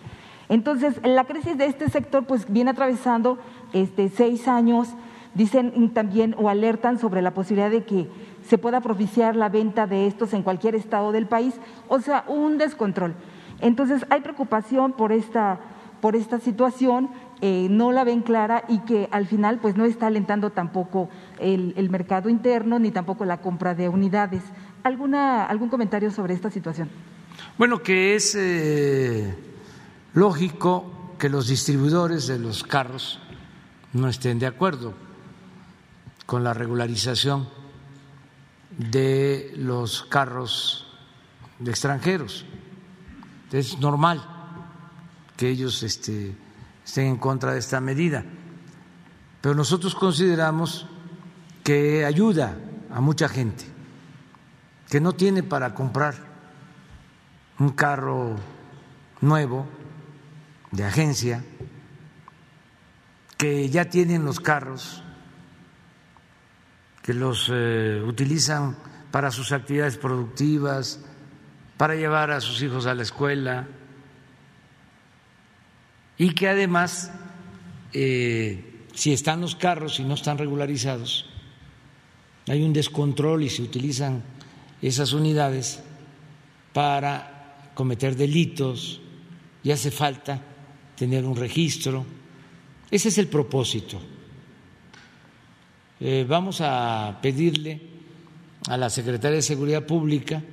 Entonces, 0.50 1.00
la 1.04 1.26
crisis 1.26 1.58
de 1.58 1.68
este 1.68 1.90
sector 1.90 2.26
pues 2.26 2.52
viene 2.52 2.72
atravesando 2.72 3.38
este, 3.72 4.10
seis 4.10 4.48
años, 4.48 4.90
dicen 5.36 5.92
también 5.94 6.36
o 6.38 6.50
alertan 6.50 6.98
sobre 7.00 7.22
la 7.22 7.34
posibilidad 7.36 7.70
de 7.70 7.84
que 7.84 8.08
se 8.48 8.58
pueda 8.58 8.82
propiciar 8.82 9.36
la 9.36 9.48
venta 9.48 9.86
de 9.86 10.08
estos 10.08 10.34
en 10.34 10.42
cualquier 10.42 10.74
estado 10.74 11.12
del 11.12 11.28
país, 11.28 11.54
o 11.88 12.02
sea, 12.02 12.26
un 12.28 12.58
descontrol. 12.58 13.14
Entonces, 13.62 14.06
hay 14.10 14.22
preocupación 14.22 14.94
por 14.94 15.12
esta, 15.12 15.60
por 16.02 16.16
esta 16.16 16.40
situación, 16.40 17.10
eh, 17.42 17.68
no 17.70 17.92
la 17.92 18.04
ven 18.04 18.22
clara 18.22 18.64
y 18.68 18.80
que 18.80 19.08
al 19.12 19.28
final 19.28 19.60
pues 19.60 19.78
no 19.78 19.86
está 19.86 20.08
alentando 20.08 20.50
tampoco 20.50 21.10
el, 21.40 21.74
el 21.78 21.90
mercado 21.90 22.28
interno 22.28 22.80
ni 22.80 22.92
tampoco 22.92 23.24
la 23.24 23.38
compra 23.38 23.76
de 23.76 23.88
unidades. 23.88 24.42
¿Alguna, 24.84 25.46
¿Algún 25.46 25.70
comentario 25.70 26.10
sobre 26.10 26.34
esta 26.34 26.50
situación? 26.50 26.90
Bueno, 27.58 27.84
que 27.84 28.16
es 28.16 28.36
eh, 28.36 29.36
lógico 30.14 31.16
que 31.18 31.30
los 31.30 31.48
distribuidores 31.48 32.28
de 32.28 32.40
los 32.40 32.64
carros 32.64 33.20
no 33.94 34.08
estén 34.08 34.40
de 34.40 34.48
acuerdo 34.48 34.94
con 36.26 36.44
la 36.44 36.54
regularización 36.54 37.50
de 38.78 39.54
los 39.58 40.04
carros 40.04 40.88
de 41.60 41.72
extranjeros. 41.72 42.46
Es 43.52 43.80
normal 43.80 44.24
que 45.36 45.50
ellos 45.50 45.84
este, 45.84 46.36
estén 46.86 47.08
en 47.08 47.18
contra 47.18 47.54
de 47.54 47.60
esta 47.60 47.82
medida, 47.82 48.24
pero 49.42 49.56
nosotros 49.56 49.96
consideramos 49.96 50.86
que 51.64 52.06
ayuda 52.06 52.58
a 52.92 53.02
mucha 53.02 53.28
gente 53.28 53.66
que 54.90 55.00
no 55.00 55.14
tiene 55.14 55.44
para 55.44 55.74
comprar 55.74 56.16
un 57.60 57.70
carro 57.70 58.36
nuevo 59.22 59.68
de 60.72 60.84
agencia, 60.84 61.44
que 63.38 63.70
ya 63.70 63.86
tienen 63.86 64.26
los 64.26 64.40
carros, 64.40 65.04
que 67.02 67.14
los 67.14 67.50
eh, 67.52 68.04
utilizan 68.06 68.78
para 69.12 69.32
sus 69.32 69.52
actividades 69.52 69.98
productivas, 69.98 71.00
para 71.78 71.96
llevar 71.96 72.32
a 72.32 72.42
sus 72.42 72.62
hijos 72.62 72.86
a 72.86 72.94
la 72.94 73.04
escuela 73.04 73.68
y 76.18 76.32
que 76.32 76.50
además, 76.50 77.12
eh, 77.94 78.84
si 78.94 79.14
están 79.14 79.40
los 79.40 79.56
carros 79.56 80.00
y 80.02 80.04
no 80.04 80.16
están 80.16 80.38
regularizados, 80.38 81.30
hay 82.48 82.62
un 82.62 82.74
descontrol 82.74 83.44
y 83.44 83.50
se 83.50 83.62
utilizan 83.62 84.22
esas 84.82 85.14
unidades 85.14 85.82
para 86.74 87.72
cometer 87.74 88.18
delitos 88.18 89.00
y 89.64 89.72
hace 89.72 89.92
falta 89.92 90.42
tener 91.00 91.24
un 91.24 91.38
registro. 91.38 92.06
Ese 92.92 93.08
es 93.08 93.18
el 93.18 93.28
propósito. 93.28 94.02
Eh, 96.02 96.26
vamos 96.28 96.60
a 96.60 97.20
pedirle 97.22 97.80
a 98.68 98.76
la 98.76 98.90
Secretaria 98.90 99.38
de 99.38 99.42
Seguridad 99.42 99.86
Pública 99.86 100.44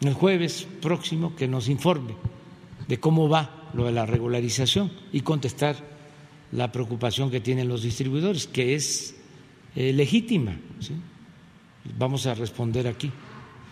el 0.00 0.14
jueves 0.14 0.66
próximo 0.80 1.36
que 1.36 1.46
nos 1.46 1.68
informe 1.68 2.14
de 2.88 2.98
cómo 2.98 3.28
va 3.28 3.70
lo 3.74 3.84
de 3.84 3.92
la 3.92 4.06
regularización 4.06 4.90
y 5.12 5.20
contestar 5.20 5.76
la 6.52 6.72
preocupación 6.72 7.30
que 7.30 7.40
tienen 7.40 7.68
los 7.68 7.82
distribuidores, 7.82 8.46
que 8.46 8.74
es 8.74 9.14
eh, 9.76 9.92
legítima. 9.92 10.56
Vamos 11.98 12.26
a 12.26 12.34
responder 12.34 12.86
aquí 12.86 13.10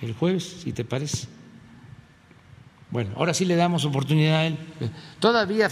el 0.03 0.13
jueves, 0.13 0.61
si 0.65 0.73
te 0.73 0.85
parece. 0.85 1.40
Bueno, 2.91 3.13
ahora 3.17 3.35
sí 3.35 3.45
le 3.45 3.57
damos 3.57 3.85
oportunidad 3.85 4.41
a 4.41 4.47
él. 4.47 4.59
Todavía 5.19 5.69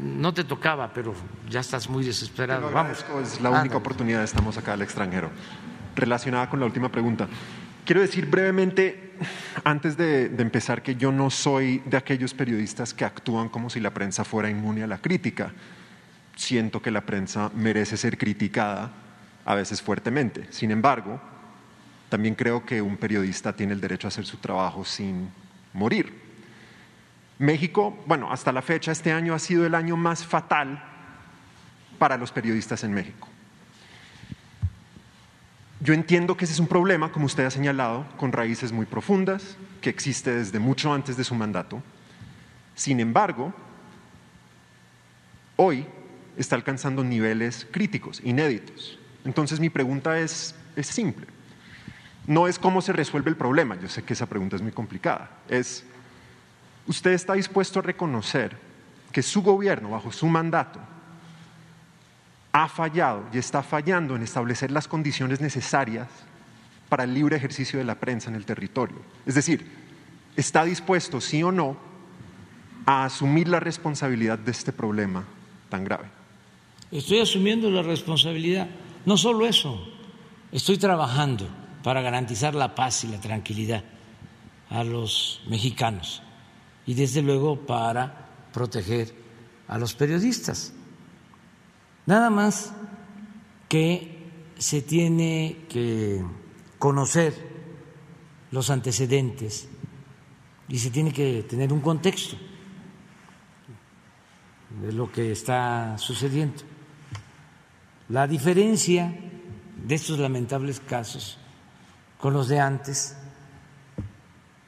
no 0.00 0.32
te 0.32 0.44
tocaba, 0.44 0.92
pero 0.92 1.14
ya 1.48 1.60
estás 1.60 1.88
muy 1.88 2.04
desesperado. 2.04 2.70
Vamos. 2.70 3.04
Es 3.22 3.40
la 3.40 3.50
única 3.50 3.76
oportunidad, 3.76 4.22
estamos 4.22 4.56
acá 4.56 4.72
al 4.72 4.82
extranjero. 4.82 5.30
Relacionada 5.94 6.48
con 6.48 6.60
la 6.60 6.66
última 6.66 6.90
pregunta. 6.90 7.28
Quiero 7.84 8.00
decir 8.00 8.26
brevemente, 8.26 9.14
antes 9.64 9.96
de, 9.96 10.28
de, 10.28 10.42
empezar, 10.42 10.82
que 10.82 10.94
yo 10.94 11.12
no 11.12 11.30
soy 11.30 11.82
de 11.84 11.96
aquellos 11.96 12.32
periodistas 12.32 12.94
que 12.94 13.04
actúan 13.04 13.48
como 13.48 13.68
si 13.68 13.80
la 13.80 13.90
prensa 13.90 14.24
fuera 14.24 14.48
inmune 14.48 14.82
a 14.82 14.86
la 14.86 14.98
crítica. 14.98 15.52
Siento 16.36 16.80
que 16.80 16.90
la 16.90 17.02
prensa 17.02 17.50
merece 17.54 17.96
ser 17.96 18.16
criticada, 18.16 18.92
a 19.44 19.54
veces 19.54 19.82
fuertemente. 19.82 20.46
Sin 20.50 20.70
embargo, 20.70 21.20
también 22.08 22.34
creo 22.34 22.64
que 22.64 22.80
un 22.80 22.96
periodista 22.96 23.52
tiene 23.54 23.72
el 23.72 23.80
derecho 23.80 24.06
a 24.06 24.08
hacer 24.08 24.24
su 24.24 24.38
trabajo 24.38 24.84
sin 24.84 25.28
morir. 25.74 26.21
México, 27.38 27.98
bueno, 28.06 28.30
hasta 28.30 28.52
la 28.52 28.62
fecha, 28.62 28.92
este 28.92 29.12
año 29.12 29.34
ha 29.34 29.38
sido 29.38 29.66
el 29.66 29.74
año 29.74 29.96
más 29.96 30.24
fatal 30.24 30.82
para 31.98 32.16
los 32.16 32.32
periodistas 32.32 32.84
en 32.84 32.92
México. 32.92 33.28
Yo 35.80 35.94
entiendo 35.94 36.36
que 36.36 36.44
ese 36.44 36.54
es 36.54 36.60
un 36.60 36.68
problema, 36.68 37.10
como 37.10 37.26
usted 37.26 37.44
ha 37.44 37.50
señalado, 37.50 38.06
con 38.16 38.30
raíces 38.30 38.70
muy 38.70 38.86
profundas, 38.86 39.56
que 39.80 39.90
existe 39.90 40.32
desde 40.32 40.60
mucho 40.60 40.92
antes 40.92 41.16
de 41.16 41.24
su 41.24 41.34
mandato. 41.34 41.82
Sin 42.76 43.00
embargo, 43.00 43.52
hoy 45.56 45.86
está 46.36 46.54
alcanzando 46.54 47.02
niveles 47.02 47.66
críticos, 47.70 48.20
inéditos. 48.22 48.98
Entonces 49.24 49.58
mi 49.58 49.70
pregunta 49.70 50.18
es, 50.20 50.54
simple 50.82 51.26
no 52.26 52.46
es 52.46 52.58
cómo 52.58 52.80
se 52.82 52.92
resuelve 52.92 53.30
el 53.30 53.36
problema, 53.36 53.78
yo 53.80 53.88
sé 53.88 54.02
que 54.02 54.12
esa 54.12 54.26
pregunta 54.26 54.56
es 54.56 54.62
muy 54.62 54.72
complicada, 54.72 55.30
es, 55.48 55.84
¿usted 56.86 57.12
está 57.12 57.34
dispuesto 57.34 57.78
a 57.78 57.82
reconocer 57.82 58.56
que 59.12 59.22
su 59.22 59.42
gobierno, 59.42 59.90
bajo 59.90 60.10
su 60.10 60.26
mandato, 60.26 60.80
ha 62.52 62.68
fallado 62.68 63.24
y 63.32 63.38
está 63.38 63.62
fallando 63.62 64.16
en 64.16 64.22
establecer 64.22 64.70
las 64.70 64.88
condiciones 64.88 65.40
necesarias 65.40 66.08
para 66.88 67.04
el 67.04 67.14
libre 67.14 67.36
ejercicio 67.36 67.78
de 67.78 67.84
la 67.84 67.94
prensa 67.94 68.30
en 68.30 68.36
el 68.36 68.44
territorio? 68.44 68.98
Es 69.24 69.34
decir, 69.34 69.70
¿está 70.36 70.64
dispuesto, 70.64 71.20
sí 71.20 71.42
o 71.42 71.52
no, 71.52 71.76
a 72.84 73.04
asumir 73.04 73.48
la 73.48 73.60
responsabilidad 73.60 74.38
de 74.38 74.50
este 74.50 74.72
problema 74.72 75.24
tan 75.68 75.84
grave? 75.84 76.08
Estoy 76.90 77.20
asumiendo 77.20 77.70
la 77.70 77.82
responsabilidad. 77.82 78.68
No 79.06 79.16
solo 79.16 79.46
eso, 79.46 79.88
estoy 80.50 80.78
trabajando 80.78 81.48
para 81.82 82.02
garantizar 82.02 82.54
la 82.54 82.74
paz 82.74 83.04
y 83.04 83.08
la 83.08 83.20
tranquilidad 83.20 83.82
a 84.68 84.84
los 84.84 85.42
mexicanos 85.48 86.22
y 86.86 86.94
desde 86.94 87.22
luego 87.22 87.66
para 87.66 88.28
proteger 88.52 89.14
a 89.68 89.78
los 89.78 89.94
periodistas. 89.94 90.72
Nada 92.06 92.30
más 92.30 92.72
que 93.68 94.30
se 94.58 94.82
tiene 94.82 95.64
que 95.68 96.22
conocer 96.78 97.34
los 98.50 98.70
antecedentes 98.70 99.68
y 100.68 100.78
se 100.78 100.90
tiene 100.90 101.12
que 101.12 101.44
tener 101.48 101.72
un 101.72 101.80
contexto 101.80 102.36
de 104.80 104.92
lo 104.92 105.10
que 105.10 105.32
está 105.32 105.96
sucediendo. 105.98 106.62
La 108.08 108.26
diferencia 108.26 109.14
de 109.86 109.94
estos 109.94 110.18
lamentables 110.18 110.80
casos 110.80 111.38
con 112.18 112.34
los 112.34 112.48
de 112.48 112.60
antes 112.60 113.16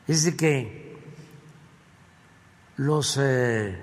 es 0.06 0.24
de 0.24 0.36
que 0.36 0.84
los 2.76 3.18
eh, 3.20 3.82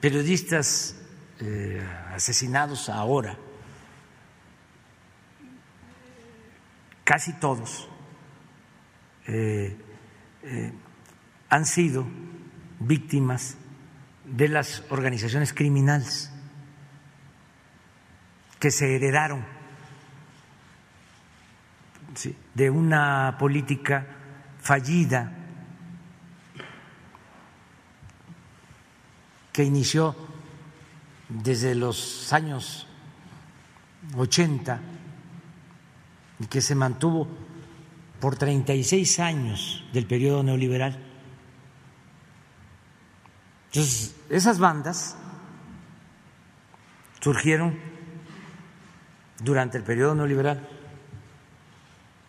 periodistas 0.00 0.96
eh, 1.40 1.86
asesinados 2.14 2.88
ahora, 2.88 3.36
casi 7.04 7.32
todos, 7.34 7.88
eh, 9.26 9.76
han 11.48 11.66
sido 11.66 12.06
víctimas 12.78 13.56
de 14.24 14.48
las 14.48 14.84
organizaciones 14.90 15.52
criminales 15.52 16.32
que 18.58 18.70
se 18.70 18.96
heredaron 18.96 19.44
de 22.54 22.70
una 22.70 23.36
política 23.38 24.06
fallida 24.60 25.39
que 29.52 29.64
inició 29.64 30.14
desde 31.28 31.74
los 31.74 32.32
años 32.32 32.86
80 34.16 34.80
y 36.40 36.46
que 36.46 36.60
se 36.60 36.74
mantuvo 36.74 37.28
por 38.20 38.36
36 38.36 39.20
años 39.20 39.84
del 39.92 40.06
periodo 40.06 40.42
neoliberal 40.42 41.10
Entonces, 43.70 44.16
esas 44.28 44.58
bandas 44.58 45.16
surgieron 47.20 47.78
durante 49.44 49.78
el 49.78 49.84
periodo 49.84 50.16
neoliberal, 50.16 50.68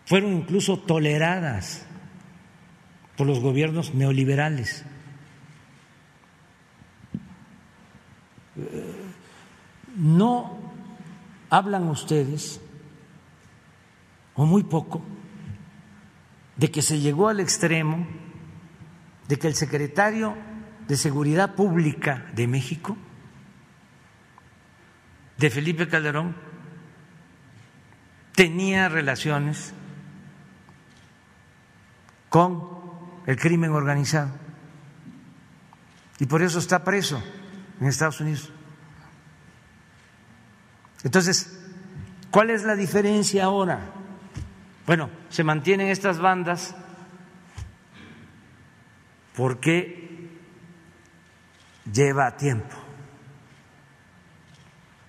fueron 0.06 0.34
incluso 0.34 0.78
toleradas 0.78 1.86
por 3.18 3.26
los 3.26 3.40
gobiernos 3.40 3.96
neoliberales. 3.96 4.86
No 9.96 10.60
hablan 11.50 11.88
ustedes, 11.90 12.62
o 14.36 14.46
muy 14.46 14.64
poco, 14.64 15.02
de 16.56 16.72
que 16.72 16.82
se 16.82 17.00
llegó 17.00 17.28
al 17.28 17.40
extremo 17.40 18.08
de 19.28 19.40
que 19.40 19.48
el 19.48 19.56
secretario 19.56 20.36
de 20.88 20.98
Seguridad 20.98 21.56
Pública 21.56 22.26
de 22.34 22.48
México, 22.48 22.98
de 25.38 25.50
Felipe 25.50 25.88
Calderón, 25.88 26.36
tenía 28.36 28.90
relaciones 28.90 29.74
con 32.30 32.70
el 33.26 33.38
crimen 33.38 33.72
organizado. 33.72 34.32
Y 36.20 36.26
por 36.26 36.42
eso 36.42 36.60
está 36.60 36.84
preso 36.84 37.24
en 37.82 37.88
Estados 37.88 38.22
Unidos. 38.22 38.54
Entonces, 41.04 41.60
¿cuál 42.30 42.52
es 42.52 42.64
la 42.64 42.76
diferencia 42.76 43.46
ahora? 43.46 43.80
Bueno, 44.86 45.10
se 45.30 45.44
mantienen 45.44 45.88
estas 45.88 46.20
bandas 46.20 46.76
porque 49.36 50.30
lleva 51.92 52.38
tiempo 52.38 52.76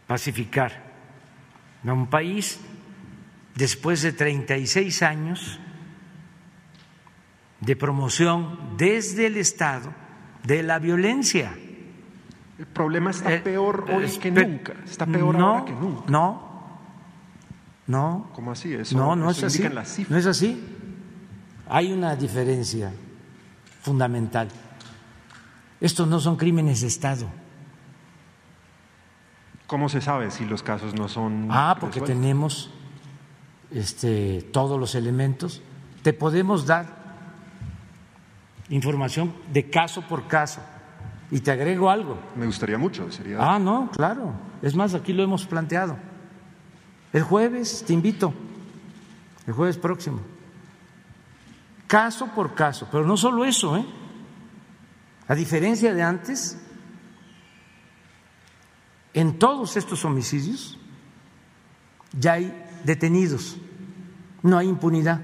pacificar 0.06 0.92
a 1.86 1.92
un 1.92 2.08
país 2.08 2.58
después 3.54 4.02
de 4.02 4.12
36 4.12 5.02
años 5.02 5.60
de 7.60 7.76
promoción 7.76 8.76
desde 8.76 9.26
el 9.26 9.36
Estado 9.36 9.94
de 10.44 10.62
la 10.62 10.78
violencia. 10.78 11.54
El 12.62 12.68
problema 12.68 13.10
está 13.10 13.42
peor 13.42 13.86
hoy 13.92 14.08
que 14.18 14.30
nunca. 14.30 14.72
Está 14.84 15.04
peor 15.04 15.34
no, 15.34 15.48
ahora 15.48 15.64
que 15.64 15.72
nunca. 15.72 16.04
No, 16.08 16.78
no. 17.88 18.30
¿Cómo 18.36 18.52
así? 18.52 18.72
Eso, 18.72 18.96
no, 18.96 19.16
no 19.16 19.30
eso 19.30 19.40
es 19.40 19.52
así. 19.52 19.56
indican 19.58 19.74
las 19.74 19.88
cifras. 19.88 20.10
No 20.12 20.16
es 20.18 20.26
así. 20.26 20.64
Hay 21.68 21.92
una 21.92 22.14
diferencia 22.14 22.92
fundamental. 23.80 24.46
Estos 25.80 26.06
no 26.06 26.20
son 26.20 26.36
crímenes 26.36 26.82
de 26.82 26.86
Estado. 26.86 27.26
¿Cómo 29.66 29.88
se 29.88 30.00
sabe 30.00 30.30
si 30.30 30.44
los 30.44 30.62
casos 30.62 30.94
no 30.94 31.08
son 31.08 31.48
Ah, 31.50 31.76
porque 31.80 31.98
resueltos? 31.98 32.20
tenemos 32.22 32.70
este, 33.72 34.42
todos 34.52 34.78
los 34.78 34.94
elementos. 34.94 35.62
Te 36.04 36.12
podemos 36.12 36.64
dar 36.64 36.86
información 38.68 39.34
de 39.52 39.68
caso 39.68 40.02
por 40.02 40.28
caso. 40.28 40.60
Y 41.32 41.40
te 41.40 41.50
agrego 41.50 41.88
algo. 41.88 42.18
Me 42.36 42.44
gustaría 42.44 42.76
mucho. 42.76 43.10
Sería... 43.10 43.38
Ah, 43.40 43.58
no, 43.58 43.90
claro. 43.90 44.34
Es 44.60 44.74
más, 44.76 44.92
aquí 44.94 45.14
lo 45.14 45.22
hemos 45.22 45.46
planteado. 45.46 45.96
El 47.10 47.22
jueves 47.22 47.82
te 47.86 47.94
invito, 47.94 48.34
el 49.46 49.54
jueves 49.54 49.78
próximo. 49.78 50.20
Caso 51.86 52.26
por 52.34 52.54
caso, 52.54 52.86
pero 52.92 53.06
no 53.06 53.16
solo 53.16 53.46
eso, 53.46 53.76
¿eh? 53.78 53.86
A 55.26 55.34
diferencia 55.34 55.94
de 55.94 56.02
antes, 56.02 56.60
en 59.14 59.38
todos 59.38 59.76
estos 59.78 60.04
homicidios 60.04 60.78
ya 62.18 62.34
hay 62.34 62.66
detenidos, 62.84 63.56
no 64.42 64.58
hay 64.58 64.68
impunidad. 64.68 65.22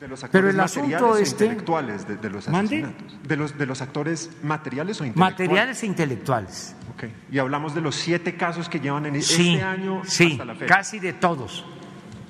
De 0.00 0.08
los 0.08 0.20
Pero 0.20 0.48
actores 0.48 0.54
el 0.54 0.60
asunto 0.60 0.88
materiales 0.90 1.28
este- 1.28 1.44
intelectuales 1.46 2.06
de, 2.06 2.16
de 2.16 2.30
los 2.30 2.48
asesinatos. 2.48 3.16
De 3.26 3.36
los, 3.36 3.56
de 3.58 3.66
los 3.66 3.80
actores 3.80 4.30
materiales 4.42 5.00
o 5.00 5.04
intelectuales. 5.06 5.38
Materiales 5.38 5.82
e 5.82 5.86
intelectuales. 5.86 6.76
Y 7.30 7.38
hablamos 7.38 7.74
de 7.74 7.80
los 7.80 7.94
siete 7.96 8.36
casos 8.36 8.68
que 8.68 8.78
llevan 8.80 9.06
en 9.06 9.22
Sí, 9.22 9.54
este 9.54 9.62
año 9.64 10.02
sí, 10.04 10.32
hasta 10.32 10.44
la 10.44 10.54
fecha. 10.54 10.74
casi 10.76 10.98
de 10.98 11.12
todos. 11.14 11.64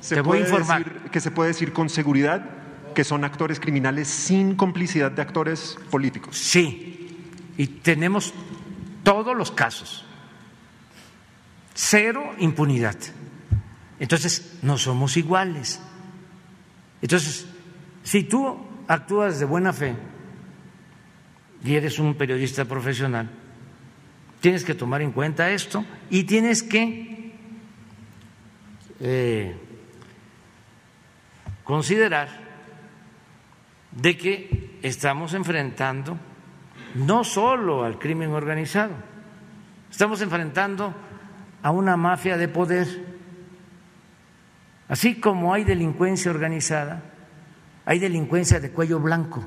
¿Se 0.00 0.14
te 0.14 0.20
voy 0.20 0.38
a 0.38 0.40
puede 0.44 0.50
informar. 0.52 0.84
decir- 0.84 1.10
que 1.10 1.20
se 1.20 1.30
puede 1.32 1.48
decir 1.48 1.72
con 1.72 1.88
seguridad 1.88 2.50
que 2.94 3.02
son 3.04 3.24
actores 3.24 3.58
criminales 3.60 4.06
sin 4.08 4.54
complicidad 4.54 5.10
de 5.10 5.22
actores 5.22 5.76
políticos. 5.90 6.36
Sí, 6.38 7.18
y 7.58 7.66
tenemos 7.66 8.32
todos 9.02 9.36
los 9.36 9.50
casos. 9.50 10.04
Cero 11.74 12.32
impunidad. 12.38 12.96
Entonces, 13.98 14.58
no 14.62 14.78
somos 14.78 15.16
iguales. 15.16 15.80
Entonces, 17.02 17.46
si 18.06 18.22
tú 18.22 18.56
actúas 18.86 19.40
de 19.40 19.46
buena 19.46 19.72
fe 19.72 19.96
y 21.64 21.74
eres 21.74 21.98
un 21.98 22.14
periodista 22.14 22.64
profesional, 22.64 23.28
tienes 24.38 24.64
que 24.64 24.76
tomar 24.76 25.02
en 25.02 25.10
cuenta 25.10 25.50
esto 25.50 25.84
y 26.08 26.22
tienes 26.22 26.62
que 26.62 27.34
eh, 29.00 29.56
considerar 31.64 32.28
de 33.90 34.16
que 34.16 34.78
estamos 34.82 35.34
enfrentando 35.34 36.16
no 36.94 37.24
solo 37.24 37.82
al 37.82 37.98
crimen 37.98 38.30
organizado, 38.30 38.94
estamos 39.90 40.22
enfrentando 40.22 40.94
a 41.60 41.72
una 41.72 41.96
mafia 41.96 42.36
de 42.36 42.46
poder. 42.46 42.86
Así 44.86 45.16
como 45.16 45.52
hay 45.52 45.64
delincuencia 45.64 46.30
organizada, 46.30 47.02
hay 47.86 47.98
delincuencia 47.98 48.60
de 48.60 48.70
cuello 48.70 49.00
blanco, 49.00 49.42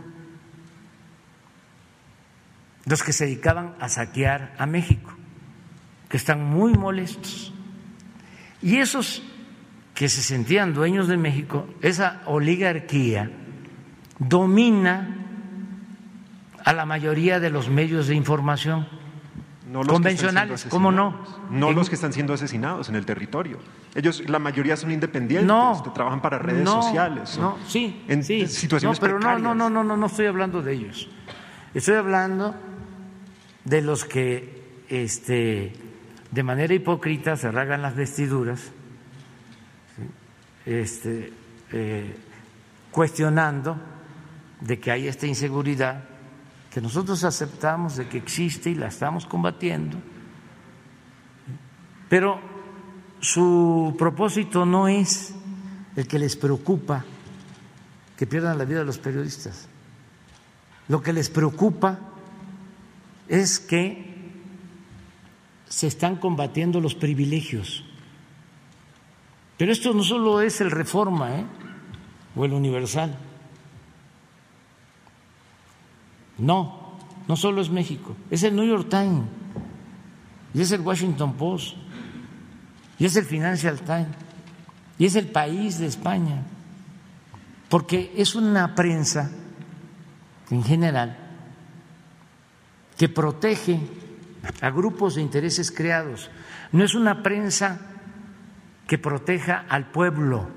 los 2.86 3.04
que 3.04 3.14
se 3.14 3.26
dedicaban 3.26 3.76
a 3.80 3.90
saquear 3.90 4.56
a 4.58 4.66
México, 4.66 5.12
que 6.10 6.18
están 6.18 6.44
muy 6.44 6.74
molestos. 6.74 7.54
Y 8.62 8.78
esos 8.78 9.22
que 9.94 10.10
se 10.10 10.22
sentían 10.22 10.74
dueños 10.74 11.08
de 11.08 11.18
México, 11.18 11.68
esa 11.82 12.22
oligarquía, 12.26 13.30
domina 14.18 15.16
a 16.66 16.74
la 16.74 16.86
mayoría 16.86 17.40
de 17.40 17.50
los 17.50 17.70
medios 17.70 18.08
de 18.08 18.16
información 18.16 18.88
No 19.72 19.80
los 19.84 19.94
convencionales, 19.94 20.66
¿cómo 20.70 20.92
no? 20.92 21.24
No 21.52 21.70
En- 21.70 21.76
los 21.76 21.90
que 21.90 21.96
están 21.96 22.12
siendo 22.14 22.34
asesinados 22.34 22.90
en 22.90 22.96
el 22.96 23.06
territorio. 23.06 23.60
Ellos, 23.96 24.28
la 24.30 24.38
mayoría 24.38 24.78
son 24.78 24.92
independientes, 24.92 25.48
No, 25.48 25.82
trabajan 25.94 26.22
para 26.22 26.38
redes 26.38 26.64
no, 26.64 26.82
sociales. 26.82 27.38
No, 27.40 27.58
sí, 27.68 28.04
en 28.08 28.24
sí. 28.24 28.48
situaciones 28.48 29.00
no, 29.00 29.02
pero 29.02 29.14
no, 29.14 29.20
precarias. 29.20 29.42
no, 29.42 29.56
no, 29.56 29.70
no, 29.70 29.84
no, 29.84 29.98
no 29.98 30.06
estoy 30.06 30.28
hablando 30.28 30.62
de 30.62 30.74
ellos. 30.74 31.10
Estoy 31.74 31.96
hablando 31.96 32.56
de 33.66 33.82
los 33.82 34.06
que, 34.06 34.84
este, 34.90 35.74
de 36.32 36.44
manera 36.44 36.74
hipócrita 36.74 37.36
se 37.36 37.52
rasgan 37.52 37.82
las 37.82 37.96
vestiduras, 37.96 38.72
este, 40.66 41.34
eh, 41.72 42.16
cuestionando 42.92 43.78
de 44.62 44.80
que 44.80 44.92
hay 44.92 45.08
esta 45.08 45.26
inseguridad 45.26 46.04
que 46.72 46.82
nosotros 46.82 47.24
aceptamos 47.24 47.96
de 47.98 48.08
que 48.08 48.20
existe 48.20 48.70
y 48.70 48.76
la 48.76 48.88
estamos 48.88 49.26
combatiendo, 49.26 49.98
pero 52.08 52.40
su 53.20 53.96
propósito 53.98 54.66
no 54.66 54.88
es 54.88 55.34
el 55.96 56.08
que 56.08 56.20
les 56.20 56.36
preocupa 56.36 57.04
que 58.18 58.28
pierdan 58.28 58.58
la 58.58 58.66
vida 58.66 58.84
los 58.84 58.98
periodistas. 58.98 59.68
Lo 60.88 61.02
que 61.02 61.14
les 61.14 61.30
preocupa 61.30 62.00
es 63.28 63.60
que 63.60 64.10
se 65.70 65.88
están 65.88 66.16
combatiendo 66.18 66.82
los 66.82 66.96
privilegios. 66.96 67.84
Pero 69.58 69.72
esto 69.72 69.94
no 69.94 70.04
solo 70.04 70.42
es 70.42 70.62
el 70.62 70.72
Reforma 70.72 71.40
¿eh? 71.40 71.46
o 72.36 72.46
el 72.46 72.54
Universal. 72.54 73.16
No, 76.38 76.98
no 77.28 77.36
solo 77.36 77.62
es 77.62 77.70
México, 77.70 78.16
es 78.32 78.44
el 78.44 78.56
New 78.56 78.66
York 78.66 78.88
Times 78.90 79.24
y 80.54 80.62
es 80.62 80.72
el 80.72 80.82
Washington 80.82 81.34
Post 81.34 81.76
y 83.00 83.06
es 83.06 83.16
el 83.16 83.26
Financial 83.26 83.80
Times 83.80 84.08
y 84.98 85.06
es 85.06 85.16
el 85.16 85.28
país 85.28 85.80
de 85.80 85.88
España, 85.88 86.44
porque 87.70 88.14
es 88.18 88.36
una 88.36 88.76
prensa 88.76 89.32
en 90.52 90.64
general 90.64 91.18
que 92.98 93.08
protege 93.08 93.80
a 94.62 94.70
grupos 94.70 95.16
de 95.16 95.22
intereses 95.22 95.72
creados, 95.72 96.30
no 96.72 96.84
es 96.84 96.96
una 96.96 97.24
prensa 97.24 97.80
que 98.88 98.98
proteja 98.98 99.66
al 99.70 99.86
pueblo, 99.92 100.50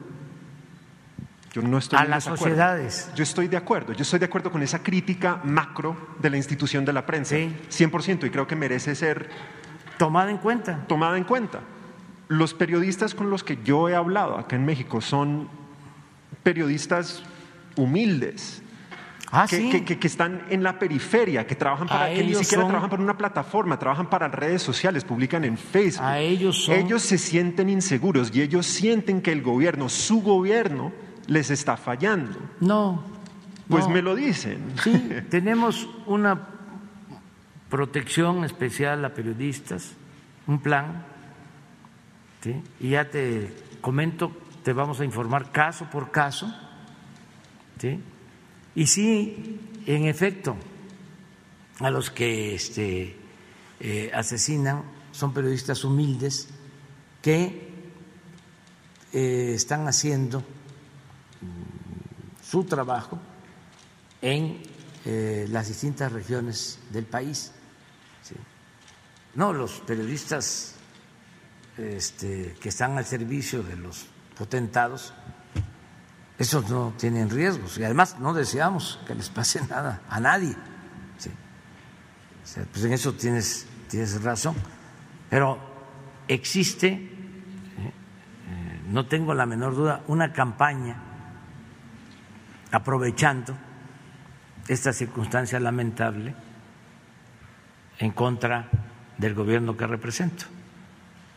Yo 1.53 1.61
no 1.61 1.77
estoy 1.79 1.99
a 1.99 2.05
las 2.07 2.25
sociedades. 2.25 3.11
Yo 3.15 3.23
estoy 3.23 3.47
de 3.47 3.59
acuerdo. 3.59 3.93
Yo 3.93 4.03
estoy 4.03 4.19
de 4.19 4.25
acuerdo 4.25 4.51
con 4.51 4.63
esa 4.63 4.83
crítica 4.83 5.39
macro 5.45 6.15
de 6.19 6.31
la 6.31 6.39
institución 6.39 6.83
de 6.85 6.95
la 6.95 7.05
prensa. 7.05 7.37
Sí. 7.37 7.55
100% 7.69 8.27
y 8.27 8.31
creo 8.31 8.47
que 8.47 8.57
merece 8.57 8.95
ser 8.95 9.29
Tomada 9.99 10.31
en 10.31 10.39
cuenta. 10.39 10.85
tomada 10.89 11.19
en 11.19 11.25
cuenta. 11.25 11.61
Los 12.29 12.55
periodistas 12.55 13.15
con 13.15 13.31
los 13.31 13.45
que 13.45 13.59
yo 13.65 13.89
he 13.89 13.95
hablado 13.95 14.39
acá 14.39 14.57
en 14.57 14.65
México 14.65 15.01
son 15.01 15.49
periodistas 16.43 17.23
humildes, 17.77 18.63
Ah, 19.35 19.47
que, 19.49 19.57
sí. 19.57 19.71
que- 19.71 19.85
que- 19.85 19.99
que 19.99 20.07
están 20.07 20.43
en 20.51 20.63
la 20.63 20.79
periferia, 20.79 21.47
que 21.47 21.55
trabajan 21.55 21.89
para, 21.89 22.13
que 22.13 22.23
ni 22.23 22.35
siquiera 22.35 22.63
son- 22.63 22.69
trabajan 22.69 22.91
para 22.91 23.03
una 23.03 23.17
plataforma, 23.17 23.79
trabajan 23.79 24.11
para 24.11 24.29
redes 24.29 24.61
sociales, 24.63 25.05
publican 25.05 25.45
en 25.45 25.57
Facebook. 25.57 26.05
A 26.05 26.19
ellos 26.19 26.65
son- 26.65 26.75
Ellos 26.75 27.01
se 27.03 27.17
sienten 27.17 27.69
inseguros 27.71 28.31
y 28.35 28.43
ellos 28.43 28.67
sienten 28.67 29.23
que 29.23 29.33
el 29.33 29.41
gobierno, 29.43 29.89
su 29.89 30.21
gobierno, 30.23 30.93
les 31.29 31.51
está 31.51 31.77
fallando. 31.79 32.39
No. 32.61 33.05
Pues 33.69 33.87
no. 33.89 33.95
me 33.95 34.03
lo 34.03 34.15
dicen. 34.15 34.59
Sí, 34.83 34.93
tenemos 35.31 35.89
una 36.07 36.39
protección 37.71 38.45
especial 38.45 39.03
a 39.05 39.15
periodistas, 39.15 39.93
un 40.47 40.59
plan, 40.59 41.07
¿sí? 42.43 42.63
y 42.81 42.91
ya 42.91 43.09
te 43.09 43.55
comento, 43.81 44.33
te 44.63 44.73
vamos 44.73 45.01
a 45.01 45.05
informar 45.05 45.53
caso 45.53 45.89
por 45.91 46.11
caso, 46.11 46.53
¿sí? 47.79 48.01
y 48.75 48.87
sí, 48.87 49.61
en 49.87 50.07
efecto, 50.07 50.57
a 51.81 51.91
los 51.91 52.11
que 52.11 52.55
este, 52.55 53.17
eh, 53.81 54.11
asesinan 54.15 54.85
son 55.11 55.35
periodistas 55.35 55.85
humildes 55.85 56.49
que 57.21 57.71
eh, 59.13 59.53
están 59.55 59.89
haciendo 59.89 60.41
mm, 60.41 62.43
su 62.43 62.65
trabajo 62.65 63.19
en 64.21 64.63
eh, 65.05 65.47
las 65.51 65.69
distintas 65.69 66.13
regiones 66.13 66.79
del 66.91 67.05
país. 67.05 67.53
¿sí? 68.23 68.35
No, 69.35 69.53
los 69.53 69.81
periodistas 69.81 70.72
este, 71.79 72.55
que 72.61 72.69
están 72.69 72.99
al 72.99 73.05
servicio 73.05 73.63
de 73.63 73.77
los 73.77 74.07
potentados, 74.37 75.15
esos 76.39 76.69
no 76.69 76.93
tienen 76.99 77.31
riesgos 77.31 77.79
y 77.79 77.85
además 77.85 78.19
no 78.19 78.35
deseamos 78.35 78.99
que 79.07 79.15
les 79.15 79.31
pase 79.31 79.65
nada 79.69 80.03
a 80.09 80.21
nadie. 80.21 80.57
pues 82.73 82.85
en 82.85 82.93
eso 82.93 83.13
tienes, 83.15 83.67
tienes 83.89 84.23
razón. 84.23 84.55
Pero 85.31 85.59
existe, 86.29 86.89
¿eh? 86.89 87.93
Eh, 88.49 88.81
no 88.89 89.07
tengo 89.07 89.35
la 89.35 89.47
menor 89.47 89.75
duda, 89.75 90.03
una 90.09 90.33
campaña 90.33 90.97
aprovechando 92.71 93.57
esta 94.69 94.93
circunstancia 94.93 95.61
lamentable 95.61 96.35
en 97.99 98.11
contra 98.13 98.69
del 99.19 99.35
gobierno 99.35 99.77
que 99.77 99.87
represento. 99.87 100.47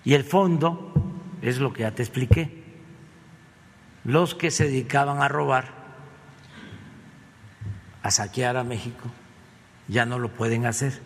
Y 0.05 0.13
el 0.13 0.23
fondo 0.23 0.93
es 1.41 1.59
lo 1.59 1.73
que 1.73 1.81
ya 1.81 1.91
te 1.91 2.03
expliqué. 2.03 2.63
Los 4.03 4.35
que 4.35 4.51
se 4.51 4.65
dedicaban 4.65 5.21
a 5.21 5.27
robar, 5.27 5.73
a 8.03 8.11
saquear 8.11 8.55
a 8.55 8.63
México, 8.63 9.09
ya 9.87 10.05
no 10.05 10.19
lo 10.19 10.29
pueden 10.29 10.67
hacer. 10.67 11.01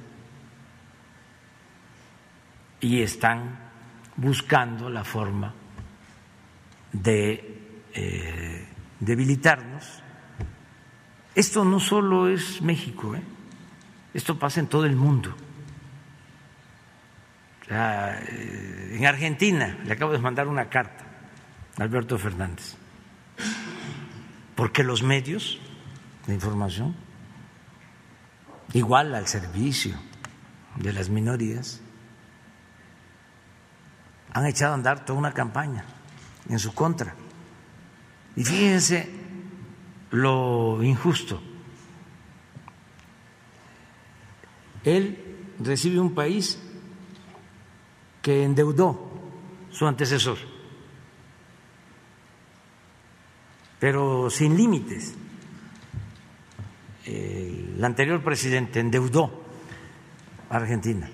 Y 2.81 3.01
están 3.01 3.57
buscando 4.17 4.89
la 4.89 5.05
forma 5.05 5.53
de 6.91 7.85
eh, 7.93 8.67
debilitarnos. 8.99 10.03
Esto 11.35 11.63
no 11.63 11.79
solo 11.79 12.27
es 12.27 12.61
México, 12.61 13.15
¿eh? 13.15 13.21
esto 14.13 14.37
pasa 14.37 14.59
en 14.59 14.67
todo 14.67 14.85
el 14.85 14.97
mundo. 14.97 15.33
Sea, 17.69 18.19
eh, 18.27 18.95
en 18.97 19.05
Argentina 19.05 19.77
le 19.85 19.93
acabo 19.93 20.11
de 20.11 20.17
mandar 20.17 20.47
una 20.47 20.69
carta 20.69 21.05
a 21.77 21.83
Alberto 21.83 22.17
Fernández, 22.17 22.75
porque 24.55 24.83
los 24.83 25.03
medios 25.03 25.59
de 26.25 26.33
información, 26.33 26.95
igual 28.73 29.13
al 29.13 29.27
servicio 29.27 29.93
de 30.77 30.93
las 30.93 31.09
minorías, 31.09 31.79
han 34.33 34.47
echado 34.47 34.71
a 34.71 34.75
andar 34.75 35.05
toda 35.05 35.19
una 35.19 35.33
campaña 35.35 35.85
en 36.49 36.57
su 36.57 36.73
contra. 36.73 37.13
Y 38.35 38.43
fíjense 38.43 39.11
lo 40.09 40.81
injusto. 40.81 41.39
Él 44.83 45.53
recibe 45.59 45.99
un 45.99 46.15
país 46.15 46.59
que 48.21 48.43
endeudó 48.43 49.09
su 49.71 49.87
antecesor, 49.87 50.37
pero 53.79 54.29
sin 54.29 54.57
límites. 54.57 55.15
El 57.05 57.83
anterior 57.83 58.21
presidente 58.23 58.79
endeudó 58.79 59.43
a 60.49 60.57
Argentina 60.57 61.09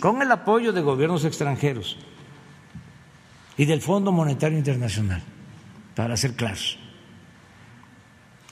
con 0.00 0.22
el 0.22 0.30
apoyo 0.32 0.72
de 0.72 0.80
gobiernos 0.80 1.24
extranjeros 1.24 1.98
y 3.56 3.64
del 3.64 3.82
Fondo 3.82 4.12
Monetario 4.12 4.56
Internacional, 4.56 5.22
para 5.94 6.16
ser 6.16 6.34
claros, 6.34 6.78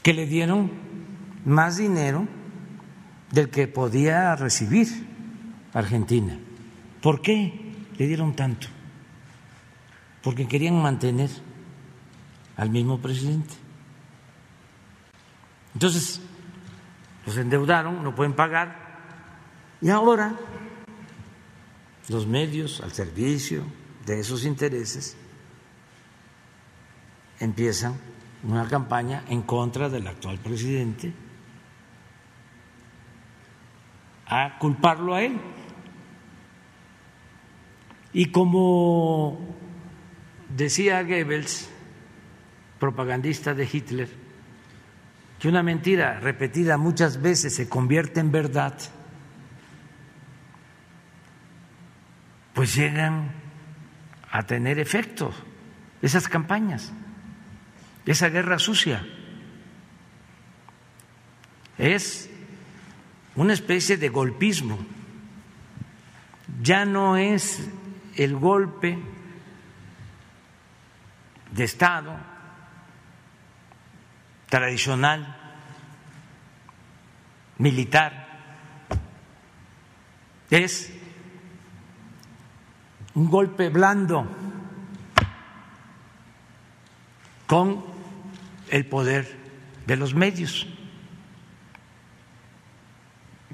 que 0.02 0.12
le 0.12 0.26
dieron 0.26 0.70
más 1.44 1.76
dinero 1.76 2.26
del 3.30 3.50
que 3.50 3.68
podía 3.68 4.34
recibir 4.34 4.88
Argentina. 5.72 6.38
¿Por 7.00 7.22
qué 7.22 7.65
le 7.98 8.06
dieron 8.06 8.34
tanto? 8.34 8.68
Porque 10.22 10.48
querían 10.48 10.80
mantener 10.80 11.30
al 12.56 12.70
mismo 12.70 12.98
presidente. 12.98 13.54
Entonces, 15.74 16.20
los 17.26 17.36
endeudaron, 17.36 18.02
no 18.02 18.14
pueden 18.14 18.32
pagar, 18.32 18.86
y 19.80 19.90
ahora 19.90 20.34
los 22.08 22.26
medios 22.26 22.80
al 22.80 22.92
servicio 22.92 23.64
de 24.06 24.20
esos 24.20 24.44
intereses 24.44 25.16
empiezan 27.40 27.94
una 28.42 28.66
campaña 28.68 29.24
en 29.28 29.42
contra 29.42 29.88
del 29.88 30.06
actual 30.06 30.38
presidente 30.38 31.12
a 34.26 34.58
culparlo 34.58 35.14
a 35.14 35.22
él. 35.22 35.38
Y 38.16 38.30
como 38.30 39.38
decía 40.48 41.02
Goebbels, 41.02 41.68
propagandista 42.80 43.52
de 43.52 43.68
Hitler, 43.70 44.08
que 45.38 45.48
una 45.48 45.62
mentira 45.62 46.18
repetida 46.18 46.78
muchas 46.78 47.20
veces 47.20 47.54
se 47.54 47.68
convierte 47.68 48.20
en 48.20 48.32
verdad, 48.32 48.74
pues 52.54 52.74
llegan 52.74 53.32
a 54.30 54.44
tener 54.44 54.78
efecto 54.78 55.30
esas 56.00 56.26
campañas, 56.26 56.94
esa 58.06 58.30
guerra 58.30 58.58
sucia. 58.58 59.06
Es 61.76 62.30
una 63.34 63.52
especie 63.52 63.98
de 63.98 64.08
golpismo. 64.08 64.78
Ya 66.62 66.86
no 66.86 67.18
es 67.18 67.68
el 68.16 68.36
golpe 68.36 68.98
de 71.52 71.64
Estado 71.64 72.16
tradicional, 74.48 75.36
militar, 77.58 78.26
es 80.50 80.92
un 83.14 83.28
golpe 83.28 83.68
blando 83.68 84.26
con 87.46 87.84
el 88.70 88.86
poder 88.86 89.36
de 89.86 89.96
los 89.96 90.14
medios, 90.14 90.66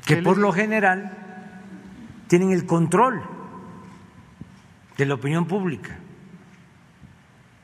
que 0.04 0.16
por 0.18 0.38
lo 0.38 0.52
general 0.52 1.18
tienen 2.28 2.52
el 2.52 2.66
control 2.66 3.31
de 4.98 5.06
la 5.06 5.14
opinión 5.14 5.46
pública. 5.46 5.98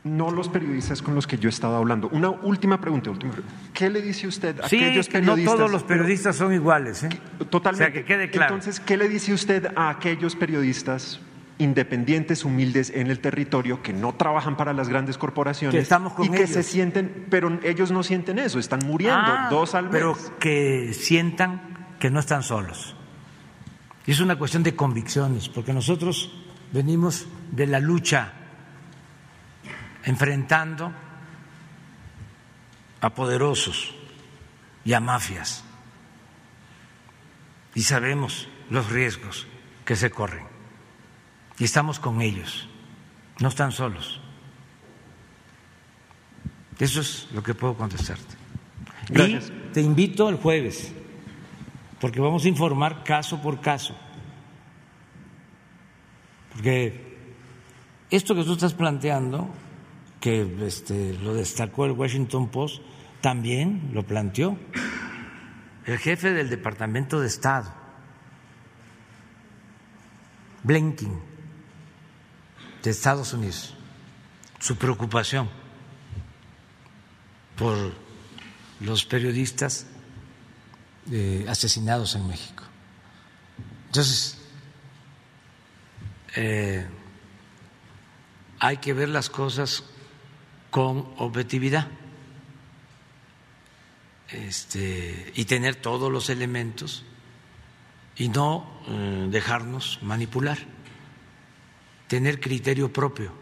No 0.05 0.31
los 0.31 0.49
periodistas 0.49 1.03
con 1.03 1.15
los 1.15 1.27
que 1.27 1.37
yo 1.39 1.49
he 1.49 1.51
estado 1.51 1.77
hablando. 1.77 2.09
Una 2.09 2.31
última 2.31 2.81
pregunta. 2.81 3.11
última 3.11 3.33
pregunta. 3.33 3.55
¿Qué 3.75 3.91
le 3.91 4.01
dice 4.01 4.27
usted 4.27 4.59
a 4.61 4.69
Sí, 4.69 4.77
aquellos 4.83 5.09
que 5.09 5.21
no 5.21 5.33
periodistas? 5.33 5.57
todos 5.57 5.71
los 5.71 5.83
periodistas 5.83 6.37
son 6.37 6.55
iguales, 6.55 7.03
¿eh? 7.03 7.09
Totalmente. 7.51 7.85
O 7.91 7.93
sea, 7.93 7.93
que 7.93 8.05
quede 8.07 8.31
claro. 8.31 8.55
Entonces, 8.55 8.81
¿qué 8.81 8.97
le 8.97 9.09
dice 9.09 9.35
usted 9.35 9.67
a 9.77 9.91
aquellos 9.91 10.37
periodistas 10.37 11.21
independientes, 11.59 12.45
humildes 12.45 12.91
en 12.95 13.09
el 13.09 13.19
territorio, 13.19 13.83
que 13.83 13.93
no 13.93 14.15
trabajan 14.15 14.57
para 14.57 14.73
las 14.73 14.89
grandes 14.89 15.19
corporaciones 15.19 15.75
Que 15.75 15.83
estamos 15.83 16.13
con 16.13 16.27
y 16.27 16.31
que 16.31 16.47
se 16.47 16.63
sienten, 16.63 17.27
pero 17.29 17.59
ellos 17.65 17.91
no 17.91 18.05
sienten 18.05 18.39
eso, 18.39 18.61
están 18.61 18.79
muriendo 18.87 19.17
Ah, 19.21 19.49
dos 19.51 19.75
al 19.75 19.85
mes. 19.87 19.93
Pero 19.93 20.17
que 20.39 20.93
sientan 20.95 21.61
que 21.99 22.11
no 22.11 22.21
están 22.21 22.45
solos. 22.45 22.95
Y 24.07 24.13
es 24.13 24.21
una 24.21 24.39
cuestión 24.39 24.63
de 24.63 24.77
convicciones, 24.77 25.49
porque 25.49 25.73
nosotros 25.73 26.33
venimos 26.73 27.27
de 27.51 27.67
la 27.67 27.81
lucha 27.81 28.33
enfrentando 30.05 30.93
a 33.01 33.11
poderosos 33.11 33.95
y 34.85 34.93
a 34.93 35.01
mafias. 35.01 35.65
Y 37.75 37.83
sabemos 37.83 38.49
los 38.71 38.91
riesgos 38.91 39.47
que 39.85 39.97
se 39.97 40.11
corren. 40.11 40.47
Y 41.59 41.65
estamos 41.65 42.01
con 42.01 42.21
ellos. 42.21 42.69
No 43.41 43.49
están 43.49 43.73
solos. 43.73 44.21
Eso 46.79 47.01
es 47.01 47.29
lo 47.33 47.43
que 47.43 47.55
puedo 47.55 47.75
contestarte. 47.75 48.37
Gracias. 49.09 49.51
Y 49.51 49.73
te 49.73 49.81
invito 49.81 50.29
el 50.29 50.37
jueves, 50.37 50.93
porque 52.01 52.21
vamos 52.21 52.45
a 52.45 52.49
informar 52.49 53.05
caso 53.05 53.41
por 53.43 53.61
caso. 53.61 53.97
Porque 56.59 56.91
esto 58.11 58.35
que 58.35 58.43
tú 58.43 58.55
estás 58.55 58.75
planteando, 58.75 59.49
que 60.21 60.67
este, 60.67 61.15
lo 61.19 61.33
destacó 61.33 61.85
el 61.85 61.93
Washington 61.93 62.49
Post, 62.49 62.83
también 63.21 63.91
lo 63.93 64.03
planteó 64.03 64.59
el 65.87 65.99
jefe 65.99 66.33
del 66.33 66.51
Departamento 66.51 67.21
de 67.21 67.29
Estado, 67.29 67.73
Blinken, 70.65 71.23
de 72.83 72.91
Estados 72.91 73.33
Unidos, 73.35 73.77
su 74.59 74.77
preocupación 74.77 75.49
por 77.57 77.93
los 78.81 79.05
periodistas 79.05 79.87
eh, 81.13 81.47
asesinados 81.49 82.17
en 82.17 82.27
México. 82.27 82.65
Entonces, 83.87 84.38
eh, 86.37 86.87
hay 88.59 88.77
que 88.79 88.93
ver 88.93 89.09
las 89.09 89.31
cosas 89.31 89.85
con 90.71 91.13
objetividad 91.19 91.89
este, 94.31 95.33
y 95.35 95.45
tener 95.47 95.77
todos 95.77 96.13
los 96.13 96.29
elementos 96.29 97.05
y 98.17 98.29
no 98.29 98.67
eh, 98.89 99.29
dejarnos 99.31 100.01
manipular, 100.03 100.59
tener 102.09 102.41
criterio 102.41 102.93
propio. 102.93 103.33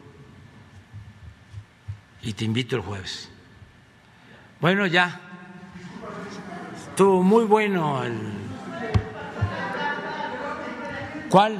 Y 2.22 2.32
te 2.34 2.44
invito 2.44 2.76
el 2.76 2.82
jueves. 2.82 3.30
Bueno, 4.60 4.86
ya. 4.86 5.20
Estuvo 6.88 7.22
muy 7.22 7.44
bueno 7.44 8.02
el. 8.02 8.32
¿Cuál? 11.28 11.52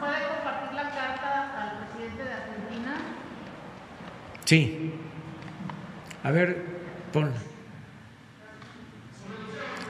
¿Puede 0.00 0.28
compartir 0.28 0.72
la 0.74 0.90
carta 0.90 1.62
al 1.62 1.86
presidente 1.86 2.24
de 2.24 2.32
Argentina? 2.32 2.96
Sí. 4.46 4.92
A 6.22 6.30
ver, 6.30 6.64
ponla. 7.12 7.36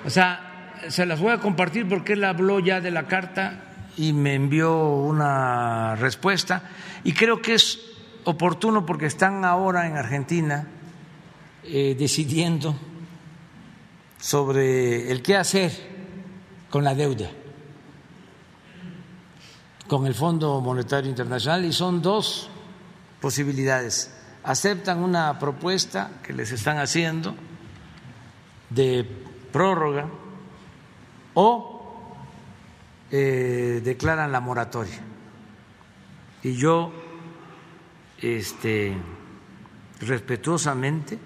O 0.05 0.11
sea, 0.11 0.75
se 0.89 1.07
las 1.07 1.21
voy 1.21 1.33
a 1.33 1.39
compartir 1.39 1.89
porque 1.89 2.15
él 2.15 2.25
habló 2.25 2.59
ya 2.59 2.81
de 2.81 2.91
la 2.91 3.07
carta 3.07 3.63
y 3.97 4.13
me 4.13 4.35
envió 4.35 4.97
una 4.97 5.95
respuesta. 5.97 6.71
Y 7.05 7.13
creo 7.13 7.41
que 7.41 7.55
es 7.55 7.81
oportuno 8.25 8.85
porque 8.87 9.07
están 9.07 9.45
ahora 9.45 9.87
en 9.87 9.97
Argentina 9.97 10.67
eh, 11.63 11.95
decidiendo 11.99 12.77
sobre 14.19 15.11
el 15.11 15.23
qué 15.23 15.37
hacer 15.37 15.73
con 16.71 16.83
la 16.83 16.95
deuda, 16.95 17.29
con 19.87 20.07
el 20.07 20.15
Fondo 20.15 20.61
Monetario 20.61 21.11
Internacional, 21.11 21.65
y 21.65 21.73
son 21.73 22.01
dos 22.01 22.49
posibilidades. 23.21 24.16
Aceptan 24.47 25.03
una 25.03 25.41
propuesta 25.41 26.21
que 26.23 26.33
les 26.33 26.53
están 26.53 26.79
haciendo 26.79 27.35
de 28.71 29.05
prórroga 29.51 30.09
o 31.35 32.07
eh, 33.11 33.83
declaran 33.85 34.31
la 34.31 34.39
moratoria. 34.39 35.01
Y 36.45 36.55
yo, 36.55 36.93
este, 38.23 38.97
respetuosamente, 39.99 41.19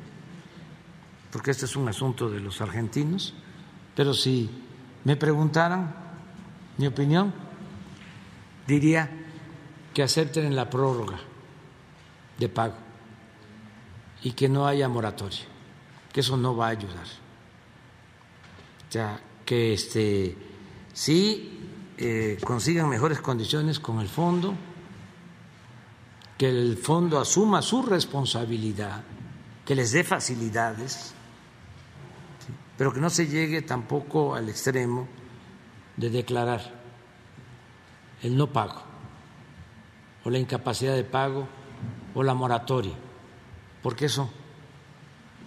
porque 1.31 1.51
este 1.51 1.67
es 1.67 1.77
un 1.77 1.91
asunto 1.91 2.31
de 2.31 2.41
los 2.41 2.63
argentinos, 2.63 3.35
pero 3.95 4.15
si 4.15 4.49
me 5.05 5.17
preguntaran 5.17 5.95
mi 6.79 6.87
opinión, 6.87 7.35
diría 8.67 9.11
que 9.93 10.03
acepten 10.03 10.57
la 10.57 10.71
prórroga 10.71 11.19
de 12.39 12.49
pago 12.49 12.90
y 14.23 14.33
que 14.33 14.49
no 14.49 14.67
haya 14.67 14.89
moratoria, 14.89 15.41
que 16.13 16.21
eso 16.21 16.37
no 16.37 16.57
va 16.57 16.67
a 16.67 16.71
ayudar. 16.71 17.07
O 18.89 18.93
sea, 18.93 19.21
que 19.45 19.73
este, 19.73 20.37
sí 20.93 21.61
eh, 21.97 22.39
consigan 22.45 22.89
mejores 22.89 23.21
condiciones 23.21 23.79
con 23.81 24.01
el 24.01 24.09
fondo, 24.09 24.55
que 26.37 26.49
el 26.49 26.77
fondo 26.77 27.19
asuma 27.19 27.63
su 27.63 27.83
responsabilidad, 27.83 29.03
que 29.65 29.75
les 29.75 29.93
dé 29.93 30.05
facilidades 30.05 31.15
pero 32.81 32.95
que 32.95 33.01
no 33.01 33.11
se 33.11 33.27
llegue 33.27 33.61
tampoco 33.61 34.35
al 34.35 34.49
extremo 34.49 35.07
de 35.99 36.09
declarar 36.09 36.63
el 38.23 38.35
no 38.35 38.47
pago 38.47 38.81
o 40.25 40.31
la 40.31 40.39
incapacidad 40.39 40.95
de 40.95 41.05
pago 41.05 41.47
o 42.15 42.23
la 42.23 42.33
moratoria, 42.33 42.95
porque 43.83 44.07
eso 44.07 44.31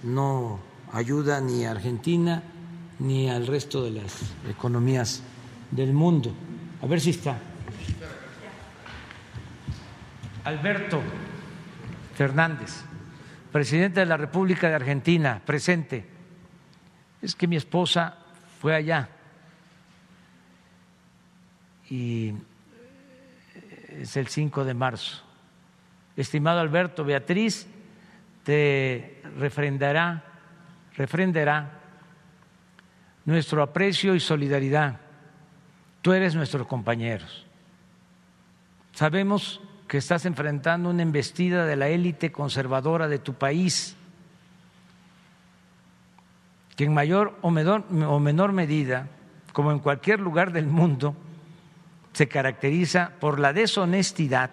no 0.04 0.60
ayuda 0.92 1.42
ni 1.42 1.66
a 1.66 1.72
Argentina 1.72 2.44
ni 3.00 3.30
al 3.30 3.48
resto 3.48 3.84
de 3.84 3.92
las 3.92 4.34
economías 4.50 5.24
del 5.72 5.94
mundo. 5.94 6.34
A 6.82 6.86
ver 6.86 7.02
si 7.02 7.12
está. 7.12 7.38
Alberto 10.44 11.02
Fernández, 12.16 12.84
presidente 13.52 14.02
de 14.02 14.06
la 14.06 14.18
República 14.18 14.68
de 14.70 14.76
Argentina, 14.76 15.42
presente 15.46 16.06
es 17.22 17.36
que 17.36 17.48
mi 17.48 17.56
esposa 17.56 18.18
fue 18.60 18.76
allá 18.76 19.10
y 21.90 22.34
es 23.90 24.18
el 24.18 24.28
5 24.28 24.66
de 24.66 24.74
marzo. 24.74 25.24
Estimado 26.18 26.60
Alberto, 26.60 27.06
Beatriz 27.06 27.68
te 28.44 29.22
refrendará, 29.38 30.24
refrendará 30.96 31.80
nuestro 33.26 33.64
aprecio 33.64 34.16
y 34.16 34.20
solidaridad. 34.20 35.00
Tú 36.02 36.14
eres 36.14 36.36
nuestros 36.36 36.68
compañeros. 36.68 37.46
Sabemos 38.94 39.62
que 39.88 39.98
estás 39.98 40.26
enfrentando 40.26 40.90
una 40.90 41.04
embestida 41.04 41.66
de 41.66 41.76
la 41.76 41.88
élite 41.88 42.32
conservadora 42.32 43.08
de 43.08 43.20
tu 43.20 43.34
país 43.34 43.96
que 46.76 46.86
en 46.86 46.94
mayor 46.94 47.38
o 47.42 47.52
menor, 47.52 47.86
o 48.08 48.20
menor, 48.20 48.52
medida, 48.52 49.08
como 49.52 49.72
en 49.72 49.80
cualquier 49.80 50.20
lugar 50.20 50.52
del 50.52 50.66
mundo, 50.66 51.16
se 52.14 52.28
caracteriza 52.28 53.12
por 53.20 53.40
la 53.40 53.54
deshonestidad 53.54 54.50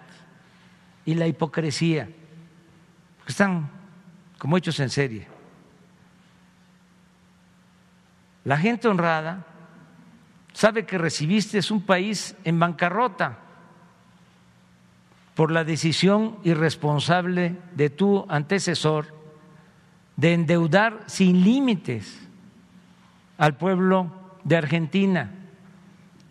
y 1.05 1.15
la 1.15 1.27
hipocresía. 1.27 2.09
Están 3.27 3.80
como 4.41 4.57
hechos 4.57 4.79
en 4.79 4.89
serie. 4.89 5.27
La 8.43 8.57
gente 8.57 8.87
honrada 8.87 9.45
sabe 10.51 10.83
que 10.83 10.97
recibiste 10.97 11.59
un 11.71 11.83
país 11.83 12.35
en 12.43 12.57
bancarrota 12.57 13.37
por 15.35 15.51
la 15.51 15.63
decisión 15.63 16.39
irresponsable 16.43 17.55
de 17.75 17.91
tu 17.91 18.25
antecesor 18.29 19.13
de 20.15 20.33
endeudar 20.33 21.03
sin 21.05 21.43
límites 21.43 22.27
al 23.37 23.57
pueblo 23.57 24.11
de 24.43 24.57
Argentina 24.57 25.35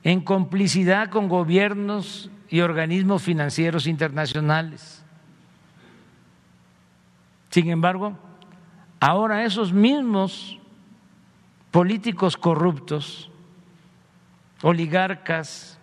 en 0.03 0.21
complicidad 0.23 1.11
con 1.11 1.29
gobiernos 1.29 2.29
y 2.49 2.59
organismos 2.59 3.23
financieros 3.23 3.87
internacionales. 3.87 5.00
Sin 7.51 7.69
embargo, 7.71 8.17
ahora 9.01 9.45
esos 9.45 9.73
mismos 9.73 10.59
políticos 11.71 12.37
corruptos, 12.37 13.31
oligarcas 14.63 15.79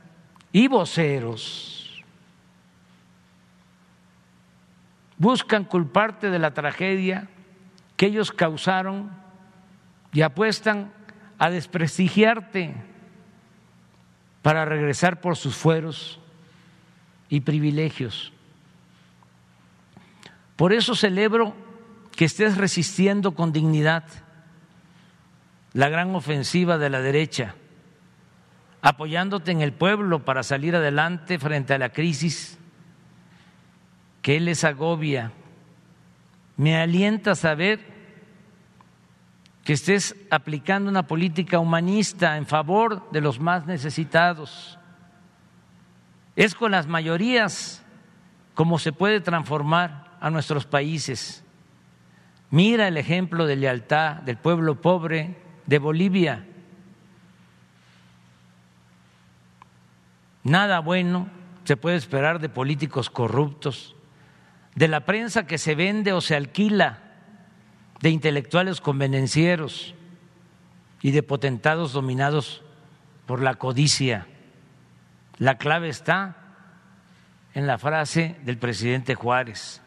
y 0.52 0.68
voceros 0.68 2.04
buscan 5.18 5.64
culparte 5.64 6.30
de 6.30 6.40
la 6.40 6.54
tragedia 6.54 7.28
que 7.96 8.06
ellos 8.06 8.32
causaron 8.32 9.12
y 10.14 10.22
apuestan 10.22 10.92
a 11.40 11.50
desprestigiarte 11.50 12.76
para 14.42 14.66
regresar 14.66 15.20
por 15.20 15.36
sus 15.36 15.56
fueros 15.56 16.20
y 17.30 17.42
privilegios. 17.42 18.32
Por 20.58 20.74
eso 20.74 20.96
celebro 20.96 21.56
que 22.16 22.26
estés 22.26 22.58
resistiendo 22.58 23.34
con 23.34 23.54
dignidad 23.54 24.04
la 25.74 25.88
gran 25.88 26.16
ofensiva 26.16 26.80
de 26.80 26.90
la 26.90 27.00
derecha, 27.00 27.54
apoyándote 28.82 29.52
en 29.52 29.62
el 29.62 29.72
pueblo 29.72 30.26
para 30.26 30.42
salir 30.42 30.76
adelante 30.76 31.38
frente 31.38 31.76
a 31.76 31.78
la 31.78 31.90
crisis 31.90 32.58
que 34.24 34.40
les 34.40 34.64
agobia. 34.64 35.32
Me 36.58 36.76
alienta 36.76 37.36
saber 37.36 37.80
que 39.64 39.74
estés 39.74 40.16
aplicando 40.32 40.90
una 40.90 41.06
política 41.06 41.60
humanista 41.60 42.36
en 42.38 42.48
favor 42.48 43.12
de 43.12 43.22
los 43.22 43.40
más 43.40 43.68
necesitados. 43.68 44.80
Es 46.36 46.56
con 46.56 46.72
las 46.72 46.88
mayorías 46.88 47.84
como 48.56 48.80
se 48.80 48.92
puede 48.92 49.22
transformar 49.22 50.07
a 50.20 50.30
nuestros 50.30 50.66
países. 50.66 51.44
Mira 52.50 52.88
el 52.88 52.98
ejemplo 52.98 53.46
de 53.46 53.56
lealtad 53.56 54.18
del 54.18 54.38
pueblo 54.38 54.82
pobre 54.82 55.38
de 55.66 55.80
Bolivia. 55.80 56.46
Nada 60.44 60.80
bueno 60.80 61.28
se 61.66 61.76
puede 61.76 61.98
esperar 61.98 62.40
de 62.40 62.48
políticos 62.48 63.10
corruptos, 63.10 63.96
de 64.76 64.88
la 64.88 65.02
prensa 65.02 65.46
que 65.46 65.58
se 65.58 65.76
vende 65.76 66.14
o 66.14 66.22
se 66.22 66.36
alquila, 66.36 67.00
de 68.00 68.10
intelectuales 68.12 68.80
convenencieros 68.80 69.94
y 71.02 71.12
de 71.12 71.24
potentados 71.24 71.92
dominados 71.92 72.64
por 73.26 73.42
la 73.42 73.56
codicia. 73.56 74.28
La 75.38 75.58
clave 75.58 75.90
está 75.90 76.38
en 77.54 77.68
la 77.68 77.78
frase 77.78 78.38
del 78.44 78.58
presidente 78.58 79.16
Juárez, 79.16 79.82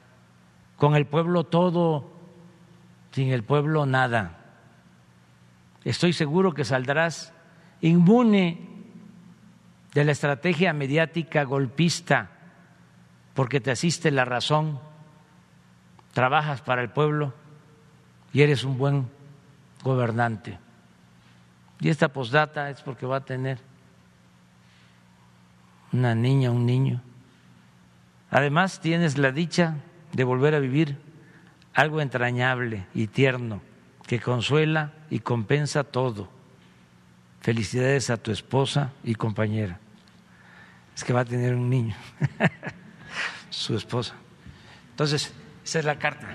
con 0.81 0.97
el 0.97 1.07
pueblo 1.07 1.45
todo, 1.45 2.11
sin 3.13 3.33
el 3.33 3.45
pueblo 3.45 3.85
nada. 3.85 4.39
Estoy 5.85 6.15
seguro 6.15 6.55
que 6.55 6.65
saldrás 6.65 7.35
inmune 7.83 8.67
de 9.93 10.05
la 10.07 10.13
estrategia 10.13 10.73
mediática 10.73 11.45
golpista 11.45 12.31
porque 13.35 13.61
te 13.61 13.71
asiste 13.71 14.11
la 14.11 14.25
razón, 14.25 14.81
trabajas 16.15 16.63
para 16.63 16.81
el 16.81 16.89
pueblo 16.89 17.35
y 18.33 18.41
eres 18.41 18.65
un 18.65 18.79
buen 18.79 19.11
gobernante. 19.85 20.59
Y 21.81 21.91
esta 21.91 22.09
posdata 22.09 22.71
es 22.71 22.81
porque 22.81 23.05
va 23.05 23.17
a 23.17 23.25
tener 23.27 23.59
una 25.93 26.15
niña, 26.15 26.51
un 26.51 26.65
niño. 26.65 27.03
Además 28.31 28.81
tienes 28.81 29.19
la 29.19 29.31
dicha 29.31 29.77
de 30.13 30.25
volver 30.25 30.55
a 30.55 30.59
vivir 30.59 30.97
algo 31.75 32.01
entrañable 32.01 32.87
y 32.95 33.07
tierno 33.07 33.63
que 34.07 34.21
consuela 34.21 34.93
y 35.09 35.21
compensa 35.21 35.85
todo. 35.85 36.29
Felicidades 37.41 38.11
a 38.11 38.17
tu 38.17 38.33
esposa 38.33 38.93
y 39.05 39.15
compañera. 39.15 39.79
Es 40.97 41.05
que 41.05 41.13
va 41.13 41.21
a 41.21 41.25
tener 41.25 41.55
un 41.55 41.71
niño, 41.71 41.95
su 43.51 43.77
esposa. 43.77 44.15
Entonces, 44.91 45.33
esa 45.65 45.79
es 45.79 45.85
la 45.85 45.99
carta. 45.99 46.29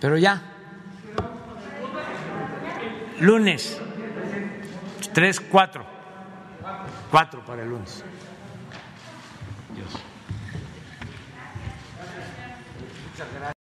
Pero 0.00 0.16
ya, 0.16 0.40
lunes, 3.20 3.80
tres, 5.12 5.40
cuatro, 5.40 5.84
cuatro 7.10 7.44
para 7.44 7.62
el 7.64 7.68
lunes. 7.68 8.04
Dios. 9.74 10.07
Muchas 13.18 13.34
gracias. 13.34 13.57